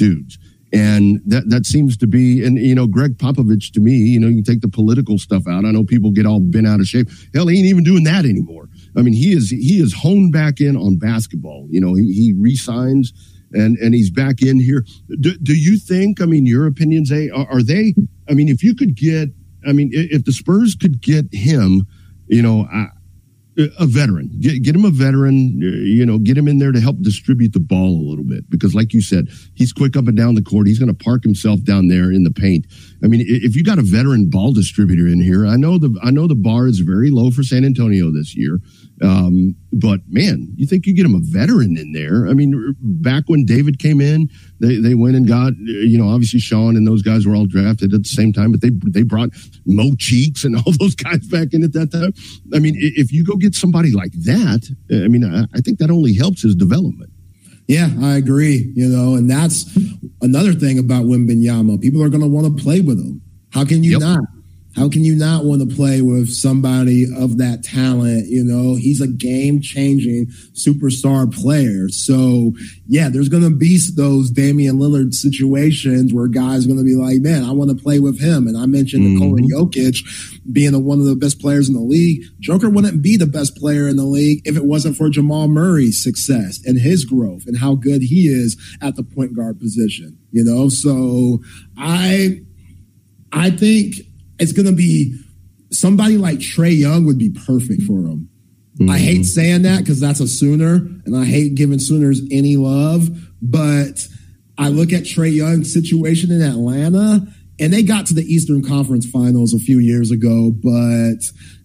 dudes. 0.00 0.38
And 0.72 1.20
that, 1.26 1.50
that 1.50 1.66
seems 1.66 1.96
to 1.98 2.06
be, 2.06 2.44
and 2.44 2.56
you 2.56 2.74
know, 2.74 2.86
Gregg 2.86 3.18
Popovich 3.18 3.72
to 3.72 3.80
me, 3.80 3.92
you 3.92 4.20
know, 4.20 4.28
you 4.28 4.42
take 4.42 4.60
the 4.60 4.68
political 4.68 5.18
stuff 5.18 5.42
out. 5.48 5.64
I 5.64 5.72
know 5.72 5.84
people 5.84 6.12
get 6.12 6.26
all 6.26 6.40
bent 6.40 6.66
out 6.66 6.80
of 6.80 6.86
shape. 6.86 7.08
Hell, 7.34 7.48
he 7.48 7.58
ain't 7.58 7.66
even 7.66 7.84
doing 7.84 8.04
that 8.04 8.24
anymore. 8.24 8.68
I 8.96 9.02
mean, 9.02 9.12
he 9.12 9.32
is, 9.32 9.50
he 9.50 9.80
is 9.80 9.92
honed 9.92 10.32
back 10.32 10.60
in 10.60 10.76
on 10.76 10.96
basketball. 10.96 11.66
You 11.70 11.80
know, 11.80 11.94
he, 11.94 12.12
he 12.12 12.34
resigns 12.38 13.12
and, 13.52 13.76
and 13.78 13.94
he's 13.94 14.10
back 14.10 14.42
in 14.42 14.60
here. 14.60 14.84
Do, 15.18 15.36
do 15.38 15.54
you 15.54 15.76
think, 15.76 16.22
I 16.22 16.26
mean, 16.26 16.46
your 16.46 16.66
opinions, 16.66 17.10
eh, 17.10 17.28
are, 17.34 17.48
are 17.50 17.62
they, 17.62 17.94
I 18.28 18.34
mean, 18.34 18.48
if 18.48 18.62
you 18.62 18.76
could 18.76 18.94
get, 18.94 19.30
I 19.66 19.72
mean, 19.72 19.90
if 19.92 20.24
the 20.24 20.32
Spurs 20.32 20.76
could 20.76 21.02
get 21.02 21.26
him, 21.32 21.84
you 22.28 22.42
know, 22.42 22.68
I, 22.72 22.86
a 23.56 23.86
veteran. 23.86 24.30
Get, 24.40 24.62
get 24.62 24.74
him 24.74 24.84
a 24.84 24.90
veteran, 24.90 25.60
uh, 25.62 25.82
you 25.82 26.06
know, 26.06 26.18
get 26.18 26.38
him 26.38 26.48
in 26.48 26.58
there 26.58 26.72
to 26.72 26.80
help 26.80 27.00
distribute 27.00 27.52
the 27.52 27.60
ball 27.60 27.88
a 27.88 28.08
little 28.08 28.24
bit. 28.24 28.48
Because, 28.48 28.74
like 28.74 28.94
you 28.94 29.02
said, 29.02 29.28
he's 29.54 29.72
quick 29.72 29.96
up 29.96 30.06
and 30.06 30.16
down 30.16 30.34
the 30.34 30.42
court. 30.42 30.66
He's 30.66 30.78
going 30.78 30.94
to 30.94 31.04
park 31.04 31.24
himself 31.24 31.62
down 31.62 31.88
there 31.88 32.12
in 32.12 32.24
the 32.24 32.30
paint. 32.30 32.66
I 33.02 33.08
mean, 33.08 33.24
if 33.26 33.56
you 33.56 33.64
got 33.64 33.78
a 33.78 33.82
veteran 33.82 34.30
ball 34.30 34.52
distributor 34.52 35.06
in 35.06 35.20
here, 35.20 35.46
I 35.46 35.56
know 35.56 35.78
the 35.78 35.98
I 36.02 36.10
know 36.10 36.26
the 36.26 36.34
bar 36.34 36.66
is 36.66 36.80
very 36.80 37.10
low 37.10 37.30
for 37.30 37.42
San 37.42 37.64
Antonio 37.64 38.10
this 38.10 38.36
year. 38.36 38.60
Um, 39.02 39.56
but 39.72 40.00
man, 40.08 40.52
you 40.56 40.66
think 40.66 40.86
you 40.86 40.94
get 40.94 41.06
him 41.06 41.14
a 41.14 41.20
veteran 41.22 41.78
in 41.78 41.92
there? 41.92 42.28
I 42.28 42.34
mean, 42.34 42.76
back 42.80 43.24
when 43.28 43.46
David 43.46 43.78
came 43.78 44.00
in, 44.00 44.28
they, 44.60 44.76
they 44.76 44.94
went 44.94 45.16
and 45.16 45.26
got, 45.26 45.54
you 45.56 45.96
know, 45.96 46.08
obviously 46.08 46.40
Sean 46.40 46.76
and 46.76 46.86
those 46.86 47.02
guys 47.02 47.26
were 47.26 47.34
all 47.34 47.46
drafted 47.46 47.94
at 47.94 48.02
the 48.02 48.08
same 48.08 48.32
time, 48.32 48.52
but 48.52 48.60
they, 48.60 48.70
they 48.88 49.02
brought 49.02 49.30
Mo 49.64 49.94
Cheeks 49.98 50.44
and 50.44 50.56
all 50.66 50.72
those 50.78 50.94
guys 50.94 51.26
back 51.28 51.48
in 51.52 51.64
at 51.64 51.72
that 51.72 51.92
time. 51.92 52.12
I 52.54 52.58
mean, 52.58 52.74
if 52.76 53.10
you 53.10 53.24
go 53.24 53.36
get 53.36 53.54
somebody 53.54 53.92
like 53.92 54.12
that, 54.24 54.68
I 54.92 55.08
mean, 55.08 55.24
I, 55.24 55.44
I 55.54 55.60
think 55.60 55.78
that 55.78 55.90
only 55.90 56.14
helps 56.14 56.42
his 56.42 56.54
development. 56.54 57.10
Yeah, 57.66 57.88
I 58.02 58.16
agree. 58.16 58.72
You 58.74 58.88
know, 58.88 59.14
and 59.14 59.30
that's 59.30 59.64
another 60.20 60.52
thing 60.52 60.78
about 60.78 61.04
Wembanyama. 61.04 61.80
People 61.80 62.02
are 62.02 62.08
going 62.08 62.22
to 62.22 62.28
want 62.28 62.58
to 62.58 62.62
play 62.62 62.80
with 62.80 62.98
him. 62.98 63.22
How 63.52 63.64
can 63.64 63.84
you 63.84 63.92
yep. 63.92 64.00
not? 64.00 64.20
How 64.76 64.88
can 64.88 65.04
you 65.04 65.16
not 65.16 65.44
want 65.44 65.68
to 65.68 65.74
play 65.74 66.00
with 66.00 66.30
somebody 66.30 67.04
of 67.16 67.38
that 67.38 67.64
talent? 67.64 68.28
You 68.28 68.44
know, 68.44 68.76
he's 68.76 69.00
a 69.00 69.08
game 69.08 69.60
changing 69.60 70.26
superstar 70.52 71.32
player. 71.32 71.88
So, 71.88 72.52
yeah, 72.86 73.08
there's 73.08 73.28
going 73.28 73.42
to 73.42 73.50
be 73.50 73.78
those 73.96 74.30
Damian 74.30 74.78
Lillard 74.78 75.12
situations 75.12 76.14
where 76.14 76.28
guys 76.28 76.64
are 76.64 76.68
going 76.68 76.78
to 76.78 76.84
be 76.84 76.94
like, 76.94 77.20
man, 77.20 77.44
I 77.44 77.52
want 77.52 77.76
to 77.76 77.82
play 77.82 77.98
with 77.98 78.20
him. 78.20 78.46
And 78.46 78.56
I 78.56 78.66
mentioned 78.66 79.04
mm-hmm. 79.04 79.34
Nikola 79.34 79.66
Jokic 79.66 80.40
being 80.52 80.74
a, 80.74 80.78
one 80.78 81.00
of 81.00 81.06
the 81.06 81.16
best 81.16 81.40
players 81.40 81.68
in 81.68 81.74
the 81.74 81.80
league. 81.80 82.22
Joker 82.38 82.70
wouldn't 82.70 83.02
be 83.02 83.16
the 83.16 83.26
best 83.26 83.56
player 83.56 83.88
in 83.88 83.96
the 83.96 84.04
league 84.04 84.42
if 84.44 84.56
it 84.56 84.64
wasn't 84.64 84.96
for 84.96 85.10
Jamal 85.10 85.48
Murray's 85.48 86.02
success 86.02 86.60
and 86.64 86.78
his 86.78 87.04
growth 87.04 87.46
and 87.46 87.58
how 87.58 87.74
good 87.74 88.02
he 88.02 88.28
is 88.28 88.56
at 88.80 88.94
the 88.94 89.02
point 89.02 89.34
guard 89.34 89.58
position. 89.58 90.16
You 90.30 90.44
know, 90.44 90.68
so 90.68 91.40
I, 91.76 92.42
I 93.32 93.50
think 93.50 93.96
it's 94.40 94.52
going 94.52 94.66
to 94.66 94.72
be 94.72 95.16
somebody 95.70 96.16
like 96.18 96.38
Trae 96.38 96.76
Young 96.76 97.04
would 97.06 97.18
be 97.18 97.30
perfect 97.30 97.82
for 97.82 98.00
him. 98.00 98.28
Mm-hmm. 98.78 98.90
I 98.90 98.98
hate 98.98 99.24
saying 99.24 99.62
that 99.62 99.80
because 99.80 100.00
that's 100.00 100.20
a 100.20 100.26
Sooner, 100.26 100.74
and 100.74 101.16
I 101.16 101.24
hate 101.24 101.54
giving 101.54 101.78
Sooners 101.78 102.22
any 102.30 102.56
love. 102.56 103.08
But 103.42 104.06
I 104.58 104.68
look 104.68 104.92
at 104.92 105.04
Trae 105.04 105.32
Young's 105.32 105.72
situation 105.72 106.32
in 106.32 106.42
Atlanta, 106.42 107.26
and 107.58 107.72
they 107.72 107.82
got 107.82 108.06
to 108.06 108.14
the 108.14 108.22
Eastern 108.22 108.64
Conference 108.64 109.06
Finals 109.06 109.52
a 109.52 109.58
few 109.58 109.78
years 109.78 110.10
ago, 110.10 110.50
but 110.50 111.18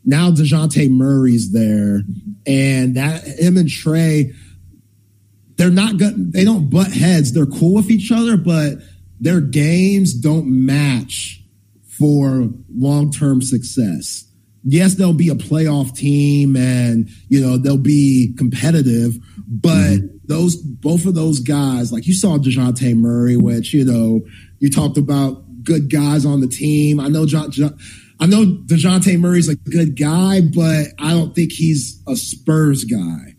now 0.04 0.30
Dejounte 0.30 0.90
Murray's 0.90 1.52
there, 1.52 2.02
and 2.46 2.96
that 2.96 3.24
him 3.24 3.58
and 3.58 3.70
Trae, 3.70 4.34
they're 5.56 5.72
not 5.72 5.98
good. 5.98 6.34
They 6.34 6.44
don't 6.44 6.70
butt 6.70 6.92
heads. 6.92 7.32
They're 7.32 7.46
cool 7.46 7.76
with 7.76 7.90
each 7.90 8.12
other, 8.12 8.36
but 8.36 8.80
their 9.22 9.40
games 9.40 10.14
don't 10.14 10.48
match 10.48 11.42
for 11.98 12.50
long 12.76 13.12
term 13.12 13.42
success. 13.42 14.24
Yes, 14.64 14.96
they'll 14.96 15.14
be 15.14 15.30
a 15.30 15.36
playoff 15.36 15.96
team 15.96 16.56
and, 16.56 17.08
you 17.30 17.40
know, 17.40 17.58
they'll 17.58 17.78
be 17.78 18.34
competitive, 18.36 19.16
but 19.48 19.70
mm-hmm. 19.70 20.18
those, 20.26 20.56
both 20.56 21.06
of 21.06 21.14
those 21.14 21.40
guys, 21.40 21.92
like 21.92 22.08
you 22.08 22.16
saw 22.16 22.40
DeJounte 22.40 22.96
Murray, 22.96 23.38
which, 23.38 23.76
you 23.76 23.86
know, 23.86 24.22
you 24.58 24.72
talked 24.72 24.98
about 24.98 25.64
good 25.64 25.92
guys 25.92 26.26
on 26.26 26.42
the 26.42 26.48
team. 26.48 27.00
I 27.00 27.10
know 27.10 27.28
John, 27.28 27.52
John 27.52 27.78
I 28.20 28.26
know 28.26 28.46
DeJounte 28.46 29.20
Murray's 29.20 29.50
a 29.50 29.56
good 29.56 30.00
guy, 30.00 30.42
but 30.42 30.88
I 31.00 31.12
don't 31.12 31.36
think 31.36 31.52
he's 31.52 32.02
a 32.08 32.16
Spurs 32.16 32.86
guy. 32.86 33.35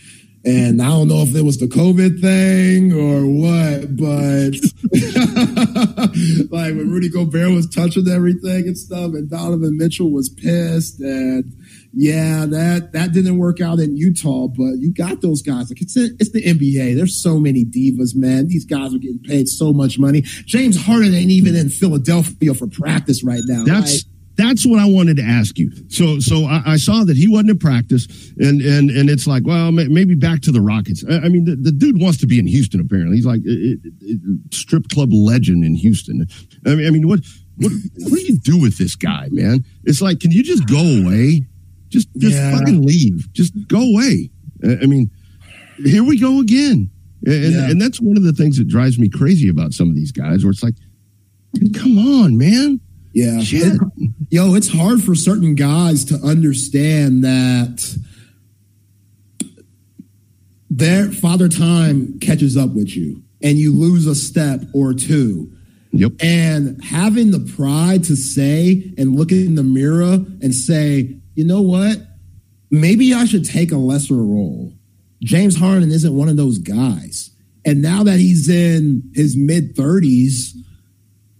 And 0.44 0.82
I 0.82 0.86
don't 0.86 1.06
know 1.06 1.22
if 1.22 1.36
it 1.36 1.42
was 1.42 1.58
the 1.58 1.68
COVID 1.68 2.20
thing 2.20 2.92
or 2.92 3.26
what, 3.26 3.94
but 3.96 4.58
like 6.50 6.74
when 6.74 6.90
Rudy 6.90 7.08
Gobert 7.08 7.52
was 7.52 7.68
touching 7.68 8.08
everything 8.08 8.66
and 8.66 8.76
stuff, 8.76 9.14
and 9.14 9.30
Donovan 9.30 9.76
Mitchell 9.76 10.10
was 10.10 10.28
pissed, 10.28 10.98
and 10.98 11.44
yeah, 11.92 12.44
that 12.46 12.90
that 12.92 13.12
didn't 13.12 13.38
work 13.38 13.60
out 13.60 13.78
in 13.78 13.96
Utah. 13.96 14.48
But 14.48 14.78
you 14.78 14.92
got 14.92 15.20
those 15.20 15.42
guys. 15.42 15.70
Like 15.70 15.80
it's 15.80 15.96
it's 15.96 16.32
the 16.32 16.42
NBA. 16.42 16.96
There's 16.96 17.22
so 17.22 17.38
many 17.38 17.64
divas, 17.64 18.16
man. 18.16 18.48
These 18.48 18.64
guys 18.64 18.92
are 18.92 18.98
getting 18.98 19.22
paid 19.22 19.48
so 19.48 19.72
much 19.72 20.00
money. 20.00 20.22
James 20.22 20.76
Harden 20.76 21.14
ain't 21.14 21.30
even 21.30 21.54
in 21.54 21.68
Philadelphia 21.68 22.52
for 22.54 22.66
practice 22.66 23.22
right 23.22 23.42
now. 23.46 23.64
That's. 23.64 23.92
Right? 23.92 24.02
That's 24.42 24.66
what 24.66 24.80
I 24.80 24.86
wanted 24.86 25.16
to 25.18 25.22
ask 25.22 25.56
you. 25.56 25.70
So, 25.88 26.18
so 26.18 26.46
I, 26.46 26.62
I, 26.66 26.76
saw 26.76 27.04
that 27.04 27.16
he 27.16 27.28
wasn't 27.28 27.50
in 27.50 27.58
practice, 27.58 28.32
and 28.38 28.60
and 28.60 28.90
and 28.90 29.08
it's 29.08 29.26
like, 29.26 29.44
well, 29.46 29.70
maybe 29.70 30.16
back 30.16 30.40
to 30.42 30.52
the 30.52 30.60
Rockets. 30.60 31.04
I, 31.08 31.26
I 31.26 31.28
mean, 31.28 31.44
the, 31.44 31.54
the, 31.54 31.70
dude 31.70 32.00
wants 32.00 32.18
to 32.18 32.26
be 32.26 32.38
in 32.38 32.46
Houston. 32.46 32.80
Apparently, 32.80 33.16
he's 33.16 33.26
like 33.26 33.40
it, 33.44 33.78
it, 33.84 33.92
it, 34.00 34.54
strip 34.54 34.88
club 34.88 35.10
legend 35.12 35.64
in 35.64 35.76
Houston. 35.76 36.26
I 36.66 36.74
mean, 36.74 36.86
I 36.86 36.90
mean, 36.90 37.06
what 37.06 37.20
what 37.56 37.70
what 37.98 38.18
do 38.18 38.20
you 38.20 38.38
do 38.38 38.60
with 38.60 38.78
this 38.78 38.96
guy, 38.96 39.28
man? 39.30 39.64
It's 39.84 40.02
like, 40.02 40.18
can 40.18 40.32
you 40.32 40.42
just 40.42 40.68
go 40.68 40.80
away? 40.80 41.46
Just 41.88 42.08
just 42.16 42.36
yeah. 42.36 42.58
fucking 42.58 42.82
leave. 42.84 43.32
Just 43.32 43.54
go 43.68 43.80
away. 43.80 44.30
I 44.64 44.86
mean, 44.86 45.10
here 45.84 46.02
we 46.02 46.18
go 46.18 46.40
again. 46.40 46.90
And, 47.24 47.52
yeah. 47.54 47.70
and 47.70 47.80
that's 47.80 48.00
one 48.00 48.16
of 48.16 48.24
the 48.24 48.32
things 48.32 48.58
that 48.58 48.66
drives 48.66 48.98
me 48.98 49.08
crazy 49.08 49.48
about 49.48 49.72
some 49.72 49.88
of 49.88 49.94
these 49.94 50.10
guys, 50.10 50.44
where 50.44 50.50
it's 50.50 50.62
like, 50.62 50.74
come 51.74 51.98
on, 51.98 52.36
man. 52.36 52.80
Yeah. 53.12 53.38
It, 53.40 53.80
yo, 54.32 54.54
it's 54.54 54.68
hard 54.68 55.02
for 55.02 55.14
certain 55.14 55.54
guys 55.54 56.06
to 56.06 56.14
understand 56.26 57.22
that 57.22 57.98
their 60.70 61.12
father 61.12 61.50
time 61.50 62.18
catches 62.18 62.56
up 62.56 62.70
with 62.70 62.96
you 62.96 63.22
and 63.42 63.58
you 63.58 63.70
lose 63.70 64.06
a 64.06 64.14
step 64.14 64.62
or 64.72 64.94
two. 64.94 65.52
Yep. 65.90 66.12
And 66.22 66.82
having 66.82 67.30
the 67.30 67.52
pride 67.54 68.04
to 68.04 68.16
say 68.16 68.94
and 68.96 69.14
look 69.14 69.30
in 69.30 69.54
the 69.54 69.62
mirror 69.62 70.14
and 70.40 70.54
say, 70.54 71.14
you 71.34 71.44
know 71.44 71.60
what? 71.60 71.98
Maybe 72.70 73.12
I 73.12 73.26
should 73.26 73.44
take 73.44 73.70
a 73.70 73.76
lesser 73.76 74.14
role. 74.14 74.72
James 75.22 75.58
Harden 75.58 75.90
isn't 75.90 76.16
one 76.16 76.30
of 76.30 76.38
those 76.38 76.56
guys. 76.56 77.28
And 77.66 77.82
now 77.82 78.02
that 78.04 78.18
he's 78.18 78.48
in 78.48 79.12
his 79.14 79.36
mid 79.36 79.76
30s, 79.76 80.54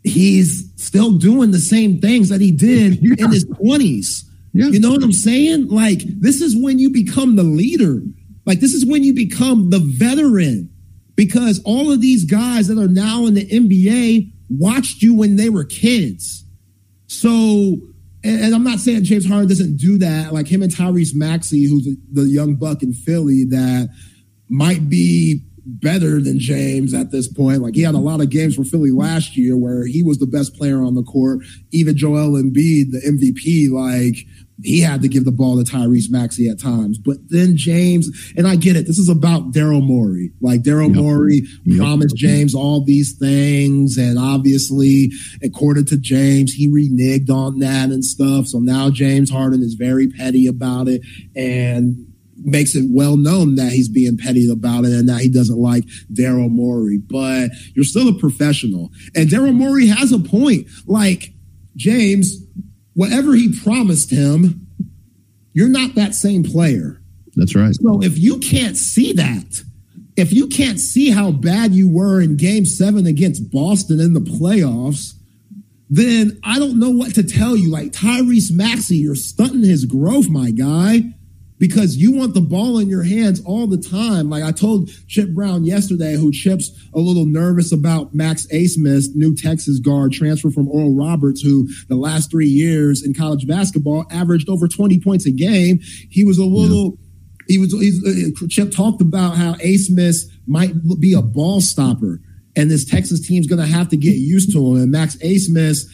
he's 0.05 0.71
still 0.77 1.13
doing 1.13 1.51
the 1.51 1.59
same 1.59 2.01
things 2.01 2.29
that 2.29 2.41
he 2.41 2.51
did 2.51 2.99
yeah. 3.03 3.25
in 3.25 3.33
his 3.33 3.45
20s. 3.45 4.25
Yeah. 4.53 4.67
You 4.67 4.81
know 4.81 4.91
what 4.91 5.03
I'm 5.03 5.13
saying? 5.13 5.69
Like, 5.69 6.01
this 6.03 6.41
is 6.41 6.57
when 6.57 6.79
you 6.79 6.91
become 6.91 7.37
the 7.37 7.43
leader. 7.43 8.03
Like, 8.45 8.61
this 8.61 8.75
is 8.75 8.85
when 8.85 9.03
you 9.03 9.15
become 9.15 9.71
the 9.71 9.79
veteran 9.79 10.71
because 11.17 11.63
all 11.65 11.91
of 11.91 12.01
these 12.01 12.25
guys 12.25 12.69
that 12.69 12.79
are 12.79 12.89
now 12.89 13.27
in 13.27 13.35
the 13.35 13.47
NBA 13.47 14.33
watched 14.51 15.03
you 15.03 15.15
when 15.15 15.37
they 15.37 15.49
were 15.49 15.65
kids. 15.65 16.45
So, 17.07 17.31
and, 18.25 18.45
and 18.45 18.55
I'm 18.55 18.65
not 18.65 18.79
saying 18.79 19.05
James 19.05 19.27
Harden 19.27 19.49
doesn't 19.49 19.77
do 19.77 19.99
that. 19.99 20.33
Like 20.33 20.49
him 20.49 20.63
and 20.63 20.73
Tyrese 20.73 21.15
Maxey, 21.15 21.67
who's 21.67 21.89
the 22.13 22.23
young 22.23 22.57
buck 22.57 22.83
in 22.83 22.93
Philly 22.93 23.45
that 23.45 23.89
might 24.49 24.89
be 24.89 25.43
better 25.65 26.21
than 26.21 26.39
James 26.39 26.95
at 26.95 27.11
this 27.11 27.29
point. 27.29 27.63
Like 27.63 27.75
he 27.75 27.83
had 27.83 27.95
a 27.95 27.99
lot 27.99 28.21
of 28.21 28.31
games 28.31 28.57
for 28.57 28.65
Philly 28.65 28.91
last 28.91 29.37
year 29.37 29.57
where 29.57 29.87
he 29.87 30.03
was 30.03 30.19
the 30.19 30.27
best 30.27 30.55
player 30.55 30.83
on 30.83 30.95
the 30.95 31.03
court. 31.03 31.41
Even 31.71 31.97
Joel 31.97 32.33
Embiid, 32.33 32.91
the 32.91 33.03
MVP, 33.05 33.71
like 33.71 34.27
he 34.63 34.81
had 34.81 35.03
to 35.03 35.09
give 35.09 35.25
the 35.25 35.33
ball 35.33 35.63
to 35.63 35.71
Tyrese 35.71 36.11
Maxey 36.11 36.49
at 36.49 36.61
times. 36.61 36.99
But 36.99 37.17
then 37.29 37.57
James, 37.57 38.11
and 38.37 38.47
I 38.47 38.57
get 38.57 38.77
it, 38.77 38.87
this 38.87 38.99
is 38.99 39.09
about 39.09 39.53
Daryl 39.53 39.85
Morey. 39.85 40.31
Like 40.41 40.63
Daryl 40.63 40.89
yep. 40.89 40.97
Morey 40.97 41.43
yep. 41.65 41.79
promised 41.79 42.17
James 42.17 42.55
all 42.55 42.85
these 42.85 43.17
things. 43.17 43.97
And 43.97 44.19
obviously, 44.19 45.11
according 45.43 45.87
to 45.87 45.97
James, 45.97 46.53
he 46.53 46.69
reneged 46.69 47.31
on 47.31 47.59
that 47.61 47.91
and 47.91 48.05
stuff. 48.05 48.47
So 48.47 48.59
now 48.59 48.91
James 48.91 49.31
Harden 49.31 49.63
is 49.63 49.75
very 49.75 50.09
petty 50.09 50.47
about 50.47 50.89
it. 50.89 51.03
And 51.35 52.12
makes 52.45 52.75
it 52.75 52.87
well 52.91 53.17
known 53.17 53.55
that 53.57 53.73
he's 53.73 53.89
being 53.89 54.17
petty 54.17 54.51
about 54.51 54.85
it 54.85 54.93
and 54.93 55.09
that 55.09 55.21
he 55.21 55.29
doesn't 55.29 55.59
like 55.59 55.85
Daryl 56.13 56.51
Morey. 56.51 56.99
But 56.99 57.51
you're 57.75 57.85
still 57.85 58.09
a 58.09 58.19
professional. 58.19 58.91
And 59.15 59.29
Daryl 59.29 59.55
Morey 59.55 59.87
has 59.87 60.13
a 60.13 60.19
point. 60.19 60.69
Like, 60.87 61.33
James, 61.77 62.37
whatever 62.95 63.35
he 63.35 63.59
promised 63.63 64.11
him, 64.11 64.67
you're 65.53 65.69
not 65.69 65.95
that 65.95 66.15
same 66.15 66.43
player. 66.43 67.01
That's 67.35 67.55
right. 67.55 67.75
So 67.75 68.03
if 68.03 68.19
you 68.19 68.39
can't 68.39 68.77
see 68.77 69.13
that, 69.15 69.63
if 70.17 70.33
you 70.33 70.49
can't 70.49 70.79
see 70.79 71.11
how 71.11 71.31
bad 71.31 71.73
you 71.73 71.89
were 71.89 72.21
in 72.21 72.37
game 72.37 72.67
seven 72.67 73.07
against 73.07 73.51
Boston 73.51 74.01
in 74.01 74.13
the 74.13 74.21
playoffs, 74.21 75.15
then 75.89 76.39
I 76.45 76.59
don't 76.59 76.79
know 76.79 76.91
what 76.91 77.15
to 77.15 77.23
tell 77.23 77.57
you. 77.57 77.71
Like 77.71 77.93
Tyrese 77.93 78.53
Maxey, 78.53 78.97
you're 78.97 79.15
stunting 79.15 79.63
his 79.63 79.85
growth, 79.85 80.29
my 80.29 80.51
guy 80.51 81.15
because 81.63 81.95
you 81.95 82.11
want 82.11 82.35
the 82.35 82.41
ball 82.41 82.81
in 82.81 82.89
your 82.89 83.05
hands 83.05 83.41
all 83.45 83.69
the 83.69 83.77
time. 83.77 84.29
Like 84.29 84.43
I 84.43 84.51
told 84.51 84.91
Chip 85.07 85.31
Brown 85.31 85.65
yesterday, 85.65 86.17
who 86.17 86.33
Chip's 86.33 86.73
a 86.93 86.99
little 86.99 87.25
nervous 87.25 87.71
about 87.71 88.13
Max 88.13 88.49
Abmas, 88.49 89.15
new 89.15 89.33
Texas 89.33 89.79
guard 89.79 90.13
transfer 90.13 90.51
from 90.51 90.69
Oral 90.69 90.93
Roberts, 90.93 91.41
who 91.41 91.69
the 91.87 91.95
last 91.95 92.33
three 92.33 92.49
years 92.49 93.05
in 93.07 93.15
college 93.15 93.47
basketball 93.47 94.07
averaged 94.11 94.49
over 94.49 94.67
20 94.67 94.99
points 94.99 95.25
a 95.25 95.31
game. 95.31 95.79
He 96.11 96.25
was 96.25 96.37
a 96.37 96.45
little. 96.45 96.99
Yeah. 96.99 97.47
He 97.47 97.59
was. 97.59 97.73
He's, 97.75 98.05
uh, 98.05 98.47
Chip 98.49 98.73
talked 98.73 99.01
about 99.01 99.37
how 99.37 99.53
Abmas 99.55 100.25
might 100.49 100.73
be 100.99 101.13
a 101.13 101.23
ball 101.23 101.61
stopper, 101.61 102.21
and 102.57 102.73
this 102.73 102.85
Texas 102.85 103.25
team's 103.25 103.47
going 103.47 103.61
to 103.61 103.73
have 103.73 103.89
to 103.91 103.97
get 103.97 104.17
used 104.17 104.51
to 104.51 104.59
him. 104.59 104.83
And 104.83 104.91
Max 104.91 105.15
Abmas, 105.19 105.87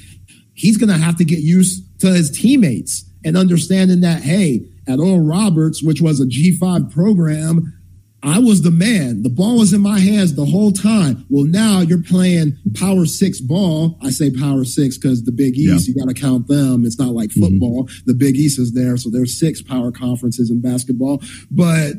he's 0.55 0.79
going 0.79 0.89
to 0.89 0.99
have 0.99 1.17
to 1.17 1.27
get 1.27 1.41
used 1.41 2.01
to 2.01 2.07
his 2.07 2.31
teammates 2.31 3.08
and 3.29 3.37
understanding 3.37 4.01
that 4.01 4.23
hey, 4.23 4.67
at 4.89 4.99
Oral 4.99 5.21
Roberts, 5.21 5.83
which 5.83 6.01
was 6.01 6.19
a 6.19 6.25
G5 6.25 6.91
program, 6.91 7.75
I 8.23 8.39
was 8.39 8.63
the 8.63 8.71
man. 8.71 9.23
The 9.23 9.29
ball 9.29 9.59
was 9.59 9.75
in 9.75 9.83
my 9.83 9.99
hands 9.99 10.35
the 10.35 10.47
whole 10.47 10.73
time. 10.73 11.27
Well, 11.29 11.45
now 11.45 11.81
you're 11.83 12.03
playing 12.03 12.57
power 12.75 13.05
six 13.05 13.39
ball. 13.39 13.99
I 14.03 14.11
say 14.11 14.31
power 14.31 14.65
six 14.65 14.97
because 14.97 15.25
the 15.25 15.31
Big 15.31 15.57
East, 15.57 15.87
yeah. 15.87 15.95
you 15.95 16.01
got 16.01 16.09
to 16.09 16.21
count 16.21 16.49
them. 16.49 16.87
It's 16.87 16.99
not 16.99 17.13
like 17.13 17.29
mm-hmm. 17.31 17.43
football. 17.43 17.85
Mm-hmm. 17.85 18.07
The 18.07 18.15
Big 18.15 18.37
East 18.37 18.59
is 18.59 18.73
there. 18.73 18.97
So 18.97 19.11
there's 19.11 19.39
six 19.39 19.61
power 19.61 19.93
conferences 19.93 20.51
in 20.51 20.63
basketball. 20.63 21.23
But 21.51 21.93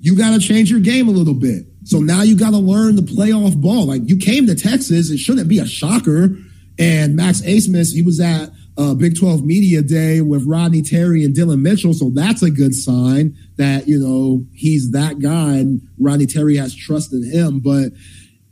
you 0.00 0.16
got 0.16 0.34
to 0.34 0.40
change 0.40 0.68
your 0.68 0.80
game 0.80 1.08
a 1.08 1.12
little 1.12 1.32
bit. 1.32 1.64
So 1.84 2.00
now 2.00 2.22
you 2.22 2.36
got 2.36 2.50
to 2.50 2.58
learn 2.58 2.96
the 2.96 3.02
playoff 3.02 3.58
ball. 3.58 3.86
Like 3.86 4.02
you 4.04 4.16
came 4.18 4.46
to 4.48 4.56
Texas. 4.56 5.10
It 5.10 5.18
shouldn't 5.18 5.48
be 5.48 5.60
a 5.60 5.66
shocker. 5.66 6.36
And 6.78 7.16
Max 7.16 7.40
Abmas, 7.42 7.94
he 7.94 8.02
was 8.02 8.20
at 8.20 8.50
uh, 8.78 8.94
Big 8.94 9.18
12 9.18 9.44
Media 9.44 9.82
Day 9.82 10.20
with 10.20 10.46
Rodney 10.46 10.82
Terry 10.82 11.24
and 11.24 11.34
Dylan 11.34 11.60
Mitchell. 11.60 11.94
So 11.94 12.10
that's 12.10 12.42
a 12.42 12.50
good 12.50 12.74
sign 12.74 13.36
that, 13.56 13.88
you 13.88 13.98
know, 13.98 14.44
he's 14.52 14.90
that 14.90 15.18
guy 15.18 15.56
and 15.56 15.80
Rodney 15.98 16.26
Terry 16.26 16.56
has 16.56 16.74
trust 16.74 17.12
in 17.12 17.24
him. 17.24 17.60
But 17.60 17.92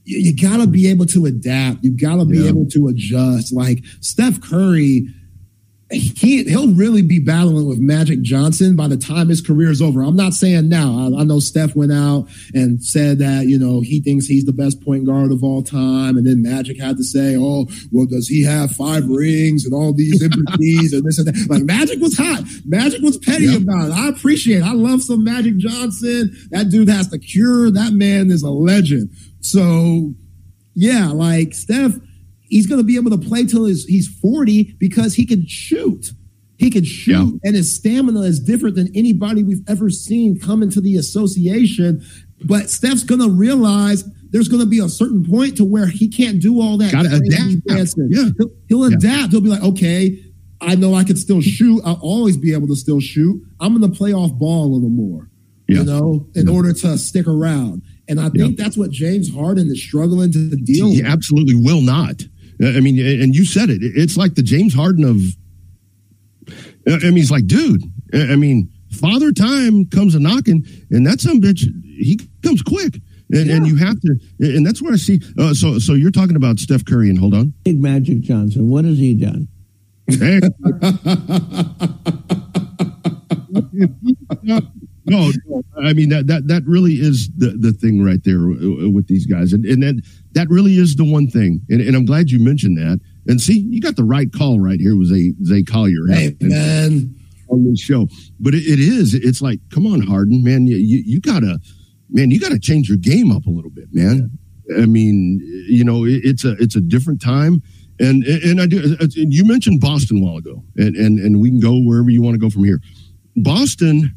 you, 0.05 0.19
you 0.19 0.37
got 0.37 0.59
to 0.59 0.67
be 0.67 0.89
able 0.89 1.07
to 1.07 1.27
adapt. 1.27 1.85
You 1.85 1.97
got 1.97 2.17
to 2.17 2.25
be 2.25 2.39
yeah. 2.39 2.49
able 2.49 2.67
to 2.71 2.89
adjust. 2.89 3.53
Like 3.53 3.85
Steph 4.01 4.41
Curry 4.41 5.09
he 5.95 6.45
he'll 6.45 6.75
really 6.75 7.03
be 7.03 7.19
battling 7.19 7.67
with 7.67 7.79
Magic 7.79 8.23
Johnson 8.23 8.77
by 8.77 8.89
the 8.89 8.97
time 8.97 9.29
his 9.29 9.41
career 9.41 9.71
is 9.71 9.83
over. 9.83 10.03
I'm 10.03 10.17
not 10.17 10.35
saying 10.35 10.69
now. 10.69 10.93
I, 10.93 11.21
I, 11.21 11.25
know 11.25 11.39
Steph 11.41 11.75
went 11.75 11.93
out 11.93 12.29
and 12.53 12.83
said 12.83 13.19
that 13.19 13.47
you 13.47 13.59
know 13.59 13.81
he 13.81 14.01
thinks 14.01 14.27
he's 14.27 14.45
the 14.45 14.53
best 14.53 14.81
point 14.85 15.07
guard 15.07 15.33
of 15.33 15.43
all 15.43 15.63
time, 15.63 16.17
and 16.17 16.27
then 16.27 16.43
Magic 16.43 16.81
had 16.81 16.97
to 16.97 17.05
say, 17.05 17.37
"Oh, 17.39 17.67
well, 17.93 18.07
does 18.07 18.29
he 18.29 18.45
have 18.45 18.71
five 18.73 19.07
rings 19.07 19.65
and 19.65 19.75
all 19.75 19.93
these 19.93 20.23
MVPs 20.23 20.93
and 20.93 21.05
this 21.05 21.19
and 21.19 21.29
that?" 21.29 21.47
Like 21.49 21.63
Magic 21.63 22.01
was 22.01 22.17
hot. 22.17 22.45
Magic 22.65 23.03
was 23.03 23.19
petty 23.19 23.47
yep. 23.47 23.63
about 23.63 23.89
it. 23.89 23.93
I 23.93 24.09
appreciate. 24.09 24.59
it. 24.59 24.65
I 24.65 24.73
love 24.73 25.03
some 25.03 25.25
Magic 25.25 25.57
Johnson. 25.57 26.37
That 26.51 26.69
dude 26.69 26.89
has 26.89 27.11
the 27.11 27.19
cure. 27.19 27.71
That 27.71 27.93
man 27.93 28.31
is 28.31 28.43
a 28.43 28.51
legend. 28.51 29.11
So 29.41 30.15
yeah, 30.75 31.09
like 31.09 31.55
Steph 31.55 31.93
he's 32.55 32.69
going 32.69 32.79
to 32.79 32.85
be 32.85 32.95
able 32.95 33.11
to 33.11 33.19
play 33.19 33.45
till 33.45 33.65
he's, 33.65 33.85
he's 33.85 34.07
40 34.07 34.77
because 34.79 35.13
he 35.13 35.27
can 35.27 35.45
shoot. 35.45 36.13
He 36.57 36.71
can 36.71 36.85
shoot, 36.85 37.33
yeah. 37.33 37.49
and 37.49 37.57
his 37.57 37.75
stamina 37.75 38.21
is 38.21 38.39
different 38.39 38.77
than 38.77 38.89
anybody 38.95 39.43
we've 39.43 39.69
ever 39.69 39.91
seen 39.91 40.39
come 40.39 40.63
into 40.63 40.81
the 40.81 40.97
association. 40.97 42.07
But 42.45 42.71
Steph's 42.71 43.03
going 43.03 43.21
to 43.21 43.29
realize 43.29 44.05
there's 44.31 44.47
going 44.47 44.61
to 44.61 44.69
be 44.69 44.79
a 44.79 44.89
certain 44.89 45.25
point 45.25 45.57
to 45.57 45.65
where 45.65 45.89
he 45.89 46.07
can't 46.07 46.41
do 46.41 46.63
all 46.63 46.79
that. 46.79 46.93
Got 46.93 47.07
to 47.07 47.17
adapt. 47.17 47.95
Yeah. 48.09 48.31
He'll, 48.39 48.51
he'll 48.69 48.91
yeah. 48.91 48.97
adapt. 48.97 49.33
He'll 49.33 49.41
be 49.41 49.49
like, 49.49 49.65
okay, 49.65 50.23
I 50.61 50.77
know 50.77 50.95
I 50.95 51.03
can 51.03 51.17
still 51.17 51.41
shoot. 51.41 51.83
I'll 51.85 51.99
always 52.01 52.37
be 52.37 52.53
able 52.53 52.69
to 52.69 52.77
still 52.77 53.01
shoot. 53.01 53.43
I'm 53.59 53.77
going 53.77 53.93
to 53.93 53.99
play 53.99 54.13
off 54.13 54.33
ball 54.33 54.67
a 54.67 54.71
little 54.75 54.91
more, 54.91 55.29
yeah. 55.67 55.79
you 55.79 55.85
know, 55.85 56.29
in 56.37 56.47
yeah. 56.47 56.55
order 56.55 56.73
to 56.73 56.99
stick 56.99 57.27
around. 57.27 57.83
And 58.07 58.21
I 58.21 58.29
think 58.29 58.59
that's 58.59 58.77
what 58.77 58.93
James 58.93 59.35
Harden 59.35 59.67
is 59.69 59.83
struggling 59.83 60.31
to 60.33 60.51
deal 60.51 60.91
he 60.91 61.03
with. 61.03 61.11
absolutely 61.11 61.57
will 61.57 61.81
not. 61.81 62.23
I 62.63 62.81
mean, 62.81 62.99
and 62.99 63.35
you 63.35 63.45
said 63.45 63.71
it. 63.71 63.81
It's 63.83 64.17
like 64.17 64.35
the 64.35 64.43
James 64.43 64.75
Harden 64.75 65.05
of. 65.05 65.21
I 66.87 67.07
mean, 67.07 67.17
he's 67.17 67.31
like, 67.31 67.47
dude. 67.47 67.83
I 68.13 68.37
mean, 68.37 68.71
Father 68.93 69.33
Time 69.33 69.87
comes 69.87 70.15
a 70.15 70.21
knocking, 70.21 70.67
and 70.91 71.07
that 71.07 71.21
some 71.21 71.41
bitch 71.41 71.65
he 71.83 72.21
comes 72.43 72.63
quick. 72.63 73.01
And, 73.33 73.47
yeah. 73.47 73.57
and 73.57 73.67
you 73.67 73.77
have 73.77 73.99
to, 74.01 74.19
and 74.39 74.67
that's 74.67 74.83
where 74.83 74.93
I 74.93 74.97
see. 74.97 75.21
Uh, 75.39 75.55
so, 75.55 75.79
so 75.79 75.95
you're 75.95 76.11
talking 76.11 76.37
about 76.37 76.59
Steph 76.59 76.85
Curry, 76.85 77.09
and 77.09 77.19
hold 77.19 77.35
on, 77.35 77.55
Big 77.65 77.81
Magic 77.81 78.21
Johnson. 78.21 78.69
What 78.69 78.85
has 78.85 78.99
he 78.99 79.15
done? 79.15 79.49
no, 85.07 85.31
I 85.83 85.93
mean 85.93 86.09
that 86.11 86.27
that 86.29 86.49
that 86.49 86.63
really 86.67 86.95
is 86.95 87.29
the 87.37 87.51
the 87.51 87.73
thing 87.73 88.03
right 88.03 88.23
there 88.25 88.39
uh, 88.39 88.87
uh, 88.87 88.91
with 88.91 89.07
these 89.07 89.27
guys, 89.27 89.53
and 89.53 89.65
and 89.65 89.83
that 89.83 90.03
that 90.33 90.49
really 90.49 90.77
is 90.79 90.97
the 90.97 91.05
one 91.05 91.29
thing. 91.29 91.61
And, 91.69 91.81
and 91.81 91.95
I'm 91.95 92.05
glad 92.05 92.31
you 92.31 92.39
mentioned 92.39 92.79
that. 92.79 93.01
And 93.27 93.41
see, 93.41 93.59
you 93.59 93.81
got 93.81 93.97
the 93.97 94.05
right 94.05 94.33
call 94.33 94.61
right 94.61 94.81
here 94.81 94.97
with 94.97 95.09
Zay, 95.09 95.33
Zay 95.45 95.63
Collier. 95.63 96.07
Hey, 96.09 96.37
man. 96.41 97.15
On 97.49 97.65
this 97.65 97.81
show, 97.81 98.09
but 98.41 98.55
it, 98.55 98.63
it 98.65 98.81
is. 98.81 99.13
It's 99.15 99.43
like, 99.43 99.61
come 99.71 99.87
on, 99.87 100.01
Harden, 100.01 100.43
man. 100.43 100.67
You, 100.67 100.77
you, 100.77 101.03
you 101.05 101.21
gotta, 101.21 101.61
man, 102.09 102.31
you 102.31 102.41
gotta 102.41 102.59
change 102.59 102.89
your 102.89 102.97
game 102.97 103.31
up 103.31 103.45
a 103.47 103.51
little 103.51 103.71
bit, 103.71 103.89
man. 103.93 104.31
I 104.79 104.87
mean, 104.87 105.41
you 105.69 105.85
know, 105.85 106.07
it, 106.07 106.23
it's 106.25 106.45
a 106.47 106.53
it's 106.53 106.75
a 106.75 106.81
different 106.81 107.21
time. 107.21 107.63
And 108.01 108.25
and 108.25 108.61
I 108.61 108.67
do. 108.67 108.97
And 108.99 109.33
you 109.33 109.45
mentioned 109.45 109.81
Boston 109.81 110.19
a 110.19 110.25
while 110.25 110.39
ago, 110.39 110.65
and 110.77 110.97
and 110.97 111.19
and 111.19 111.41
we 111.41 111.51
can 111.51 111.61
go 111.61 111.79
wherever 111.81 112.11
you 112.11 112.23
want 112.23 112.35
to 112.35 112.41
go 112.41 112.49
from 112.49 112.65
here. 112.65 112.81
Boston, 113.37 114.11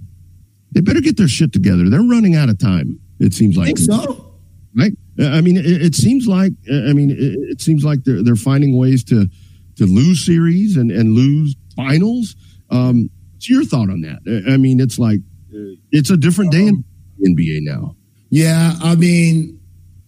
they 0.78 0.82
better 0.82 1.02
get 1.02 1.18
their 1.18 1.28
shit 1.28 1.52
together. 1.52 1.90
They're 1.90 2.02
running 2.02 2.36
out 2.36 2.50
of 2.50 2.60
time. 2.60 3.00
It 3.20 3.34
seems 3.34 3.58
like. 3.58 3.70
I 3.70 3.74
think 3.74 3.80
so. 3.80 4.32
Right. 4.76 4.94
I 5.20 5.42
mean, 5.42 5.58
it, 5.58 5.66
it 5.66 5.96
seems 5.96 6.28
like. 6.28 6.54
I 6.72 6.94
mean, 6.94 7.10
it, 7.10 7.18
it, 7.18 7.62
seems 7.62 7.84
like 7.84 8.04
they're 8.04 8.24
they're 8.24 8.36
finding 8.36 8.78
ways 8.78 9.04
to 9.06 9.26
to 9.78 9.86
lose 9.86 10.24
series 10.24 10.78
and 10.78 10.92
and 10.92 11.14
lose 11.14 11.56
finals. 11.76 12.36
Um, 12.70 13.10
what's 13.34 13.50
your 13.50 13.64
thought 13.64 13.90
on 13.90 14.02
that? 14.02 14.20
I 14.48 14.58
mean, 14.58 14.80
it's 14.80 15.00
like 15.00 15.22
it's 15.92 16.12
a 16.12 16.18
different 16.18 16.52
day 16.52 16.68
in 16.68 16.84
NBA 17.26 17.62
now. 17.62 17.96
Yeah, 18.30 18.74
I 18.84 18.94
mean, 18.94 19.57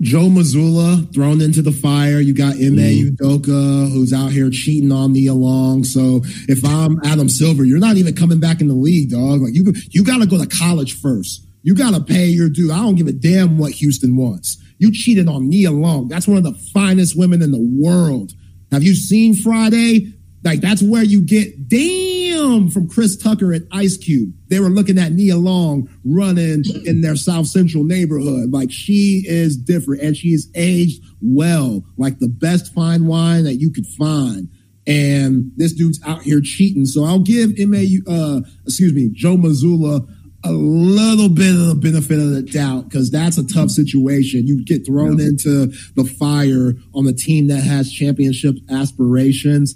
Joe 0.02 0.30
Mazzulla 0.30 1.14
thrown 1.14 1.42
into 1.42 1.62
the 1.62 1.74
fire. 1.74 2.20
You 2.20 2.34
got 2.34 2.54
Ime 2.54 2.78
mm. 2.78 3.10
Udoka 3.12 3.92
who's 3.92 4.14
out 4.14 4.32
here 4.32 4.50
cheating 4.50 4.92
on 4.92 5.12
Nia 5.12 5.34
Long. 5.34 5.84
So 5.84 6.22
if 6.48 6.64
I'm 6.64 7.00
Adam 7.04 7.28
Silver, 7.28 7.66
you're 7.66 7.80
not 7.80 7.98
even 7.98 8.16
coming 8.16 8.40
back 8.40 8.62
in 8.62 8.70
the 8.70 8.76
league, 8.76 9.12
dog. 9.12 9.42
Like 9.42 9.54
you, 9.54 9.74
you 9.90 10.06
got 10.06 10.20
to 10.20 10.26
go 10.26 10.38
to 10.38 10.48
college 10.48 11.00
first. 11.02 11.46
You 11.64 11.76
got 11.76 11.94
to 11.94 12.02
pay 12.02 12.28
your 12.28 12.50
due. 12.50 12.72
I 12.72 12.78
don't 12.78 12.96
give 12.96 13.08
a 13.08 13.12
damn 13.12 13.58
what 13.58 13.74
Houston 13.74 14.16
wants. 14.16 14.58
You 14.78 14.94
cheated 14.94 15.28
on 15.28 15.50
Nia 15.50 15.72
Long. 15.72 16.08
That's 16.08 16.28
one 16.28 16.38
of 16.38 16.44
the 16.44 16.54
finest 16.74 17.18
women 17.18 17.42
in 17.42 17.52
the 17.52 17.60
world. 17.60 18.32
Have 18.72 18.84
you 18.84 18.96
seen 18.96 19.36
Friday? 19.36 20.14
Like 20.44 20.62
that's 20.62 20.82
where 20.82 21.04
you 21.04 21.22
get 21.22 21.68
damn 21.68 22.70
from 22.70 22.90
Chris 22.90 23.18
Tucker 23.18 23.52
and 23.52 23.68
Ice 23.72 23.98
Cube. 23.98 24.34
They 24.48 24.60
were 24.60 24.70
looking 24.70 24.98
at 24.98 25.12
Nia 25.12 25.36
Long 25.36 25.90
running 26.06 26.64
in 26.86 27.02
their 27.02 27.16
South 27.16 27.48
Central 27.48 27.84
neighborhood. 27.84 28.52
Like 28.52 28.72
she 28.72 29.24
is 29.28 29.58
different 29.58 30.02
and 30.02 30.16
she 30.16 30.30
is 30.30 30.50
aged 30.56 31.04
well, 31.22 31.84
like 31.98 32.20
the 32.20 32.30
best 32.30 32.74
fine 32.74 33.06
wine 33.06 33.44
that 33.44 33.56
you 33.56 33.72
could 33.72 33.88
find. 33.88 34.50
And 34.88 35.52
this 35.56 35.74
dude's 35.74 36.00
out 36.06 36.24
here 36.24 36.42
cheating. 36.42 36.86
So 36.86 37.04
I'll 37.04 37.20
give 37.20 37.60
MAU, 37.60 38.00
uh, 38.08 38.42
excuse 38.66 38.94
me, 38.94 39.10
Joe 39.14 39.36
Mazzulla 39.36 40.08
a 40.46 40.52
little 40.52 41.30
bit 41.30 41.54
of 41.54 41.68
the 41.68 41.76
benefit 41.76 42.18
of 42.18 42.30
the 42.30 42.42
doubt 42.42 42.88
because 42.88 43.12
that's 43.12 43.38
a 43.38 43.46
tough 43.46 43.70
situation. 43.70 44.48
You 44.48 44.64
get 44.64 44.86
thrown 44.86 45.20
yeah. 45.20 45.28
into 45.28 45.68
the 45.96 46.06
fire 46.06 46.74
on 46.96 47.04
the 47.04 47.14
team 47.14 47.48
that 47.48 47.62
has 47.62 47.92
championship 47.92 48.56
aspirations 48.72 49.76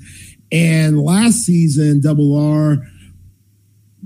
and 0.53 1.01
last 1.01 1.43
season, 1.45 1.99
Double 1.99 2.37
R, 2.37 2.77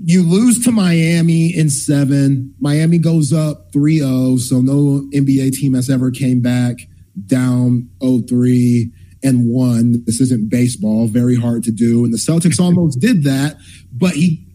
you 0.02 0.22
lose 0.22 0.64
to 0.64 0.72
Miami 0.72 1.54
in 1.54 1.68
seven. 1.68 2.54
Miami 2.58 2.98
goes 2.98 3.32
up 3.34 3.70
3 3.72 3.98
0. 3.98 4.36
So 4.38 4.60
no 4.60 5.06
NBA 5.12 5.52
team 5.52 5.74
has 5.74 5.90
ever 5.90 6.10
came 6.10 6.40
back 6.40 6.76
down 7.26 7.90
0 8.02 8.22
3 8.26 8.90
and 9.22 9.50
won. 9.50 10.02
This 10.06 10.20
isn't 10.20 10.48
baseball. 10.48 11.06
Very 11.06 11.36
hard 11.36 11.64
to 11.64 11.70
do. 11.70 12.04
And 12.04 12.14
the 12.14 12.18
Celtics 12.18 12.58
almost 12.58 12.98
did 13.00 13.24
that, 13.24 13.56
but 13.92 14.12
he, 14.12 14.46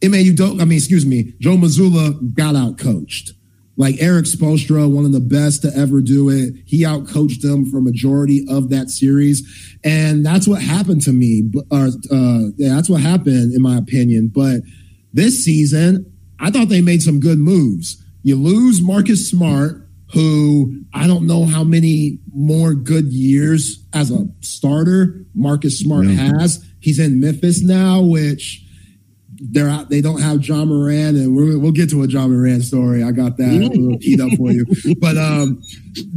don't, 0.00 0.60
I 0.60 0.64
mean, 0.64 0.78
excuse 0.78 1.04
me, 1.04 1.34
Joe 1.40 1.56
Mazzulla 1.56 2.34
got 2.34 2.54
out 2.54 2.78
coached. 2.78 3.32
Like 3.78 4.02
Erik 4.02 4.26
Spoelstra, 4.26 4.92
one 4.92 5.04
of 5.04 5.12
the 5.12 5.20
best 5.20 5.62
to 5.62 5.70
ever 5.74 6.00
do 6.00 6.28
it. 6.28 6.52
He 6.66 6.82
outcoached 6.82 7.42
them 7.42 7.64
for 7.64 7.80
majority 7.80 8.44
of 8.50 8.70
that 8.70 8.90
series. 8.90 9.78
And 9.84 10.26
that's 10.26 10.48
what 10.48 10.60
happened 10.60 11.02
to 11.02 11.12
me. 11.12 11.48
Or, 11.70 11.86
uh, 12.10 12.50
yeah, 12.56 12.74
that's 12.74 12.90
what 12.90 13.00
happened 13.00 13.54
in 13.54 13.62
my 13.62 13.78
opinion. 13.78 14.32
But 14.34 14.62
this 15.12 15.44
season, 15.44 16.12
I 16.40 16.50
thought 16.50 16.68
they 16.68 16.80
made 16.80 17.02
some 17.02 17.20
good 17.20 17.38
moves. 17.38 18.04
You 18.24 18.34
lose 18.34 18.82
Marcus 18.82 19.30
Smart, 19.30 19.88
who 20.12 20.82
I 20.92 21.06
don't 21.06 21.28
know 21.28 21.44
how 21.44 21.62
many 21.62 22.18
more 22.34 22.74
good 22.74 23.06
years 23.06 23.84
as 23.94 24.10
a 24.10 24.26
starter 24.40 25.24
Marcus 25.34 25.78
Smart 25.78 26.06
yeah. 26.06 26.32
has. 26.40 26.64
He's 26.80 26.98
in 26.98 27.20
Memphis 27.20 27.62
now, 27.62 28.02
which 28.02 28.64
they're 29.40 29.68
out, 29.68 29.88
they 29.88 30.00
don't 30.00 30.20
have 30.20 30.44
Ja 30.44 30.64
Morant, 30.64 31.16
and 31.16 31.36
we 31.36 31.56
will 31.56 31.72
get 31.72 31.90
to 31.90 32.02
a 32.02 32.08
Ja 32.08 32.26
Morant 32.26 32.62
story. 32.62 33.02
I 33.02 33.12
got 33.12 33.36
that 33.36 33.50
a 33.50 33.68
little 33.68 33.98
keyed 33.98 34.20
up 34.20 34.32
for 34.36 34.50
you. 34.50 34.66
But 34.98 35.16
um, 35.16 35.62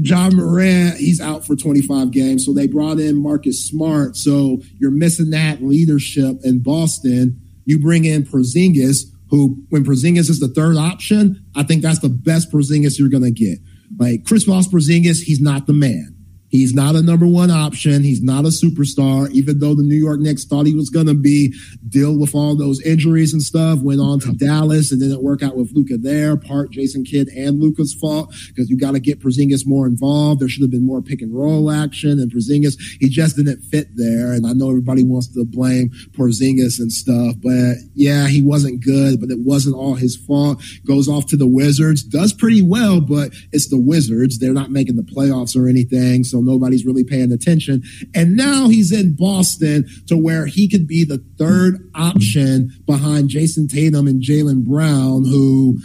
Ja 0.02 0.30
Morant, 0.30 0.98
he's 0.98 1.22
out 1.22 1.46
for 1.46 1.56
25 1.56 2.12
games. 2.12 2.46
So 2.46 2.54
they 2.54 2.68
brought 2.68 3.00
in 3.00 3.22
Marcus 3.22 3.68
Smart. 3.68 4.18
So 4.18 4.62
you're 4.80 4.92
missing 4.92 5.30
that 5.32 5.62
leadership 5.62 6.38
in 6.44 6.64
Boston. 6.64 7.40
You 7.66 7.80
bring 7.80 8.06
in 8.06 8.24
Porzingis, 8.24 9.04
who, 9.30 9.64
when 9.70 9.86
Porzingis 9.86 10.30
is 10.30 10.40
the 10.40 10.48
third 10.48 10.78
option, 10.78 11.46
I 11.56 11.64
think 11.64 11.84
that's 11.84 12.00
the 12.00 12.10
best 12.10 12.52
Porzingis 12.52 12.98
you're 12.98 13.10
going 13.10 13.24
to 13.24 13.32
get. 13.32 13.60
Like 13.98 14.24
Kristaps 14.24 14.68
Porzingis, 14.68 15.22
he's 15.22 15.42
not 15.42 15.68
the 15.68 15.74
man. 15.74 16.16
He's 16.52 16.74
not 16.74 16.96
a 16.96 17.02
number 17.02 17.26
one 17.26 17.50
option. 17.50 18.04
He's 18.04 18.22
not 18.22 18.44
a 18.44 18.50
superstar, 18.50 19.32
even 19.32 19.60
though 19.60 19.74
the 19.74 19.84
New 19.84 19.96
York 19.96 20.20
Knicks 20.20 20.44
thought 20.44 20.66
he 20.66 20.76
was 20.76 20.90
going 20.90 21.08
to 21.08 21.14
be, 21.14 21.54
deal 21.88 22.20
with 22.20 22.36
all 22.36 22.58
those 22.58 22.82
injuries 22.82 23.32
and 23.32 23.42
stuff. 23.42 23.80
Went 23.80 24.02
on 24.02 24.20
to 24.20 24.34
Dallas 24.34 24.92
and 24.92 25.00
didn't 25.00 25.24
work 25.24 25.42
out 25.42 25.56
with 25.56 25.72
Luka 25.74 25.98
there. 25.98 26.36
Part 26.36 26.72
Jason 26.72 27.06
Kidd 27.06 27.30
and 27.30 27.62
Luka's 27.62 27.94
fault 27.94 28.36
because 28.48 28.70
you 28.70 28.78
got 28.78 28.92
to 28.92 29.00
get 29.00 29.22
Porzingis 29.22 29.66
more 29.66 29.88
involved. 29.88 30.42
There 30.42 30.50
should 30.50 30.62
have 30.62 30.72
been 30.72 30.86
more 30.86 31.02
pick 31.02 31.22
and 31.22 31.34
roll 31.34 31.72
action. 31.72 32.20
And 32.20 32.30
Porzingis, 32.30 32.76
he 33.00 33.08
just 33.08 33.38
didn't 33.38 33.62
fit 33.62 33.88
there. 33.96 34.34
And 34.34 34.46
I 34.46 34.52
know 34.52 34.70
everybody 34.70 35.04
wants 35.04 35.34
to 35.34 35.46
blame 35.46 35.90
Porzingis 36.12 36.80
and 36.80 36.92
stuff, 36.92 37.36
but 37.42 37.76
yeah, 37.96 38.28
he 38.28 38.42
wasn't 38.42 38.84
good, 38.84 39.22
but 39.22 39.30
it 39.30 39.40
wasn't 39.40 39.78
all 39.78 39.96
his 39.96 40.18
fault. 40.18 40.62
Goes 40.86 41.08
off 41.08 41.28
to 41.28 41.38
the 41.38 41.48
Wizards, 41.48 42.04
does 42.04 42.34
pretty 42.34 42.62
well, 42.62 43.00
but 43.00 43.32
it's 43.54 43.70
the 43.70 43.80
Wizards. 43.80 44.40
They're 44.40 44.52
not 44.52 44.70
making 44.70 44.98
the 44.98 45.04
playoffs 45.04 45.56
or 45.56 45.70
anything. 45.70 46.26
So 46.26 46.41
nobody's 46.42 46.86
really 46.86 47.04
paying 47.04 47.32
attention. 47.32 47.84
And 48.14 48.36
now 48.36 48.68
he's 48.68 48.92
in 48.92 49.16
Boston 49.16 49.86
to 50.08 50.18
where 50.18 50.46
he 50.46 50.68
could 50.68 50.88
be 50.88 51.04
the 51.04 51.24
third 51.38 51.90
option 51.96 52.72
behind 52.86 53.30
Jayson 53.30 53.68
Tatum 53.68 54.08
and 54.08 54.22
Jaylen 54.22 54.66
Brown, 54.66 55.26
who 55.26 55.80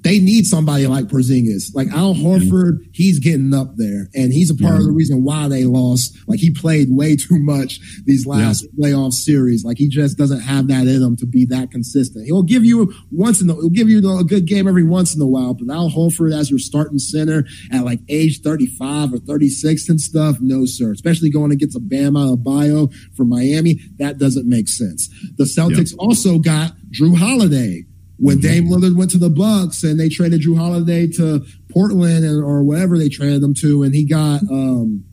they 0.00 0.20
need 0.20 0.46
somebody 0.46 0.86
like 0.86 1.06
Porzingis. 1.06 1.74
Like 1.74 1.88
Al 1.88 2.14
mm-hmm. 2.14 2.26
Horford, 2.26 2.78
he's 2.92 3.18
getting 3.18 3.52
up 3.52 3.76
there, 3.76 4.08
and 4.14 4.32
he's 4.32 4.50
a 4.50 4.54
part 4.54 4.74
yeah. 4.74 4.78
of 4.78 4.82
the 4.82 4.88
mm-hmm. 4.88 4.96
reason 4.96 5.24
why 5.24 5.48
they 5.48 5.64
lost. 5.64 6.16
Like 6.28 6.38
he 6.38 6.50
played 6.50 6.88
way 6.90 7.16
too 7.16 7.38
much 7.38 7.80
these 8.04 8.26
last 8.26 8.64
yeah. 8.64 8.86
playoff 8.86 9.12
series. 9.12 9.64
Like 9.64 9.78
he 9.78 9.88
just 9.88 10.16
doesn't 10.16 10.40
have 10.40 10.68
that 10.68 10.86
in 10.86 11.02
him 11.02 11.16
to 11.16 11.26
be 11.26 11.44
that 11.46 11.70
consistent. 11.70 12.26
He'll 12.26 12.42
give 12.42 12.64
you 12.64 12.92
once 13.10 13.40
in 13.40 13.48
the, 13.48 13.54
he'll 13.54 13.70
give 13.70 13.88
you 13.88 14.18
a 14.18 14.24
good 14.24 14.46
game 14.46 14.68
every 14.68 14.84
once 14.84 15.14
in 15.14 15.20
a 15.20 15.26
while, 15.26 15.54
but 15.54 15.72
Al 15.72 15.90
Horford 15.90 16.34
as 16.34 16.50
your 16.50 16.58
starting 16.58 16.98
center 16.98 17.44
at 17.72 17.84
like 17.84 18.00
age 18.08 18.40
35 18.40 19.14
or 19.14 19.18
36 19.18 19.88
and 19.88 20.00
stuff, 20.00 20.36
no 20.40 20.64
sir. 20.64 20.92
Especially 20.92 21.30
going 21.30 21.50
against 21.50 21.76
a 21.76 21.80
Bam 21.80 22.14
Adebayo 22.14 22.92
from 23.16 23.28
Miami, 23.28 23.80
that 23.98 24.18
doesn't 24.18 24.48
make 24.48 24.68
sense. 24.68 25.08
The 25.36 25.44
Celtics 25.44 25.92
yeah. 25.92 25.98
also 25.98 26.38
got 26.38 26.72
Jrue 26.90 27.16
Holiday 27.16 27.84
when 28.18 28.40
Dame 28.40 28.68
Lillard 28.68 28.96
went 28.96 29.10
to 29.12 29.18
the 29.18 29.30
Bucks 29.30 29.84
and 29.84 29.98
they 29.98 30.08
traded 30.08 30.42
Jrue 30.42 30.58
Holiday 30.58 31.06
to 31.12 31.44
Portland 31.70 32.24
or 32.42 32.62
wherever 32.64 32.98
they 32.98 33.08
traded 33.08 33.42
him 33.42 33.54
to, 33.54 33.84
and 33.84 33.94
he 33.94 34.04
got 34.04 34.42
um, 34.50 35.04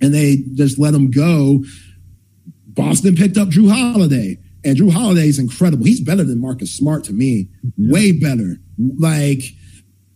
and 0.00 0.14
they 0.14 0.44
just 0.54 0.78
let 0.78 0.94
him 0.94 1.10
go. 1.10 1.64
Boston 2.66 3.16
picked 3.16 3.36
up 3.36 3.48
Jrue 3.48 3.70
Holiday, 3.70 4.38
and 4.64 4.76
Jrue 4.76 4.92
Holiday 4.92 5.26
is 5.26 5.38
incredible. 5.38 5.84
He's 5.84 6.00
better 6.00 6.22
than 6.22 6.40
Marcus 6.40 6.72
Smart 6.72 7.04
to 7.04 7.12
me, 7.12 7.48
yeah. 7.76 7.92
way 7.92 8.12
better. 8.12 8.56
Like 8.98 9.42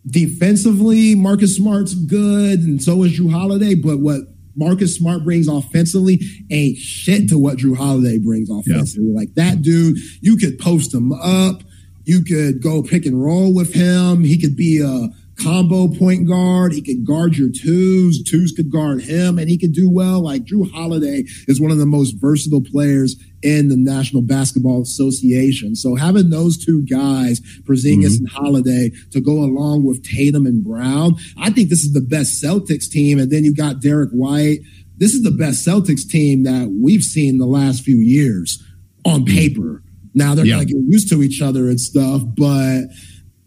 defensively, 0.07 1.17
Marcus 1.17 1.57
Smart's 1.57 1.95
good, 1.95 2.61
and 2.61 2.81
so 2.81 3.03
is 3.03 3.19
Jrue 3.19 3.33
Holiday. 3.33 3.75
But 3.75 3.99
what 3.99 4.21
Marcus 4.55 4.95
Smart 4.97 5.25
brings 5.25 5.49
offensively 5.49 6.21
ain't 6.53 6.79
shit 6.79 7.29
to 7.31 7.39
what 7.39 7.59
Jrue 7.59 7.77
Holiday 7.77 8.19
brings 8.19 8.49
offensively. 8.49 9.11
Yeah. 9.11 9.17
Like 9.17 9.35
that 9.35 9.63
dude, 9.63 9.97
you 10.21 10.37
could 10.37 10.61
post 10.61 10.95
him 10.95 11.13
up 11.13 11.63
you 12.05 12.23
could 12.25 12.63
go 12.63 12.83
pick 12.83 13.07
and 13.07 13.23
roll 13.23 13.55
with 13.55 13.75
him. 13.75 14.25
He 14.25 14.39
could 14.41 14.57
be 14.57 14.81
a 14.81 15.09
combo 15.43 15.89
point 15.89 16.27
guard. 16.27 16.73
He 16.73 16.83
could 16.83 17.07
guard 17.07 17.37
your 17.37 17.51
twos. 17.51 18.23
Twos 18.23 18.53
could 18.53 18.71
guard 18.71 19.03
him, 19.03 19.39
and 19.39 19.49
he 19.49 19.59
could 19.59 19.73
do 19.73 19.91
well. 19.91 20.21
Like 20.21 20.45
Jrue 20.45 20.71
Holiday 20.71 21.25
is 21.49 21.61
one 21.61 21.71
of 21.71 21.79
the 21.79 21.87
most 21.87 22.13
versatile 22.13 22.63
players 22.63 23.17
in 23.43 23.69
the 23.69 23.77
National 23.77 24.23
Basketball 24.23 24.83
Association. 24.83 25.75
So 25.75 25.97
having 25.97 26.31
those 26.31 26.63
two 26.63 26.85
guys, 26.85 27.41
Porzingis 27.63 28.19
mm-hmm. 28.19 28.25
and 28.25 28.29
Holiday, 28.29 28.91
to 29.11 29.21
go 29.21 29.33
along 29.33 29.85
with 29.85 30.05
Tatum 30.05 30.47
and 30.47 30.63
Brown, 30.63 31.17
I 31.39 31.51
think 31.51 31.69
this 31.69 31.85
is 31.85 31.93
the 31.93 32.01
best 32.01 32.43
Celtics 32.43 32.89
team. 32.89 33.19
And 33.19 33.31
then 33.31 33.45
you 33.45 33.55
got 33.55 33.81
Derrick 33.81 34.11
White. 34.11 34.61
This 34.97 35.15
is 35.15 35.23
the 35.23 35.31
best 35.33 35.67
Celtics 35.67 36.09
team 36.09 36.45
that 36.45 36.77
we've 36.81 37.03
seen 37.03 37.39
the 37.39 37.47
last 37.47 37.83
few 37.83 37.97
years 37.97 38.63
on 39.05 39.25
paper. 39.25 39.83
Now 40.15 40.35
they're 40.35 40.47
yeah. 40.47 40.57
going 40.57 40.69
to 40.69 40.75
get 40.75 40.83
used 40.87 41.09
to 41.11 41.23
each 41.23 41.41
other 41.41 41.69
and 41.69 41.81
stuff, 41.81 42.23
but 42.27 42.83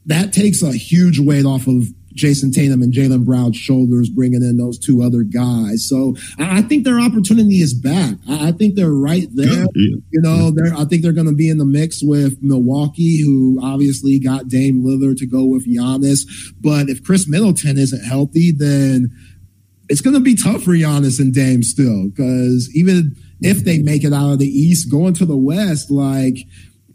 that 0.05 0.33
takes 0.33 0.61
a 0.61 0.71
huge 0.71 1.19
weight 1.19 1.45
off 1.45 1.67
of 1.67 1.87
Jayson 2.15 2.51
Tatum 2.51 2.81
and 2.81 2.93
Jaylen 2.93 3.25
Brown's 3.25 3.57
shoulders, 3.57 4.09
bringing 4.09 4.41
in 4.41 4.57
those 4.57 4.79
two 4.79 5.03
other 5.03 5.23
guys. 5.23 5.87
So 5.87 6.15
I 6.39 6.61
think 6.61 6.85
their 6.85 6.99
opportunity 6.99 7.57
is 7.57 7.73
back. 7.73 8.15
I 8.27 8.53
think 8.53 8.75
they're 8.75 8.89
right 8.89 9.27
there. 9.33 9.65
Yeah. 9.75 9.97
You 10.11 10.21
know, 10.21 10.51
they're, 10.51 10.73
I 10.73 10.85
think 10.85 11.03
they're 11.03 11.11
going 11.11 11.27
to 11.27 11.33
be 11.33 11.49
in 11.49 11.57
the 11.57 11.65
mix 11.65 12.01
with 12.01 12.41
Milwaukee, 12.41 13.21
who 13.21 13.59
obviously 13.61 14.17
got 14.17 14.47
Dame 14.47 14.81
Lillard 14.81 15.17
to 15.17 15.27
go 15.27 15.45
with 15.45 15.67
Giannis. 15.67 16.21
But 16.61 16.89
if 16.89 17.03
Khris 17.03 17.27
Middleton 17.27 17.77
isn't 17.77 18.05
healthy, 18.05 18.51
then 18.51 19.11
it's 19.89 20.01
going 20.01 20.15
to 20.15 20.21
be 20.21 20.35
tough 20.35 20.63
for 20.63 20.71
Giannis 20.71 21.19
and 21.19 21.33
Dame 21.33 21.63
still. 21.63 22.07
Because 22.07 22.73
even 22.73 23.15
if 23.41 23.63
they 23.63 23.79
make 23.79 24.03
it 24.03 24.13
out 24.13 24.31
of 24.31 24.39
the 24.39 24.47
East, 24.47 24.91
going 24.91 25.13
to 25.15 25.25
the 25.25 25.37
West, 25.37 25.91
like 25.91 26.37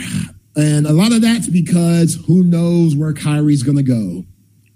And 0.56 0.86
a 0.86 0.92
lot 0.94 1.12
of 1.14 1.22
that's 1.22 1.48
because 1.48 2.16
who 2.28 2.44
knows 2.44 2.96
where 2.96 3.14
Kyrie's 3.14 3.64
going 3.64 3.78
to 3.78 3.84
go. 3.84 4.26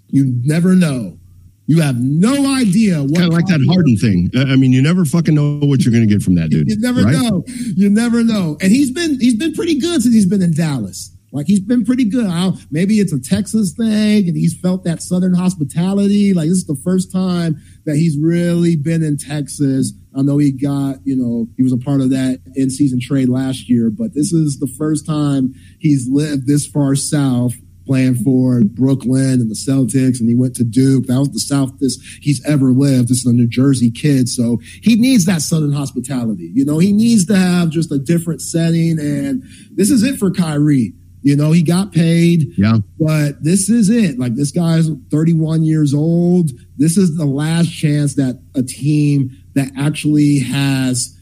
You 0.08 0.32
never 0.44 0.74
know. 0.74 1.18
You 1.66 1.80
have 1.82 2.00
no 2.00 2.54
idea 2.54 3.02
what. 3.02 3.16
Kind 3.16 3.26
of 3.26 3.32
like 3.32 3.46
that 3.46 3.64
Harden 3.68 3.96
thing. 3.96 4.30
I 4.36 4.56
mean, 4.56 4.72
you 4.72 4.80
never 4.80 5.04
fucking 5.04 5.34
know 5.34 5.58
what 5.58 5.84
you're 5.84 5.92
going 5.92 6.08
to 6.08 6.12
get 6.12 6.22
from 6.22 6.36
that 6.36 6.50
dude. 6.50 6.68
you 6.68 6.78
never 6.78 7.02
right? 7.02 7.12
know. 7.12 7.44
You 7.74 7.90
never 7.90 8.22
know. 8.22 8.56
And 8.60 8.70
he's 8.70 8.90
been 8.90 9.18
he's 9.20 9.36
been 9.36 9.52
pretty 9.52 9.78
good 9.78 10.02
since 10.02 10.14
he's 10.14 10.26
been 10.26 10.42
in 10.42 10.54
Dallas. 10.54 11.15
Like 11.36 11.46
he's 11.46 11.60
been 11.60 11.84
pretty 11.84 12.06
good. 12.06 12.26
I'll, 12.26 12.58
maybe 12.70 12.98
it's 12.98 13.12
a 13.12 13.20
Texas 13.20 13.72
thing, 13.72 14.26
and 14.26 14.36
he's 14.36 14.58
felt 14.58 14.84
that 14.84 15.02
Southern 15.02 15.34
hospitality. 15.34 16.32
Like 16.32 16.48
this 16.48 16.58
is 16.58 16.66
the 16.66 16.80
first 16.82 17.12
time 17.12 17.60
that 17.84 17.96
he's 17.96 18.18
really 18.18 18.74
been 18.74 19.02
in 19.02 19.18
Texas. 19.18 19.92
I 20.16 20.22
know 20.22 20.38
he 20.38 20.50
got, 20.50 20.96
you 21.04 21.14
know, 21.14 21.46
he 21.56 21.62
was 21.62 21.72
a 21.72 21.76
part 21.76 22.00
of 22.00 22.10
that 22.10 22.40
in 22.54 22.70
season 22.70 23.00
trade 23.00 23.28
last 23.28 23.68
year, 23.68 23.90
but 23.90 24.14
this 24.14 24.32
is 24.32 24.58
the 24.58 24.66
first 24.66 25.06
time 25.06 25.54
he's 25.78 26.08
lived 26.08 26.46
this 26.46 26.66
far 26.66 26.94
south 26.94 27.54
playing 27.86 28.16
for 28.16 28.62
Brooklyn 28.64 29.40
and 29.40 29.50
the 29.50 29.54
Celtics, 29.54 30.18
and 30.18 30.28
he 30.28 30.34
went 30.34 30.56
to 30.56 30.64
Duke. 30.64 31.06
That 31.06 31.18
was 31.18 31.30
the 31.30 31.38
southest 31.38 32.00
he's 32.20 32.44
ever 32.44 32.72
lived. 32.72 33.08
This 33.08 33.18
is 33.18 33.26
a 33.26 33.32
New 33.32 33.46
Jersey 33.46 33.90
kid, 33.90 34.28
so 34.28 34.58
he 34.82 34.96
needs 34.96 35.24
that 35.26 35.40
Southern 35.40 35.72
hospitality. 35.72 36.50
You 36.52 36.64
know, 36.64 36.78
he 36.78 36.92
needs 36.92 37.26
to 37.26 37.36
have 37.36 37.70
just 37.70 37.92
a 37.92 37.98
different 37.98 38.42
setting, 38.42 38.98
and 38.98 39.44
this 39.70 39.90
is 39.90 40.02
it 40.02 40.18
for 40.18 40.30
Kyrie. 40.30 40.94
You 41.26 41.34
know, 41.34 41.50
he 41.50 41.64
got 41.64 41.90
paid. 41.90 42.56
Yeah. 42.56 42.78
But 43.00 43.42
this 43.42 43.68
is 43.68 43.90
it. 43.90 44.16
Like 44.16 44.36
this 44.36 44.52
guy's 44.52 44.88
31 45.10 45.64
years 45.64 45.92
old. 45.92 46.52
This 46.76 46.96
is 46.96 47.16
the 47.16 47.24
last 47.24 47.66
chance 47.66 48.14
that 48.14 48.40
a 48.54 48.62
team 48.62 49.36
that 49.56 49.72
actually 49.76 50.38
has 50.38 51.18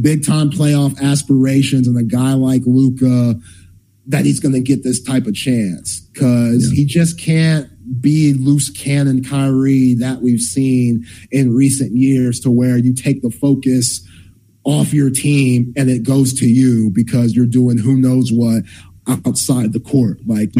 big 0.00 0.24
time 0.24 0.50
playoff 0.50 1.00
aspirations 1.02 1.88
and 1.88 1.98
a 1.98 2.04
guy 2.04 2.34
like 2.34 2.62
Luka 2.64 3.34
that 4.06 4.24
he's 4.24 4.38
going 4.38 4.54
to 4.54 4.60
get 4.60 4.84
this 4.84 5.02
type 5.02 5.26
of 5.26 5.34
chance 5.34 5.98
because 6.12 6.70
yeah. 6.70 6.76
he 6.76 6.84
just 6.84 7.18
can't 7.18 7.68
be 8.00 8.34
loose 8.34 8.70
cannon 8.70 9.24
Kyrie 9.24 9.94
that 9.94 10.22
we've 10.22 10.40
seen 10.40 11.04
in 11.32 11.52
recent 11.52 11.96
years 11.96 12.38
to 12.40 12.52
where 12.52 12.76
you 12.76 12.94
take 12.94 13.20
the 13.22 13.30
focus 13.30 14.06
off 14.64 14.92
your 14.92 15.10
team 15.10 15.72
and 15.76 15.90
it 15.90 16.04
goes 16.04 16.32
to 16.34 16.46
you 16.46 16.88
because 16.90 17.34
you're 17.34 17.46
doing 17.46 17.78
who 17.78 17.96
knows 17.96 18.30
what 18.30 18.62
outside 19.08 19.72
the 19.72 19.80
court. 19.80 20.18
Like, 20.26 20.52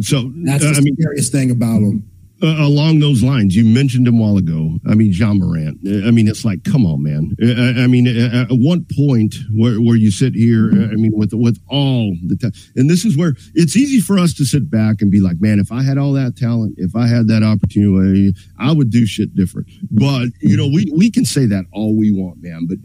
so 0.00 0.30
that's 0.44 0.64
uh, 0.64 0.72
the 0.72 0.76
I 0.76 0.80
mean, 0.80 0.96
scariest 0.96 1.32
thing 1.32 1.50
about 1.50 1.80
him. 1.80 2.08
Uh, 2.40 2.54
along 2.60 3.00
those 3.00 3.20
lines, 3.20 3.56
you 3.56 3.64
mentioned 3.64 4.06
him 4.06 4.16
a 4.16 4.22
while 4.22 4.36
ago. 4.36 4.78
I 4.88 4.94
mean, 4.94 5.12
Ja 5.12 5.34
Morant. 5.34 5.80
Uh, 5.84 6.06
I 6.06 6.12
mean, 6.12 6.28
it's 6.28 6.44
like, 6.44 6.62
come 6.62 6.86
on, 6.86 7.02
man. 7.02 7.34
I, 7.42 7.82
I 7.82 7.86
mean, 7.88 8.06
at 8.06 8.46
one 8.50 8.86
point 8.96 9.34
where, 9.52 9.78
where 9.78 9.96
you 9.96 10.12
sit 10.12 10.34
here, 10.34 10.70
I 10.70 10.94
mean, 10.94 11.10
with 11.12 11.32
with 11.32 11.58
all 11.68 12.14
the 12.28 12.36
time, 12.36 12.52
and 12.76 12.88
this 12.88 13.04
is 13.04 13.16
where 13.16 13.34
it's 13.54 13.76
easy 13.76 14.00
for 14.00 14.20
us 14.20 14.34
to 14.34 14.44
sit 14.44 14.70
back 14.70 15.02
and 15.02 15.10
be 15.10 15.18
like, 15.18 15.40
man, 15.40 15.58
if 15.58 15.72
I 15.72 15.82
had 15.82 15.98
all 15.98 16.12
that 16.12 16.36
talent, 16.36 16.74
if 16.76 16.94
I 16.94 17.08
had 17.08 17.26
that 17.26 17.42
opportunity, 17.42 18.32
I 18.56 18.70
would 18.70 18.90
do 18.90 19.04
shit 19.04 19.34
different. 19.34 19.66
But 19.90 20.28
you 20.40 20.56
know, 20.56 20.68
we 20.68 20.92
we 20.96 21.10
can 21.10 21.24
say 21.24 21.46
that 21.46 21.64
all 21.72 21.98
we 21.98 22.12
want, 22.12 22.40
man. 22.40 22.68
But 22.68 22.78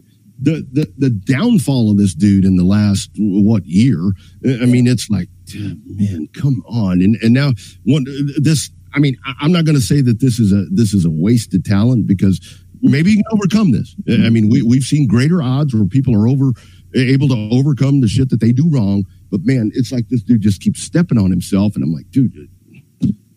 the, 0.44 0.68
the 0.72 0.94
the 0.98 1.10
downfall 1.10 1.90
of 1.90 1.98
this 1.98 2.14
dude 2.14 2.44
in 2.44 2.58
the 2.58 2.64
last 2.64 3.12
what 3.18 3.66
year? 3.66 4.12
I 4.46 4.66
mean, 4.66 4.88
it's 4.88 5.10
like, 5.10 5.30
man, 5.56 6.28
come 6.34 6.64
on. 6.68 7.02
And 7.02 7.16
and 7.22 7.34
now 7.34 7.52
one 7.84 8.06
this. 8.38 8.70
I 8.96 9.00
mean, 9.00 9.18
I'm 9.42 9.52
not 9.52 9.66
going 9.66 9.76
to 9.76 9.82
say 9.82 10.02
that 10.02 10.20
this 10.20 10.40
is 10.40 10.52
a 10.52 10.66
this 10.70 10.94
is 10.94 11.06
a 11.06 11.10
wasted 11.10 11.66
talent 11.66 12.06
because 12.06 12.64
maybe 12.82 13.12
you 13.12 13.16
can 13.18 13.26
overcome 13.32 13.72
this. 13.72 13.96
I 14.08 14.30
mean, 14.30 14.50
we 14.50 14.62
we've 14.62 14.84
seen 14.84 15.08
greater 15.08 15.42
odds 15.42 15.74
where 15.74 15.86
people 15.86 16.16
are 16.16 16.28
over 16.28 16.52
able 16.94 17.28
to 17.30 17.50
overcome 17.52 18.02
the 18.02 18.08
shit 18.08 18.30
that 18.30 18.40
they 18.40 18.52
do 18.52 18.70
wrong. 18.70 19.06
But 19.32 19.42
man, 19.46 19.72
it's 19.74 19.92
like 19.92 20.10
this 20.10 20.22
dude 20.22 20.42
just 20.42 20.62
keeps 20.62 20.84
stepping 20.84 21.18
on 21.18 21.32
himself, 21.32 21.76
and 21.76 21.84
I'm 21.84 21.94
like, 21.94 22.12
dude, 22.12 22.50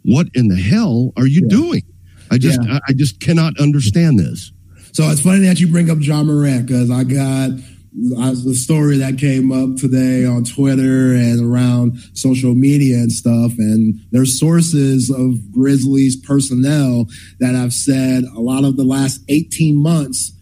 what 0.03 0.27
in 0.35 0.49
the 0.49 0.57
hell 0.57 1.13
are 1.17 1.27
you 1.27 1.43
yeah. 1.49 1.57
doing? 1.57 1.83
I 2.31 2.39
just 2.39 2.61
yeah. 2.63 2.75
I, 2.75 2.81
I 2.89 2.93
just 2.93 3.21
cannot 3.21 3.59
understand 3.59 4.19
this. 4.19 4.53
So 4.97 5.11
it's 5.11 5.21
funny 5.21 5.41
that 5.41 5.61
you 5.61 5.69
bring 5.69 5.91
up 5.91 5.99
Ja 6.01 6.23
Morant 6.23 6.67
because 6.67 6.91
I 6.91 7.05
got 7.05 7.51
the 7.93 8.59
story 8.59 8.97
that 8.97 9.19
came 9.19 9.53
up 9.53 9.79
today 9.79 10.25
on 10.25 10.43
Twitter 10.43 11.13
and 11.13 11.45
around 11.45 11.99
social 12.15 12.55
media 12.55 12.97
and 12.97 13.13
stuff. 13.13 13.53
And 13.59 14.01
there's 14.11 14.41
sources 14.41 15.11
of 15.11 15.53
Grizzlies 15.53 16.17
personnel 16.17 17.09
that 17.41 17.55
have 17.55 17.75
said 17.75 18.25
a 18.25 18.41
lot 18.41 18.65
of 18.65 18.79
the 18.79 18.85
last 18.85 19.21
18 19.29 19.77
months 19.77 20.33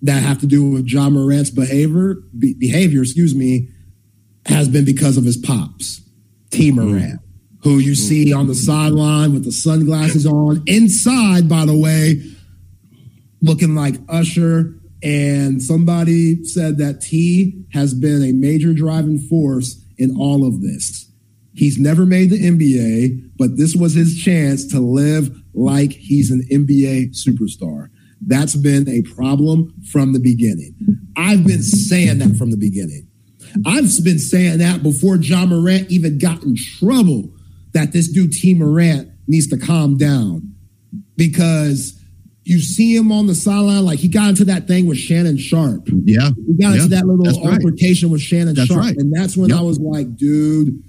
that 0.00 0.22
have 0.22 0.40
to 0.40 0.46
do 0.46 0.64
with 0.70 0.86
Ja 0.86 1.10
Morant's 1.10 1.50
behavior, 1.50 2.14
be, 2.38 2.54
behavior, 2.54 3.02
excuse 3.02 3.34
me, 3.34 3.68
has 4.46 4.66
been 4.66 4.86
because 4.86 5.18
of 5.18 5.24
his 5.24 5.36
pops, 5.36 6.00
T 6.48 6.72
mm-hmm. 6.72 6.88
Morant, 6.88 7.20
who 7.62 7.76
you 7.76 7.94
see 7.94 8.32
on 8.32 8.46
the 8.46 8.54
sideline 8.54 9.34
with 9.34 9.44
the 9.44 9.52
sunglasses 9.52 10.24
on. 10.24 10.62
Inside, 10.66 11.50
by 11.50 11.66
the 11.66 11.78
way, 11.78 12.22
looking 13.44 13.74
like 13.74 13.94
Usher 14.08 14.74
And 15.02 15.62
somebody 15.62 16.44
said 16.44 16.78
that 16.78 17.02
T 17.02 17.64
has 17.72 17.92
been 17.92 18.22
a 18.22 18.32
major 18.32 18.72
driving 18.72 19.18
force 19.18 19.84
in 19.98 20.16
all 20.16 20.46
of 20.46 20.62
this. 20.62 21.10
He's 21.52 21.78
never 21.78 22.06
made 22.06 22.30
the 22.30 22.38
NBA, 22.38 23.32
but 23.36 23.56
this 23.56 23.76
was 23.76 23.92
his 23.94 24.20
chance 24.20 24.66
to 24.68 24.80
live 24.80 25.30
like 25.52 25.92
he's 25.92 26.30
an 26.30 26.42
NBA 26.50 27.14
superstar. 27.14 27.90
That's 28.26 28.56
been 28.56 28.88
a 28.88 29.02
problem 29.14 29.74
from 29.92 30.14
the 30.14 30.18
beginning. 30.18 30.74
I've 31.16 31.46
been 31.46 31.62
saying 31.62 32.18
that 32.18 32.36
from 32.36 32.50
the 32.50 32.56
beginning. 32.56 33.06
I've 33.66 33.92
been 34.02 34.18
saying 34.18 34.58
that 34.58 34.82
before 34.82 35.16
Ja 35.16 35.44
Morant 35.44 35.90
even 35.90 36.18
got 36.18 36.42
in 36.42 36.56
trouble 36.56 37.30
that 37.72 37.92
this 37.92 38.08
dude 38.08 38.32
T 38.32 38.54
Morant 38.54 39.10
needs 39.28 39.48
to 39.48 39.58
calm 39.58 39.96
down 39.96 40.54
because 41.16 42.00
you 42.44 42.60
see 42.60 42.94
him 42.94 43.10
on 43.10 43.26
the 43.26 43.34
sideline 43.34 43.84
like 43.84 43.98
he 43.98 44.08
got 44.08 44.28
into 44.28 44.44
that 44.46 44.66
thing 44.68 44.86
with 44.86 44.98
Shannon 44.98 45.38
Sharpe. 45.38 45.88
Yeah, 46.04 46.30
he 46.46 46.52
got 46.62 46.68
yeah, 46.70 46.74
into 46.74 46.88
that 46.88 47.06
little 47.06 47.24
that's 47.24 47.38
right. 47.38 47.54
altercation 47.54 48.10
with 48.10 48.20
Shannon 48.20 48.54
That's 48.54 48.68
Sharpe, 48.68 48.80
right. 48.82 48.96
and 48.96 49.12
that's 49.14 49.36
when 49.36 49.50
Yep. 49.50 49.58
I 49.58 49.62
was 49.62 49.78
like, 49.80 50.16
dude, 50.16 50.82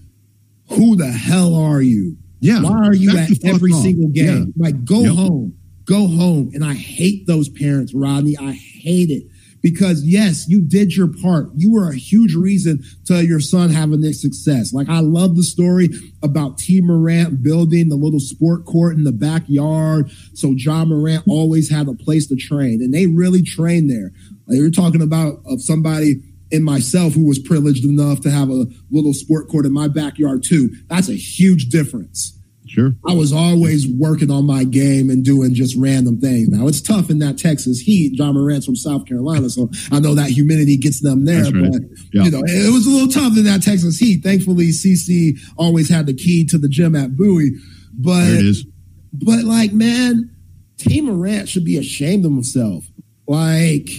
who 0.69 0.95
the 0.95 1.07
hell 1.11 1.55
are 1.55 1.81
you? 1.81 2.17
Yeah. 2.41 2.61
Why 2.61 2.85
are 2.87 2.93
you 2.93 3.13
Back 3.13 3.31
at 3.31 3.45
every 3.45 3.71
single 3.71 4.09
game? 4.09 4.53
Like, 4.57 4.83
go 4.85 5.01
Yep. 5.01 5.13
home, 5.13 5.53
go 5.85 6.07
home. 6.07 6.51
And 6.53 6.63
I 6.63 6.73
hate 6.73 7.25
those 7.27 7.49
parents, 7.49 7.93
Rodney. 7.93 8.37
I 8.37 8.51
hate 8.51 9.09
it 9.09 9.23
because 9.65 10.03
yes, 10.03 10.47
you 10.47 10.61
did 10.61 10.95
your 10.95 11.07
part. 11.07 11.47
You 11.55 11.71
were 11.71 11.89
a 11.89 11.95
huge 11.95 12.35
reason 12.35 12.83
to 13.05 13.25
your 13.25 13.39
son 13.39 13.71
having 13.71 13.99
this 13.99 14.21
success. 14.21 14.71
Like, 14.71 14.87
I 14.89 14.99
love 14.99 15.35
the 15.35 15.41
story 15.41 15.89
about 16.21 16.59
T. 16.59 16.81
Morant 16.81 17.41
building 17.41 17.89
the 17.89 17.95
little 17.95 18.19
sport 18.19 18.65
court 18.65 18.95
in 18.95 19.05
the 19.05 19.11
backyard. 19.11 20.11
So 20.35 20.51
Ja 20.51 20.85
Morant 20.85 21.23
always 21.27 21.67
had 21.67 21.87
a 21.87 21.95
place 21.95 22.27
to 22.27 22.35
train 22.35 22.83
and 22.83 22.93
they 22.93 23.07
really 23.07 23.41
trained 23.41 23.89
there. 23.89 24.11
Like, 24.45 24.59
you're 24.59 24.69
talking 24.69 25.01
about 25.01 25.39
of 25.47 25.63
somebody 25.63 26.21
and 26.51 26.63
myself 26.63 27.13
who 27.13 27.25
was 27.25 27.39
privileged 27.39 27.85
enough 27.85 28.21
to 28.21 28.29
have 28.29 28.51
a 28.51 28.67
little 28.91 29.15
sport 29.15 29.47
court 29.47 29.65
in 29.65 29.73
my 29.73 29.87
backyard 29.87 30.43
too. 30.43 30.69
That's 30.89 31.09
a 31.09 31.17
huge 31.17 31.69
difference. 31.69 32.34
Sure. 32.67 32.95
I 33.07 33.13
was 33.13 33.31
always 33.31 33.87
working 33.87 34.31
on 34.31 34.45
my 34.45 34.63
game 34.63 35.09
and 35.09 35.23
doing 35.23 35.53
just 35.53 35.75
random 35.77 36.19
things. 36.19 36.49
Now 36.49 36.67
it's 36.67 36.81
tough 36.81 37.09
in 37.09 37.19
that 37.19 37.37
Texas 37.37 37.79
heat. 37.79 38.13
Ja 38.15 38.31
Morant's 38.31 38.65
from 38.65 38.75
South 38.75 39.05
Carolina, 39.05 39.49
so 39.49 39.69
I 39.91 39.99
know 39.99 40.15
that 40.15 40.29
humidity 40.29 40.75
gets 40.77 40.99
them 41.01 41.25
there. 41.25 41.43
Right. 41.43 41.71
But 41.71 41.81
Yeah. 42.13 42.23
you 42.25 42.31
know, 42.31 42.43
it 42.45 42.73
was 42.73 42.87
a 42.87 42.89
little 42.89 43.07
tough 43.07 43.37
in 43.37 43.43
that 43.45 43.61
Texas 43.61 43.97
heat. 43.97 44.23
Thankfully, 44.23 44.71
CC 44.71 45.37
always 45.57 45.89
had 45.89 46.05
the 46.07 46.13
key 46.13 46.43
to 46.45 46.57
the 46.57 46.67
gym 46.69 46.95
at 46.95 47.15
Bowie. 47.15 47.51
But 47.93 48.25
There 48.25 48.39
it 48.39 48.45
is. 48.45 48.65
but 49.13 49.43
like, 49.45 49.71
man, 49.73 50.31
Tee 50.77 51.01
Morant 51.01 51.47
should 51.47 51.65
be 51.65 51.77
ashamed 51.77 52.25
of 52.25 52.31
himself. 52.31 52.85
Like, 53.27 53.89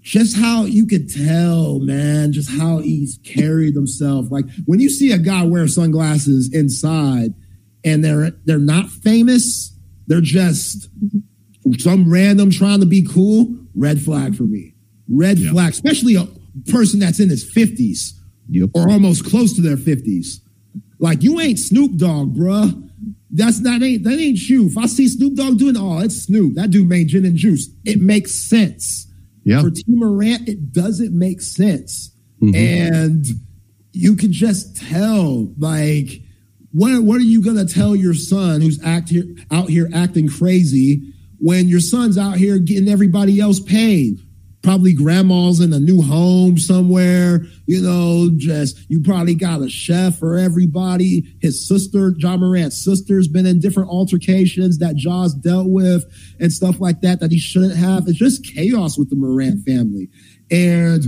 just 0.00 0.36
how 0.36 0.64
you 0.64 0.84
could 0.86 1.08
tell, 1.08 1.78
man, 1.78 2.32
just 2.32 2.50
how 2.50 2.78
he's 2.78 3.20
carried 3.22 3.74
himself. 3.74 4.26
Like 4.32 4.46
when 4.64 4.80
you 4.80 4.90
see 4.90 5.12
a 5.12 5.18
guy 5.18 5.44
wear 5.44 5.68
sunglasses 5.68 6.52
inside 6.52 7.34
and 7.84 8.04
they're 8.04 8.30
they're 8.44 8.58
not 8.58 8.88
famous, 8.90 9.76
they're 10.06 10.20
just 10.20 10.88
some 11.78 12.10
random 12.10 12.50
trying 12.50 12.80
to 12.80 12.86
be 12.86 13.02
cool, 13.02 13.54
red 13.74 14.00
flag 14.02 14.34
for 14.34 14.44
me. 14.44 14.74
Red 15.08 15.38
Yeah. 15.38 15.52
flag, 15.52 15.72
especially 15.72 16.16
a 16.16 16.26
person 16.70 17.00
that's 17.00 17.20
in 17.20 17.28
his 17.28 17.44
50s 17.44 18.14
Yep. 18.48 18.70
or 18.74 18.90
almost 18.90 19.24
close 19.24 19.52
to 19.54 19.62
their 19.62 19.76
50s. 19.76 20.40
Like 20.98 21.22
you 21.22 21.40
ain't 21.40 21.58
Snoop 21.58 21.96
Dogg, 21.96 22.36
bruh. 22.36 22.88
That's 23.30 23.60
not 23.60 23.82
ain't 23.82 24.04
that 24.04 24.18
ain't 24.18 24.48
you. 24.48 24.66
If 24.66 24.76
I 24.76 24.86
see 24.86 25.08
Snoop 25.08 25.34
Dogg 25.36 25.58
doing 25.58 25.76
oh, 25.76 25.98
it's 26.00 26.24
Snoop. 26.24 26.54
That 26.54 26.70
dude 26.70 26.88
made 26.88 27.08
gin 27.08 27.24
and 27.24 27.36
juice. 27.36 27.68
It 27.84 28.00
makes 28.00 28.34
sense. 28.34 29.06
Yeah. 29.44 29.60
For 29.62 29.70
Tee 29.70 29.84
Morant, 29.88 30.48
it 30.48 30.72
doesn't 30.72 31.16
make 31.16 31.40
sense. 31.40 32.10
Mhm. 32.42 32.54
And 32.54 33.26
you 33.92 34.14
can 34.16 34.32
just 34.32 34.76
tell, 34.76 35.52
like, 35.58 36.22
what 36.72 37.02
what 37.02 37.18
are 37.18 37.24
you 37.24 37.42
gonna 37.42 37.66
tell 37.66 37.94
your 37.94 38.14
son 38.14 38.60
who's 38.60 38.82
act 38.82 39.10
here 39.10 39.24
out 39.50 39.68
here 39.68 39.88
acting 39.94 40.28
crazy 40.28 41.12
when 41.38 41.68
your 41.68 41.80
son's 41.80 42.16
out 42.16 42.36
here 42.36 42.58
getting 42.58 42.88
everybody 42.88 43.40
else 43.40 43.60
paid? 43.60 44.18
Probably 44.62 44.94
grandma's 44.94 45.58
in 45.58 45.72
a 45.72 45.80
new 45.80 46.00
home 46.02 46.56
somewhere, 46.56 47.44
you 47.66 47.82
know, 47.82 48.30
just 48.36 48.78
you 48.88 49.00
probably 49.02 49.34
got 49.34 49.60
a 49.60 49.68
chef 49.68 50.18
for 50.18 50.36
everybody. 50.36 51.36
His 51.40 51.66
sister, 51.66 52.14
Ja 52.16 52.36
Morant's 52.36 52.82
sister's 52.82 53.26
been 53.26 53.44
in 53.44 53.58
different 53.58 53.90
altercations 53.90 54.78
that 54.78 54.94
Ja's 54.94 55.34
dealt 55.34 55.68
with 55.68 56.04
and 56.38 56.52
stuff 56.52 56.80
like 56.80 57.00
that 57.00 57.18
that 57.20 57.32
he 57.32 57.40
shouldn't 57.40 57.76
have. 57.76 58.06
It's 58.06 58.18
just 58.18 58.46
chaos 58.54 58.96
with 58.96 59.10
the 59.10 59.16
Morant 59.16 59.66
family. 59.66 60.08
And 60.48 61.06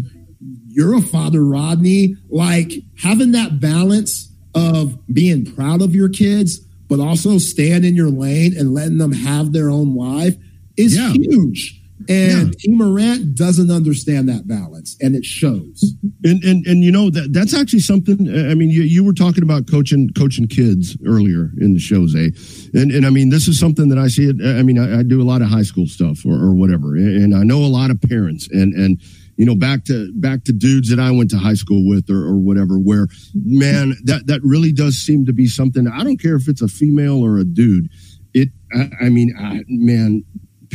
you're 0.67 0.97
a 0.97 1.01
father, 1.01 1.45
Rodney. 1.45 2.17
Like 2.29 2.73
having 3.01 3.33
that 3.33 3.61
balance 3.61 4.34
of 4.55 4.97
being 5.13 5.45
proud 5.55 5.83
of 5.83 5.95
your 5.95 6.09
kids, 6.09 6.61
but 6.89 7.01
also 7.01 7.39
staying 7.39 7.85
in 7.85 7.95
your 7.95 8.11
lane 8.11 8.57
and 8.57 8.73
letting 8.75 8.99
them 8.99 9.13
have 9.13 9.53
their 9.53 9.71
own 9.71 9.95
life 9.97 10.37
is 10.77 10.95
Yeah. 10.97 11.13
huge. 11.13 11.81
And 12.09 12.49
Yeah. 12.49 12.53
T. 12.59 12.73
Morant 12.73 13.35
doesn't 13.35 13.71
understand 13.71 14.29
that 14.29 14.47
balance, 14.47 14.97
and 15.01 15.15
it 15.15 15.25
shows. 15.25 15.95
And 16.25 16.43
and 16.45 16.67
and 16.67 16.83
you 16.85 16.91
know 16.93 17.09
that 17.09 17.33
that's 17.33 17.55
actually 17.55 17.79
something. 17.81 18.29
I 18.29 18.55
mean, 18.55 18.69
you, 18.69 18.83
you 18.83 19.03
were 19.05 19.15
talking 19.15 19.43
about 19.43 19.71
coaching 19.71 20.11
coaching 20.11 20.47
kids 20.47 20.99
earlier 21.07 21.51
in 21.61 21.73
the 21.73 21.79
show, 21.81 22.07
Zay, 22.07 22.33
and 22.75 22.91
and 22.91 23.07
I 23.07 23.11
mean 23.11 23.31
this 23.31 23.49
is 23.49 23.59
something 23.59 23.89
that 23.89 23.99
I 23.99 24.09
see 24.09 24.25
it. 24.29 24.37
I 24.45 24.63
mean, 24.63 24.79
I, 24.79 24.99
I 24.99 25.03
do 25.03 25.23
a 25.23 25.25
lot 25.25 25.41
of 25.41 25.49
high 25.49 25.63
school 25.63 25.87
stuff 25.87 26.27
or, 26.27 26.35
or 26.35 26.55
whatever, 26.55 26.95
and 26.97 27.35
I 27.35 27.43
know 27.45 27.65
a 27.65 27.73
lot 27.73 27.91
of 27.91 28.01
parents 28.03 28.49
and 28.51 28.75
and 28.75 29.01
you 29.37 29.45
know 29.45 29.55
back 29.55 29.85
to 29.85 30.13
back 30.15 30.45
to 30.45 30.53
dudes 30.53 30.91
that 30.91 31.01
I 31.01 31.11
went 31.11 31.31
to 31.31 31.39
high 31.39 31.55
school 31.55 31.87
with 31.87 32.11
or, 32.11 32.25
or 32.25 32.37
whatever. 32.37 32.79
Where 32.79 33.09
man, 33.35 33.95
that 34.05 34.27
that 34.27 34.41
really 34.43 34.73
does 34.73 34.97
seem 34.97 35.27
to 35.27 35.33
be 35.33 35.47
something. 35.47 35.87
I 35.89 36.05
don't 36.05 36.21
care 36.21 36.37
if 36.37 36.49
it's 36.49 36.63
a 36.63 36.69
female 36.69 37.25
or 37.25 37.39
a 37.39 37.45
dude. 37.45 37.89
It. 38.33 38.49
I, 38.73 39.07
I 39.07 39.09
mean, 39.09 39.35
I, 39.39 39.63
man, 39.69 40.25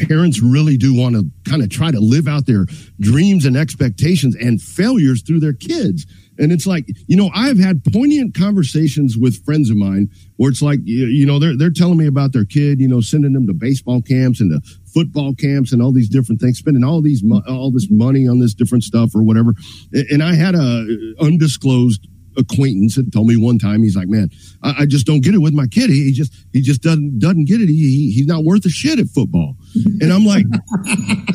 parents 0.08 0.42
really 0.42 0.78
do 0.78 0.94
want 0.94 1.16
to 1.16 1.30
kind 1.50 1.62
of 1.62 1.70
try 1.70 1.92
to 1.92 2.00
live 2.00 2.28
out 2.28 2.46
their 2.46 2.66
dreams 3.00 3.46
and 3.46 3.58
expectations 3.58 4.36
and 4.36 4.62
failures 4.62 5.22
through 5.22 5.40
their 5.40 5.54
kids. 5.54 6.06
And 6.40 6.52
it's 6.52 6.66
like, 6.66 6.86
you 7.08 7.18
know, 7.18 7.30
I've 7.36 7.60
had 7.60 7.84
poignant 7.84 8.34
conversations 8.34 9.18
with 9.18 9.44
friends 9.44 9.70
of 9.70 9.78
mine 9.78 10.10
where 10.38 10.50
it's 10.50 10.62
like, 10.62 10.80
you, 10.84 11.26
know, 11.26 11.38
they're, 11.38 11.58
they're 11.58 11.70
telling 11.70 11.98
me 11.98 12.08
about 12.08 12.32
their 12.32 12.46
kid, 12.46 12.80
you 12.80 12.88
know, 12.88 13.02
sending 13.02 13.34
them 13.34 13.46
to 13.48 13.54
baseball 13.54 14.02
camps 14.02 14.40
and 14.40 14.52
to 14.52 14.70
football 14.94 15.36
camps 15.36 15.74
and 15.74 15.82
all 15.82 15.92
these 15.92 16.10
different 16.10 16.40
things, 16.40 16.58
spending 16.58 16.84
all 16.84 17.02
these, 17.02 17.24
all 17.48 17.72
this 17.72 17.88
money 17.92 18.28
on 18.28 18.40
this 18.40 18.54
different 18.54 18.84
stuff 18.84 19.14
or 19.14 19.22
whatever. 19.22 19.54
And 19.94 20.24
I 20.24 20.34
had 20.34 20.56
a 20.56 20.88
uh, 21.20 21.26
undisclosed 21.26 22.08
acquaintance 22.38 22.96
that 22.96 23.12
told 23.12 23.28
me 23.28 23.38
one 23.38 23.58
time 23.58 23.84
he's 23.84 23.96
like, 23.96 24.08
man, 24.08 24.30
I, 24.64 24.74
I 24.80 24.86
just 24.86 25.06
don't 25.06 25.22
get 25.22 25.34
it 25.34 25.40
with 25.40 25.54
my 25.54 25.68
kid. 25.68 25.90
He, 25.90 26.06
he 26.06 26.12
just 26.12 26.34
he 26.54 26.62
just 26.62 26.82
doesn't 26.82 27.20
doesn't 27.20 27.46
get 27.46 27.62
it. 27.62 27.68
He, 27.68 27.76
he 27.76 28.12
he's 28.12 28.28
not 28.28 28.44
worth 28.44 28.66
a 28.66 28.70
shit 28.70 29.00
at 29.00 29.08
football. 29.08 29.56
And 30.02 30.14
I'm 30.14 30.24
like, 30.24 30.46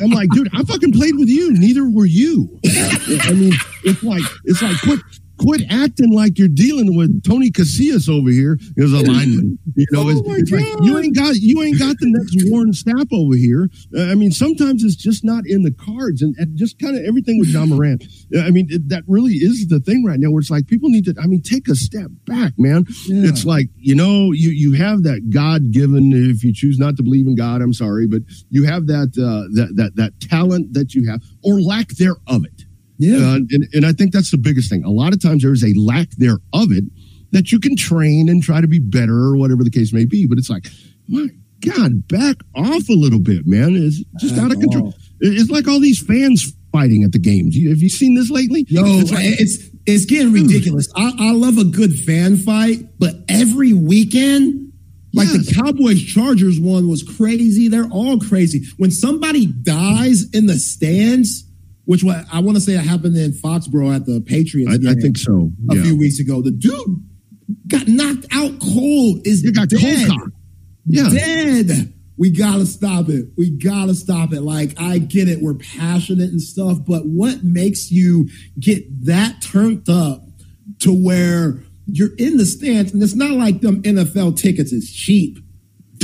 I'm 0.01 0.09
like, 0.09 0.29
dude, 0.31 0.49
I 0.53 0.63
fucking 0.63 0.91
played 0.91 1.15
with 1.17 1.29
you. 1.29 1.53
Neither 1.53 1.87
were 1.87 2.07
you. 2.07 2.59
I 2.65 3.31
mean, 3.33 3.53
it's 3.83 4.01
like 4.01 4.23
it's 4.43 4.61
like 4.61 4.75
quit 4.81 4.99
quit 5.37 5.61
acting 5.69 6.13
like 6.13 6.37
you're 6.37 6.47
dealing 6.47 6.95
with 6.95 7.23
Tony 7.23 7.51
Casillas 7.51 8.09
over 8.09 8.29
here 8.29 8.57
as 8.77 8.93
a 8.93 8.99
lineman. 8.99 9.57
You 9.75 9.85
know, 9.91 10.01
Oh 10.05 10.09
it's, 10.09 10.21
it's 10.25 10.51
like 10.51 10.83
you 10.83 10.97
ain't 10.97 11.15
got 11.15 11.35
you 11.35 11.63
ain't 11.63 11.79
got 11.79 11.95
the 11.99 12.07
next 12.07 12.49
Warren 12.49 12.71
Sapp 12.71 13.07
over 13.11 13.35
here. 13.35 13.69
Uh, 13.95 14.11
I 14.11 14.15
mean, 14.15 14.31
sometimes 14.31 14.83
it's 14.83 14.95
just 14.95 15.23
not 15.23 15.43
in 15.47 15.63
the 15.63 15.71
cards, 15.71 16.21
and, 16.21 16.35
and 16.37 16.57
just 16.57 16.79
kind 16.79 16.95
of 16.97 17.03
everything 17.05 17.39
with 17.39 17.49
Ja 17.49 17.65
Morant. 17.65 18.03
Uh, 18.35 18.41
I 18.41 18.51
mean, 18.51 18.67
it, 18.69 18.89
that 18.89 19.03
really 19.07 19.33
is 19.33 19.67
the 19.67 19.79
thing 19.79 20.05
right 20.05 20.19
now, 20.19 20.31
where 20.31 20.39
it's 20.39 20.51
like 20.51 20.67
people 20.67 20.89
need 20.89 21.05
to. 21.05 21.15
I 21.21 21.27
mean, 21.27 21.41
take 21.41 21.67
a 21.67 21.75
step 21.75 22.11
back, 22.25 22.53
man. 22.57 22.85
Yeah. 23.07 23.29
It's 23.29 23.45
like 23.45 23.69
you 23.77 23.95
know, 23.95 24.31
you 24.31 24.49
you 24.49 24.73
have 24.73 25.03
that 25.03 25.29
God 25.29 25.71
given. 25.71 26.11
If 26.13 26.43
you 26.43 26.53
choose 26.53 26.77
not 26.77 26.97
to 26.97 27.03
believe 27.03 27.27
in 27.27 27.35
God, 27.35 27.61
I'm 27.61 27.73
sorry, 27.73 28.07
but 28.07 28.21
you 28.49 28.65
have 28.65 28.87
that 28.87 29.13
uh, 29.17 29.49
that 29.55 29.75
that 29.75 29.95
that 29.95 30.19
talent 30.21 30.73
that 30.73 30.93
you 30.93 31.09
have, 31.09 31.21
or 31.43 31.61
lack 31.61 31.89
thereof 31.89 32.45
it. 32.45 32.54
Yeah. 32.97 33.17
Uh, 33.17 33.35
and, 33.51 33.67
and 33.73 33.85
I 33.85 33.91
think 33.93 34.11
that's 34.13 34.31
the 34.31 34.37
biggest 34.37 34.69
thing. 34.69 34.83
A 34.83 34.89
lot 34.89 35.13
of 35.13 35.21
times 35.21 35.43
there 35.43 35.51
is 35.53 35.63
a 35.63 35.73
lack 35.79 36.09
there 36.11 36.37
of 36.53 36.71
it 36.71 36.83
that 37.31 37.51
you 37.51 37.59
can 37.59 37.75
train 37.75 38.29
and 38.29 38.41
try 38.41 38.61
to 38.61 38.67
be 38.67 38.79
better 38.79 39.13
or 39.13 39.35
whatever 39.37 39.63
the 39.63 39.69
case 39.71 39.91
may 39.93 40.05
be. 40.05 40.25
But 40.25 40.37
it's 40.37 40.49
like, 40.49 40.67
my 41.07 41.27
God, 41.61 42.07
back 42.07 42.37
off 42.55 42.87
a 42.89 42.93
little 42.93 43.19
bit, 43.19 43.45
man. 43.45 43.75
It's 43.75 44.03
just 44.19 44.37
out 44.37 44.51
of 44.51 44.59
control. 44.59 44.93
It's 45.19 45.49
like 45.49 45.67
all 45.67 45.79
these 45.79 46.01
fans 46.01 46.53
fighting 46.71 47.03
at 47.03 47.11
the 47.11 47.19
games. 47.19 47.55
Have 47.67 47.81
you 47.81 47.89
seen 47.89 48.15
this 48.15 48.29
lately? 48.29 48.65
Yo, 48.69 48.83
it's 48.99 49.11
like, 49.11 49.23
it's 49.25 49.69
it's 49.85 50.05
getting 50.05 50.31
ridiculous. 50.33 50.87
I, 50.95 51.11
I 51.19 51.31
love 51.31 51.57
a 51.57 51.63
good 51.63 51.97
fan 51.99 52.37
fight, 52.37 52.79
but 52.99 53.15
every 53.29 53.71
weekend, 53.73 54.73
like 55.13 55.27
Yes. 55.31 55.47
the 55.47 55.55
Cowboys 55.55 56.03
Chargers 56.03 56.59
one 56.59 56.87
was 56.89 57.01
crazy. 57.03 57.67
They're 57.69 57.89
all 57.89 58.19
crazy. 58.19 58.63
When 58.77 58.91
somebody 58.91 59.45
dies 59.45 60.29
in 60.31 60.47
the 60.47 60.55
stands, 60.59 61.44
which 61.85 62.03
what 62.03 62.25
I 62.31 62.39
want 62.39 62.57
to 62.57 62.61
say 62.61 62.73
it 62.73 62.79
happened 62.81 63.15
in 63.17 63.31
Foxborough 63.31 63.95
at 63.95 64.05
the 64.05 64.21
Patriots. 64.21 64.71
I, 64.85 64.91
I 64.91 64.93
think 64.95 65.17
so. 65.17 65.51
a 65.69 65.75
Yeah. 65.75 65.83
few 65.83 65.97
weeks 65.97 66.19
ago. 66.19 66.41
The 66.41 66.51
dude 66.51 67.03
got 67.67 67.87
knocked 67.87 68.25
out 68.31 68.59
cold. 68.59 69.25
Is 69.25 69.43
You 69.43 69.51
got 69.53 69.69
dead. 69.69 70.07
cold 70.07 70.19
cock. 70.19 70.29
Yeah. 70.87 71.09
Dead. 71.09 71.93
we 72.17 72.29
gotta 72.31 72.65
stop 72.65 73.09
it. 73.09 73.27
We 73.37 73.49
gotta 73.51 73.93
stop 73.95 74.33
it. 74.33 74.41
Like, 74.41 74.73
I 74.79 74.99
get 74.99 75.27
it. 75.27 75.41
We're 75.41 75.53
passionate 75.55 76.29
and 76.29 76.41
stuff, 76.41 76.79
but 76.85 77.05
what 77.05 77.43
makes 77.43 77.91
you 77.91 78.29
get 78.59 79.05
that 79.05 79.41
turned 79.41 79.87
up 79.89 80.23
to 80.79 80.91
where 80.93 81.61
you're 81.87 82.15
in 82.17 82.37
the 82.37 82.45
stands? 82.45 82.93
And 82.93 83.03
it's 83.03 83.15
not 83.15 83.31
like 83.31 83.61
them 83.61 83.81
NFL 83.83 84.37
tickets 84.37 84.71
is 84.71 84.91
cheap. 84.91 85.39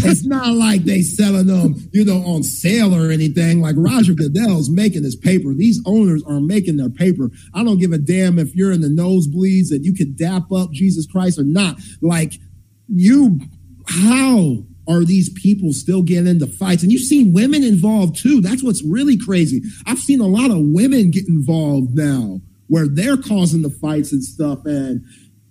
It's 0.04 0.26
not 0.26 0.54
like 0.54 0.84
they 0.84 1.02
selling 1.02 1.48
them, 1.48 1.76
you 1.92 2.06
know, 2.06 2.24
on 2.26 2.44
sale 2.44 2.94
or 2.96 3.12
anything. 3.12 3.62
Like 3.62 3.76
Roger 3.78 4.14
Goodell's 4.14 4.70
making 4.70 5.04
his 5.04 5.16
paper. 5.16 5.54
These 5.54 5.82
owners 5.86 6.24
are 6.28 6.40
making 6.40 6.78
their 6.78 6.90
paper. 6.90 7.30
I 7.54 7.64
don't 7.64 7.80
give 7.80 7.92
a 7.92 7.98
damn 7.98 8.40
if 8.40 8.56
you're 8.56 8.72
in 8.72 8.82
the 8.82 8.88
nosebleeds 8.88 9.70
that 9.70 9.82
you 9.84 9.94
can 9.94 10.16
dap 10.16 10.52
up 10.52 10.72
Jesus 10.72 11.06
Christ 11.06 11.40
or 11.40 11.44
not. 11.44 11.78
Like 12.02 12.34
you, 12.88 13.40
how 13.88 14.64
are 14.88 15.06
these 15.06 15.30
people 15.30 15.74
still 15.74 16.02
getting 16.02 16.28
into 16.28 16.48
fights? 16.48 16.84
And 16.84 16.92
you've 16.92 17.02
seen 17.02 17.34
women 17.34 17.64
involved 17.64 18.18
too. 18.18 18.42
That's 18.42 18.64
what's 18.64 18.84
really 18.84 19.18
crazy. 19.18 19.62
I've 19.86 20.00
seen 20.00 20.20
a 20.20 20.28
lot 20.28 20.52
of 20.52 20.58
women 20.60 21.12
get 21.12 21.28
involved 21.28 21.96
now 21.96 22.42
where 22.68 22.88
they're 22.88 23.18
causing 23.18 23.62
the 23.62 23.70
fights 23.70 24.12
and 24.12 24.24
stuff. 24.24 24.66
And 24.66 25.04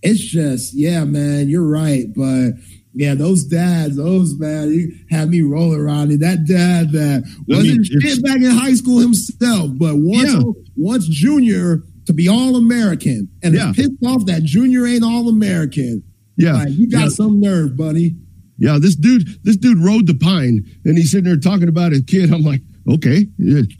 it's 0.02 0.20
just, 0.20 0.74
yeah, 0.74 1.04
man, 1.04 1.48
you're 1.48 1.66
right. 1.66 2.06
But 2.14 2.52
yeah, 2.92 3.14
those 3.14 3.44
dads, 3.44 3.96
those 3.96 4.38
man, 4.38 4.72
he 4.72 5.04
had 5.10 5.30
me 5.30 5.42
rolling 5.42 5.80
around. 5.80 6.10
And 6.10 6.20
that 6.20 6.44
dad 6.44 6.90
that 6.92 7.22
wasn't 7.46 7.86
shit 7.86 8.22
back 8.22 8.36
in 8.36 8.50
high 8.50 8.74
school 8.74 8.98
himself, 8.98 9.70
but 9.74 9.94
once 9.96 10.32
yeah. 10.32 10.52
once 10.76 11.06
junior 11.06 11.82
to 12.06 12.12
be 12.12 12.28
all 12.28 12.56
American 12.56 13.28
and 13.42 13.54
yeah. 13.54 13.72
pissed 13.74 13.92
off 14.04 14.26
that 14.26 14.42
junior 14.42 14.86
ain't 14.86 15.04
all 15.04 15.28
American. 15.28 16.02
Yeah, 16.36 16.54
like, 16.54 16.70
you 16.70 16.90
got 16.90 17.02
yeah. 17.02 17.08
some 17.08 17.40
nerve, 17.40 17.76
buddy. 17.76 18.16
Yeah, 18.58 18.78
this 18.80 18.96
dude, 18.96 19.42
this 19.44 19.56
dude 19.56 19.78
rode 19.78 20.06
the 20.06 20.14
pine, 20.14 20.64
and 20.84 20.96
he's 20.98 21.12
sitting 21.12 21.24
there 21.24 21.36
talking 21.36 21.68
about 21.68 21.92
his 21.92 22.02
kid. 22.02 22.32
I'm 22.32 22.42
like, 22.42 22.60
okay, 22.90 23.26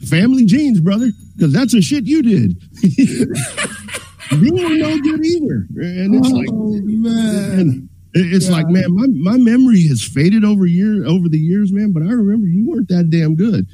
family 0.07 0.45
genes, 0.45 0.79
brother, 0.79 1.09
because 1.35 1.51
that's 1.51 1.73
a 1.73 1.81
shit 1.81 2.05
you 2.05 2.23
did. 2.23 2.61
you 2.81 4.53
were 4.53 4.69
no 4.69 4.99
good 4.99 5.25
either, 5.25 5.67
and 5.75 6.15
it's 6.15 6.27
oh, 6.27 6.35
like, 6.35 6.49
man. 6.83 7.89
It's 8.13 8.47
yeah. 8.47 8.55
like, 8.55 8.67
man, 8.67 8.93
my, 8.93 9.07
my 9.07 9.37
memory 9.37 9.87
has 9.87 10.03
faded 10.03 10.43
over 10.43 10.65
year 10.65 11.05
over 11.05 11.29
the 11.29 11.37
years, 11.37 11.71
man. 11.71 11.93
But 11.93 12.03
I 12.03 12.11
remember 12.11 12.45
you 12.45 12.69
weren't 12.69 12.89
that 12.89 13.09
damn 13.09 13.35
good. 13.35 13.67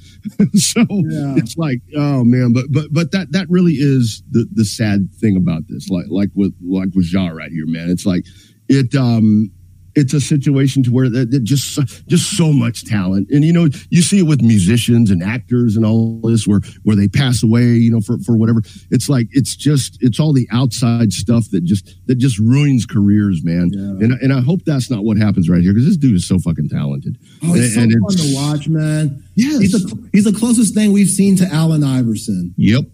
so 0.59 0.81
yeah. 0.89 1.35
it's 1.37 1.57
like, 1.57 1.81
oh 1.95 2.23
man, 2.23 2.53
but 2.53 2.65
but 2.69 2.87
but 2.91 3.11
that 3.11 3.31
that 3.31 3.47
really 3.49 3.73
is 3.73 4.21
the 4.29 4.47
the 4.53 4.65
sad 4.65 5.09
thing 5.15 5.37
about 5.37 5.67
this. 5.67 5.89
Like 5.89 6.05
like 6.09 6.29
with 6.35 6.53
like 6.61 6.89
with 6.93 7.11
Ja 7.11 7.29
right 7.29 7.51
here, 7.51 7.65
man. 7.65 7.89
It's 7.89 8.05
like 8.05 8.25
it 8.69 8.93
um 8.95 9.51
it's 9.97 10.13
a 10.13 10.21
situation 10.21 10.83
to 10.83 10.91
where 10.91 11.09
that, 11.09 11.43
just 11.43 11.79
just 12.07 12.37
so 12.37 12.53
much 12.53 12.85
talent, 12.85 13.29
and 13.31 13.43
you 13.43 13.51
know 13.51 13.67
you 13.89 14.03
see 14.03 14.19
it 14.19 14.27
with 14.27 14.41
musicians 14.43 15.09
and 15.09 15.23
actors 15.23 15.75
and 15.75 15.85
all 15.85 16.21
this 16.21 16.45
where 16.45 16.61
where 16.83 16.95
they 16.95 17.07
pass 17.07 17.41
away, 17.41 17.63
you 17.63 17.91
know, 17.91 17.99
for 17.99 18.19
for 18.19 18.37
whatever. 18.37 18.61
It's 18.91 19.09
like 19.09 19.27
it's 19.31 19.55
just 19.55 19.97
it's 20.01 20.19
all 20.19 20.33
the 20.33 20.47
outside 20.51 21.11
stuff 21.11 21.49
that 21.51 21.63
just 21.63 21.95
that 22.05 22.15
just 22.15 22.37
ruins 22.37 22.85
careers, 22.85 23.43
man. 23.43 23.71
Yeah. 23.73 24.05
And 24.05 24.11
and 24.21 24.33
I 24.33 24.41
hope 24.41 24.61
that's 24.65 24.91
not 24.91 25.03
what 25.03 25.17
happens 25.17 25.49
right 25.49 25.61
here 25.61 25.73
because 25.73 25.87
this 25.87 25.97
dude 25.97 26.15
is 26.15 26.27
so 26.27 26.37
fucking 26.37 26.69
talented. 26.69 27.17
Oh, 27.43 27.55
it's 27.55 27.75
and, 27.75 27.91
so 27.91 27.97
and 27.97 28.07
fun 28.07 28.17
to 28.17 28.35
watch, 28.35 28.67
man. 28.67 29.23
Yes, 29.33 29.61
he's, 29.61 29.91
a, 29.91 29.95
he's 30.11 30.25
the 30.25 30.33
closest 30.33 30.75
thing 30.75 30.91
we've 30.91 31.09
seen 31.09 31.35
to 31.37 31.47
Allen 31.51 31.83
Iverson. 31.83 32.53
Yep. 32.57 32.85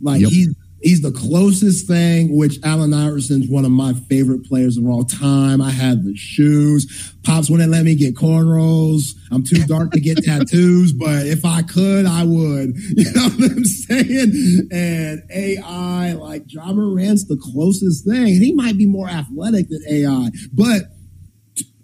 Like 0.00 0.20
yep. 0.20 0.30
he's 0.30 0.54
He's 0.82 1.02
the 1.02 1.12
closest 1.12 1.86
thing, 1.86 2.36
which 2.36 2.58
Allen 2.64 2.94
Iverson's 2.94 3.48
one 3.48 3.64
of 3.64 3.70
my 3.70 3.92
favorite 4.08 4.44
players 4.44 4.78
of 4.78 4.86
all 4.86 5.04
time. 5.04 5.60
I 5.60 5.70
had 5.70 6.04
the 6.04 6.16
shoes. 6.16 7.14
Pops 7.22 7.50
wouldn't 7.50 7.70
let 7.70 7.84
me 7.84 7.94
get 7.94 8.14
cornrows. 8.14 9.14
I'm 9.30 9.44
too 9.44 9.62
dark 9.64 9.92
to 9.92 10.00
get 10.00 10.24
tattoos, 10.24 10.92
but 10.92 11.26
if 11.26 11.44
I 11.44 11.62
could, 11.62 12.06
I 12.06 12.24
would. 12.24 12.76
You 13.00 13.12
know 13.12 13.28
what 13.28 13.50
I'm 13.52 13.64
saying? 13.64 14.68
And 14.70 15.22
AI, 15.30 16.12
like 16.12 16.42
Ja 16.46 16.72
Morant's 16.72 17.24
the 17.24 17.36
closest 17.36 18.04
thing. 18.04 18.34
And 18.34 18.42
he 18.42 18.52
might 18.52 18.76
be 18.76 18.86
more 18.86 19.08
athletic 19.08 19.68
than 19.68 19.82
AI, 19.88 20.30
but 20.52 20.82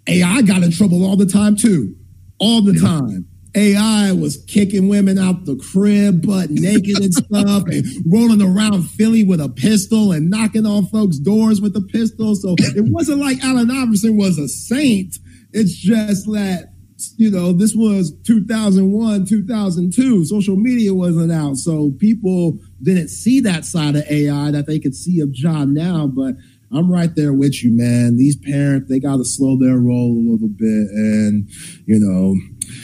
AI 0.07 0.41
got 0.43 0.63
in 0.63 0.71
trouble 0.71 1.05
all 1.05 1.15
the 1.15 1.25
time 1.25 1.55
too. 1.55 1.95
All 2.39 2.61
the 2.61 2.73
yeah. 2.73 2.81
time. 2.81 3.27
AI 3.57 4.11
was 4.11 4.37
kicking 4.45 4.87
women 4.87 5.17
out 5.17 5.45
the 5.45 5.55
crib, 5.55 6.25
butt 6.25 6.51
naked 6.51 6.99
and 6.99 7.13
stuff, 7.13 7.63
and 7.65 7.85
rolling 8.05 8.41
around 8.41 8.83
Philly 8.83 9.23
with 9.23 9.41
a 9.41 9.49
pistol 9.49 10.11
and 10.11 10.29
knocking 10.29 10.67
on 10.67 10.85
folks' 10.85 11.17
doors 11.17 11.59
with 11.59 11.75
a 11.75 11.81
pistol. 11.81 12.35
So 12.35 12.55
it 12.59 12.85
wasn't 12.91 13.19
like 13.19 13.43
Allen 13.43 13.71
Iverson 13.71 14.15
was 14.15 14.37
a 14.37 14.47
saint. 14.47 15.17
It's 15.53 15.73
just 15.73 16.27
that, 16.27 16.73
you 17.15 17.31
know, 17.31 17.51
this 17.51 17.73
was 17.73 18.11
2001, 18.27 19.25
2002. 19.25 20.25
Social 20.25 20.55
media 20.55 20.93
wasn't 20.93 21.31
out. 21.31 21.55
So 21.57 21.91
people 21.97 22.59
didn't 22.83 23.07
see 23.07 23.39
that 23.39 23.65
side 23.65 23.95
of 23.95 24.03
AI 24.07 24.51
that 24.51 24.67
they 24.67 24.77
could 24.77 24.93
see 24.93 25.19
of 25.19 25.31
John 25.31 25.73
now. 25.73 26.05
But 26.05 26.35
I'm 26.71 26.91
right 26.91 27.15
there 27.15 27.33
with 27.33 27.63
you, 27.63 27.75
man. 27.75 28.17
These 28.17 28.35
parents, 28.35 28.87
they 28.87 28.99
got 28.99 29.17
to 29.17 29.25
slow 29.25 29.57
their 29.57 29.77
roll 29.77 30.11
a 30.11 30.25
little 30.31 30.49
bit. 30.49 30.89
And, 30.91 31.49
you 31.85 31.97
know, 31.97 32.35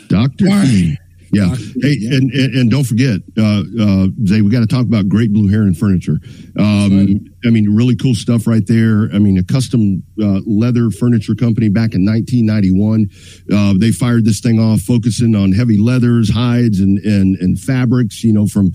Dr. 0.07 0.45
Right. 0.45 0.98
Yeah. 1.31 1.56
Hey, 1.81 1.97
yeah. 1.99 2.18
And, 2.18 2.31
and, 2.31 2.56
and 2.56 2.72
don't 2.72 2.84
forget, 2.84 3.22
uh, 3.38 3.64
uh, 3.80 4.07
Zay, 4.26 4.41
we 4.41 4.49
got 4.49 4.61
to 4.61 4.68
talk 4.68 4.85
about 4.85 5.07
Great 5.07 5.31
Blue 5.31 5.47
Heron 5.47 5.73
Furniture. 5.73 6.19
Um, 6.57 6.97
right. 6.97 7.18
I 7.45 7.49
mean, 7.49 7.76
really 7.76 7.95
cool 7.95 8.15
stuff 8.15 8.47
right 8.47 8.65
there. 8.65 9.10
I 9.14 9.19
mean, 9.19 9.38
a 9.38 9.43
custom 9.43 10.03
uh, 10.22 10.41
leather 10.45 10.89
furniture 10.89 11.35
company 11.35 11.69
back 11.69 11.93
in 11.93 12.06
1991. 12.06 13.10
Uh, 13.51 13.73
they 13.77 13.91
fired 13.91 14.26
this 14.26 14.39
thing 14.39 14.60
off, 14.60 14.81
focusing 14.81 15.35
on 15.35 15.51
heavy 15.51 15.77
leathers, 15.77 16.30
hides, 16.30 16.80
and 16.80 16.97
and 16.99 17.38
and 17.38 17.60
fabrics. 17.60 18.23
You 18.23 18.34
know, 18.34 18.47
from 18.47 18.72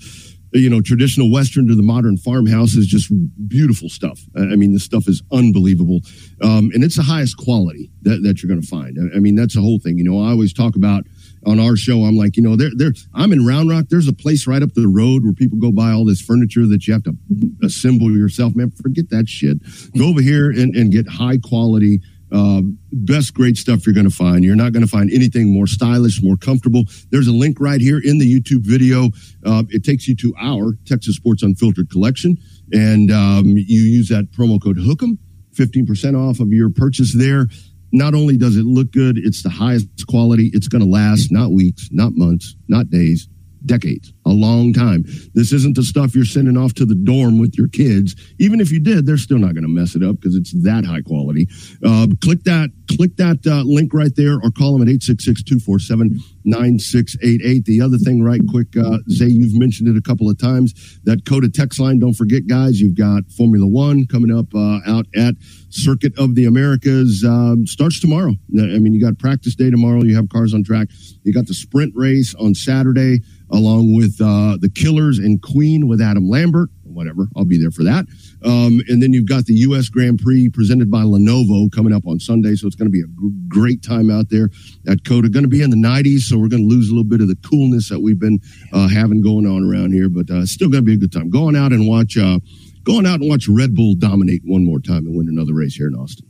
you 0.55 0.69
know, 0.69 0.81
traditional 0.81 1.31
Western 1.31 1.67
to 1.67 1.75
the 1.75 1.83
modern 1.83 2.17
farmhouse 2.17 2.75
is 2.75 2.87
just 2.87 3.11
beautiful 3.47 3.89
stuff. 3.89 4.21
I 4.37 4.55
mean, 4.55 4.71
this 4.71 4.83
stuff 4.83 5.07
is 5.07 5.21
unbelievable. 5.31 5.99
Um, 6.41 6.71
and 6.73 6.83
it's 6.83 6.95
the 6.95 7.03
highest 7.03 7.37
quality 7.37 7.91
that, 8.03 8.23
that 8.23 8.41
you're 8.41 8.49
going 8.49 8.61
to 8.61 8.67
find. 8.67 8.97
I 9.13 9.19
mean, 9.19 9.35
that's 9.35 9.55
the 9.55 9.61
whole 9.61 9.79
thing. 9.79 9.97
You 9.97 10.05
know, 10.05 10.21
I 10.21 10.29
always 10.29 10.53
talk 10.53 10.75
about 10.75 11.03
on 11.45 11.59
our 11.59 11.75
show, 11.75 12.03
I'm 12.03 12.15
like, 12.15 12.37
you 12.37 12.43
know, 12.43 12.55
there, 12.55 12.71
there, 12.75 12.93
I'm 13.13 13.31
in 13.31 13.45
Round 13.45 13.69
Rock. 13.69 13.85
There's 13.89 14.07
a 14.07 14.13
place 14.13 14.47
right 14.47 14.61
up 14.61 14.73
the 14.73 14.87
road 14.87 15.23
where 15.23 15.33
people 15.33 15.57
go 15.57 15.71
buy 15.71 15.91
all 15.91 16.05
this 16.05 16.21
furniture 16.21 16.65
that 16.67 16.87
you 16.87 16.93
have 16.93 17.03
to 17.03 17.15
assemble 17.63 18.11
yourself. 18.11 18.55
Man, 18.55 18.71
forget 18.71 19.09
that 19.09 19.27
shit. 19.27 19.57
Go 19.97 20.07
over 20.09 20.21
here 20.21 20.49
and, 20.49 20.75
and 20.75 20.91
get 20.91 21.07
high 21.07 21.37
quality 21.37 22.01
uh, 22.31 22.61
best 22.91 23.33
great 23.33 23.57
stuff 23.57 23.85
you're 23.85 23.93
going 23.93 24.09
to 24.09 24.15
find. 24.15 24.43
You're 24.43 24.55
not 24.55 24.73
going 24.73 24.83
to 24.83 24.89
find 24.89 25.11
anything 25.11 25.53
more 25.53 25.67
stylish, 25.67 26.21
more 26.21 26.37
comfortable. 26.37 26.83
There's 27.11 27.27
a 27.27 27.31
link 27.31 27.57
right 27.59 27.79
here 27.79 27.99
in 28.03 28.17
the 28.17 28.25
YouTube 28.25 28.65
video. 28.65 29.09
Uh, 29.45 29.63
it 29.69 29.83
takes 29.83 30.07
you 30.07 30.15
to 30.17 30.33
our 30.39 30.73
Texas 30.85 31.15
Sports 31.15 31.43
Unfiltered 31.43 31.89
collection, 31.89 32.37
and 32.71 33.11
um, 33.11 33.45
you 33.45 33.81
use 33.81 34.09
that 34.09 34.31
promo 34.31 34.61
code 34.61 34.77
Hookem, 34.77 35.17
15% 35.53 36.17
off 36.17 36.39
of 36.39 36.49
your 36.49 36.69
purchase 36.69 37.13
there. 37.13 37.47
Not 37.91 38.13
only 38.13 38.37
does 38.37 38.57
it 38.57 38.65
look 38.65 38.91
good, 38.91 39.17
it's 39.17 39.43
the 39.43 39.49
highest 39.49 39.87
quality. 40.07 40.51
It's 40.53 40.67
going 40.67 40.83
to 40.83 40.89
last 40.89 41.31
not 41.31 41.51
weeks, 41.51 41.89
not 41.91 42.13
months, 42.15 42.55
not 42.67 42.89
days, 42.89 43.29
decades, 43.65 44.13
a 44.25 44.31
long 44.31 44.73
time. 44.73 45.05
This 45.33 45.53
isn't 45.53 45.75
the 45.75 45.83
stuff 45.83 46.15
you're 46.15 46.25
sending 46.25 46.57
off 46.57 46.73
to 46.75 46.85
the 46.85 46.95
dorm 46.95 47.39
with 47.39 47.57
your 47.57 47.67
kids. 47.67 48.15
Even 48.39 48.59
if 48.59 48.71
you 48.71 48.79
did, 48.79 49.05
they're 49.05 49.17
still 49.17 49.39
not 49.39 49.53
going 49.53 49.63
to 49.63 49.69
mess 49.69 49.95
it 49.95 50.03
up 50.03 50.15
because 50.15 50.35
it's 50.35 50.53
that 50.63 50.85
high 50.85 51.01
quality. 51.01 51.47
Uh, 51.83 52.07
click 52.21 52.43
that, 52.43 52.69
click 52.95 53.17
that 53.17 53.45
uh, 53.47 53.63
link 53.63 53.93
right 53.93 54.15
there 54.15 54.39
or 54.41 54.51
call 54.51 54.77
them 54.77 54.87
at 54.87 54.93
866-247-9688. 54.95 57.65
The 57.65 57.81
other 57.81 57.97
thing 57.97 58.23
right 58.23 58.41
quick, 58.49 58.77
uh, 58.77 58.99
Zay, 59.09 59.27
you've 59.27 59.59
mentioned 59.59 59.89
it 59.89 59.97
a 59.97 60.01
couple 60.01 60.29
of 60.29 60.37
times, 60.37 60.99
that 61.03 61.25
COTA 61.25 61.49
text 61.49 61.79
line. 61.79 61.99
Don't 61.99 62.13
forget, 62.13 62.47
guys, 62.47 62.79
you've 62.79 62.97
got 62.97 63.23
Formula 63.31 63.67
One 63.67 64.05
coming 64.07 64.33
up 64.35 64.47
uh, 64.53 64.79
out 64.87 65.05
at 65.15 65.35
Circuit 65.69 66.17
of 66.17 66.35
the 66.35 66.45
Americas 66.45 67.23
um, 67.25 67.67
starts 67.67 67.99
tomorrow. 67.99 68.35
I 68.57 68.79
mean, 68.79 68.93
you 68.93 69.01
got 69.01 69.19
practice 69.19 69.55
day 69.55 69.69
tomorrow. 69.69 70.03
You 70.03 70.15
have 70.15 70.29
cars 70.29 70.53
on 70.53 70.63
track. 70.63 70.87
You 71.23 71.33
got 71.33 71.47
the 71.47 71.53
sprint 71.53 71.91
race 71.95 72.33
on 72.35 72.55
Saturday 72.55 73.19
along 73.51 73.95
with 73.95 74.19
uh, 74.21 74.57
the 74.59 74.69
Killers 74.69 75.19
and 75.19 75.41
Queen 75.41 75.87
with 75.87 76.01
Adam 76.01 76.29
Lambert. 76.29 76.69
Whatever, 76.83 77.27
I'll 77.35 77.45
be 77.45 77.57
there 77.57 77.71
for 77.71 77.83
that. 77.83 78.05
Um, 78.43 78.81
and 78.87 79.03
then 79.03 79.11
you've 79.11 79.27
got 79.27 79.45
the 79.45 79.53
U.S. 79.55 79.89
Grand 79.89 80.19
Prix 80.19 80.49
presented 80.49 80.89
by 80.89 81.01
Lenovo 81.01 81.69
coming 81.71 81.93
up 81.93 82.07
on 82.07 82.19
Sunday, 82.19 82.55
so 82.55 82.67
it's 82.67 82.75
going 82.75 82.89
to 82.89 82.91
be 82.91 83.01
a 83.01 83.49
great 83.49 83.83
time 83.83 84.09
out 84.09 84.29
there 84.29 84.49
at 84.87 85.03
COTA. 85.03 85.29
Going 85.29 85.43
to 85.43 85.49
be 85.49 85.61
in 85.61 85.71
the 85.71 85.75
90s, 85.75 86.21
so 86.21 86.37
we're 86.37 86.47
going 86.47 86.63
to 86.63 86.73
lose 86.73 86.87
a 86.89 86.91
little 86.91 87.03
bit 87.03 87.19
of 87.19 87.27
the 87.27 87.35
coolness 87.47 87.89
that 87.89 87.99
we've 87.99 88.19
been 88.19 88.39
uh, 88.71 88.87
having 88.87 89.21
going 89.21 89.45
on 89.45 89.69
around 89.69 89.91
here, 89.91 90.07
but 90.07 90.29
uh, 90.29 90.45
still 90.45 90.69
going 90.69 90.83
to 90.83 90.85
be 90.85 90.93
a 90.93 90.97
good 90.97 91.11
time. 91.11 91.29
Going 91.29 91.55
out 91.55 91.73
and 91.73 91.85
watch, 91.87 92.17
uh, 92.17 92.39
going 92.83 93.05
out 93.05 93.19
and 93.19 93.29
watch 93.29 93.49
Red 93.49 93.75
Bull 93.75 93.95
dominate 93.95 94.41
one 94.45 94.63
more 94.63 94.79
time 94.79 95.05
and 95.05 95.17
win 95.17 95.27
another 95.27 95.53
race 95.53 95.75
here 95.75 95.87
in 95.87 95.95
Austin. 95.95 96.25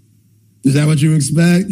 Is 0.63 0.73
that 0.73 0.87
what 0.87 0.99
you 1.01 1.13
expect? 1.13 1.71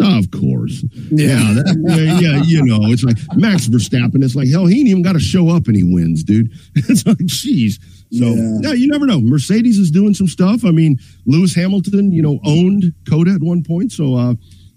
Of 0.00 0.30
course. 0.30 0.84
Yeah. 1.10 1.34
Yeah, 1.34 1.54
that, 1.54 2.18
yeah, 2.20 2.42
you 2.42 2.64
know, 2.64 2.78
it's 2.90 3.02
like 3.04 3.16
Max 3.34 3.66
Verstappen. 3.68 4.22
It's 4.22 4.34
like, 4.34 4.48
hell, 4.48 4.66
he 4.66 4.80
ain't 4.80 4.88
even 4.88 5.02
got 5.02 5.12
to 5.12 5.20
show 5.20 5.48
up 5.48 5.66
and 5.66 5.76
he 5.76 5.84
wins, 5.84 6.22
dude. 6.24 6.52
It's 6.76 7.06
like, 7.06 7.18
jeez. 7.18 7.80
So, 8.12 8.26
yeah. 8.26 8.68
yeah. 8.68 8.72
you 8.72 8.88
never 8.88 9.06
know. 9.06 9.20
Mercedes 9.20 9.78
is 9.78 9.90
doing 9.90 10.14
some 10.14 10.28
stuff. 10.28 10.64
I 10.64 10.70
mean, 10.70 10.98
Lewis 11.26 11.54
Hamilton, 11.54 12.12
you 12.12 12.22
know, 12.22 12.38
owned 12.44 12.92
COTA 13.08 13.32
at 13.32 13.42
one 13.42 13.64
point. 13.64 13.92
So, 13.92 14.14
uh, 14.14 14.34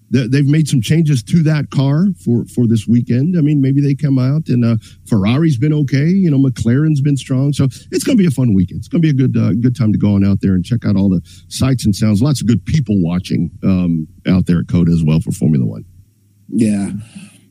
they've 0.09 0.47
made 0.47 0.67
some 0.67 0.81
changes 0.81 1.21
to 1.23 1.43
that 1.43 1.69
car 1.69 2.07
for 2.23 2.45
for 2.45 2.67
this 2.67 2.88
weekend. 2.88 3.38
I 3.38 3.41
mean, 3.41 3.61
maybe 3.61 3.81
they 3.81 3.95
come 3.95 4.17
out 4.17 4.47
and 4.47 4.63
uh, 4.63 4.77
Ferrari's 5.09 5.57
been 5.57 5.73
okay. 5.73 6.07
You 6.07 6.31
know, 6.31 6.38
McLaren's 6.38 7.01
been 7.01 7.17
strong, 7.17 7.53
so 7.53 7.65
it's 7.65 8.03
going 8.03 8.17
to 8.17 8.21
be 8.21 8.27
a 8.27 8.31
fun 8.31 8.53
weekend. 8.53 8.79
It's 8.79 8.88
going 8.88 9.01
to 9.01 9.13
be 9.13 9.23
a 9.23 9.27
good 9.27 9.38
uh, 9.38 9.53
good 9.53 9.75
time 9.75 9.91
to 9.91 9.97
go 9.97 10.15
on 10.15 10.25
out 10.25 10.41
there 10.41 10.53
and 10.53 10.63
check 10.63 10.85
out 10.85 10.95
all 10.95 11.09
the 11.09 11.21
sights 11.47 11.85
and 11.85 11.95
sounds. 11.95 12.21
Lots 12.21 12.41
of 12.41 12.47
good 12.47 12.65
people 12.65 12.95
watching 13.01 13.51
um, 13.63 14.07
out 14.27 14.45
there 14.45 14.59
at 14.59 14.67
COTA 14.67 14.91
as 14.91 15.03
well 15.03 15.19
for 15.19 15.31
Formula 15.31 15.65
One. 15.65 15.85
Yeah. 16.49 16.91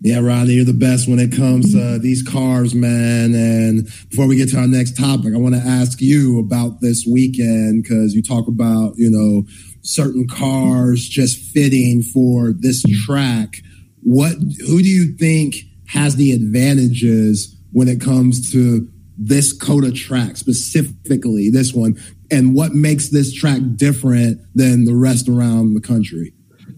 Yeah, 0.03 0.21
Rodney, 0.21 0.55
you're 0.55 0.65
the 0.65 0.75
best 0.75 1.09
when 1.09 1.19
it 1.19 1.35
comes 1.35 1.73
to 1.73 1.99
these 1.99 2.23
cars, 2.23 2.75
man. 2.75 3.35
And 3.35 3.87
before 4.11 4.27
we 4.27 4.37
get 4.37 4.51
to 4.51 4.59
our 4.59 4.67
next 4.67 4.97
topic, 4.97 5.35
I 5.35 5.39
want 5.39 5.55
to 5.55 5.61
ask 5.61 6.01
you 6.01 6.39
about 6.39 6.81
this 6.81 7.07
weekend 7.11 7.83
because 7.83 8.15
you 8.15 8.23
talk 8.23 8.47
about, 8.47 8.95
you 8.97 9.11
know, 9.11 9.45
certain 9.83 10.29
cars 10.29 11.09
just 11.09 11.39
fitting 11.53 12.03
for 12.03 12.53
this 12.53 12.83
track. 13.05 13.63
What 14.03 14.35
who 14.67 14.83
do 14.83 14.89
you 14.89 15.17
think 15.17 15.57
has 15.89 16.17
the 16.17 16.33
advantages 16.33 17.57
when 17.73 17.89
it 17.89 18.01
comes 18.01 18.53
to 18.53 18.89
this 19.17 19.53
COTA 19.53 19.93
track 19.93 20.37
specifically, 20.37 21.49
this 21.49 21.73
one, 21.73 21.97
and 22.31 22.55
what 22.55 22.73
makes 22.73 23.09
this 23.09 23.33
track 23.33 23.61
different 23.77 24.41
than 24.55 24.85
the 24.85 24.95
rest 24.95 25.29
around 25.29 25.75
the 25.75 25.81
country? 25.81 26.36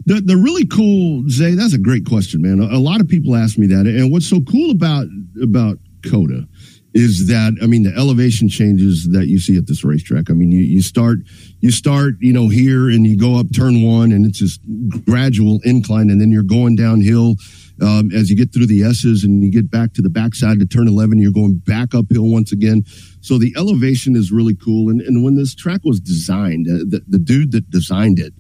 The, 0.09 0.23
the 0.23 0.39
really 0.39 0.65
cool 0.65 1.29
Zay, 1.29 1.53
that's 1.53 1.75
a 1.75 1.79
great 1.79 2.07
question, 2.07 2.41
man. 2.41 2.61
A, 2.61 2.77
a 2.77 2.81
lot 2.81 3.03
of 3.03 3.09
people 3.09 3.37
ask 3.37 3.59
me 3.59 3.67
that, 3.67 3.87
and 3.87 4.11
what's 4.11 4.27
so 4.27 4.41
cool 4.41 4.71
about 4.71 5.07
about 5.43 5.77
COTA 6.09 6.49
is 6.95 7.27
that 7.27 7.59
I 7.63 7.67
mean 7.67 7.83
the 7.83 7.95
elevation 7.95 8.49
changes 8.49 9.11
that 9.11 9.27
you 9.27 9.39
see 9.39 9.59
at 9.59 9.67
this 9.67 9.85
racetrack. 9.85 10.31
I 10.31 10.33
mean 10.33 10.51
you, 10.51 10.61
you 10.61 10.81
start 10.81 11.19
you 11.61 11.71
start 11.71 12.15
you 12.21 12.33
know 12.33 12.49
here 12.49 12.89
and 12.89 13.07
you 13.07 13.19
go 13.19 13.39
up 13.39 13.53
turn 13.55 13.83
one 13.83 14.13
and 14.13 14.25
it's 14.25 14.41
this 14.41 14.59
gradual 15.05 15.61
incline 15.65 16.09
and 16.09 16.19
then 16.19 16.31
you're 16.31 16.43
going 16.43 16.75
downhill 16.75 17.35
um, 17.83 18.11
as 18.11 18.31
you 18.31 18.37
get 18.37 18.51
through 18.51 18.67
the 18.67 18.85
S's 18.85 19.25
and 19.25 19.45
you 19.45 19.53
get 19.53 19.71
back 19.71 19.93
to 19.93 20.01
the 20.01 20.09
backside 20.09 20.59
to 20.59 20.67
turn 20.67 20.89
11 20.89 21.19
you're 21.19 21.33
going 21.33 21.59
back 21.59 21.95
uphill 21.95 22.33
once 22.33 22.51
again. 22.51 22.83
So 23.21 23.37
the 23.37 23.53
elevation 23.59 24.17
is 24.17 24.33
really 24.33 24.57
cool. 24.57 24.89
And, 24.89 25.03
and 25.03 25.23
when 25.23 25.37
this 25.37 25.55
track 25.55 25.83
was 25.85 26.01
designed, 26.01 26.67
uh, 26.67 26.89
the, 26.89 27.03
the 27.07 27.19
dude 27.19 27.53
that 27.53 27.69
designed 27.69 28.19
it, 28.19 28.33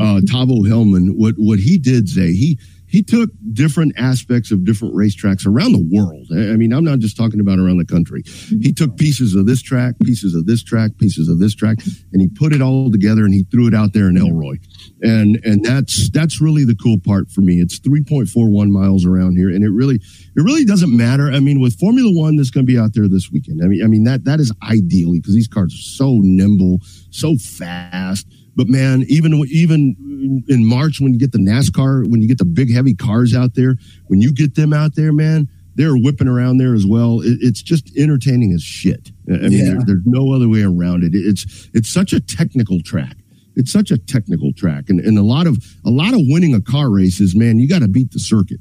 uh, 0.00 0.20
Tavo 0.24 0.66
Hellmund, 0.66 1.16
what 1.16 1.34
what 1.36 1.58
he 1.58 1.78
did 1.78 2.08
say 2.08 2.32
he 2.32 2.58
he 2.88 3.02
took 3.02 3.30
different 3.52 3.92
aspects 3.98 4.50
of 4.50 4.64
different 4.64 4.94
racetracks 4.94 5.46
around 5.46 5.72
the 5.72 5.86
world. 5.90 6.26
I 6.32 6.56
mean, 6.56 6.72
I'm 6.72 6.84
not 6.84 7.00
just 7.00 7.16
talking 7.16 7.40
about 7.40 7.58
around 7.58 7.78
the 7.78 7.84
country. 7.84 8.22
He 8.62 8.72
took 8.72 8.96
pieces 8.96 9.34
of 9.34 9.46
this 9.46 9.60
track, 9.60 9.96
pieces 10.02 10.34
of 10.34 10.46
this 10.46 10.62
track, 10.62 10.92
pieces 10.98 11.28
of 11.28 11.38
this 11.38 11.54
track, 11.54 11.78
and 12.12 12.22
he 12.22 12.28
put 12.28 12.54
it 12.54 12.62
all 12.62 12.90
together 12.90 13.24
and 13.24 13.34
he 13.34 13.44
threw 13.44 13.66
it 13.66 13.74
out 13.74 13.92
there 13.92 14.08
in 14.08 14.16
Elroy. 14.16 14.56
And 15.02 15.38
and 15.44 15.64
that's 15.64 16.10
that's 16.10 16.40
really 16.40 16.64
the 16.64 16.76
cool 16.76 16.98
part 16.98 17.30
for 17.30 17.40
me. 17.40 17.60
It's 17.60 17.78
3.41 17.80 18.70
miles 18.70 19.04
around 19.04 19.36
here, 19.36 19.50
and 19.50 19.64
it 19.64 19.70
really 19.70 19.96
it 19.96 20.42
really 20.42 20.64
doesn't 20.64 20.96
matter. 20.96 21.30
I 21.30 21.40
mean, 21.40 21.60
with 21.60 21.78
Formula 21.78 22.10
One 22.12 22.36
that's 22.36 22.50
going 22.50 22.66
to 22.66 22.72
be 22.72 22.78
out 22.78 22.94
there 22.94 23.08
this 23.08 23.30
weekend. 23.30 23.62
I 23.62 23.66
mean, 23.66 23.84
I 23.84 23.88
mean 23.88 24.04
that 24.04 24.24
that 24.24 24.40
is 24.40 24.52
ideally 24.62 25.20
because 25.20 25.34
these 25.34 25.48
cars 25.48 25.74
are 25.74 25.76
so 25.76 26.20
nimble, 26.22 26.78
so 27.10 27.36
fast 27.36 28.26
but 28.56 28.68
man, 28.68 29.04
even 29.08 29.34
even 29.50 30.42
in 30.48 30.64
March 30.64 30.98
when 30.98 31.12
you 31.12 31.18
get 31.18 31.32
the 31.32 31.38
NASCAR, 31.38 32.10
when 32.10 32.22
you 32.22 32.28
get 32.28 32.38
the 32.38 32.46
big 32.46 32.72
heavy 32.72 32.94
cars 32.94 33.34
out 33.34 33.54
there, 33.54 33.76
when 34.06 34.20
you 34.22 34.32
get 34.32 34.54
them 34.54 34.72
out 34.72 34.94
there, 34.94 35.12
man, 35.12 35.48
they're 35.74 35.94
whipping 35.94 36.26
around 36.26 36.56
there 36.56 36.74
as 36.74 36.86
well. 36.86 37.20
It, 37.20 37.38
it's 37.42 37.60
just 37.60 37.94
entertaining 37.96 38.52
as 38.52 38.62
shit. 38.62 39.12
I 39.28 39.32
mean, 39.32 39.52
yeah. 39.52 39.64
there, 39.64 39.80
there's 39.86 40.06
no 40.06 40.32
other 40.32 40.48
way 40.48 40.62
around 40.62 41.04
it. 41.04 41.10
It's 41.14 41.68
it's 41.74 41.92
such 41.92 42.14
a 42.14 42.20
technical 42.20 42.80
track. 42.80 43.16
It's 43.56 43.70
such 43.70 43.90
a 43.90 43.98
technical 43.98 44.52
track, 44.54 44.88
and 44.88 45.00
and 45.00 45.18
a 45.18 45.22
lot 45.22 45.46
of 45.46 45.62
a 45.84 45.90
lot 45.90 46.14
of 46.14 46.20
winning 46.24 46.54
a 46.54 46.60
car 46.60 46.90
race 46.90 47.20
is 47.20 47.36
man, 47.36 47.58
you 47.58 47.68
got 47.68 47.80
to 47.80 47.88
beat 47.88 48.12
the 48.12 48.18
circuit. 48.18 48.60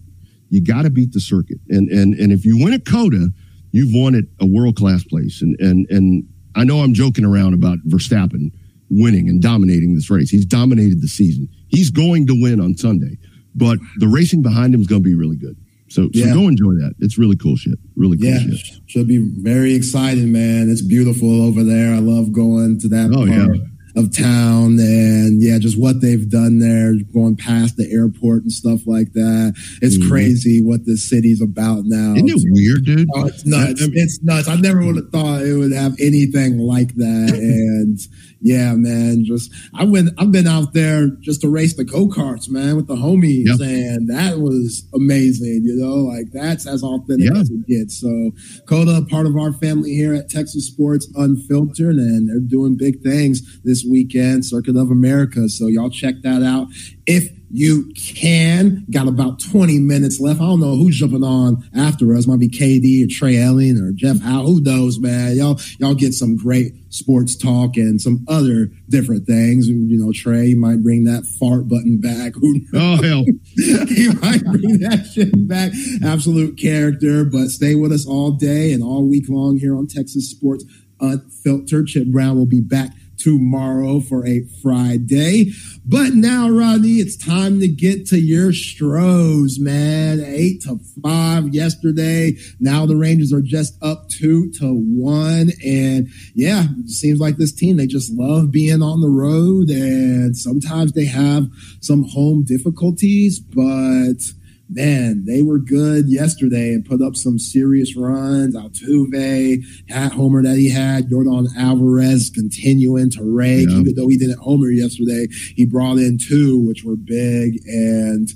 You 0.49 0.61
got 0.61 0.83
to 0.83 0.89
beat 0.89 1.13
the 1.13 1.21
circuit, 1.21 1.59
and 1.69 1.89
and 1.89 2.13
and 2.15 2.33
if 2.33 2.43
you 2.43 2.61
win 2.61 2.73
a 2.73 2.79
COTA, 2.79 3.29
you've 3.71 3.93
won 3.93 4.13
at 4.13 4.25
a 4.41 4.45
world 4.45 4.75
class 4.75 5.05
place. 5.05 5.41
And 5.41 5.57
and 5.59 5.89
and 5.89 6.27
I 6.53 6.65
know 6.65 6.79
I'm 6.79 6.93
joking 6.93 7.23
around 7.23 7.53
about 7.53 7.79
Verstappen 7.87 8.51
winning 8.89 9.29
and 9.29 9.41
dominating 9.41 9.95
this 9.95 10.09
race. 10.09 10.29
He's 10.29 10.45
dominated 10.45 11.01
the 11.01 11.07
season. 11.07 11.49
He's 11.67 11.89
going 11.89 12.27
to 12.27 12.41
win 12.41 12.59
on 12.59 12.75
Sunday, 12.77 13.17
but 13.53 13.79
the 13.97 14.07
racing 14.07 14.41
behind 14.41 14.73
him 14.73 14.81
is 14.81 14.87
going 14.87 15.01
to 15.03 15.09
be 15.09 15.15
really 15.15 15.37
good. 15.37 15.57
So, 15.89 16.09
yeah. 16.13 16.25
so 16.25 16.33
go 16.33 16.47
enjoy 16.47 16.73
that. 16.73 16.93
It's 16.99 17.17
really 17.17 17.37
cool 17.37 17.55
shit. 17.55 17.77
Really 17.95 18.17
cool 18.17 18.27
yeah, 18.27 18.39
shit. 18.39 18.81
Should 18.87 19.07
be 19.07 19.19
very 19.37 19.75
exciting, 19.75 20.31
man. 20.31 20.69
It's 20.69 20.81
beautiful 20.81 21.41
over 21.41 21.63
there. 21.63 21.93
I 21.93 21.99
love 21.99 22.31
going 22.31 22.79
to 22.79 22.87
that 22.89 23.11
oh, 23.13 23.27
part 23.27 23.57
yeah. 23.57 24.01
of 24.01 24.15
town 24.15 24.79
and 24.79 25.41
yeah, 25.41 25.59
just 25.59 25.79
what 25.79 26.01
they've 26.01 26.27
done 26.29 26.59
there, 26.59 26.95
going 27.13 27.37
past 27.37 27.77
the 27.77 27.89
airport 27.91 28.43
and 28.43 28.51
stuff 28.51 28.87
like 28.87 29.13
that. 29.13 29.53
It's 29.81 29.97
mm-hmm. 29.97 30.09
crazy 30.09 30.63
what 30.63 30.85
the 30.85 30.97
city's 30.97 31.41
about 31.41 31.85
now. 31.85 32.15
Isn't 32.15 32.29
it 32.29 32.41
weird, 32.49 32.83
dude? 32.83 33.07
Oh, 33.15 33.27
it's 33.27 33.45
nuts. 33.45 33.83
I 33.83 33.85
mean, 33.85 33.93
it's 33.95 34.21
nuts. 34.23 34.47
I 34.47 34.55
never 34.55 34.83
would 34.83 34.95
have 34.95 35.09
thought 35.11 35.43
it 35.43 35.55
would 35.55 35.71
have 35.71 35.95
anything 35.99 36.57
like 36.57 36.95
that. 36.95 37.29
and 37.35 37.99
yeah, 38.45 38.75
man, 38.75 39.25
just 39.25 39.51
I 39.73 39.85
went. 39.85 40.11
I've 40.19 40.31
been 40.31 40.45
out 40.45 40.73
there 40.73 41.07
just 41.19 41.41
to 41.41 41.49
race 41.49 41.75
the 41.75 41.83
go 41.83 42.07
karts, 42.07 42.47
man, 42.47 42.75
with 42.75 42.85
the 42.85 42.95
homies, 42.95 43.47
yep. 43.47 43.59
and 43.59 44.07
that 44.07 44.37
was 44.37 44.87
amazing. 44.93 45.61
You 45.63 45.75
know, 45.75 45.95
like 45.95 46.27
that's 46.31 46.67
as 46.67 46.83
authentic 46.83 47.33
yeah. 47.33 47.39
as 47.41 47.49
it 47.49 47.65
gets. 47.65 47.99
So, 47.99 48.31
COTA, 48.67 49.07
part 49.09 49.25
of 49.25 49.35
our 49.35 49.51
family 49.53 49.95
here 49.95 50.13
at 50.13 50.29
Texas 50.29 50.67
Sports 50.67 51.07
Unfiltered, 51.15 51.95
and 51.95 52.29
they're 52.29 52.39
doing 52.39 52.77
big 52.77 53.01
things 53.01 53.41
this 53.63 53.83
weekend, 53.83 54.45
Circuit 54.45 54.77
of 54.77 54.91
America. 54.91 55.49
So, 55.49 55.65
y'all 55.65 55.89
check 55.89 56.13
that 56.21 56.43
out 56.43 56.67
if 57.07 57.27
you 57.55 57.93
can. 57.95 58.85
Got 58.91 59.07
about 59.07 59.39
20 59.39 59.79
minutes 59.79 60.19
left. 60.19 60.41
I 60.41 60.43
don't 60.43 60.59
know 60.59 60.75
who's 60.75 60.97
jumping 60.97 61.23
on 61.23 61.63
after 61.73 62.13
us. 62.13 62.27
Might 62.27 62.39
be 62.39 62.49
KD 62.49 63.05
or 63.05 63.07
Trey 63.09 63.37
Elling 63.41 63.77
or 63.77 63.93
Jeff 63.93 64.19
Howe. 64.19 64.43
Who 64.43 64.59
knows, 64.61 64.99
man? 64.99 65.37
Y'all, 65.37 65.59
y'all 65.79 65.93
get 65.93 66.13
some 66.13 66.35
great 66.35 66.73
sports 66.89 67.35
talk 67.35 67.77
and 67.77 68.01
some 68.01 68.25
other 68.27 68.69
different 68.89 69.25
things. 69.25 69.69
You 69.69 69.97
know, 69.97 70.11
Trey 70.13 70.53
might 70.53 70.83
bring 70.83 71.05
that 71.05 71.25
fart 71.39 71.69
button 71.69 71.99
back. 72.01 72.33
Who 72.35 72.59
knows? 72.71 72.99
Oh, 72.99 73.01
hell. 73.01 73.25
he 73.87 74.09
might 74.09 74.43
bring 74.43 74.79
that 74.79 75.09
shit 75.13 75.47
back. 75.47 75.71
Absolute 76.03 76.57
character. 76.57 77.23
But 77.23 77.47
stay 77.47 77.75
with 77.75 77.93
us 77.93 78.05
all 78.05 78.31
day 78.31 78.73
and 78.73 78.83
all 78.83 79.07
week 79.07 79.25
long 79.29 79.57
here 79.57 79.77
on 79.77 79.87
Texas 79.87 80.29
Sports 80.29 80.65
Unfiltered. 80.99 81.87
Chip 81.87 82.07
Brown 82.07 82.37
will 82.37 82.45
be 82.45 82.61
back 82.61 82.91
tomorrow 83.25 83.99
for 84.01 84.23
a 84.27 84.43
Friday. 84.61 85.51
But 85.83 86.13
now, 86.13 86.47
Rodney, 86.47 86.99
it's 86.99 87.17
time 87.17 87.59
to 87.59 87.67
get 87.67 88.05
to 88.07 88.19
your 88.19 88.53
Stros, 88.53 89.57
man. 89.59 90.23
Eight 90.23 90.61
to 90.61 90.79
five 91.01 91.47
yesterday. 91.51 92.35
Now 92.59 92.85
the 92.85 92.95
Rangers 92.95 93.33
are 93.33 93.41
just 93.41 93.81
up 93.81 94.09
two 94.09 94.51
to 94.59 94.71
one. 94.71 95.51
And 95.65 96.07
yeah, 96.35 96.65
it 96.77 96.89
seems 96.89 97.19
like 97.19 97.37
this 97.37 97.51
team, 97.51 97.77
they 97.77 97.87
just 97.87 98.13
love 98.13 98.51
being 98.51 98.83
on 98.83 99.01
the 99.01 99.09
road. 99.09 99.69
And 99.69 100.37
sometimes 100.37 100.93
they 100.93 101.05
have 101.05 101.49
some 101.81 102.03
home 102.03 102.43
difficulties, 102.43 103.39
but 103.39 104.21
man, 104.69 105.25
they 105.25 105.41
were 105.41 105.59
good 105.59 106.05
yesterday 106.07 106.73
and 106.73 106.85
put 106.85 107.01
up 107.01 107.15
some 107.15 107.37
serious 107.37 107.95
runs. 107.95 108.55
Altuve, 108.55 109.63
hat 109.89 110.11
homer 110.11 110.41
that 110.43 110.57
he 110.57 110.69
had, 110.69 111.09
Yordan 111.09 111.47
Alvarez 111.57 112.29
continuing 112.33 113.09
to 113.11 113.23
rake, 113.23 113.69
yeah. 113.69 113.77
even 113.77 113.95
though 113.95 114.07
he 114.07 114.17
didn't 114.17 114.39
homer 114.39 114.69
yesterday. 114.69 115.27
He 115.55 115.65
brought 115.65 115.97
in 115.97 116.17
two, 116.17 116.59
which 116.59 116.83
were 116.83 116.95
big, 116.95 117.59
and 117.65 118.29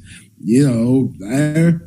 you 0.43 0.68
know 0.68 1.14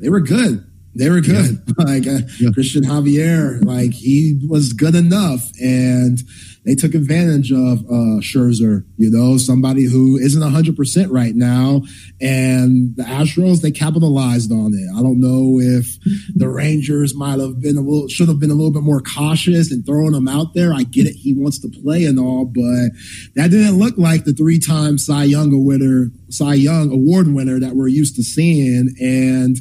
they 0.00 0.08
were 0.08 0.20
good. 0.20 0.64
They 0.94 1.08
were 1.08 1.20
good. 1.20 1.62
Yeah. 1.66 1.74
Like 1.78 2.06
uh, 2.06 2.20
yeah. 2.38 2.50
Cristian 2.50 2.82
Javier, 2.82 3.64
like 3.64 3.92
he 3.92 4.38
was 4.48 4.72
good 4.72 4.94
enough, 4.94 5.50
and 5.60 6.22
they 6.64 6.76
took 6.76 6.94
advantage 6.94 7.50
of 7.50 7.80
uh, 7.86 8.20
Scherzer, 8.20 8.84
you 8.96 9.10
know, 9.10 9.36
somebody 9.36 9.84
who 9.84 10.16
isn't 10.16 10.42
100% 10.42 11.06
right 11.10 11.34
now. 11.34 11.82
And 12.20 12.94
the 12.94 13.02
Astros, 13.02 13.62
they 13.62 13.72
capitalized 13.72 14.52
on 14.52 14.72
it. 14.72 14.88
I 14.96 15.02
don't 15.02 15.20
know 15.20 15.58
if 15.58 15.98
the 16.34 16.48
Rangers 16.48 17.16
might 17.16 17.40
have 17.40 17.60
been 17.60 17.76
a 17.76 17.80
little, 17.80 18.06
should 18.08 18.28
have 18.28 18.38
been 18.38 18.50
a 18.50 18.54
little 18.54 18.72
bit 18.72 18.82
more 18.82 19.00
cautious 19.00 19.72
and 19.72 19.84
throwing 19.84 20.14
him 20.14 20.28
out 20.28 20.54
there. 20.54 20.72
I 20.72 20.84
get 20.84 21.06
it. 21.06 21.14
He 21.14 21.34
wants 21.34 21.58
to 21.60 21.68
play 21.68 22.04
and 22.04 22.18
all, 22.18 22.44
but 22.44 22.90
that 23.34 23.50
didn't 23.50 23.78
look 23.78 23.98
like 23.98 24.24
the 24.24 24.32
three 24.32 24.60
time 24.60 24.98
Cy 24.98 25.24
Young 25.24 25.64
winner, 25.64 26.10
Cy 26.30 26.54
Young 26.54 26.92
award 26.92 27.26
winner 27.34 27.58
that 27.58 27.74
we're 27.74 27.88
used 27.88 28.14
to 28.16 28.22
seeing. 28.22 28.94
And 29.00 29.56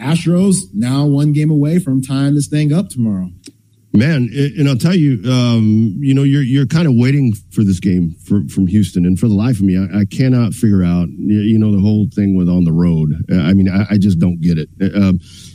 Astros 0.00 0.56
now 0.72 1.04
one 1.06 1.32
game 1.32 1.50
away 1.50 1.78
from 1.78 2.02
tying 2.02 2.34
this 2.34 2.48
thing 2.48 2.72
up 2.72 2.88
tomorrow. 2.88 3.30
Man, 3.98 4.30
and 4.32 4.68
I'll 4.68 4.76
tell 4.76 4.94
you, 4.94 5.20
um, 5.28 5.96
you 5.98 6.14
know, 6.14 6.22
you're 6.22 6.42
you're 6.42 6.66
kind 6.66 6.86
of 6.86 6.94
waiting 6.94 7.32
for 7.50 7.64
this 7.64 7.80
game 7.80 8.14
for, 8.24 8.46
from 8.48 8.68
Houston, 8.68 9.04
and 9.04 9.18
for 9.18 9.26
the 9.26 9.34
life 9.34 9.56
of 9.56 9.62
me, 9.62 9.76
I, 9.76 10.00
I, 10.00 10.04
cannot 10.04 10.54
figure 10.54 10.84
out, 10.84 11.08
you 11.08 11.58
know, 11.58 11.72
the 11.72 11.80
whole 11.80 12.06
thing 12.14 12.36
with 12.36 12.48
on 12.48 12.62
the 12.62 12.72
road. 12.72 13.12
I 13.32 13.54
mean, 13.54 13.68
I, 13.68 13.94
I 13.94 13.98
just 13.98 14.20
don't 14.20 14.40
get 14.40 14.56
it. 14.56 14.68
Uh, 14.80 15.14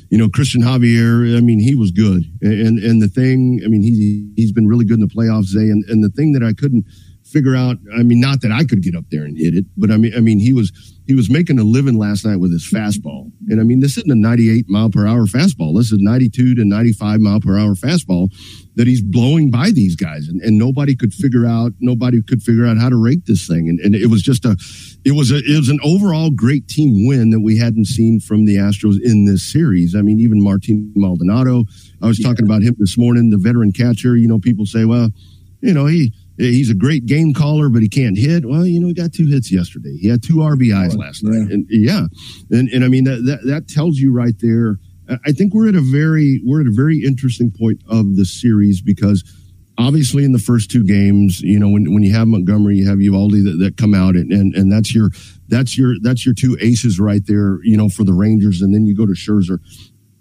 you 0.09 0.17
know, 0.17 0.27
Cristian 0.27 0.61
Javier, 0.61 1.37
I 1.37 1.39
mean, 1.39 1.59
he 1.59 1.73
was 1.73 1.91
good, 1.91 2.25
and 2.41 2.79
and 2.79 3.01
the 3.01 3.07
thing, 3.07 3.61
I 3.63 3.69
mean, 3.69 3.81
he 3.81 4.29
he's 4.35 4.51
been 4.51 4.67
really 4.67 4.83
good 4.83 4.99
in 4.99 5.07
the 5.07 5.13
playoffs, 5.13 5.45
Zay, 5.45 5.69
and 5.69 5.85
and 5.85 6.03
the 6.03 6.09
thing 6.09 6.33
that 6.33 6.43
I 6.43 6.51
couldn't 6.51 6.85
figure 7.34 7.55
out, 7.55 7.77
I 7.97 8.03
mean, 8.03 8.19
not 8.19 8.41
that 8.41 8.51
I 8.51 8.64
could 8.64 8.84
get 8.84 8.95
up 8.95 9.05
there 9.10 9.23
and 9.23 9.35
hit 9.38 9.55
it, 9.55 9.65
but 9.76 9.91
I 9.91 9.97
mean, 9.97 10.14
I 10.15 10.19
mean, 10.19 10.39
he 10.39 10.53
was 10.53 10.72
he 11.05 11.15
was 11.15 11.30
making 11.30 11.60
a 11.60 11.64
living 11.64 11.97
last 11.97 12.26
night 12.26 12.38
with 12.38 12.53
his 12.53 12.69
fastball. 12.72 13.31
And 13.49 13.60
I 13.60 13.64
mean, 13.64 13.81
this 13.81 13.97
isn't 13.97 14.11
a 14.11 14.15
98 14.15 14.69
mile 14.69 14.89
per 14.89 15.05
hour 15.05 15.26
fastball. 15.26 15.76
This 15.76 15.91
is 15.91 15.99
92 15.99 16.55
to 16.55 16.64
95 16.64 17.19
mile 17.19 17.41
per 17.41 17.60
hour 17.60 17.76
fastball 17.76 18.31
that 18.76 18.88
he's 18.88 19.01
blowing 19.01 19.51
by 19.51 19.72
these 19.72 19.95
guys. 19.95 20.30
And, 20.30 20.41
and 20.41 20.57
nobody 20.57 20.95
could 20.95 21.14
figure 21.14 21.45
out, 21.45 21.73
nobody 21.80 22.22
could 22.22 22.41
figure 22.41 22.65
out 22.65 22.77
how 22.77 22.88
to 22.88 22.95
rate 22.95 23.26
this 23.26 23.45
thing. 23.45 23.68
And, 23.68 23.80
and 23.81 23.95
it 23.95 24.07
was 24.07 24.22
just 24.22 24.45
a, 24.45 24.55
it 25.03 25.11
was 25.11 25.30
a, 25.30 25.39
it 25.39 25.57
was 25.57 25.69
an 25.69 25.80
overall 25.84 26.31
great 26.31 26.69
team 26.69 27.05
win 27.05 27.31
that 27.31 27.41
we 27.41 27.57
hadn't 27.57 27.85
seen 27.85 28.22
from 28.22 28.45
the 28.45 28.55
Astros 28.55 28.95
in 29.03 29.26
this 29.26 29.51
series. 29.51 29.95
I 29.95 30.01
mean, 30.01 30.22
even 30.22 30.41
Martin 30.41 30.93
Maldonado, 30.95 31.65
I 32.01 32.07
was 32.07 32.19
yeah. 32.19 32.30
talking 32.30 32.45
about 32.45 32.61
him 32.61 32.76
this 32.77 32.97
morning, 32.97 33.30
the 33.30 33.38
veteran 33.38 33.73
catcher. 33.73 34.15
You 34.15 34.30
know, 34.30 34.39
people 34.39 34.65
say, 34.65 34.85
well, 34.85 35.10
you 35.60 35.73
know, 35.73 35.85
he, 35.85 36.14
he's 36.38 36.69
a 36.69 36.76
great 36.76 37.05
game 37.05 37.34
caller, 37.34 37.69
but 37.69 37.81
he 37.81 37.89
can't 37.89 38.18
hit. 38.18 38.45
Well, 38.45 38.65
you 38.65 38.80
know, 38.80 38.88
he 38.88 38.93
got 38.93 39.14
two 39.14 39.27
hits 39.27 39.51
yesterday. 39.51 39.95
He 39.97 40.07
had 40.07 40.23
two 40.23 40.35
RBIs 40.35 40.95
oh, 40.95 40.97
last 40.97 41.23
night, 41.23 41.51
and 41.51 41.65
yeah, 41.69 42.05
and 42.51 42.69
and 42.69 42.84
I 42.84 42.88
mean 42.88 43.03
that, 43.05 43.23
that 43.26 43.45
that 43.45 43.68
tells 43.68 43.97
you 43.97 44.11
right 44.11 44.35
there. 44.39 44.77
I 45.26 45.34
think 45.34 45.53
we're 45.53 45.68
at 45.68 45.76
a 45.76 45.81
very 45.81 46.41
we're 46.45 46.61
at 46.61 46.68
a 46.68 46.73
very 46.73 47.03
interesting 47.03 47.51
point 47.51 47.81
of 47.89 48.15
the 48.15 48.26
series 48.26 48.81
because 48.81 49.23
obviously 49.77 50.23
in 50.23 50.31
the 50.31 50.39
first 50.39 50.72
two 50.72 50.84
games, 50.84 51.41
you 51.41 51.60
know, 51.60 51.69
when, 51.69 51.93
when 51.93 52.03
you 52.03 52.14
have 52.14 52.27
Montgomery, 52.27 52.77
you 52.77 52.88
have 52.88 52.99
Eovaldi 52.99 53.43
that, 53.43 53.57
that 53.64 53.77
come 53.77 53.93
out 53.93 54.15
and, 54.15 54.31
and, 54.31 54.53
and 54.55 54.72
that's 54.72 54.93
your, 54.93 55.10
that's 55.47 55.77
your, 55.77 55.95
that's 56.01 56.26
your 56.26 56.35
two 56.35 56.57
aces 56.61 56.99
right 56.99 57.26
there, 57.26 57.60
you 57.64 57.77
know, 57.77 57.89
for 57.89 58.03
the 58.03 58.14
Rangers. 58.14 58.61
And 58.61 58.73
then 58.73 58.85
you 58.85 58.95
go 58.95 59.05
to 59.05 59.14
Scherzer. 59.14 59.60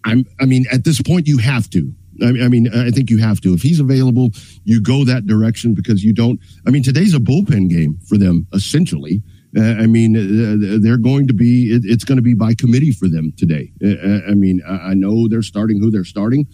I'm, 0.05 0.25
I 0.41 0.47
mean, 0.47 0.65
at 0.73 0.85
this 0.85 1.01
point 1.01 1.27
you 1.27 1.39
have 1.39 1.69
to, 1.71 1.95
I 2.23 2.49
mean, 2.49 2.69
I 2.75 2.91
think 2.91 3.11
you 3.11 3.19
have 3.19 3.41
to. 3.43 3.55
If 3.55 3.63
he's 3.63 3.81
available, 3.81 4.31
you 4.65 4.81
go 4.83 5.05
that 5.05 5.27
direction 5.27 5.75
because 5.75 6.05
you 6.05 6.13
don't. 6.13 6.41
I 6.67 6.71
mean, 6.71 6.83
today's 6.83 7.15
a 7.15 7.19
bullpen 7.19 7.71
game 7.71 7.99
for 8.09 8.19
them, 8.19 8.47
essentially. 8.53 9.23
Uh, 9.57 9.61
I 9.61 9.87
mean, 9.87 10.17
uh, 10.17 10.79
they're 10.83 10.97
going 10.97 11.27
to 11.29 11.35
be, 11.35 11.75
it, 11.75 11.83
it's 11.85 12.05
going 12.05 12.17
to 12.17 12.23
be 12.23 12.33
by 12.33 12.55
committee 12.55 12.91
for 12.91 13.07
them 13.07 13.33
today. 13.37 13.71
Uh, 13.85 14.31
I 14.31 14.35
mean, 14.35 14.63
I 14.67 14.95
know 14.95 15.29
they're 15.29 15.43
starting 15.43 15.79
who 15.79 15.91
they're 15.91 16.05
starting, 16.05 16.47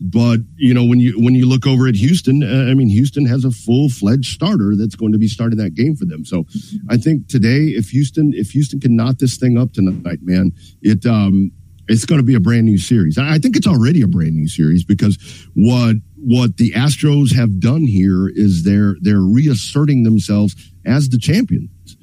but 0.00 0.38
you 0.56 0.72
know, 0.72 0.84
when 0.84 1.00
you, 1.00 1.20
when 1.20 1.34
you 1.34 1.48
look 1.48 1.66
over 1.66 1.88
at 1.88 1.96
Houston, 1.96 2.44
uh, 2.44 2.70
I 2.70 2.74
mean, 2.74 2.88
Houston 2.88 3.26
has 3.26 3.44
a 3.44 3.50
full 3.50 3.88
fledged 3.88 4.32
starter 4.32 4.76
that's 4.76 4.94
going 4.94 5.10
to 5.12 5.18
be 5.18 5.26
starting 5.26 5.58
that 5.58 5.74
game 5.74 5.96
for 5.96 6.04
them. 6.04 6.24
So 6.24 6.46
I 6.88 6.96
think 6.96 7.26
today, 7.26 7.74
if 7.74 7.88
Houston, 7.90 8.32
if 8.34 8.50
Houston 8.50 8.78
can 8.78 8.94
knot 8.94 9.18
this 9.18 9.36
thing 9.36 9.58
up 9.58 9.72
tonight, 9.72 10.20
man, 10.22 10.52
it, 10.80 11.04
um, 11.06 11.50
it's 11.88 12.04
going 12.04 12.20
to 12.20 12.24
be 12.24 12.34
a 12.34 12.40
brand 12.40 12.64
new 12.66 12.78
series. 12.78 13.18
I 13.18 13.38
think 13.38 13.56
it's 13.56 13.66
already 13.66 14.02
a 14.02 14.06
brand 14.06 14.34
new 14.34 14.48
series 14.48 14.84
because 14.84 15.46
what 15.54 15.96
what 16.16 16.56
the 16.56 16.72
Astros 16.72 17.34
have 17.34 17.60
done 17.60 17.82
here 17.82 18.28
is 18.28 18.64
they're 18.64 18.96
they're 19.00 19.20
reasserting 19.20 20.02
themselves 20.04 20.54
as 20.86 21.08
the 21.08 21.18
champions. 21.18 21.96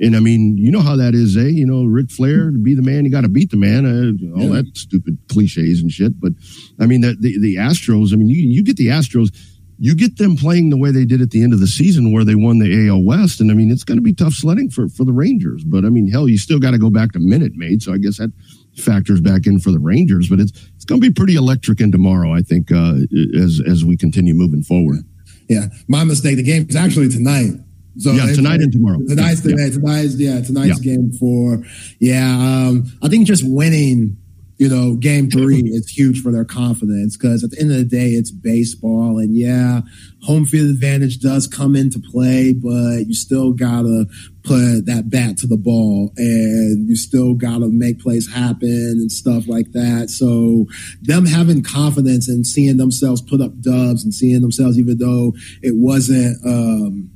And 0.00 0.14
I 0.14 0.20
mean, 0.20 0.56
you 0.56 0.70
know 0.70 0.80
how 0.80 0.96
that 0.96 1.14
is, 1.14 1.36
eh? 1.36 1.48
You 1.48 1.66
know, 1.66 1.84
Ric 1.84 2.10
Flair 2.10 2.50
to 2.50 2.58
be 2.58 2.74
the 2.74 2.82
man, 2.82 3.04
you 3.04 3.10
got 3.10 3.22
to 3.22 3.28
beat 3.28 3.50
the 3.50 3.56
man. 3.56 3.84
Uh, 3.84 4.38
all 4.38 4.48
yeah. 4.48 4.62
that 4.62 4.76
stupid 4.76 5.18
cliches 5.28 5.80
and 5.80 5.90
shit. 5.90 6.20
But 6.20 6.32
I 6.78 6.86
mean, 6.86 7.00
the, 7.00 7.16
the, 7.18 7.38
the 7.40 7.56
Astros. 7.56 8.12
I 8.12 8.16
mean, 8.16 8.28
you 8.28 8.36
you 8.36 8.62
get 8.62 8.76
the 8.76 8.88
Astros 8.88 9.30
you 9.78 9.94
get 9.94 10.18
them 10.18 10.36
playing 10.36 10.70
the 10.70 10.76
way 10.76 10.90
they 10.90 11.04
did 11.04 11.22
at 11.22 11.30
the 11.30 11.42
end 11.42 11.52
of 11.52 11.60
the 11.60 11.66
season 11.66 12.12
where 12.12 12.24
they 12.24 12.34
won 12.34 12.58
the 12.58 12.88
AL 12.88 13.04
West. 13.04 13.40
And 13.40 13.50
I 13.50 13.54
mean, 13.54 13.70
it's 13.70 13.84
going 13.84 13.96
to 13.96 14.02
be 14.02 14.12
tough 14.12 14.32
sledding 14.32 14.70
for, 14.70 14.88
for 14.88 15.04
the 15.04 15.12
Rangers. 15.12 15.62
But 15.62 15.84
I 15.84 15.88
mean, 15.88 16.10
hell, 16.10 16.28
you 16.28 16.36
still 16.36 16.58
got 16.58 16.72
to 16.72 16.78
go 16.78 16.90
back 16.90 17.12
to 17.12 17.20
Minute 17.20 17.54
Maid. 17.54 17.82
So 17.82 17.92
I 17.92 17.98
guess 17.98 18.18
that 18.18 18.32
factors 18.80 19.20
back 19.20 19.46
in 19.46 19.60
for 19.60 19.70
the 19.70 19.78
Rangers. 19.78 20.28
But 20.28 20.40
it's 20.40 20.52
it's 20.76 20.84
going 20.84 21.00
to 21.00 21.06
be 21.06 21.12
pretty 21.12 21.36
electric 21.36 21.80
in 21.80 21.92
tomorrow, 21.92 22.32
I 22.32 22.40
think, 22.40 22.72
uh, 22.72 22.94
as 23.36 23.60
as 23.66 23.84
we 23.84 23.96
continue 23.96 24.34
moving 24.34 24.62
forward. 24.62 25.04
Yeah, 25.48 25.66
my 25.88 26.04
mistake. 26.04 26.36
The 26.36 26.42
game 26.42 26.66
is 26.68 26.76
actually 26.76 27.08
tonight. 27.08 27.52
So 27.98 28.12
yeah, 28.12 28.32
tonight 28.32 28.60
and 28.60 28.72
tomorrow. 28.72 28.98
Tonight's 28.98 29.44
yeah. 29.44 29.56
today. 29.56 29.70
Tonight's 29.70 30.14
yeah. 30.16 30.40
Tonight's 30.40 30.84
yeah. 30.84 30.96
game 30.96 31.12
for 31.12 31.62
yeah. 31.98 32.30
Um, 32.30 32.84
I 33.02 33.08
think 33.08 33.26
just 33.26 33.44
winning 33.44 34.16
you 34.58 34.68
know, 34.68 34.96
game 34.96 35.30
three 35.30 35.60
is 35.60 35.88
huge 35.88 36.20
for 36.20 36.32
their 36.32 36.44
confidence 36.44 37.16
because 37.16 37.44
at 37.44 37.52
the 37.52 37.60
end 37.60 37.70
of 37.70 37.78
the 37.78 37.84
day, 37.84 38.08
it's 38.08 38.32
baseball. 38.32 39.18
And 39.18 39.36
yeah, 39.36 39.82
home 40.24 40.46
field 40.46 40.70
advantage 40.70 41.20
does 41.20 41.46
come 41.46 41.76
into 41.76 42.00
play, 42.00 42.52
but 42.52 43.06
you 43.06 43.14
still 43.14 43.52
gotta 43.52 44.06
put 44.48 44.86
that 44.86 45.10
bat 45.10 45.36
to 45.38 45.46
the 45.46 45.56
ball 45.56 46.12
and 46.16 46.88
you 46.88 46.96
still 46.96 47.34
gotta 47.34 47.68
make 47.68 48.00
plays 48.00 48.32
happen 48.32 48.68
and 48.68 49.12
stuff 49.12 49.46
like 49.46 49.72
that. 49.72 50.10
So 50.10 50.66
them 51.02 51.26
having 51.26 51.62
confidence 51.62 52.28
and 52.28 52.46
seeing 52.46 52.78
themselves 52.78 53.22
put 53.22 53.40
up 53.40 53.60
dubs 53.60 54.02
and 54.04 54.12
seeing 54.12 54.40
themselves, 54.40 54.78
even 54.78 54.98
though 54.98 55.34
it 55.62 55.74
wasn't, 55.76 56.38
um, 56.46 57.10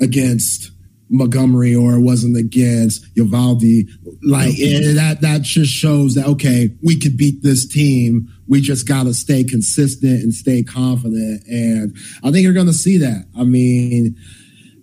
against, 0.00 0.70
Montgomery 1.12 1.74
or 1.74 1.94
it 1.94 2.02
wasn't 2.02 2.36
against 2.36 3.12
Eovaldi. 3.16 3.88
Like 4.22 4.56
that, 4.56 5.18
that 5.22 5.42
just 5.42 5.72
shows 5.72 6.14
that, 6.14 6.26
okay, 6.26 6.70
we 6.82 6.98
could 7.00 7.16
beat 7.16 7.42
this 7.42 7.66
team. 7.66 8.28
We 8.46 8.60
just 8.60 8.86
got 8.86 9.04
to 9.04 9.14
stay 9.14 9.42
consistent 9.42 10.22
and 10.22 10.32
stay 10.32 10.62
confident. 10.62 11.42
And 11.48 11.96
I 12.22 12.30
think 12.30 12.44
you're 12.44 12.52
going 12.52 12.66
to 12.66 12.72
see 12.72 12.98
that. 12.98 13.26
I 13.36 13.42
mean, 13.42 14.16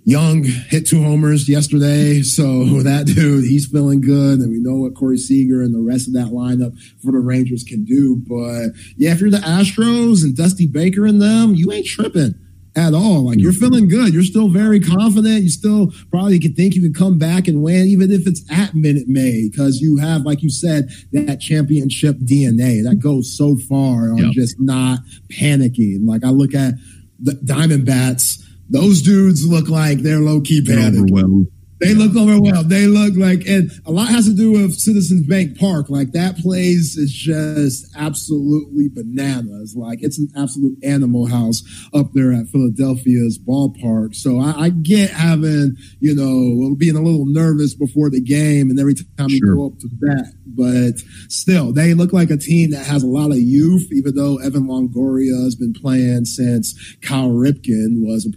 Young 0.07 0.45
hit 0.45 0.87
two 0.87 1.03
homers 1.03 1.49
yesterday. 1.49 2.21
So 2.21 2.63
that 2.83 3.07
dude, 3.07 3.43
he's 3.43 3.67
feeling 3.67 3.99
good. 3.99 4.39
And 4.39 4.49
we 4.49 4.59
know 4.59 4.77
what 4.77 4.95
Corey 4.95 5.17
Seager 5.17 5.61
and 5.61 5.75
the 5.75 5.81
rest 5.81 6.07
of 6.07 6.13
that 6.13 6.27
lineup 6.27 6.79
for 7.03 7.11
the 7.11 7.19
Rangers 7.19 7.65
can 7.65 7.83
do. 7.83 8.15
But 8.15 8.69
yeah, 8.95 9.11
if 9.11 9.19
you're 9.19 9.29
the 9.29 9.39
Astros 9.39 10.23
and 10.23 10.33
Dusty 10.33 10.65
Baker 10.65 11.05
and 11.05 11.21
them, 11.21 11.55
you 11.55 11.73
ain't 11.73 11.85
tripping 11.85 12.35
at 12.77 12.93
all. 12.93 13.25
Like 13.25 13.39
you're 13.39 13.51
feeling 13.51 13.89
good. 13.89 14.13
You're 14.13 14.23
still 14.23 14.47
very 14.47 14.79
confident. 14.79 15.43
You 15.43 15.49
still 15.49 15.91
probably 16.09 16.39
could 16.39 16.55
think 16.55 16.75
you 16.75 16.81
could 16.81 16.95
come 16.95 17.17
back 17.17 17.49
and 17.49 17.61
win, 17.61 17.87
even 17.87 18.09
if 18.09 18.25
it's 18.27 18.49
at 18.49 18.75
Minute 18.75 19.09
Maid, 19.09 19.51
because 19.51 19.81
you 19.81 19.97
have, 19.97 20.21
like 20.21 20.41
you 20.41 20.49
said, 20.49 20.89
that 21.11 21.41
championship 21.41 22.15
DNA 22.19 22.81
that 22.81 22.99
goes 23.03 23.35
so 23.35 23.57
far 23.67 24.11
on 24.11 24.19
yep. 24.19 24.31
just 24.31 24.55
not 24.57 24.99
panicking. 25.27 26.07
Like 26.07 26.23
I 26.23 26.29
look 26.29 26.53
at 26.53 26.75
the 27.19 27.33
Diamondbacks, 27.33 28.41
those 28.69 29.01
dudes 29.01 29.45
look 29.45 29.69
like 29.69 29.99
they're 29.99 30.19
low 30.19 30.41
key 30.41 30.61
panicking. 30.61 31.47
They 31.79 31.93
look 31.93 32.15
overwhelmed. 32.15 32.69
They 32.69 32.87
look 32.87 33.13
like, 33.15 33.45
and 33.47 33.69
a 33.85 33.91
lot 33.91 34.07
has 34.07 34.25
to 34.25 34.33
do 34.33 34.51
with 34.51 34.73
Citizens 34.79 35.27
Bank 35.27 35.59
Park. 35.59 35.89
Like 35.89 36.11
that 36.13 36.37
place 36.37 36.97
is 36.97 37.11
just 37.11 37.95
absolutely 37.95 38.89
bananas. 38.89 39.75
Like 39.75 39.99
it's 40.01 40.17
an 40.17 40.29
absolute 40.35 40.77
animal 40.83 41.27
house 41.27 41.61
up 41.93 42.13
there 42.13 42.33
at 42.33 42.47
Philadelphia's 42.47 43.37
ballpark. 43.37 44.15
So 44.15 44.39
I, 44.39 44.65
I 44.65 44.69
get 44.69 45.11
having, 45.11 45.77
you 45.99 46.15
know, 46.15 46.73
being 46.75 46.95
a 46.95 47.01
little 47.01 47.27
nervous 47.27 47.75
before 47.75 48.09
the 48.09 48.21
game 48.21 48.71
and 48.71 48.79
every 48.79 48.95
time 48.95 49.29
you 49.29 49.55
go 49.55 49.67
up 49.67 49.77
to 49.79 49.89
bat. 49.91 50.33
But 50.47 50.99
still, 51.29 51.73
they 51.73 51.93
look 51.93 52.11
like 52.11 52.31
a 52.31 52.37
team 52.37 52.71
that 52.71 52.87
has 52.87 53.03
a 53.03 53.07
lot 53.07 53.29
of 53.29 53.37
youth, 53.37 53.87
even 53.91 54.15
though 54.15 54.37
Evan 54.37 54.63
Longoria 54.63 55.43
has 55.43 55.55
been 55.55 55.73
playing 55.73 56.25
since 56.25 56.73
Cal 57.03 57.29
Ripken 57.29 58.01
was 58.01 58.27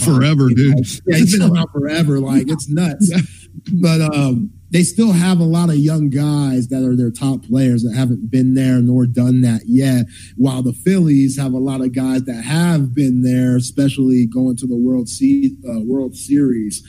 forever, 0.04 0.48
dude. 0.50 0.86
Yeah, 1.06 1.16
he's 1.16 1.38
been 1.38 1.50
around 1.50 1.68
forever. 1.72 2.20
Like 2.20 2.50
it's 2.50 2.68
nuts 2.68 2.89
nuts. 2.90 3.48
but 3.74 4.00
um, 4.00 4.50
they 4.70 4.82
still 4.82 5.12
have 5.12 5.40
a 5.40 5.44
lot 5.44 5.68
of 5.68 5.76
young 5.76 6.10
guys 6.10 6.68
that 6.68 6.84
are 6.84 6.96
their 6.96 7.10
top 7.10 7.44
players 7.44 7.82
that 7.82 7.94
haven't 7.94 8.30
been 8.30 8.54
there 8.54 8.80
nor 8.80 9.06
done 9.06 9.40
that 9.42 9.62
yet. 9.66 10.06
While 10.36 10.62
the 10.62 10.72
Phillies 10.72 11.38
have 11.38 11.52
a 11.52 11.58
lot 11.58 11.80
of 11.80 11.94
guys 11.94 12.24
that 12.24 12.42
have 12.42 12.94
been 12.94 13.22
there, 13.22 13.56
especially 13.56 14.26
going 14.26 14.56
to 14.56 14.66
the 14.66 14.76
World 14.76 15.08
uh, 15.10 15.80
World 15.84 16.14
Series, 16.16 16.82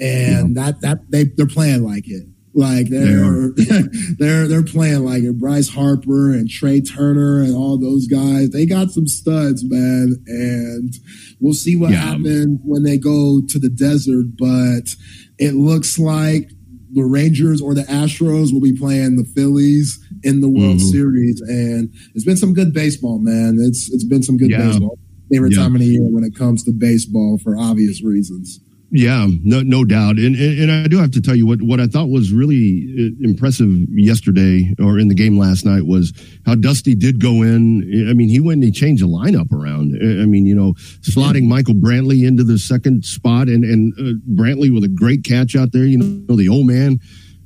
and 0.00 0.56
yeah. 0.56 0.62
that 0.64 0.80
that 0.80 1.10
they 1.10 1.24
they're 1.24 1.46
playing 1.46 1.84
like 1.84 2.08
it. 2.08 2.26
Like 2.54 2.88
they're 2.88 3.52
they 3.56 3.82
they're 4.18 4.48
they're 4.48 4.64
playing 4.64 5.04
like 5.04 5.22
it. 5.22 5.38
Bryce 5.38 5.68
Harper 5.68 6.32
and 6.32 6.50
Trea 6.50 6.80
Turner 6.80 7.40
and 7.42 7.54
all 7.54 7.78
those 7.78 8.08
guys, 8.08 8.50
they 8.50 8.66
got 8.66 8.90
some 8.90 9.06
studs, 9.06 9.62
man. 9.64 10.16
And 10.26 10.92
we'll 11.40 11.54
see 11.54 11.76
what 11.76 11.92
yeah. 11.92 11.98
happens 11.98 12.58
when 12.64 12.82
they 12.82 12.98
go 12.98 13.42
to 13.48 13.58
the 13.60 13.68
desert. 13.68 14.36
But 14.36 14.90
it 15.38 15.54
looks 15.54 15.98
like 15.98 16.50
the 16.92 17.04
Rangers 17.04 17.60
or 17.60 17.74
the 17.74 17.82
Astros 17.82 18.52
will 18.52 18.60
be 18.60 18.76
playing 18.76 19.16
the 19.16 19.24
Phillies 19.24 20.02
in 20.22 20.40
the 20.40 20.48
World 20.48 20.78
mm-hmm. 20.78 20.88
Series, 20.88 21.40
and 21.42 21.92
it's 22.14 22.24
been 22.24 22.36
some 22.36 22.54
good 22.54 22.72
baseball, 22.72 23.18
man. 23.18 23.58
It's 23.60 23.92
it's 23.92 24.04
been 24.04 24.22
some 24.22 24.36
good 24.36 24.50
yeah. 24.50 24.58
baseball. 24.58 24.98
Favorite 25.30 25.54
yeah. 25.54 25.62
time 25.62 25.74
of 25.74 25.80
the 25.80 25.86
year 25.86 26.10
when 26.10 26.24
it 26.24 26.34
comes 26.34 26.64
to 26.64 26.72
baseball 26.72 27.38
for 27.42 27.56
obvious 27.56 28.02
reasons. 28.02 28.60
Yeah, 28.90 29.26
no, 29.42 29.60
no 29.60 29.84
doubt, 29.84 30.16
and, 30.16 30.34
and, 30.34 30.60
and 30.60 30.72
I 30.72 30.88
do 30.88 30.96
have 30.96 31.10
to 31.10 31.20
tell 31.20 31.34
you 31.34 31.46
what 31.46 31.60
what 31.60 31.78
I 31.78 31.86
thought 31.86 32.08
was 32.08 32.32
really 32.32 32.86
uh, 32.98 33.22
impressive 33.22 33.68
yesterday 33.90 34.74
or 34.78 34.98
in 34.98 35.08
the 35.08 35.14
game 35.14 35.38
last 35.38 35.66
night 35.66 35.84
was 35.84 36.14
how 36.46 36.54
Dusty 36.54 36.94
did 36.94 37.20
go 37.20 37.42
in. 37.42 38.08
I 38.08 38.14
mean, 38.14 38.30
he 38.30 38.40
went 38.40 38.54
and 38.54 38.64
he 38.64 38.70
changed 38.70 39.02
the 39.02 39.06
lineup 39.06 39.52
around. 39.52 39.94
I 39.94 40.24
mean, 40.24 40.46
you 40.46 40.54
know, 40.54 40.72
slotting 41.02 41.46
Michael 41.46 41.74
Brantley 41.74 42.26
into 42.26 42.44
the 42.44 42.56
second 42.56 43.04
spot, 43.04 43.48
and 43.48 43.62
and 43.62 43.92
uh, 43.98 44.18
Brantley 44.40 44.72
with 44.72 44.84
a 44.84 44.88
great 44.88 45.22
catch 45.22 45.54
out 45.54 45.72
there. 45.72 45.84
You 45.84 45.98
know, 45.98 46.36
the 46.36 46.48
old 46.48 46.66
man 46.66 46.98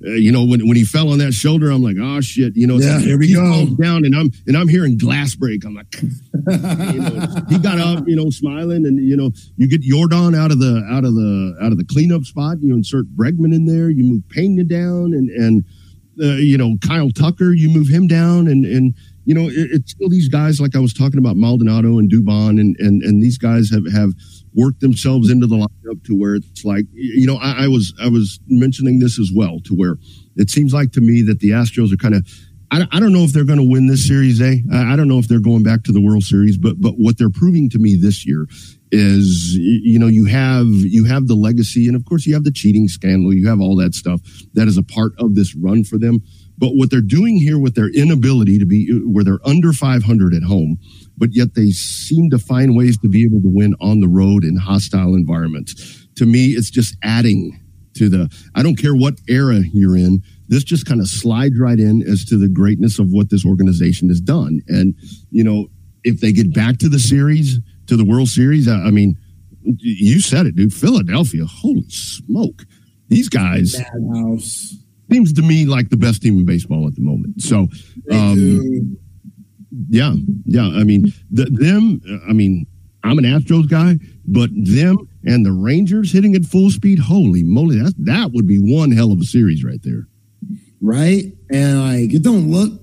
uh, 0.05 0.11
you 0.11 0.33
know, 0.33 0.45
when, 0.45 0.67
when 0.67 0.77
he 0.77 0.85
fell 0.85 1.11
on 1.11 1.19
that 1.19 1.33
shoulder, 1.33 1.71
I'm 1.71 1.83
like, 1.83 1.97
oh 2.01 2.21
shit, 2.21 2.57
you 2.57 2.67
know, 2.67 2.79
yeah, 2.79 2.99
here 2.99 3.19
we 3.19 3.33
go 3.33 3.67
down, 3.81 4.05
and 4.05 4.15
I'm 4.15 4.31
and 4.47 4.57
I'm 4.57 4.69
hearing 4.69 4.99
glass 4.99 5.35
break. 5.35 5.65
I'm 5.65 5.75
like, 5.75 5.95
you 6.03 7.01
know, 7.01 7.27
he 7.49 7.59
got 7.59 7.79
up, 7.79 8.05
you 8.07 8.17
know, 8.17 8.31
smiling, 8.31 8.87
and 8.87 8.99
you 8.99 9.17
know, 9.17 9.31
you 9.57 9.69
get 9.69 9.83
Yordan 9.83 10.37
out 10.37 10.51
of 10.51 10.59
the 10.59 10.87
out 10.91 11.05
of 11.05 11.15
the 11.15 11.57
out 11.63 11.73
of 11.73 11.79
the 11.79 11.85
cleanup 11.85 12.25
spot. 12.25 12.59
You 12.61 12.75
insert 12.75 13.07
Bregman 13.17 13.55
in 13.55 13.67
there, 13.67 13.91
you 13.91 14.05
move 14.05 14.29
Pena 14.29 14.65
down, 14.65 15.13
and 15.13 15.31
and 15.31 15.65
uh, 16.23 16.37
you 16.37 16.59
know 16.59 16.77
Kyle 16.87 17.11
Tucker, 17.11 17.53
you 17.53 17.69
move 17.69 17.89
him 17.89 18.07
down, 18.07 18.49
and 18.49 18.65
and 18.65 18.95
you 19.25 19.35
know, 19.35 19.49
it, 19.49 19.71
it's 19.71 19.93
still 19.93 20.09
these 20.09 20.29
guys 20.29 20.61
like 20.61 20.75
I 20.75 20.81
was 20.81 20.93
talking 20.93 21.19
about 21.19 21.37
Maldonado 21.37 21.99
and 21.99 22.11
Dubon, 22.11 22.61
and 22.61 22.77
and 22.79 23.03
and 23.03 23.23
these 23.23 23.39
guys 23.39 23.71
have 23.71 23.85
have 23.93 24.13
worked 24.55 24.81
themselves 24.81 25.31
into 25.31 25.47
the 25.47 25.57
lineup 25.57 26.05
to 26.05 26.19
where 26.19 26.35
it's 26.35 26.65
like 26.65 26.87
you 26.93 27.27
know 27.27 27.37
I, 27.37 27.65
I 27.65 27.69
was 27.69 27.95
I 28.01 28.09
was 28.09 28.41
mentioning 28.49 28.99
this 28.99 29.19
as 29.19 29.31
well 29.35 29.61
to 29.65 29.75
where 29.75 29.97
it 30.37 30.51
seems 30.51 30.73
like 30.73 30.93
to 30.93 31.01
me 31.01 31.23
that 31.23 31.41
the 31.41 31.51
Astros 31.51 31.93
are 31.93 31.97
kind 31.97 32.15
of 32.15 32.27
I, 32.71 32.87
I 32.91 33.01
don't 33.01 33.13
know 33.13 33.23
if 33.23 33.33
they're 33.33 33.45
going 33.45 33.59
to 33.59 33.71
win 33.71 33.87
this 33.87 34.07
series 34.07 34.41
A. 34.41 34.63
I, 34.73 34.95
I 34.95 34.97
don't 34.97 35.09
know 35.09 35.19
if 35.19 35.29
they're 35.29 35.41
going 35.41 35.63
back 35.63 35.85
to 35.85 35.93
the 35.93 36.01
World 36.01 36.25
Series, 36.25 36.57
but 36.57 36.81
but 36.81 36.95
what 36.97 37.19
they're 37.19 37.31
proving 37.31 37.69
to 37.71 37.79
me 37.79 37.97
this 37.97 38.27
year 38.27 38.47
is 38.93 39.57
you 39.57 39.99
know 39.99 40.07
you 40.07 40.27
have 40.27 40.67
you 40.67 41.05
have 41.07 41.27
the 41.27 41.35
legacy 41.35 41.87
and 41.87 41.97
of 41.97 42.05
course 42.05 42.27
you 42.27 42.35
have 42.35 42.45
the 42.45 42.53
cheating 42.53 42.87
scandal 42.89 43.33
you 43.33 43.49
have 43.49 43.59
all 43.59 43.75
that 43.75 43.95
stuff 43.95 44.21
that 44.53 44.69
is 44.69 44.77
a 44.77 44.83
part 44.83 45.13
of 45.19 45.35
this 45.35 45.55
run 45.57 45.83
for 45.83 45.97
them 45.97 46.23
but 46.59 46.73
what 46.75 46.91
they're 46.91 47.01
doing 47.01 47.39
here 47.39 47.59
with 47.59 47.75
their 47.75 47.89
inability 47.89 48.59
to 48.59 48.67
be 48.67 48.87
uh, 48.93 48.97
where 49.09 49.25
they're 49.25 49.41
under 49.47 49.73
500 49.73 50.35
at 50.35 50.43
home 50.43 50.79
but 51.17 51.31
yet 51.33 51.55
they 51.55 51.71
seem 51.71 52.31
to 52.31 52.39
find 52.39 52.77
ways 52.77 52.99
to 52.99 53.09
be 53.09 53.25
able 53.25 53.41
to 53.43 53.49
win 53.49 53.75
on 53.81 54.01
the 54.01 54.09
road 54.09 54.45
in 54.45 54.57
hostile 54.57 55.15
environments. 55.15 56.07
To 56.17 56.27
me, 56.27 56.49
it's 56.49 56.71
just 56.71 56.97
adding 57.03 57.59
to 57.95 58.09
the, 58.09 58.31
I 58.55 58.63
don't 58.63 58.77
care 58.77 58.95
what 58.95 59.15
era 59.29 59.61
you're 59.73 59.97
in, 59.97 60.23
this 60.49 60.65
just 60.65 60.87
kind 60.87 61.01
of 61.01 61.09
slides 61.09 61.59
right 61.59 61.79
in 61.79 62.03
as 62.03 62.25
to 62.27 62.39
the 62.39 62.49
greatness 62.49 62.99
of 62.99 63.11
what 63.11 63.31
this 63.31 63.45
organization 63.45 64.09
has 64.09 64.21
done. 64.21 64.61
And, 64.69 64.95
you 65.31 65.45
know, 65.45 65.69
if 66.05 66.21
they 66.21 66.33
get 66.33 66.55
back 66.55 66.79
to 66.79 66.89
the 66.89 66.99
series, 66.99 67.61
to 67.87 67.97
the 67.97 68.05
World 68.05 68.29
Series, 68.29 68.69
I, 68.69 68.75
I 68.75 68.91
mean, 68.91 69.17
you 69.63 70.21
said 70.21 70.47
it, 70.47 70.57
dude. 70.57 70.73
Philadelphia, 70.73 71.45
holy 71.45 71.89
smoke. 71.89 72.65
These 73.09 73.29
guys. 73.29 73.77
Madhouse. 73.97 74.77
Seems 75.11 75.33
to 75.35 75.43
me 75.43 75.67
like 75.67 75.91
the 75.91 75.97
best 75.97 76.23
team 76.23 76.39
in 76.39 76.47
baseball 76.47 76.87
at 76.87 76.95
the 76.95 77.03
moment. 77.03 77.43
So, 77.43 77.69
um, 78.11 78.97
yeah, 79.89 80.15
yeah. 80.45 80.69
I 80.75 80.85
mean, 80.85 81.13
the, 81.31 81.45
them. 81.45 82.01
Uh, 82.09 82.29
I 82.29 82.33
mean, 82.33 82.67
I'm 83.05 83.19
an 83.19 83.25
Astros 83.25 83.69
guy, 83.69 83.99
but 84.27 84.51
them 84.55 85.09
and 85.25 85.47
the 85.47 85.53
Rangers 85.53 86.13
hitting 86.13 86.35
at 86.35 86.45
full 86.45 86.71
speed. 86.71 86.99
Holy 86.99 87.43
moly, 87.43 87.79
that 87.79 87.95
that 87.99 88.33
would 88.33 88.47
be 88.47 88.59
one 88.59 88.91
hell 88.91 89.13
of 89.13 89.21
a 89.21 89.25
series 89.25 89.65
right 89.65 89.83
there. 89.83 90.09
Right, 90.81 91.33
and 91.51 91.81
like 91.81 92.13
it 92.13 92.23
don't 92.23 92.51
look 92.51 92.81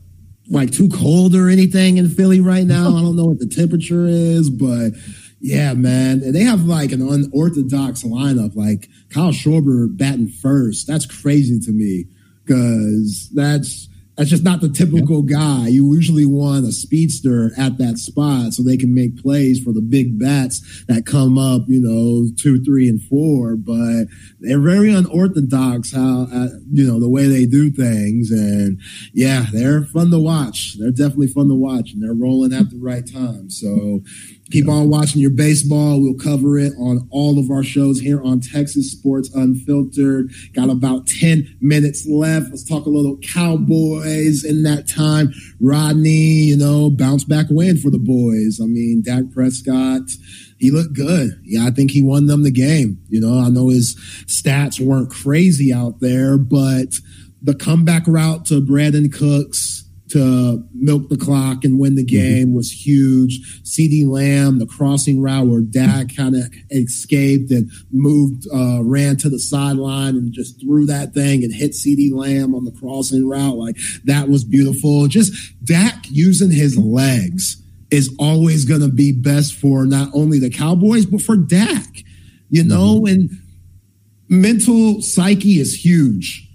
like 0.50 0.72
too 0.72 0.90
cold 0.90 1.36
or 1.36 1.50
anything 1.50 1.98
in 1.98 2.10
Philly 2.10 2.40
right 2.40 2.66
now. 2.66 2.90
I 2.96 3.02
don't 3.02 3.16
know 3.16 3.26
what 3.26 3.40
the 3.40 3.48
temperature 3.48 4.06
is, 4.08 4.50
but 4.50 4.94
yeah, 5.42 5.74
man, 5.74 6.24
and 6.24 6.34
they 6.34 6.44
have 6.44 6.64
like 6.64 6.92
an 6.92 7.02
unorthodox 7.02 8.04
lineup. 8.04 8.56
Like 8.56 8.90
Kyle 9.10 9.32
Schwarber 9.32 9.96
batting 9.96 10.30
first. 10.30 10.88
That's 10.88 11.06
crazy 11.06 11.60
to 11.60 11.72
me 11.72 12.06
because 12.44 13.30
that's 13.34 13.89
that's 14.20 14.30
just 14.30 14.44
not 14.44 14.60
the 14.60 14.68
typical 14.68 15.22
guy. 15.22 15.70
You 15.70 15.96
usually 15.96 16.26
want 16.26 16.66
a 16.66 16.74
speedster 16.74 17.52
at 17.58 17.78
that 17.78 17.98
spot 17.98 18.52
so 18.52 18.62
they 18.62 18.76
can 18.76 18.94
make 18.94 19.16
plays 19.16 19.64
for 19.64 19.72
the 19.72 19.82
big 19.82 20.20
bats 20.20 20.84
that 20.90 21.06
come 21.06 21.38
up, 21.38 21.62
you 21.68 21.80
know, 21.80 22.28
two, 22.38 22.62
three, 22.62 22.90
and 22.90 23.02
four. 23.02 23.56
But 23.56 24.08
they're 24.42 24.60
very 24.60 24.92
unorthodox 24.92 25.94
how, 25.94 26.24
uh, 26.34 26.50
you 26.70 26.86
know, 26.86 27.00
the 27.00 27.08
way 27.08 27.28
they 27.28 27.46
do 27.46 27.72
things. 27.72 28.30
And 28.30 28.82
yeah, 29.14 29.46
they're 29.54 29.84
fun 29.84 30.12
to 30.12 30.20
watch. 30.20 30.76
They're 30.78 30.92
definitely 30.92 31.28
fun 31.28 31.48
to 31.48 31.56
watch 31.56 31.94
and 31.94 32.04
they're 32.04 32.14
rolling 32.14 32.52
at 32.52 32.72
the 32.72 32.78
right 32.78 33.10
time. 33.10 33.50
So, 33.50 34.02
Keep 34.52 34.68
on 34.68 34.90
watching 34.90 35.22
your 35.22 35.30
baseball. 35.30 36.02
We'll 36.02 36.16
cover 36.16 36.58
it 36.58 36.74
on 36.80 37.08
all 37.12 37.38
of 37.38 37.52
our 37.52 37.64
shows 37.64 38.00
here 38.00 38.22
on 38.24 38.40
Texas 38.40 38.92
Sports 38.92 39.30
Unfiltered. 39.36 40.32
Got 40.54 40.70
about 40.70 41.06
10 41.06 41.58
minutes 41.62 42.08
left. 42.08 42.50
Let's 42.50 42.68
talk 42.68 42.86
a 42.86 42.90
little 42.90 43.18
Cowboys 43.18 44.44
in 44.44 44.64
that 44.64 44.88
time. 44.90 45.32
Rodney, 45.62 46.46
you 46.50 46.58
know, 46.58 46.90
bounce 46.90 47.24
back 47.24 47.46
win 47.50 47.78
for 47.78 47.92
the 47.92 48.00
boys. 48.00 48.60
I 48.62 48.66
mean, 48.66 49.04
Dak 49.06 49.26
Prescott, 49.32 50.10
he 50.58 50.72
looked 50.72 50.94
good. 50.94 51.40
Yeah, 51.44 51.68
I 51.68 51.72
think 51.72 51.92
he 51.92 52.02
won 52.02 52.26
them 52.26 52.44
the 52.44 52.52
game. 52.52 53.00
You 53.08 53.22
know, 53.22 53.40
I 53.40 53.50
know 53.50 53.70
his 53.70 53.96
stats 54.26 54.80
weren't 54.80 55.12
crazy 55.12 55.72
out 55.72 56.00
there, 56.00 56.38
but 56.38 56.96
the 57.42 57.56
comeback 57.56 58.04
route 58.08 58.46
to 58.46 58.62
Brandin 58.62 59.14
Cooks, 59.14 59.86
to 60.10 60.64
milk 60.74 61.10
the 61.10 61.18
clock 61.18 61.64
and 61.64 61.80
win 61.80 61.96
the 61.96 62.04
mm-hmm. 62.04 62.16
game 62.16 62.48
mm-hmm. 62.48 62.56
was 62.56 62.72
huge. 62.72 63.62
CeeDee 63.64 64.08
Lamb, 64.08 64.60
the 64.60 64.66
crossing 64.66 65.22
route 65.22 65.48
where 65.48 65.62
Dak 65.62 66.16
kind 66.16 66.36
of 66.36 66.52
escaped 66.72 67.52
and 67.52 67.70
moved, 67.92 68.48
uh, 68.54 68.84
ran 68.84 69.18
to 69.18 69.30
the 69.30 69.40
sideline 69.40 70.16
and 70.16 70.34
just 70.34 70.60
threw 70.62 70.86
that 70.86 71.14
thing 71.14 71.44
and 71.44 71.54
hit 71.54 71.72
CeeDee 71.72 72.14
Lamb 72.14 72.56
on 72.56 72.66
the 72.66 72.72
crossing 72.72 73.28
route. 73.28 73.58
Like 73.58 73.78
that 74.06 74.30
was 74.30 74.44
beautiful. 74.44 75.08
Just 75.08 75.34
Dak 75.64 76.06
using 76.10 76.52
his 76.52 76.78
legs 76.78 77.62
is 77.92 78.16
always 78.20 78.66
going 78.66 78.82
to 78.82 78.92
be 78.92 79.12
best 79.12 79.56
for 79.56 79.86
not 79.86 80.10
only 80.14 80.40
the 80.40 80.50
Cowboys, 80.50 81.06
but 81.06 81.22
for 81.22 81.36
Dak, 81.36 82.04
you 82.50 82.64
know, 82.64 83.02
mm-hmm. 83.02 83.14
and 83.14 83.30
mental 84.28 85.02
psyche 85.02 85.60
is 85.60 85.84
huge 85.84 86.49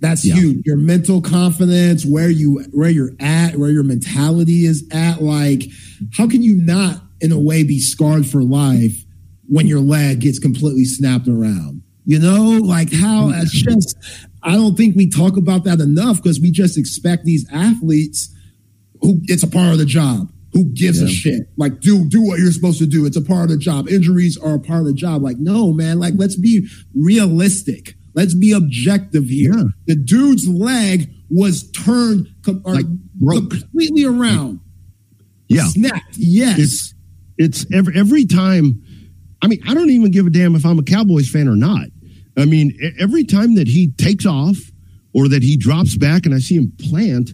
that's 0.00 0.24
yeah. 0.24 0.34
huge. 0.34 0.62
Your 0.64 0.76
mental 0.76 1.20
confidence, 1.20 2.04
where 2.04 2.30
you 2.30 2.64
where 2.72 2.88
you're 2.88 3.12
at, 3.20 3.56
where 3.56 3.70
your 3.70 3.82
mentality 3.82 4.64
is 4.64 4.88
at. 4.92 5.22
Like, 5.22 5.64
how 6.16 6.26
can 6.26 6.42
you 6.42 6.56
not, 6.56 7.02
in 7.20 7.32
a 7.32 7.38
way, 7.38 7.62
be 7.62 7.78
scarred 7.78 8.26
for 8.26 8.42
life 8.42 9.04
when 9.48 9.66
your 9.66 9.80
leg 9.80 10.20
gets 10.20 10.38
completely 10.38 10.84
snapped 10.84 11.28
around? 11.28 11.82
You 12.04 12.18
know, 12.18 12.58
like 12.62 12.92
how 12.92 13.28
mm-hmm. 13.28 13.40
it's 13.40 13.52
just. 13.52 13.96
I 14.42 14.54
don't 14.54 14.74
think 14.74 14.96
we 14.96 15.10
talk 15.10 15.36
about 15.36 15.64
that 15.64 15.80
enough 15.80 16.16
because 16.16 16.40
we 16.40 16.50
just 16.50 16.78
expect 16.78 17.24
these 17.24 17.46
athletes 17.52 18.34
who 19.02 19.20
it's 19.24 19.42
a 19.42 19.48
part 19.48 19.72
of 19.72 19.78
the 19.78 19.84
job. 19.84 20.32
Who 20.54 20.64
gives 20.64 21.00
yeah. 21.00 21.06
a 21.06 21.10
shit? 21.10 21.42
Like, 21.58 21.80
do 21.80 22.06
do 22.06 22.22
what 22.22 22.38
you're 22.38 22.50
supposed 22.50 22.78
to 22.78 22.86
do. 22.86 23.04
It's 23.04 23.18
a 23.18 23.22
part 23.22 23.44
of 23.44 23.50
the 23.50 23.58
job. 23.58 23.88
Injuries 23.88 24.38
are 24.38 24.54
a 24.54 24.58
part 24.58 24.80
of 24.80 24.86
the 24.86 24.94
job. 24.94 25.22
Like, 25.22 25.36
no, 25.38 25.72
man. 25.72 25.98
Like, 25.98 26.14
let's 26.16 26.36
be 26.36 26.66
realistic 26.94 27.96
Let's 28.14 28.34
be 28.34 28.52
objective 28.52 29.24
here. 29.24 29.54
Yeah. 29.54 29.64
The 29.86 29.96
dude's 29.96 30.48
leg 30.48 31.10
was 31.28 31.70
turned 31.70 32.28
com- 32.42 32.62
like 32.64 32.86
completely 33.20 34.04
around. 34.04 34.60
Yeah. 35.48 35.66
Snapped. 35.66 36.16
Yes. 36.16 36.58
It's, 36.58 36.94
it's 37.38 37.66
every, 37.72 37.96
every 37.96 38.24
time. 38.26 38.82
I 39.42 39.46
mean, 39.46 39.60
I 39.66 39.74
don't 39.74 39.90
even 39.90 40.10
give 40.10 40.26
a 40.26 40.30
damn 40.30 40.54
if 40.54 40.66
I'm 40.66 40.78
a 40.78 40.82
Cowboys 40.82 41.30
fan 41.30 41.48
or 41.48 41.56
not. 41.56 41.86
I 42.36 42.44
mean, 42.44 42.76
every 42.98 43.24
time 43.24 43.54
that 43.56 43.68
he 43.68 43.92
takes 43.92 44.26
off 44.26 44.56
or 45.14 45.28
that 45.28 45.42
he 45.42 45.56
drops 45.56 45.96
back 45.96 46.26
and 46.26 46.34
I 46.34 46.38
see 46.38 46.56
him 46.56 46.72
plant, 46.78 47.32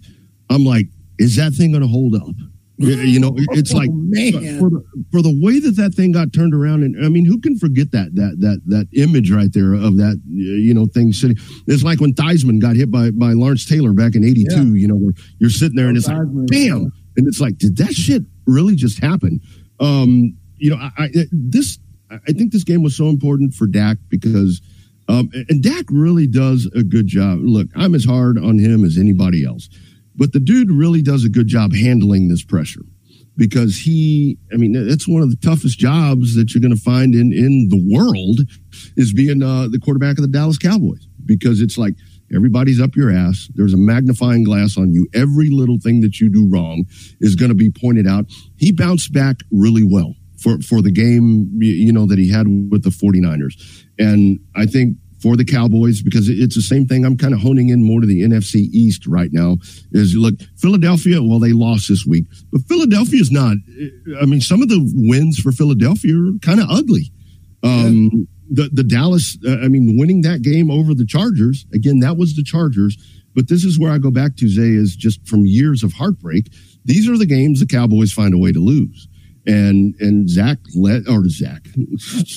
I'm 0.49 0.65
like, 0.65 0.87
is 1.19 1.37
that 1.37 1.53
thing 1.53 1.73
going 1.73 1.83
to 1.83 1.89
hold 1.89 2.15
up? 2.15 2.35
You 2.79 3.21
know, 3.21 3.33
it's 3.37 3.73
like 3.73 3.89
oh, 3.89 4.59
for 4.59 4.69
the, 4.69 4.85
for 5.11 5.23
the 5.23 5.41
way 5.43 5.61
that 5.61 5.77
that 5.77 5.95
thing 5.95 6.13
got 6.13 6.35
turned 6.35 6.55
around, 6.55 6.83
and 6.83 7.07
I 7.07 7.09
mean, 7.09 7.25
who 7.25 7.41
can 7.41 7.59
forget 7.59 7.91
that 7.93 8.15
that 8.17 8.37
that 8.41 8.61
that 8.67 8.89
image 8.93 9.31
right 9.31 9.51
there 9.51 9.73
of 9.73 9.97
that 9.97 10.21
you 10.27 10.75
know 10.75 10.85
thing 10.85 11.13
sitting? 11.13 11.39
It's 11.67 11.83
like 11.83 12.01
when 12.01 12.13
Theismann 12.13 12.61
got 12.61 12.77
hit 12.77 12.91
by 12.91 13.13
by 13.13 13.33
Lawrence 13.33 13.65
Taylor 13.65 13.95
back 13.95 14.15
in 14.15 14.25
'82. 14.25 14.45
Yeah. 14.55 14.63
You 14.75 14.89
know, 14.89 14.97
where 14.97 15.15
you're 15.39 15.49
sitting 15.49 15.75
there 15.75 15.89
and 15.89 15.97
it's 15.97 16.07
like, 16.07 16.19
bam, 16.49 16.93
and 17.17 17.27
it's 17.27 17.41
like, 17.41 17.57
did 17.57 17.79
that 17.79 17.95
shit 17.95 18.25
really 18.47 18.77
just 18.77 18.99
happen? 18.99 19.41
Um, 19.81 20.37
you 20.59 20.71
know, 20.71 20.77
I, 20.77 20.91
I 20.99 21.09
this 21.33 21.79
I 22.11 22.33
think 22.33 22.53
this 22.53 22.65
game 22.65 22.83
was 22.83 22.95
so 22.97 23.09
important 23.09 23.55
for 23.55 23.67
Dak 23.67 23.97
because. 24.09 24.61
Um, 25.09 25.31
and 25.49 25.63
Dak 25.63 25.85
really 25.89 26.27
does 26.27 26.69
a 26.75 26.83
good 26.83 27.07
job. 27.07 27.39
Look, 27.41 27.69
I'm 27.77 27.95
as 27.95 28.05
hard 28.05 28.39
on 28.39 28.59
him 28.59 28.85
as 28.85 28.99
anybody 28.99 29.45
else. 29.45 29.69
But 30.17 30.33
the 30.33 30.41
dude 30.41 30.71
really 30.71 31.03
does 31.03 31.25
a 31.25 31.29
good 31.29 31.47
job 31.47 31.75
handling 31.75 32.29
this 32.29 32.43
pressure 32.43 32.83
because 33.37 33.77
he, 33.77 34.39
I 34.53 34.57
mean, 34.57 34.75
it's 34.75 35.07
one 35.07 35.23
of 35.23 35.31
the 35.31 35.37
toughest 35.37 35.79
jobs 35.79 36.35
that 36.37 36.55
you're 36.55 36.63
going 36.63 36.75
to 36.75 36.83
find 36.83 37.15
in, 37.15 37.33
in 37.33 37.69
the 37.69 37.95
world 37.95 38.41
is 38.97 39.13
being 39.13 39.43
uh, 39.43 39.69
the 39.71 39.79
quarterback 39.79 40.17
of 40.19 40.23
the 40.23 40.29
Dallas 40.29 40.59
Cowboys 40.59 41.07
because 41.25 41.61
it's 41.61 41.77
like 41.77 41.95
everybody's 42.35 42.81
up 42.81 42.97
your 42.97 43.11
ass. 43.11 43.49
There's 43.55 43.75
a 43.75 43.79
magnifying 43.79 44.45
glass 44.45 44.79
on 44.79 44.93
you. 44.93 45.07
Every 45.15 45.51
little 45.51 45.79
thing 45.79 46.01
that 46.01 46.19
you 46.21 46.31
do 46.31 46.49
wrong 46.49 46.87
is 47.21 47.35
going 47.35 47.51
to 47.51 47.55
be 47.55 47.71
pointed 47.71 48.07
out. 48.07 48.27
He 48.57 48.73
bounced 48.73 49.13
back 49.13 49.37
really 49.51 49.83
well 49.83 50.15
for, 50.41 50.59
for 50.61 50.81
the 50.81 50.91
game, 50.91 51.51
you 51.61 51.93
know, 51.93 52.07
that 52.07 52.19
he 52.19 52.31
had 52.31 52.47
with 52.71 52.85
the 52.85 52.91
49ers. 52.91 53.85
And 53.99 54.39
I 54.55 54.67
think 54.67 54.97
for 55.21 55.37
the 55.37 55.45
Cowboys 55.45 56.03
because 56.03 56.29
it's 56.29 56.55
the 56.55 56.63
same 56.63 56.87
thing. 56.87 57.05
I'm 57.05 57.17
kind 57.17 57.35
of 57.35 57.41
honing 57.41 57.71
in 57.71 57.83
more 57.83 58.01
to 58.01 58.07
the 58.07 58.23
NFC 58.23 58.69
East 58.73 59.07
right 59.07 59.31
now. 59.33 59.57
Is 59.93 60.15
look, 60.15 60.35
Philadelphia, 60.57 61.23
well, 61.23 61.39
they 61.39 61.53
lost 61.53 61.89
this 61.89 62.05
week, 62.07 62.27
but 62.53 62.63
Philadelphia 62.63 63.21
is 63.21 63.31
not. 63.31 63.57
I 64.21 64.27
mean, 64.27 64.41
some 64.41 64.63
of 64.63 64.69
the 64.69 64.81
wins 64.95 65.39
for 65.39 65.53
Philadelphia 65.53 66.15
are 66.15 66.39
kind 66.41 66.61
of 66.61 66.67
ugly. 66.71 67.13
Um, 67.63 68.11
yeah. 68.13 68.25
The 68.49 68.71
the 68.73 68.85
Dallas, 68.85 69.39
uh, 69.47 69.59
I 69.63 69.69
mean, 69.69 69.99
winning 69.99 70.21
that 70.23 70.43
game 70.43 70.71
over 70.71 70.95
the 70.95 71.07
Chargers 71.07 71.67
again, 71.73 72.01
that 72.01 72.17
was 72.17 72.37
the 72.37 72.45
Chargers. 72.45 72.97
But 73.35 73.49
this 73.49 73.65
is 73.65 73.79
where 73.79 73.93
I 73.93 73.99
go 73.99 74.11
back 74.11 74.37
to 74.37 74.49
Zay 74.49 74.71
is 74.71 74.97
just 74.97 75.27
from 75.29 75.45
years 75.45 75.83
of 75.83 75.93
heartbreak. 75.93 76.51
These 76.87 77.07
are 77.09 77.19
the 77.19 77.27
games 77.27 77.61
the 77.61 77.67
Cowboys 77.67 78.13
find 78.13 78.33
a 78.33 78.39
way 78.39 78.53
to 78.53 78.61
lose, 78.61 79.09
and 79.47 79.95
and 80.01 80.31
Zach 80.31 80.59
let 80.75 81.09
or 81.09 81.29
Zach, 81.29 81.67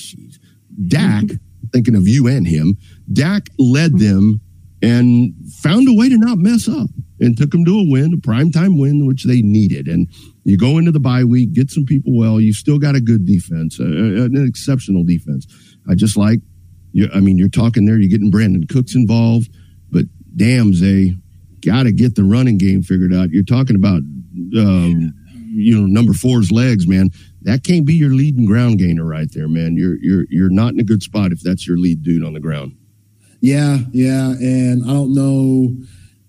Dak 0.88 1.24
thinking 1.72 1.96
of 1.96 2.08
you 2.08 2.28
and 2.28 2.48
him. 2.48 2.78
Dak 3.12 3.50
led 3.58 3.98
them 3.98 4.42
and 4.82 5.34
found 5.62 5.88
a 5.88 5.94
way 5.94 6.10
to 6.10 6.18
not 6.18 6.38
mess 6.38 6.68
up 6.68 6.90
and 7.20 7.38
took 7.38 7.52
them 7.52 7.66
to 7.66 7.80
a 7.80 7.90
win, 7.90 8.14
a 8.14 8.18
primetime 8.18 8.80
win, 8.80 9.06
which 9.06 9.26
they 9.26 9.42
needed. 9.42 9.88
And 9.88 10.08
you 10.46 10.58
go 10.58 10.78
into 10.78 10.92
the 10.92 11.00
bye 11.00 11.24
week, 11.24 11.54
get 11.54 11.70
some 11.70 11.86
people 11.86 12.18
well. 12.18 12.40
You 12.40 12.54
still 12.54 12.80
got 12.80 12.96
a 12.96 13.02
good 13.02 13.26
defense, 13.26 13.80
uh, 13.80 13.84
an 13.84 14.46
exceptional 14.48 15.04
defense. 15.04 15.48
I 15.90 15.96
just 15.96 16.16
like, 16.16 16.40
you, 16.92 17.10
I 17.14 17.20
mean, 17.20 17.38
you're 17.38 17.50
talking 17.50 17.86
there, 17.86 18.00
you're 18.00 18.10
getting 18.10 18.32
Brandin 18.32 18.70
Cooks 18.70 18.96
involved, 18.96 19.50
but 19.92 20.06
damn, 20.36 20.74
Zay, 20.74 21.16
got 21.60 21.84
to 21.84 21.92
get 21.92 22.16
the 22.16 22.24
running 22.24 22.58
game 22.58 22.82
figured 22.82 23.14
out. 23.14 23.32
You're 23.32 23.44
talking 23.44 23.76
about, 23.76 24.02
um, 24.58 25.14
you 25.52 25.78
know, 25.78 25.86
number 25.88 26.14
four's 26.14 26.52
legs, 26.52 26.88
man 26.88 27.12
that 27.44 27.64
can't 27.64 27.86
be 27.86 27.94
your 27.94 28.12
leading 28.12 28.46
ground 28.46 28.80
gainer 28.80 29.06
right 29.06 29.32
there, 29.32 29.48
man. 29.48 29.78
You're 29.78 29.98
you're 30.02 30.26
you're 30.30 30.50
not 30.50 30.74
in 30.74 30.80
a 30.80 30.84
good 30.84 31.04
spot 31.04 31.32
if 31.32 31.42
that's 31.42 31.68
your 31.68 31.78
lead 31.78 32.04
dude 32.04 32.24
on 32.24 32.34
the 32.34 32.40
ground. 32.40 32.76
Yeah, 33.42 33.80
yeah, 33.92 34.32
and 34.32 34.84
I 34.84 34.88
don't 34.88 35.14
know 35.14 35.76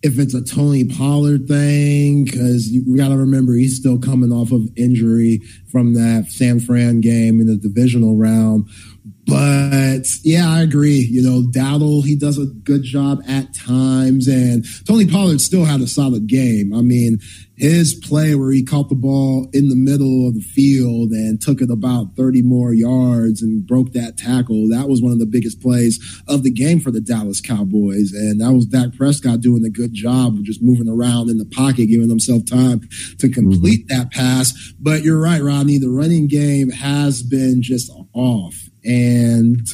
if 0.03 0.19
it's 0.19 0.35
a 0.35 0.43
Tony 0.43 0.85
Pollard 0.85 1.47
thing 1.47 2.25
because 2.25 2.71
you 2.71 2.97
got 2.97 3.09
to 3.09 3.17
remember 3.17 3.55
he's 3.55 3.77
still 3.77 3.99
coming 3.99 4.33
off 4.33 4.51
of 4.53 4.69
injury 4.77 5.43
from 5.71 5.95
that 5.95 6.27
San 6.31 6.61
Fran 6.61 7.01
game 7.01 7.41
in 7.41 7.47
the 7.47 7.57
divisional 7.57 8.17
round. 8.17 8.69
But 9.27 10.19
yeah, 10.25 10.49
I 10.49 10.63
agree. 10.63 11.07
You 11.11 11.23
know, 11.23 11.43
Dowdle, 11.43 12.05
he 12.05 12.17
does 12.17 12.39
a 12.39 12.47
good 12.47 12.83
job 12.83 13.23
at 13.29 13.55
times. 13.55 14.27
And 14.27 14.65
Tony 14.87 15.07
Pollard 15.07 15.41
still 15.41 15.65
had 15.65 15.81
a 15.81 15.87
solid 15.87 16.27
game. 16.27 16.75
I 16.75 16.81
mean, 16.81 17.21
his 17.61 17.95
play 17.95 18.35
where 18.35 18.51
he 18.51 18.65
caught 18.65 18.89
the 18.89 18.95
ball 18.95 19.47
in 19.53 19.69
the 19.69 19.77
middle 19.77 20.27
of 20.27 20.35
the 20.35 20.41
field 20.41 21.11
and 21.11 21.41
took 21.41 21.61
it 21.61 21.71
about 21.71 22.17
30 22.17 22.41
more 22.41 22.73
yards 22.73 23.43
and 23.43 23.67
broke 23.67 23.93
that 23.93 24.17
tackle, 24.17 24.67
that 24.71 24.89
was 24.89 25.03
one 25.03 25.13
of 25.13 25.19
the 25.19 25.27
biggest 25.27 25.61
plays 25.61 26.01
of 26.27 26.43
the 26.43 26.51
game 26.51 26.81
for 26.81 26.91
the 26.91 27.03
Dallas 27.03 27.39
Cowboys. 27.39 28.13
And 28.15 28.41
that 28.41 28.53
was 28.53 28.65
Dak 28.65 28.95
Prescott 28.97 29.43
doing 29.43 29.63
a 29.67 29.71
good 29.71 29.93
job 29.93 30.37
of 30.37 30.45
just 30.45 30.63
moving 30.63 30.89
around 30.89 31.29
in 31.29 31.37
the 31.37 31.45
pocket, 31.45 31.87
giving 31.87 32.09
himself 32.09 32.47
time 32.47 32.81
to 33.19 33.29
complete 33.29 33.87
mm-hmm. 33.87 33.99
that 33.99 34.11
pass. 34.11 34.73
But 34.81 35.03
you're 35.03 35.21
right, 35.21 35.43
Rodney. 35.43 35.77
The 35.77 35.91
running 35.91 36.29
game 36.29 36.71
has 36.71 37.23
been 37.23 37.61
just 37.61 37.93
off 38.15 38.71
and 38.85 39.69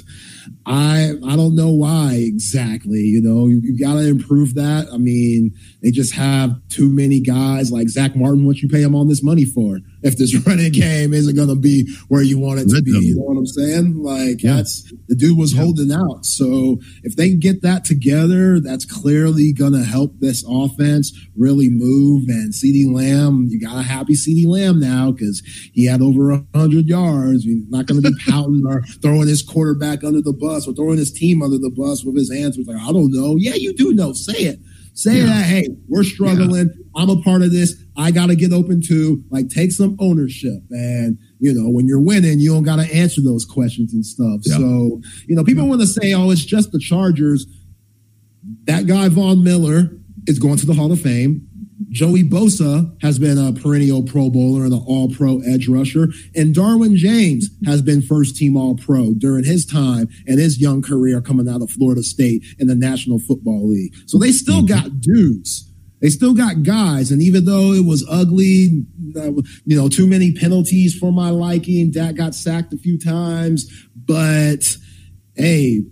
I 0.64 1.12
I 1.26 1.36
don't 1.36 1.54
know 1.54 1.70
why 1.70 2.14
exactly. 2.14 3.00
You 3.00 3.22
know, 3.22 3.46
you, 3.46 3.60
you 3.62 3.78
got 3.78 3.94
to 3.94 4.08
improve 4.08 4.54
that. 4.54 4.88
I 4.92 4.96
mean, 4.96 5.54
they 5.82 5.90
just 5.90 6.14
have 6.14 6.56
too 6.68 6.88
many 6.88 7.20
guys 7.20 7.70
like 7.70 7.88
Zack 7.88 8.16
Martin. 8.16 8.46
What 8.46 8.58
you 8.58 8.68
pay 8.68 8.82
him 8.82 8.94
all 8.94 9.04
this 9.04 9.22
money 9.22 9.44
for? 9.44 9.80
If 10.06 10.18
this 10.18 10.34
running 10.46 10.72
game 10.72 11.12
isn't 11.12 11.34
going 11.34 11.48
to 11.48 11.56
be 11.56 11.92
where 12.08 12.22
you 12.22 12.38
want 12.38 12.60
it 12.60 12.68
to 12.68 12.82
be, 12.82 12.92
you 12.92 13.16
know 13.16 13.22
what 13.22 13.36
I'm 13.36 13.46
saying? 13.46 14.02
Like 14.02 14.42
yeah. 14.42 14.56
that's 14.56 14.92
the 15.08 15.16
dude 15.16 15.36
was 15.36 15.52
yeah. 15.52 15.62
holding 15.62 15.92
out. 15.92 16.24
So 16.24 16.78
if 17.02 17.16
they 17.16 17.34
get 17.34 17.62
that 17.62 17.84
together, 17.84 18.60
that's 18.60 18.84
clearly 18.84 19.52
going 19.52 19.72
to 19.72 19.84
help 19.84 20.18
this 20.20 20.44
offense 20.48 21.12
really 21.36 21.68
move. 21.70 22.28
And 22.28 22.52
CeeDee 22.52 22.92
Lamb, 22.92 23.48
you 23.50 23.60
got 23.60 23.78
a 23.78 23.82
happy 23.82 24.14
CeeDee 24.14 24.46
Lamb 24.46 24.80
now 24.80 25.10
because 25.10 25.42
he 25.72 25.86
had 25.86 26.00
over 26.00 26.42
hundred 26.54 26.86
yards. 26.86 27.44
He's 27.44 27.68
not 27.68 27.86
going 27.86 28.02
to 28.02 28.10
be 28.10 28.16
pouting 28.30 28.62
or 28.66 28.82
throwing 29.02 29.28
his 29.28 29.42
quarterback 29.42 30.04
under 30.04 30.22
the 30.22 30.32
bus 30.32 30.68
or 30.68 30.74
throwing 30.74 30.98
his 30.98 31.12
team 31.12 31.42
under 31.42 31.58
the 31.58 31.70
bus 31.70 32.04
with 32.04 32.16
his 32.16 32.32
hands. 32.32 32.56
Was 32.56 32.66
like, 32.66 32.80
I 32.80 32.92
don't 32.92 33.12
know. 33.12 33.36
Yeah, 33.36 33.54
you 33.54 33.74
do 33.74 33.92
know. 33.92 34.12
Say 34.12 34.44
it. 34.44 34.60
Say 34.94 35.18
yeah. 35.18 35.26
that, 35.26 35.44
hey, 35.44 35.68
we're 35.88 36.04
struggling. 36.04 36.70
Yeah. 36.74 36.85
I'm 36.96 37.10
a 37.10 37.20
part 37.20 37.42
of 37.42 37.52
this. 37.52 37.74
I 37.96 38.10
got 38.10 38.26
to 38.26 38.36
get 38.36 38.52
open 38.52 38.80
too. 38.80 39.22
Like, 39.30 39.48
take 39.48 39.70
some 39.70 39.96
ownership. 40.00 40.62
And, 40.70 41.18
you 41.38 41.52
know, 41.52 41.68
when 41.68 41.86
you're 41.86 42.00
winning, 42.00 42.40
you 42.40 42.52
don't 42.52 42.62
got 42.62 42.76
to 42.76 42.94
answer 42.94 43.20
those 43.20 43.44
questions 43.44 43.92
and 43.92 44.04
stuff. 44.04 44.40
Yeah. 44.44 44.56
So, 44.56 45.02
you 45.26 45.36
know, 45.36 45.44
people 45.44 45.68
want 45.68 45.82
to 45.82 45.86
say, 45.86 46.14
oh, 46.14 46.30
it's 46.30 46.44
just 46.44 46.72
the 46.72 46.78
Chargers. 46.78 47.46
That 48.64 48.86
guy, 48.86 49.08
Von 49.08 49.44
Miller, 49.44 49.90
is 50.26 50.38
going 50.38 50.56
to 50.56 50.66
the 50.66 50.74
Hall 50.74 50.90
of 50.90 51.00
Fame. 51.00 51.46
Joey 51.90 52.24
Bosa 52.24 52.90
has 53.02 53.18
been 53.18 53.36
a 53.36 53.52
perennial 53.52 54.02
Pro 54.02 54.30
Bowler 54.30 54.64
and 54.64 54.72
an 54.72 54.82
All 54.86 55.10
Pro 55.10 55.40
edge 55.40 55.68
rusher, 55.68 56.08
and 56.34 56.54
Derwin 56.54 56.96
James 56.96 57.50
has 57.66 57.82
been 57.82 58.00
first 58.00 58.34
team 58.36 58.56
All 58.56 58.76
Pro 58.76 59.12
during 59.12 59.44
his 59.44 59.66
time 59.66 60.08
and 60.26 60.40
his 60.40 60.58
young 60.58 60.80
career 60.80 61.20
coming 61.20 61.48
out 61.48 61.60
of 61.60 61.70
Florida 61.70 62.02
State 62.02 62.44
in 62.58 62.66
the 62.66 62.74
National 62.74 63.18
Football 63.18 63.68
League. 63.68 63.94
So 64.06 64.18
they 64.18 64.32
still 64.32 64.62
mm-hmm. 64.62 64.88
got 64.88 65.00
dudes 65.00 65.70
They 66.06 66.10
still 66.10 66.34
got 66.34 66.62
guys, 66.62 67.10
and 67.10 67.20
even 67.20 67.46
though 67.46 67.72
it 67.72 67.84
was 67.84 68.06
ugly, 68.08 68.86
uh, 69.16 69.32
you 69.64 69.76
know, 69.76 69.88
too 69.88 70.06
many 70.06 70.30
penalties 70.30 70.96
for 70.96 71.10
my 71.10 71.30
liking. 71.30 71.90
Dak 71.90 72.14
got 72.14 72.32
sacked 72.32 72.72
a 72.72 72.78
few 72.78 72.96
times, 72.96 73.68
but 73.92 74.76
hey, 75.34 75.82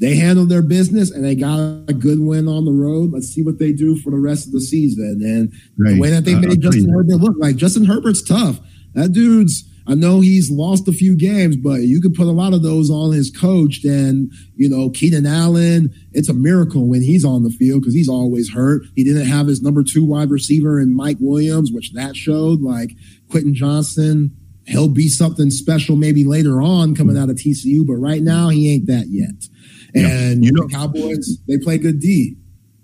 they 0.00 0.16
handled 0.16 0.48
their 0.48 0.62
business 0.62 1.12
and 1.12 1.24
they 1.24 1.36
got 1.36 1.58
a 1.86 1.92
good 1.92 2.18
win 2.18 2.48
on 2.48 2.64
the 2.64 2.72
road. 2.72 3.12
Let's 3.12 3.28
see 3.28 3.44
what 3.44 3.60
they 3.60 3.72
do 3.72 3.94
for 4.00 4.10
the 4.10 4.18
rest 4.18 4.48
of 4.48 4.52
the 4.52 4.60
season. 4.60 5.20
And 5.22 5.52
right. 5.78 5.94
the 5.94 6.00
way 6.00 6.10
that 6.10 6.24
they 6.24 6.34
uh, 6.34 6.40
made 6.40 6.60
Justin 6.60 6.90
Herbert 6.90 7.14
look 7.14 7.36
like 7.38 7.54
Justin 7.54 7.84
Herbert's 7.84 8.22
tough. 8.22 8.58
That 8.94 9.12
dude's 9.12 9.62
I 9.88 9.94
know 9.94 10.20
he's 10.20 10.50
lost 10.50 10.88
a 10.88 10.92
few 10.92 11.16
games, 11.16 11.56
but 11.56 11.82
you 11.82 12.00
could 12.00 12.14
put 12.14 12.26
a 12.26 12.32
lot 12.32 12.52
of 12.52 12.62
those 12.62 12.90
on 12.90 13.12
his 13.12 13.30
coach. 13.30 13.84
And, 13.84 14.32
you 14.56 14.68
know, 14.68 14.90
Keenan 14.90 15.26
Allen, 15.26 15.94
it's 16.12 16.28
a 16.28 16.34
miracle 16.34 16.88
when 16.88 17.02
he's 17.02 17.24
on 17.24 17.44
the 17.44 17.50
field 17.50 17.82
because 17.82 17.94
he's 17.94 18.08
always 18.08 18.50
hurt. 18.52 18.82
He 18.96 19.04
didn't 19.04 19.26
have 19.26 19.46
his 19.46 19.62
number 19.62 19.84
two 19.84 20.04
wide 20.04 20.30
receiver 20.30 20.80
in 20.80 20.94
Mike 20.94 21.18
Williams, 21.20 21.70
which 21.70 21.92
that 21.92 22.16
showed. 22.16 22.62
Like 22.62 22.92
Quentin 23.30 23.54
Johnston. 23.54 24.36
he'll 24.66 24.88
be 24.88 25.08
something 25.08 25.50
special 25.50 25.94
maybe 25.94 26.24
later 26.24 26.60
on 26.60 26.96
coming 26.96 27.16
out 27.16 27.30
of 27.30 27.36
TCU, 27.36 27.86
but 27.86 27.94
right 27.94 28.22
now 28.22 28.48
he 28.48 28.74
ain't 28.74 28.86
that 28.86 29.06
yet. 29.08 29.46
And 29.94 30.42
yeah. 30.42 30.48
you 30.48 30.52
know, 30.52 30.66
Cowboys, 30.68 31.38
they 31.46 31.58
play 31.58 31.78
good 31.78 32.00
D. 32.00 32.36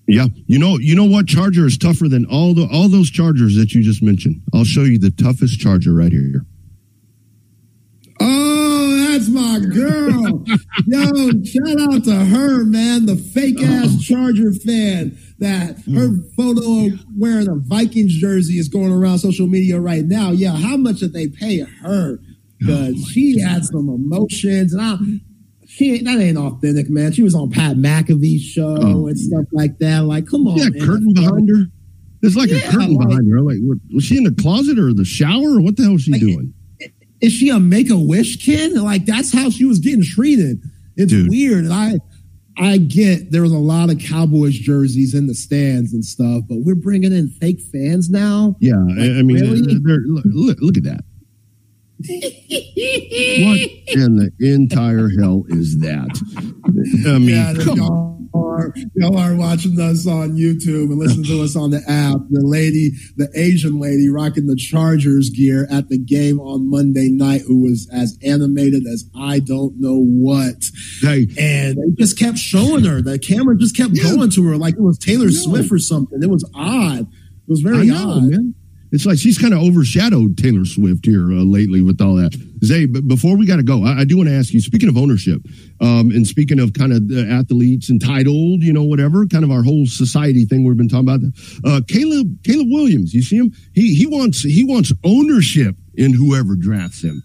Yeah, 0.06 0.26
you 0.46 0.58
know, 0.58 0.78
you 0.78 0.94
know 0.94 1.04
what 1.04 1.26
Charger 1.26 1.66
is 1.66 1.78
tougher 1.78 2.08
than 2.08 2.26
all 2.26 2.54
the 2.54 2.68
all 2.72 2.88
those 2.88 3.10
Chargers 3.10 3.56
that 3.56 3.72
you 3.72 3.82
just 3.82 4.02
mentioned. 4.02 4.42
I'll 4.52 4.64
show 4.64 4.82
you 4.82 4.98
the 4.98 5.10
toughest 5.10 5.60
Charger 5.60 5.92
right 5.92 6.12
here. 6.12 6.44
Oh, 8.24 9.08
that's 9.08 9.28
my 9.28 9.60
girl. 9.60 10.44
Yo, 10.86 11.42
shout 11.44 11.80
out 11.80 12.04
to 12.04 12.14
her, 12.14 12.64
man, 12.64 13.06
the 13.06 13.16
fake 13.16 13.62
ass 13.62 13.88
oh. 13.90 14.00
Charger 14.00 14.52
fan 14.52 15.18
that 15.38 15.76
mm. 15.78 15.96
her 15.96 16.22
photo 16.36 16.96
wearing 17.18 17.48
a 17.48 17.56
Vikings 17.56 18.14
jersey 18.14 18.58
is 18.58 18.68
going 18.68 18.92
around 18.92 19.18
social 19.18 19.46
media 19.46 19.80
right 19.80 20.04
now. 20.04 20.30
Yeah, 20.30 20.52
how 20.52 20.76
much 20.76 21.00
did 21.00 21.12
they 21.12 21.28
pay 21.28 21.60
her? 21.60 22.18
Because 22.58 22.94
oh 22.96 23.08
she 23.10 23.40
God. 23.40 23.48
had 23.48 23.64
some 23.64 23.88
emotions, 23.88 24.72
and 24.72 24.80
I, 24.80 24.96
she 25.66 25.94
ain't, 25.94 26.04
that 26.04 26.18
ain't 26.18 26.38
authentic, 26.38 26.88
man. 26.88 27.12
She 27.12 27.22
was 27.22 27.34
on 27.34 27.50
Pat 27.50 27.76
McAfee's 27.76 28.42
show 28.42 28.76
oh, 28.80 29.08
and 29.08 29.18
stuff 29.18 29.46
like 29.52 29.78
that. 29.78 30.04
Like, 30.04 30.28
come 30.28 30.46
on, 30.46 30.56
yeah, 30.56 30.68
man. 30.68 30.86
curtain 30.86 31.12
behind 31.12 31.48
her. 31.48 31.64
There's 32.20 32.36
like 32.36 32.50
yeah, 32.50 32.58
a 32.58 32.70
curtain 32.70 32.94
like, 32.94 33.08
behind 33.08 33.32
her. 33.32 33.40
Like, 33.40 33.58
was 33.92 34.04
she 34.04 34.16
in 34.16 34.24
the 34.24 34.34
closet 34.40 34.78
or 34.78 34.94
the 34.94 35.04
shower? 35.04 35.58
Or 35.58 35.60
what 35.60 35.76
the 35.76 35.82
hell 35.82 35.92
was 35.94 36.02
she 36.02 36.12
like, 36.12 36.20
doing? 36.20 36.54
Is 37.22 37.32
she 37.32 37.48
a 37.48 37.58
make 37.58 37.88
a 37.88 37.96
wish 37.96 38.44
kid? 38.44 38.72
Like 38.72 39.06
that's 39.06 39.32
how 39.32 39.48
she 39.48 39.64
was 39.64 39.78
getting 39.78 40.04
treated. 40.04 40.60
It's 40.96 41.12
Dude. 41.12 41.30
weird. 41.30 41.64
And 41.64 41.72
I 41.72 41.94
I 42.58 42.76
get 42.78 43.30
there 43.30 43.42
was 43.42 43.52
a 43.52 43.58
lot 43.58 43.90
of 43.90 43.98
Cowboys 43.98 44.54
jerseys 44.54 45.14
in 45.14 45.28
the 45.28 45.34
stands 45.34 45.94
and 45.94 46.04
stuff, 46.04 46.42
but 46.48 46.58
we're 46.58 46.74
bringing 46.74 47.12
in 47.12 47.28
fake 47.28 47.60
fans 47.72 48.10
now. 48.10 48.56
Yeah, 48.60 48.74
like, 48.74 48.98
I 48.98 49.22
mean, 49.22 49.40
really? 49.40 49.60
Uh, 49.60 50.22
look, 50.24 50.58
look 50.60 50.76
at 50.76 50.82
that. 50.82 51.04
what 53.44 53.60
in 53.94 54.16
the 54.16 54.32
entire 54.40 55.08
hell 55.20 55.44
is 55.48 55.78
that? 55.78 56.10
I 57.06 57.18
mean, 57.18 57.28
yeah, 57.28 57.54
come 57.64 57.80
on 57.80 58.21
are 58.34 58.72
y'all 58.94 59.18
are 59.18 59.34
watching 59.34 59.78
us 59.80 60.06
on 60.06 60.36
YouTube 60.36 60.90
and 60.90 60.98
listening 60.98 61.24
to 61.24 61.42
us 61.42 61.56
on 61.56 61.70
the 61.70 61.82
app. 61.88 62.18
The 62.30 62.44
lady, 62.44 62.92
the 63.16 63.28
Asian 63.34 63.78
lady 63.80 64.08
rocking 64.08 64.46
the 64.46 64.56
Chargers 64.56 65.30
gear 65.30 65.66
at 65.70 65.88
the 65.88 65.98
game 65.98 66.40
on 66.40 66.70
Monday 66.70 67.08
night, 67.10 67.42
who 67.46 67.62
was 67.62 67.88
as 67.92 68.18
animated 68.24 68.84
as 68.86 69.04
I 69.16 69.40
don't 69.40 69.80
know 69.80 70.02
what. 70.02 70.64
Hey. 71.00 71.26
And 71.38 71.76
they 71.76 72.02
just 72.02 72.18
kept 72.18 72.38
showing 72.38 72.84
her. 72.84 73.02
The 73.02 73.18
camera 73.18 73.56
just 73.56 73.76
kept 73.76 73.92
yeah. 73.94 74.04
going 74.04 74.30
to 74.30 74.46
her 74.48 74.56
like 74.56 74.74
it 74.74 74.82
was 74.82 74.98
Taylor. 74.98 75.30
Swift 75.30 75.72
or 75.72 75.78
something. 75.78 76.22
It 76.22 76.30
was 76.30 76.48
odd. 76.54 77.00
It 77.00 77.48
was 77.48 77.60
very 77.60 77.86
know, 77.86 78.10
odd. 78.10 78.22
Man. 78.24 78.54
It's 78.92 79.06
like 79.06 79.18
she's 79.18 79.38
kind 79.38 79.54
of 79.54 79.60
overshadowed 79.60 80.36
Taylor 80.36 80.66
Swift 80.66 81.06
here 81.06 81.24
uh, 81.24 81.42
lately 81.42 81.80
with 81.80 82.00
all 82.02 82.14
that. 82.16 82.34
Zay, 82.62 82.84
but 82.84 83.08
before 83.08 83.38
we 83.38 83.46
got 83.46 83.56
to 83.56 83.62
go, 83.62 83.84
I, 83.84 84.00
I 84.00 84.04
do 84.04 84.18
want 84.18 84.28
to 84.28 84.34
ask 84.34 84.52
you. 84.52 84.60
Speaking 84.60 84.90
of 84.90 84.98
ownership, 84.98 85.40
um, 85.80 86.10
and 86.10 86.26
speaking 86.26 86.60
of 86.60 86.74
kind 86.74 86.92
of 86.92 87.10
athletes 87.30 87.88
entitled, 87.88 88.62
you 88.62 88.72
know, 88.72 88.84
whatever, 88.84 89.26
kind 89.26 89.44
of 89.44 89.50
our 89.50 89.62
whole 89.62 89.86
society 89.86 90.44
thing 90.44 90.64
we've 90.64 90.76
been 90.76 90.90
talking 90.90 91.08
about. 91.08 91.20
Uh, 91.64 91.80
Caleb, 91.88 92.44
Caleb 92.44 92.68
Williams, 92.70 93.14
you 93.14 93.22
see 93.22 93.38
him? 93.38 93.52
He 93.74 93.94
he 93.94 94.06
wants 94.06 94.42
he 94.42 94.62
wants 94.62 94.92
ownership 95.04 95.74
in 95.94 96.12
whoever 96.12 96.54
drafts 96.54 97.02
him. 97.02 97.22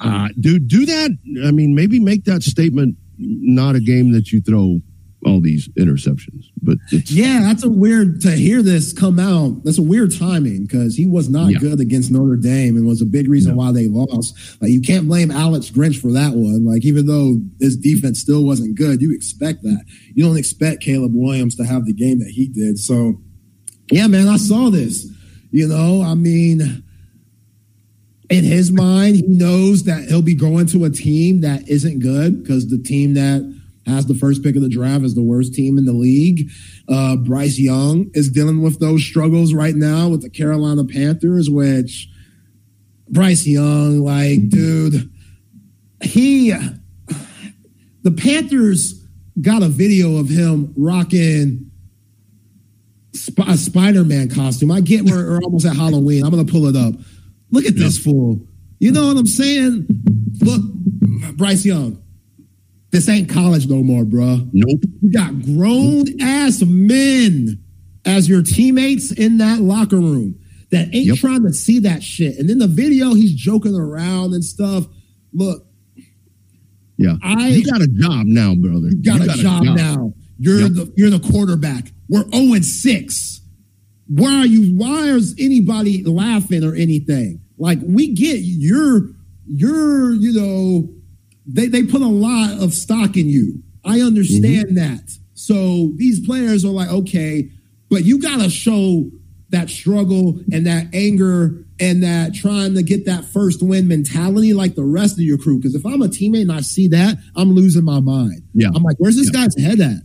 Uh, 0.00 0.28
do 0.40 0.58
do 0.58 0.86
that. 0.86 1.16
I 1.46 1.52
mean, 1.52 1.74
maybe 1.74 2.00
make 2.00 2.24
that 2.24 2.42
statement 2.42 2.96
not 3.16 3.76
a 3.76 3.80
game 3.80 4.12
that 4.12 4.32
you 4.32 4.40
throw 4.40 4.80
all 5.26 5.40
these 5.40 5.68
interceptions. 5.70 6.46
But 6.62 6.78
yeah, 6.90 7.40
that's 7.42 7.62
a 7.62 7.70
weird 7.70 8.20
to 8.22 8.30
hear 8.30 8.62
this 8.62 8.92
come 8.92 9.18
out. 9.18 9.62
That's 9.64 9.78
a 9.78 9.82
weird 9.82 10.16
timing 10.18 10.62
because 10.62 10.96
he 10.96 11.06
was 11.06 11.28
not 11.28 11.50
yeah. 11.50 11.58
good 11.58 11.80
against 11.80 12.10
Notre 12.10 12.36
Dame 12.36 12.76
and 12.76 12.86
was 12.86 13.02
a 13.02 13.06
big 13.06 13.28
reason 13.28 13.52
yeah. 13.52 13.56
why 13.56 13.72
they 13.72 13.88
lost. 13.88 14.60
Like 14.62 14.70
you 14.70 14.80
can't 14.80 15.06
blame 15.06 15.30
Alex 15.30 15.70
Grinch 15.70 16.00
for 16.00 16.10
that 16.12 16.32
one. 16.32 16.64
Like 16.64 16.84
even 16.84 17.06
though 17.06 17.40
his 17.60 17.76
defense 17.76 18.20
still 18.20 18.44
wasn't 18.44 18.76
good, 18.76 19.02
you 19.02 19.14
expect 19.14 19.62
that. 19.62 19.84
You 20.14 20.24
don't 20.24 20.38
expect 20.38 20.82
Caleb 20.82 21.12
Williams 21.14 21.54
to 21.56 21.64
have 21.64 21.84
the 21.84 21.92
game 21.92 22.18
that 22.20 22.30
he 22.30 22.48
did. 22.48 22.78
So 22.78 23.20
yeah, 23.90 24.06
man, 24.06 24.28
I 24.28 24.36
saw 24.36 24.70
this. 24.70 25.10
You 25.50 25.68
know, 25.68 26.02
I 26.02 26.14
mean. 26.14 26.84
In 28.28 28.44
his 28.44 28.70
mind, 28.70 29.16
he 29.16 29.22
knows 29.22 29.82
that 29.86 30.04
he'll 30.04 30.22
be 30.22 30.36
going 30.36 30.66
to 30.66 30.84
a 30.84 30.90
team 30.90 31.40
that 31.40 31.68
isn't 31.68 31.98
good 31.98 32.40
because 32.40 32.68
the 32.68 32.78
team 32.78 33.14
that 33.14 33.59
has 33.90 34.06
the 34.06 34.14
first 34.14 34.42
pick 34.42 34.56
of 34.56 34.62
the 34.62 34.68
draft 34.68 35.04
as 35.04 35.14
the 35.14 35.22
worst 35.22 35.54
team 35.54 35.76
in 35.78 35.84
the 35.84 35.92
league. 35.92 36.50
Uh, 36.88 37.16
Bryce 37.16 37.58
Young 37.58 38.10
is 38.14 38.30
dealing 38.30 38.62
with 38.62 38.80
those 38.80 39.04
struggles 39.04 39.52
right 39.52 39.74
now 39.74 40.08
with 40.08 40.22
the 40.22 40.30
Carolina 40.30 40.84
Panthers, 40.84 41.50
which 41.50 42.08
Bryce 43.08 43.46
Young, 43.46 43.98
like, 43.98 44.48
dude, 44.48 45.10
he, 46.02 46.52
the 48.02 48.10
Panthers 48.10 48.94
got 49.40 49.62
a 49.62 49.68
video 49.68 50.16
of 50.16 50.28
him 50.28 50.72
rocking 50.76 51.70
a 53.46 53.56
Spider 53.56 54.04
Man 54.04 54.28
costume. 54.28 54.70
I 54.70 54.80
get 54.80 55.04
we're, 55.04 55.30
we're 55.30 55.40
almost 55.40 55.66
at 55.66 55.76
Halloween. 55.76 56.24
I'm 56.24 56.30
going 56.30 56.46
to 56.46 56.50
pull 56.50 56.66
it 56.66 56.76
up. 56.76 56.94
Look 57.50 57.66
at 57.66 57.74
this 57.74 57.98
fool. 57.98 58.40
You 58.78 58.92
know 58.92 59.08
what 59.08 59.16
I'm 59.16 59.26
saying? 59.26 59.86
Look, 60.40 60.62
Bryce 61.36 61.64
Young 61.64 62.02
this 62.90 63.08
ain't 63.08 63.28
college 63.28 63.68
no 63.68 63.82
more, 63.82 64.04
bro. 64.04 64.48
Nope. 64.52 64.80
You 65.00 65.12
got 65.12 65.42
grown 65.42 66.20
ass 66.20 66.62
men 66.62 67.62
as 68.04 68.28
your 68.28 68.42
teammates 68.42 69.12
in 69.12 69.38
that 69.38 69.60
locker 69.60 69.96
room 69.96 70.38
that 70.70 70.86
ain't 70.94 71.06
yep. 71.06 71.16
trying 71.18 71.42
to 71.44 71.52
see 71.52 71.78
that 71.80 72.02
shit. 72.02 72.38
And 72.38 72.50
in 72.50 72.58
the 72.58 72.66
video, 72.66 73.14
he's 73.14 73.34
joking 73.34 73.74
around 73.74 74.34
and 74.34 74.44
stuff. 74.44 74.86
Look, 75.32 75.66
yeah, 76.96 77.16
I 77.22 77.48
you 77.48 77.64
got 77.64 77.80
a 77.80 77.86
job 77.86 78.26
now, 78.26 78.54
brother. 78.54 78.88
You 78.88 79.02
got, 79.02 79.18
you 79.18 79.22
a, 79.22 79.26
got 79.26 79.36
job 79.36 79.62
a, 79.62 79.66
job 79.66 79.76
now. 79.76 80.12
You're 80.38 80.60
yep. 80.60 80.72
the 80.72 80.92
you're 80.96 81.10
the 81.10 81.20
quarterback. 81.20 81.92
We're 82.08 82.28
0 82.30 82.54
and 82.54 82.64
6. 82.64 83.40
Why 84.08 84.34
are 84.40 84.46
you 84.46 84.76
why 84.76 85.04
is 85.04 85.34
anybody 85.38 86.02
laughing 86.02 86.64
or 86.64 86.74
anything? 86.74 87.40
Like 87.56 87.78
we 87.82 88.12
get 88.12 88.40
you're 88.42 89.10
you're, 89.46 90.12
you 90.14 90.32
know, 90.32 90.99
they, 91.54 91.66
they 91.66 91.82
put 91.82 92.02
a 92.02 92.06
lot 92.06 92.62
of 92.62 92.72
stock 92.72 93.16
in 93.16 93.28
you. 93.28 93.62
I 93.84 94.00
understand 94.00 94.68
mm-hmm. 94.68 94.74
that. 94.76 95.10
So 95.34 95.92
these 95.96 96.24
players 96.24 96.64
are 96.64 96.70
like, 96.70 96.90
okay, 96.90 97.50
but 97.88 98.04
you 98.04 98.20
got 98.20 98.40
to 98.40 98.50
show 98.50 99.10
that 99.50 99.68
struggle 99.68 100.40
and 100.52 100.66
that 100.66 100.86
anger 100.94 101.64
and 101.80 102.02
that 102.02 102.34
trying 102.34 102.74
to 102.74 102.82
get 102.82 103.06
that 103.06 103.24
first 103.24 103.62
win 103.62 103.88
mentality 103.88 104.52
like 104.52 104.74
the 104.74 104.84
rest 104.84 105.14
of 105.14 105.24
your 105.24 105.38
crew. 105.38 105.58
Because 105.58 105.74
if 105.74 105.84
I'm 105.84 106.02
a 106.02 106.08
teammate 106.08 106.42
and 106.42 106.52
I 106.52 106.60
see 106.60 106.88
that, 106.88 107.16
I'm 107.34 107.52
losing 107.52 107.84
my 107.84 108.00
mind. 108.00 108.42
Yeah. 108.54 108.68
I'm 108.74 108.82
like, 108.82 108.96
where's 108.98 109.16
this 109.16 109.30
yeah. 109.32 109.40
guy's 109.40 109.58
head 109.58 109.80
at? 109.80 110.02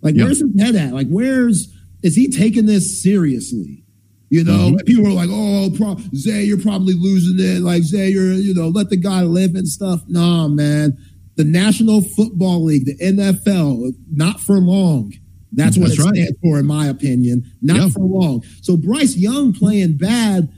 Like, 0.00 0.14
yeah. 0.14 0.24
where's 0.24 0.40
his 0.40 0.60
head 0.60 0.76
at? 0.76 0.94
Like, 0.94 1.08
where's 1.08 1.74
is 2.02 2.14
he 2.14 2.30
taking 2.30 2.66
this 2.66 3.02
seriously? 3.02 3.84
You 4.30 4.44
know, 4.44 4.72
mm-hmm. 4.72 4.86
people 4.86 5.06
are 5.06 5.12
like, 5.12 5.30
"Oh, 5.30 5.70
pro- 5.76 5.96
Zay, 6.14 6.44
you're 6.44 6.60
probably 6.60 6.94
losing 6.94 7.36
it." 7.38 7.62
Like 7.62 7.82
Zay, 7.82 8.10
you're, 8.10 8.32
you 8.32 8.54
know, 8.54 8.68
let 8.68 8.90
the 8.90 8.96
guy 8.96 9.22
live 9.22 9.54
and 9.54 9.66
stuff. 9.66 10.02
Nah, 10.08 10.48
man. 10.48 10.96
The 11.36 11.44
National 11.44 12.02
Football 12.02 12.64
League, 12.64 12.84
the 12.84 12.98
NFL, 12.98 13.94
not 14.10 14.40
for 14.40 14.58
long. 14.58 15.12
That's 15.52 15.78
what 15.78 15.88
That's 15.88 16.00
it 16.00 16.04
right. 16.04 16.14
stands 16.16 16.38
for, 16.42 16.58
in 16.58 16.66
my 16.66 16.88
opinion. 16.88 17.44
Not 17.62 17.76
yeah. 17.76 17.88
for 17.90 18.00
long. 18.00 18.42
So 18.60 18.76
Bryce 18.76 19.16
Young 19.16 19.52
playing 19.52 19.98
bad 19.98 20.52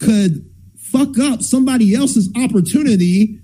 could 0.00 0.44
fuck 0.76 1.18
up 1.18 1.40
somebody 1.40 1.94
else's 1.94 2.30
opportunity 2.36 3.40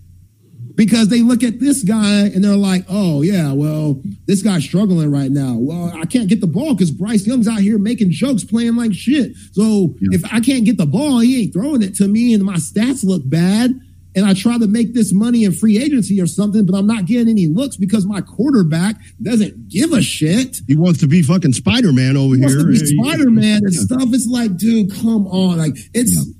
because 0.81 1.09
they 1.09 1.20
look 1.20 1.43
at 1.43 1.61
this 1.61 1.82
guy 1.82 2.20
and 2.32 2.43
they're 2.43 2.57
like, 2.57 2.86
oh, 2.89 3.20
yeah, 3.20 3.52
well, 3.52 4.01
this 4.24 4.40
guy's 4.43 4.65
struggling 4.65 5.11
right 5.12 5.31
now. 5.31 5.55
Well, 5.59 5.93
I 5.94 6.07
can't 6.07 6.27
get 6.27 6.40
the 6.40 6.47
ball 6.47 6.73
because 6.73 6.90
Bryce 6.90 7.27
Young's 7.27 7.47
out 7.47 7.59
here 7.61 7.77
making 7.78 8.12
jokes, 8.12 8.44
playing 8.44 8.77
like 8.77 8.94
shit. 8.94 9.32
So 9.52 9.94
yeah. 10.01 10.16
if 10.16 10.24
I 10.32 10.40
can't 10.40 10.65
get 10.65 10.78
the 10.78 10.86
ball, 10.86 11.19
he 11.19 11.43
ain't 11.43 11.52
throwing 11.52 11.82
it 11.82 11.94
to 11.97 12.09
me 12.09 12.32
and 12.32 12.43
my 12.44 12.55
stats 12.55 13.05
look 13.05 13.20
bad. 13.27 13.78
and 14.16 14.24
I 14.24 14.32
try 14.32 14.57
to 14.57 14.66
make 14.66 14.94
this 14.94 15.12
money 15.12 15.44
in 15.44 15.52
free 15.52 15.77
agency 15.77 16.19
or 16.19 16.27
something, 16.27 16.65
but 16.65 16.74
I'm 16.74 16.86
not 16.86 17.05
getting 17.05 17.28
any 17.28 17.47
looks 17.47 17.77
because 17.77 18.07
my 18.07 18.23
quarterback 18.23 18.97
doesn't 19.23 19.69
give 19.69 19.93
a 19.93 20.01
shit. 20.01 20.61
He 20.66 20.77
wants 20.77 21.01
to 21.01 21.07
be 21.07 21.20
fucking 21.23 21.52
Spider 21.52 21.93
Man 21.93 22.16
over 22.16 22.36
He 22.36 22.40
here. 22.40 22.74
Spider 22.74 23.31
Man 23.31 23.61
and 23.65 23.74
stuff. 23.74 24.09
It's 24.15 24.27
like, 24.27 24.57
dude, 24.57 24.93
come 24.94 25.27
on. 25.27 25.59
Like 25.59 25.77
it's 25.93 26.15
Yeah. 26.16 26.32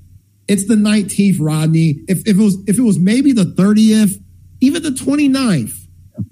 it's 0.49 0.67
the 0.67 0.77
19th, 0.77 1.37
Rodney. 1.41 2.01
If, 2.09 2.21
if 2.27 2.39
it 2.39 2.43
was 2.43 2.57
if 2.67 2.79
it 2.79 2.83
was 2.83 2.99
maybe 2.99 3.33
the 3.33 3.45
30th, 3.45 4.21
even 4.61 4.83
the 4.83 4.91
29th, 4.91 5.75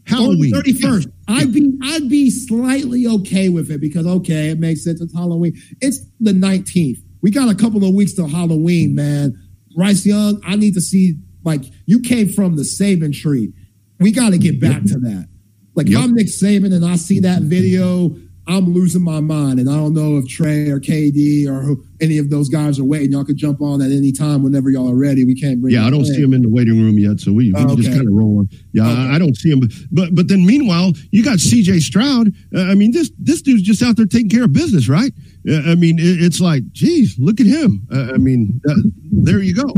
Halloween. 0.07 0.51
the 0.51 0.63
31st, 0.63 1.13
I'd 1.29 1.53
be 1.53 1.73
I'd 1.83 2.09
be 2.09 2.31
slightly 2.31 3.07
okay 3.07 3.49
with 3.49 3.71
it 3.71 3.81
because 3.81 4.07
okay, 4.07 4.51
it 4.51 4.59
makes 4.59 4.85
sense. 4.85 5.01
It's 5.01 5.15
Halloween. 5.15 5.61
It's 5.81 6.01
the 6.21 6.33
19th. 6.33 6.99
We 7.23 7.31
got 7.31 7.49
a 7.49 7.55
couple 7.55 7.85
of 7.85 7.95
weeks 7.95 8.13
till 8.13 8.29
Halloween, 8.29 8.95
man. 8.95 9.39
Bryce 9.75 10.05
Young, 10.07 10.41
I 10.47 10.57
need 10.57 10.75
to 10.75 10.81
see 10.81 11.19
like 11.45 11.63
you 11.87 12.01
came 12.01 12.29
from 12.29 12.57
the 12.57 12.63
Saban 12.63 13.15
tree. 13.15 13.53
We 14.01 14.13
got 14.13 14.31
to 14.31 14.39
get 14.39 14.61
back 14.61 14.83
to 14.85 14.99
that. 15.01 15.29
Like 15.75 15.89
Yep. 15.89 16.03
I'm 16.03 16.15
Nick 16.15 16.27
Saban 16.27 16.75
and 16.75 16.85
I 16.85 16.97
see 16.97 17.21
that 17.21 17.43
video, 17.43 18.17
I'm 18.49 18.73
losing 18.73 19.03
my 19.03 19.20
mind. 19.20 19.61
And 19.61 19.69
I 19.69 19.75
don't 19.75 19.93
know 19.93 20.16
if 20.16 20.27
Trey 20.27 20.70
or 20.70 20.81
KD 20.81 21.47
or 21.47 21.61
who, 21.62 21.85
any 22.01 22.16
of 22.16 22.31
those 22.31 22.49
guys 22.49 22.79
are 22.79 22.85
waiting. 22.85 23.12
Y'all 23.12 23.25
could 23.25 23.37
jump 23.37 23.61
on 23.61 23.83
at 23.83 23.91
any 23.93 24.11
time 24.11 24.43
whenever 24.43 24.70
y'all 24.70 24.91
are 24.91 24.97
ready. 24.97 25.25
We 25.27 25.35
can't 25.39 25.61
bring. 25.61 25.75
Yeah, 25.75 25.87
I 25.87 25.91
don't 25.91 26.07
see 26.07 26.23
him 26.23 26.33
in 26.33 26.41
the 26.43 26.49
waiting 26.49 26.83
room 26.83 26.99
yet, 26.99 27.20
so 27.20 27.31
we, 27.33 27.53
we 27.53 27.61
Oh, 27.61 27.77
just 27.77 27.91
kind 27.91 28.01
of 28.09 28.12
rolling. 28.15 28.49
Yeah, 28.73 28.87
I- 28.89 28.93
Okay. 28.93 29.15
I 29.15 29.19
don't 29.19 29.37
see 29.37 29.51
him, 29.51 29.61
but 29.61 29.70
but, 29.93 30.15
but 30.15 30.29
then 30.29 30.47
meanwhile, 30.47 30.93
you 31.11 31.23
got 31.23 31.39
C.J. 31.41 31.81
Stroud. 31.81 32.29
Uh, 32.55 32.62
I 32.62 32.75
mean, 32.75 32.91
this 32.93 33.11
this 33.19 33.43
dude's 33.43 33.62
just 33.62 33.83
out 33.83 33.97
there 33.97 34.07
taking 34.07 34.31
care 34.31 34.45
of 34.45 34.53
business, 34.53 34.89
right? 34.89 35.12
Uh, 35.49 35.61
I 35.70 35.75
mean, 35.75 35.99
it, 35.99 36.23
it's 36.23 36.41
like, 36.41 36.62
geez, 36.73 37.16
look 37.19 37.41
at 37.41 37.47
him. 37.47 37.87
Uh, 37.93 38.12
I 38.15 38.16
mean, 38.16 38.61
uh, 38.69 38.75
there 39.12 39.41
you 39.41 39.55
go. 39.55 39.69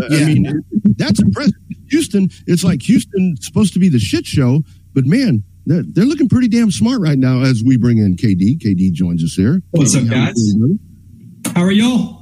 Uh, 0.00 0.06
I 0.10 0.24
mean, 0.24 0.64
that's 0.96 1.20
impressive. 1.22 1.54
Houston, 1.90 2.30
it's 2.46 2.64
like 2.64 2.82
Houston's 2.82 3.44
supposed 3.46 3.72
to 3.74 3.78
be 3.78 3.88
the 3.88 3.98
shit 4.00 4.26
show, 4.26 4.64
but 4.92 5.04
man. 5.06 5.44
They're, 5.66 5.82
they're 5.86 6.04
looking 6.04 6.28
pretty 6.28 6.48
damn 6.48 6.70
smart 6.70 7.00
right 7.00 7.18
now 7.18 7.42
as 7.42 7.62
we 7.64 7.76
bring 7.76 7.98
in 7.98 8.16
KD. 8.16 8.58
KD 8.58 8.92
joins 8.92 9.22
us 9.22 9.34
here. 9.34 9.62
What's 9.70 9.94
up, 9.94 10.04
how 10.06 10.26
guys? 10.26 10.34
doing. 10.54 10.78
How 11.54 11.62
are 11.62 11.70
y'all? 11.70 12.20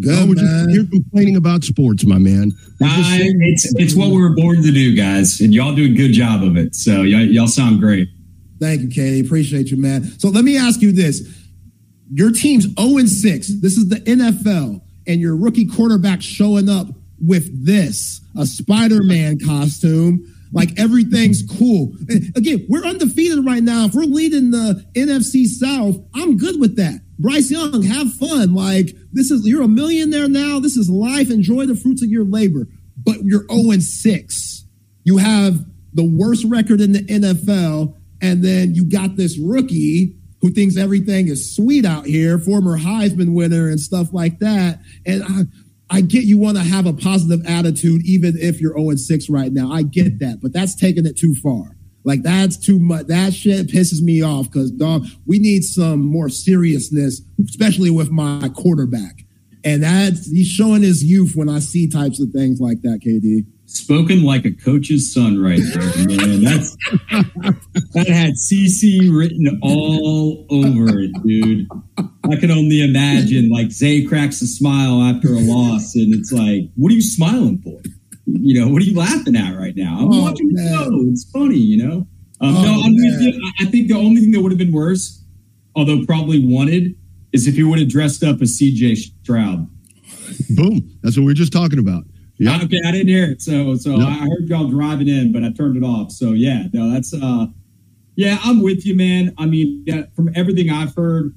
Good, 0.00 0.18
Oh, 0.18 0.26
we're 0.26 0.34
just 0.34 0.44
man. 0.46 0.68
here 0.70 0.84
complaining 0.90 1.36
about 1.36 1.62
sports, 1.62 2.04
my 2.04 2.18
man. 2.18 2.52
We're 2.80 2.88
just 2.88 3.10
I, 3.10 3.18
saying- 3.18 3.38
it's 3.42 3.74
it's 3.76 3.94
what 3.94 4.10
we 4.10 4.20
were 4.20 4.34
born 4.34 4.62
to 4.62 4.72
do, 4.72 4.96
guys, 4.96 5.40
and 5.40 5.54
y'all 5.54 5.74
do 5.74 5.84
a 5.84 5.94
good 5.94 6.12
job 6.12 6.42
of 6.42 6.56
it. 6.56 6.74
So 6.74 7.02
y'all, 7.02 7.20
y'all 7.20 7.46
sound 7.46 7.80
great. 7.80 8.08
Thank 8.60 8.80
you, 8.82 8.88
KD. 8.88 9.24
Appreciate 9.24 9.70
you, 9.70 9.76
man. 9.76 10.04
So 10.18 10.28
let 10.30 10.44
me 10.44 10.56
ask 10.56 10.80
you 10.80 10.90
this. 10.92 11.22
Your 12.10 12.32
team's 12.32 12.64
0 12.74 12.98
and 12.98 13.08
6. 13.08 13.48
This 13.60 13.76
is 13.76 13.88
the 13.88 13.96
NFL, 14.00 14.80
and 15.06 15.20
your 15.20 15.36
rookie 15.36 15.66
quarterback 15.66 16.22
showing 16.22 16.68
up 16.68 16.88
with 17.20 17.64
this 17.64 18.20
a 18.36 18.46
Spider 18.46 19.02
Man 19.02 19.38
costume. 19.38 20.26
Like 20.54 20.78
everything's 20.78 21.42
cool. 21.58 21.92
Again, 22.36 22.64
we're 22.68 22.84
undefeated 22.84 23.44
right 23.44 23.62
now. 23.62 23.86
If 23.86 23.94
we're 23.94 24.04
leading 24.04 24.52
the 24.52 24.86
NFC 24.94 25.46
South, 25.46 25.96
I'm 26.14 26.36
good 26.36 26.60
with 26.60 26.76
that. 26.76 27.00
Bryce 27.18 27.50
Young, 27.50 27.82
have 27.82 28.14
fun. 28.14 28.54
Like 28.54 28.90
this 29.12 29.30
is 29.30 29.46
you're 29.46 29.64
a 29.64 29.68
millionaire 29.68 30.28
now. 30.28 30.60
This 30.60 30.76
is 30.76 30.88
life. 30.88 31.30
Enjoy 31.30 31.66
the 31.66 31.74
fruits 31.74 32.02
of 32.02 32.08
your 32.08 32.24
labor. 32.24 32.68
But 32.96 33.18
you're 33.24 33.46
0 33.50 33.72
and 33.72 33.82
6. 33.82 34.64
You 35.02 35.18
have 35.18 35.58
the 35.92 36.04
worst 36.04 36.44
record 36.44 36.80
in 36.80 36.92
the 36.92 37.00
NFL, 37.00 37.96
and 38.22 38.42
then 38.42 38.74
you 38.74 38.84
got 38.84 39.16
this 39.16 39.38
rookie 39.38 40.16
who 40.40 40.50
thinks 40.50 40.76
everything 40.76 41.28
is 41.28 41.54
sweet 41.54 41.84
out 41.84 42.06
here, 42.06 42.38
former 42.38 42.78
Heisman 42.78 43.34
winner 43.34 43.68
and 43.68 43.80
stuff 43.80 44.12
like 44.12 44.38
that. 44.40 44.78
And 45.06 45.22
I, 45.24 45.42
I 45.90 46.00
get 46.00 46.24
you 46.24 46.38
want 46.38 46.56
to 46.56 46.64
have 46.64 46.86
a 46.86 46.92
positive 46.92 47.44
attitude, 47.46 48.02
even 48.04 48.36
if 48.38 48.60
you're 48.60 48.76
0 48.76 48.96
6 48.96 49.28
right 49.28 49.52
now. 49.52 49.70
I 49.70 49.82
get 49.82 50.18
that, 50.20 50.40
but 50.40 50.52
that's 50.52 50.74
taking 50.74 51.06
it 51.06 51.16
too 51.16 51.34
far. 51.34 51.76
Like 52.04 52.22
that's 52.22 52.56
too 52.56 52.78
much. 52.78 53.06
That 53.06 53.32
shit 53.32 53.68
pisses 53.68 54.02
me 54.02 54.22
off 54.22 54.50
because 54.50 54.70
dog, 54.70 55.06
we 55.26 55.38
need 55.38 55.64
some 55.64 56.00
more 56.00 56.28
seriousness, 56.28 57.22
especially 57.48 57.90
with 57.90 58.10
my 58.10 58.50
quarterback. 58.54 59.24
And 59.64 59.82
that's 59.82 60.30
he's 60.30 60.48
showing 60.48 60.82
his 60.82 61.02
youth 61.02 61.32
when 61.34 61.48
I 61.48 61.58
see 61.60 61.88
types 61.88 62.20
of 62.20 62.30
things 62.30 62.60
like 62.60 62.82
that, 62.82 63.00
KD. 63.00 63.46
Spoken 63.74 64.22
like 64.22 64.44
a 64.44 64.52
coach's 64.52 65.12
son, 65.12 65.42
right 65.42 65.60
there, 65.74 66.06
man. 66.06 66.44
That's 66.44 66.76
that 67.92 68.06
had 68.08 68.34
CC 68.34 69.10
written 69.14 69.58
all 69.62 70.46
over 70.50 70.98
it, 71.00 71.10
dude. 71.26 71.66
I 71.98 72.36
can 72.36 72.50
only 72.50 72.82
imagine. 72.82 73.50
Like 73.50 73.70
Zay 73.72 74.04
cracks 74.04 74.40
a 74.42 74.46
smile 74.46 75.02
after 75.02 75.28
a 75.34 75.40
loss, 75.40 75.94
and 75.96 76.14
it's 76.14 76.30
like, 76.32 76.70
what 76.76 76.92
are 76.92 76.94
you 76.94 77.02
smiling 77.02 77.58
for? 77.62 77.80
You 78.26 78.60
know, 78.60 78.68
what 78.68 78.80
are 78.80 78.84
you 78.86 78.96
laughing 78.96 79.36
at 79.36 79.56
right 79.58 79.74
now? 79.76 79.98
I'm 79.98 80.12
Oh, 80.12 80.22
watching 80.22 80.48
the 80.54 80.62
show. 80.68 80.90
It's 81.10 81.28
funny, 81.30 81.58
you 81.58 81.76
know. 81.84 82.06
Um, 82.40 82.56
Oh, 82.56 82.62
no, 82.62 82.82
I'm 82.84 82.94
with 82.94 83.20
you. 83.22 83.40
I- 83.60 83.64
I 83.64 83.66
think 83.66 83.88
the 83.88 83.94
only 83.94 84.20
thing 84.20 84.30
that 84.32 84.40
would 84.40 84.52
have 84.52 84.58
been 84.58 84.72
worse, 84.72 85.22
although 85.74 86.04
probably 86.06 86.44
wanted, 86.44 86.94
is 87.32 87.46
if 87.48 87.56
he 87.56 87.62
would 87.64 87.78
have 87.80 87.88
dressed 87.88 88.22
up 88.22 88.40
as 88.40 88.56
CJ 88.58 88.94
Stroud. 88.96 89.68
Boom. 90.50 90.90
That's 91.02 91.16
what 91.18 91.24
we 91.26 91.32
are 91.32 91.34
just 91.34 91.52
talking 91.52 91.78
about. 91.78 92.04
Yeah. 92.38 92.60
Okay, 92.64 92.80
I 92.84 92.90
didn't 92.90 93.08
hear 93.08 93.30
it. 93.30 93.42
So 93.42 93.76
so 93.76 93.96
No. 93.96 94.06
I 94.06 94.14
heard 94.28 94.48
y'all 94.48 94.68
driving 94.68 95.08
in, 95.08 95.32
but 95.32 95.44
I 95.44 95.52
turned 95.52 95.76
it 95.76 95.84
off. 95.84 96.10
So 96.10 96.32
yeah, 96.32 96.64
no, 96.72 96.90
that's 96.90 97.14
uh 97.14 97.46
yeah, 98.16 98.38
I'm 98.44 98.62
with 98.62 98.86
you, 98.86 98.94
man. 98.96 99.34
I 99.38 99.46
mean, 99.46 99.82
yeah, 99.86 100.04
from 100.14 100.30
everything 100.34 100.70
I've 100.70 100.94
heard 100.94 101.34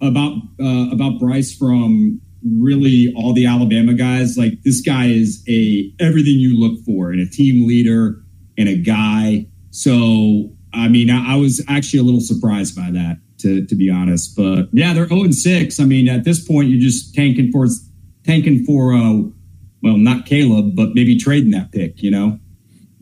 about 0.00 0.36
uh 0.60 0.90
about 0.92 1.20
Bryce 1.20 1.54
from 1.56 2.20
really 2.44 3.12
all 3.16 3.32
the 3.34 3.46
Alabama 3.46 3.94
guys, 3.94 4.36
like 4.36 4.62
this 4.64 4.80
guy 4.80 5.06
is 5.06 5.44
a 5.48 5.92
everything 6.00 6.34
you 6.38 6.58
look 6.58 6.84
for 6.84 7.12
in 7.12 7.20
a 7.20 7.26
team 7.26 7.66
leader 7.68 8.20
and 8.58 8.68
a 8.68 8.76
guy. 8.76 9.46
So 9.70 10.52
I 10.74 10.88
mean, 10.88 11.10
I, 11.10 11.34
I 11.34 11.36
was 11.36 11.64
actually 11.68 12.00
a 12.00 12.02
little 12.02 12.20
surprised 12.20 12.74
by 12.74 12.90
that, 12.92 13.18
to 13.40 13.64
to 13.66 13.74
be 13.76 13.90
honest. 13.90 14.36
But 14.36 14.70
yeah, 14.72 14.92
they're 14.92 15.06
0 15.06 15.22
and 15.22 15.34
6. 15.34 15.78
I 15.80 15.84
mean, 15.84 16.08
at 16.08 16.24
this 16.24 16.44
point, 16.44 16.68
you're 16.68 16.80
just 16.80 17.14
tanking 17.14 17.52
for 17.52 17.66
tanking 18.24 18.64
for 18.64 18.92
uh 18.92 19.22
well, 19.82 19.96
not 19.96 20.26
Caleb, 20.26 20.74
but 20.76 20.94
maybe 20.94 21.16
trading 21.18 21.50
that 21.52 21.72
pick, 21.72 22.02
you 22.02 22.10
know? 22.10 22.38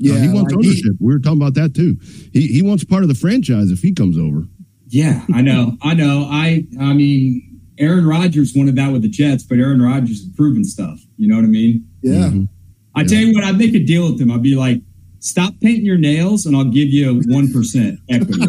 Uh, 0.03 0.15
he 0.15 0.29
wants 0.29 0.55
like, 0.55 0.65
he- 0.65 0.69
ownership. 0.71 0.93
we 0.99 1.13
were 1.13 1.19
talking 1.19 1.41
about 1.41 1.55
that 1.55 1.75
too. 1.75 1.99
He 2.33 2.47
he 2.47 2.63
wants 2.63 2.85
part 2.85 3.03
of 3.03 3.09
the 3.09 3.15
franchise 3.15 3.71
if 3.71 3.81
he 3.81 3.93
comes 3.93 4.17
over. 4.17 4.47
Yeah, 4.89 5.25
I 5.35 5.43
know. 5.43 5.77
I 5.83 5.93
know. 5.95 6.27
I 6.31 6.65
I 6.81 6.95
mean, 6.95 7.61
Aaron 7.79 8.07
Rodgers 8.07 8.55
wanted 8.57 8.77
that 8.77 8.93
with 8.93 9.03
the 9.03 9.09
Jets, 9.11 9.43
but 9.45 9.59
Aaron 9.59 9.83
Rodgers 9.83 10.21
is 10.21 10.29
proven 10.35 10.65
stuff. 10.65 10.99
You 11.19 11.29
know 11.29 11.37
what 11.37 11.45
I 11.45 11.49
mean? 11.49 11.87
yeah. 12.03 12.29
Mhm. 12.31 12.49
I 12.97 13.05
tell 13.05 13.19
you 13.21 13.33
what, 13.35 13.45
I'd 13.45 13.57
make 13.59 13.75
a 13.75 13.85
deal 13.85 14.11
with 14.11 14.21
him. 14.21 14.31
I'd 14.33 14.43
be 14.43 14.57
like, 14.57 14.81
stop 15.21 15.55
painting 15.61 15.85
your 15.87 15.97
nails 15.99 16.45
and 16.45 16.57
I'll 16.57 16.65
give 16.65 16.89
you 16.89 17.21
1% 17.21 17.99
equity. 18.09 18.43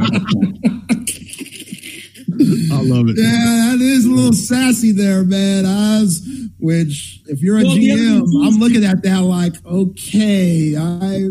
I 2.71 2.81
love 2.81 3.07
it. 3.09 3.17
Yeah, 3.17 3.71
that 3.71 3.77
is 3.81 4.05
a 4.05 4.09
little 4.09 4.33
sassy 4.33 4.91
there, 4.91 5.23
man. 5.23 5.65
Oz, 5.65 6.27
which 6.61 7.21
if 7.27 7.41
you're 7.41 7.57
a 7.57 7.63
Well, 7.63 7.75
GM, 7.75 7.91
other 7.93 8.01
thing 8.01 8.23
is- 8.23 8.53
I'm 8.53 8.59
looking 8.59 8.83
at 8.85 9.03
that 9.03 9.19
like, 9.23 9.55
okay, 9.65 10.75
I 10.77 11.29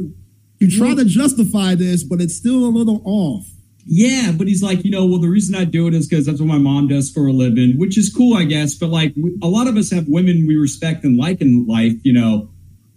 you 0.58 0.70
try 0.70 0.94
to 0.94 1.04
justify 1.06 1.74
this, 1.74 2.04
but 2.04 2.20
it's 2.20 2.34
still 2.36 2.64
a 2.66 2.68
little 2.68 3.00
off. 3.04 3.46
yeah, 3.86 4.30
but 4.36 4.46
he's 4.46 4.62
like, 4.62 4.84
you 4.84 4.90
know, 4.90 5.06
well, 5.06 5.18
the 5.18 5.28
reason 5.28 5.54
I 5.54 5.64
do 5.64 5.86
it 5.88 5.94
is 5.94 6.06
because 6.06 6.26
that's 6.26 6.38
what 6.40 6.46
my 6.48 6.58
mom 6.58 6.86
does 6.88 7.10
for 7.10 7.26
a 7.26 7.32
living, 7.32 7.78
which 7.78 7.96
is 7.96 8.12
cool, 8.14 8.36
I 8.36 8.44
guess. 8.44 8.74
But 8.74 8.90
like, 8.90 9.14
a 9.42 9.48
lot 9.48 9.66
of 9.68 9.76
us 9.78 9.90
have 9.90 10.04
women 10.06 10.44
we 10.46 10.56
respect 10.56 11.02
and 11.04 11.16
like 11.16 11.40
in 11.40 11.66
life. 11.66 11.94
You 12.02 12.12
know, 12.12 12.50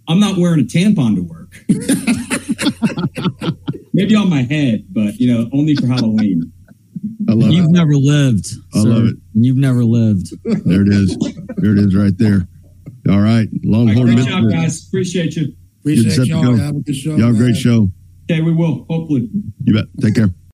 I'm 0.08 0.20
not 0.20 0.36
wearing 0.36 0.60
a 0.60 0.64
tampon 0.64 1.14
to 1.16 1.22
work. 1.22 1.54
Maybe 3.94 4.14
on 4.16 4.28
my 4.28 4.42
head, 4.42 4.86
but 4.90 5.16
you 5.20 5.32
know, 5.32 5.48
only 5.52 5.74
for 5.76 5.86
Halloween. 5.86 6.52
I 7.28 7.32
love 7.32 7.50
You've 7.52 7.66
it. 7.66 7.70
never 7.72 7.94
lived. 7.94 8.46
I 8.74 8.82
sir. 8.82 8.88
love 8.88 9.04
it. 9.06 9.16
You've 9.34 9.56
never 9.56 9.84
lived. 9.84 10.28
There 10.44 10.82
it 10.82 10.88
is. 10.88 11.16
There 11.56 11.72
it 11.72 11.78
is 11.78 11.94
right 11.94 12.16
there. 12.18 12.46
All 13.08 13.20
right. 13.20 13.20
All 13.20 13.20
right, 13.20 13.48
Longhorn 13.64 14.06
great 14.06 14.16
Myth- 14.16 14.28
job, 14.28 14.50
guys. 14.50 14.86
Appreciate 14.88 15.36
you. 15.36 15.52
Appreciate 15.80 16.10
set 16.12 16.22
to 16.24 16.28
y'all. 16.28 16.56
Have 16.56 16.76
a 16.76 16.80
good 16.80 16.96
show. 16.96 17.10
Y'all 17.16 17.32
man. 17.32 17.36
great 17.36 17.56
show. 17.56 17.90
Okay, 18.30 18.40
we 18.40 18.52
will 18.52 18.86
hopefully. 18.88 19.28
You 19.64 19.74
bet. 19.74 19.84
Take 20.00 20.14
care. 20.14 20.34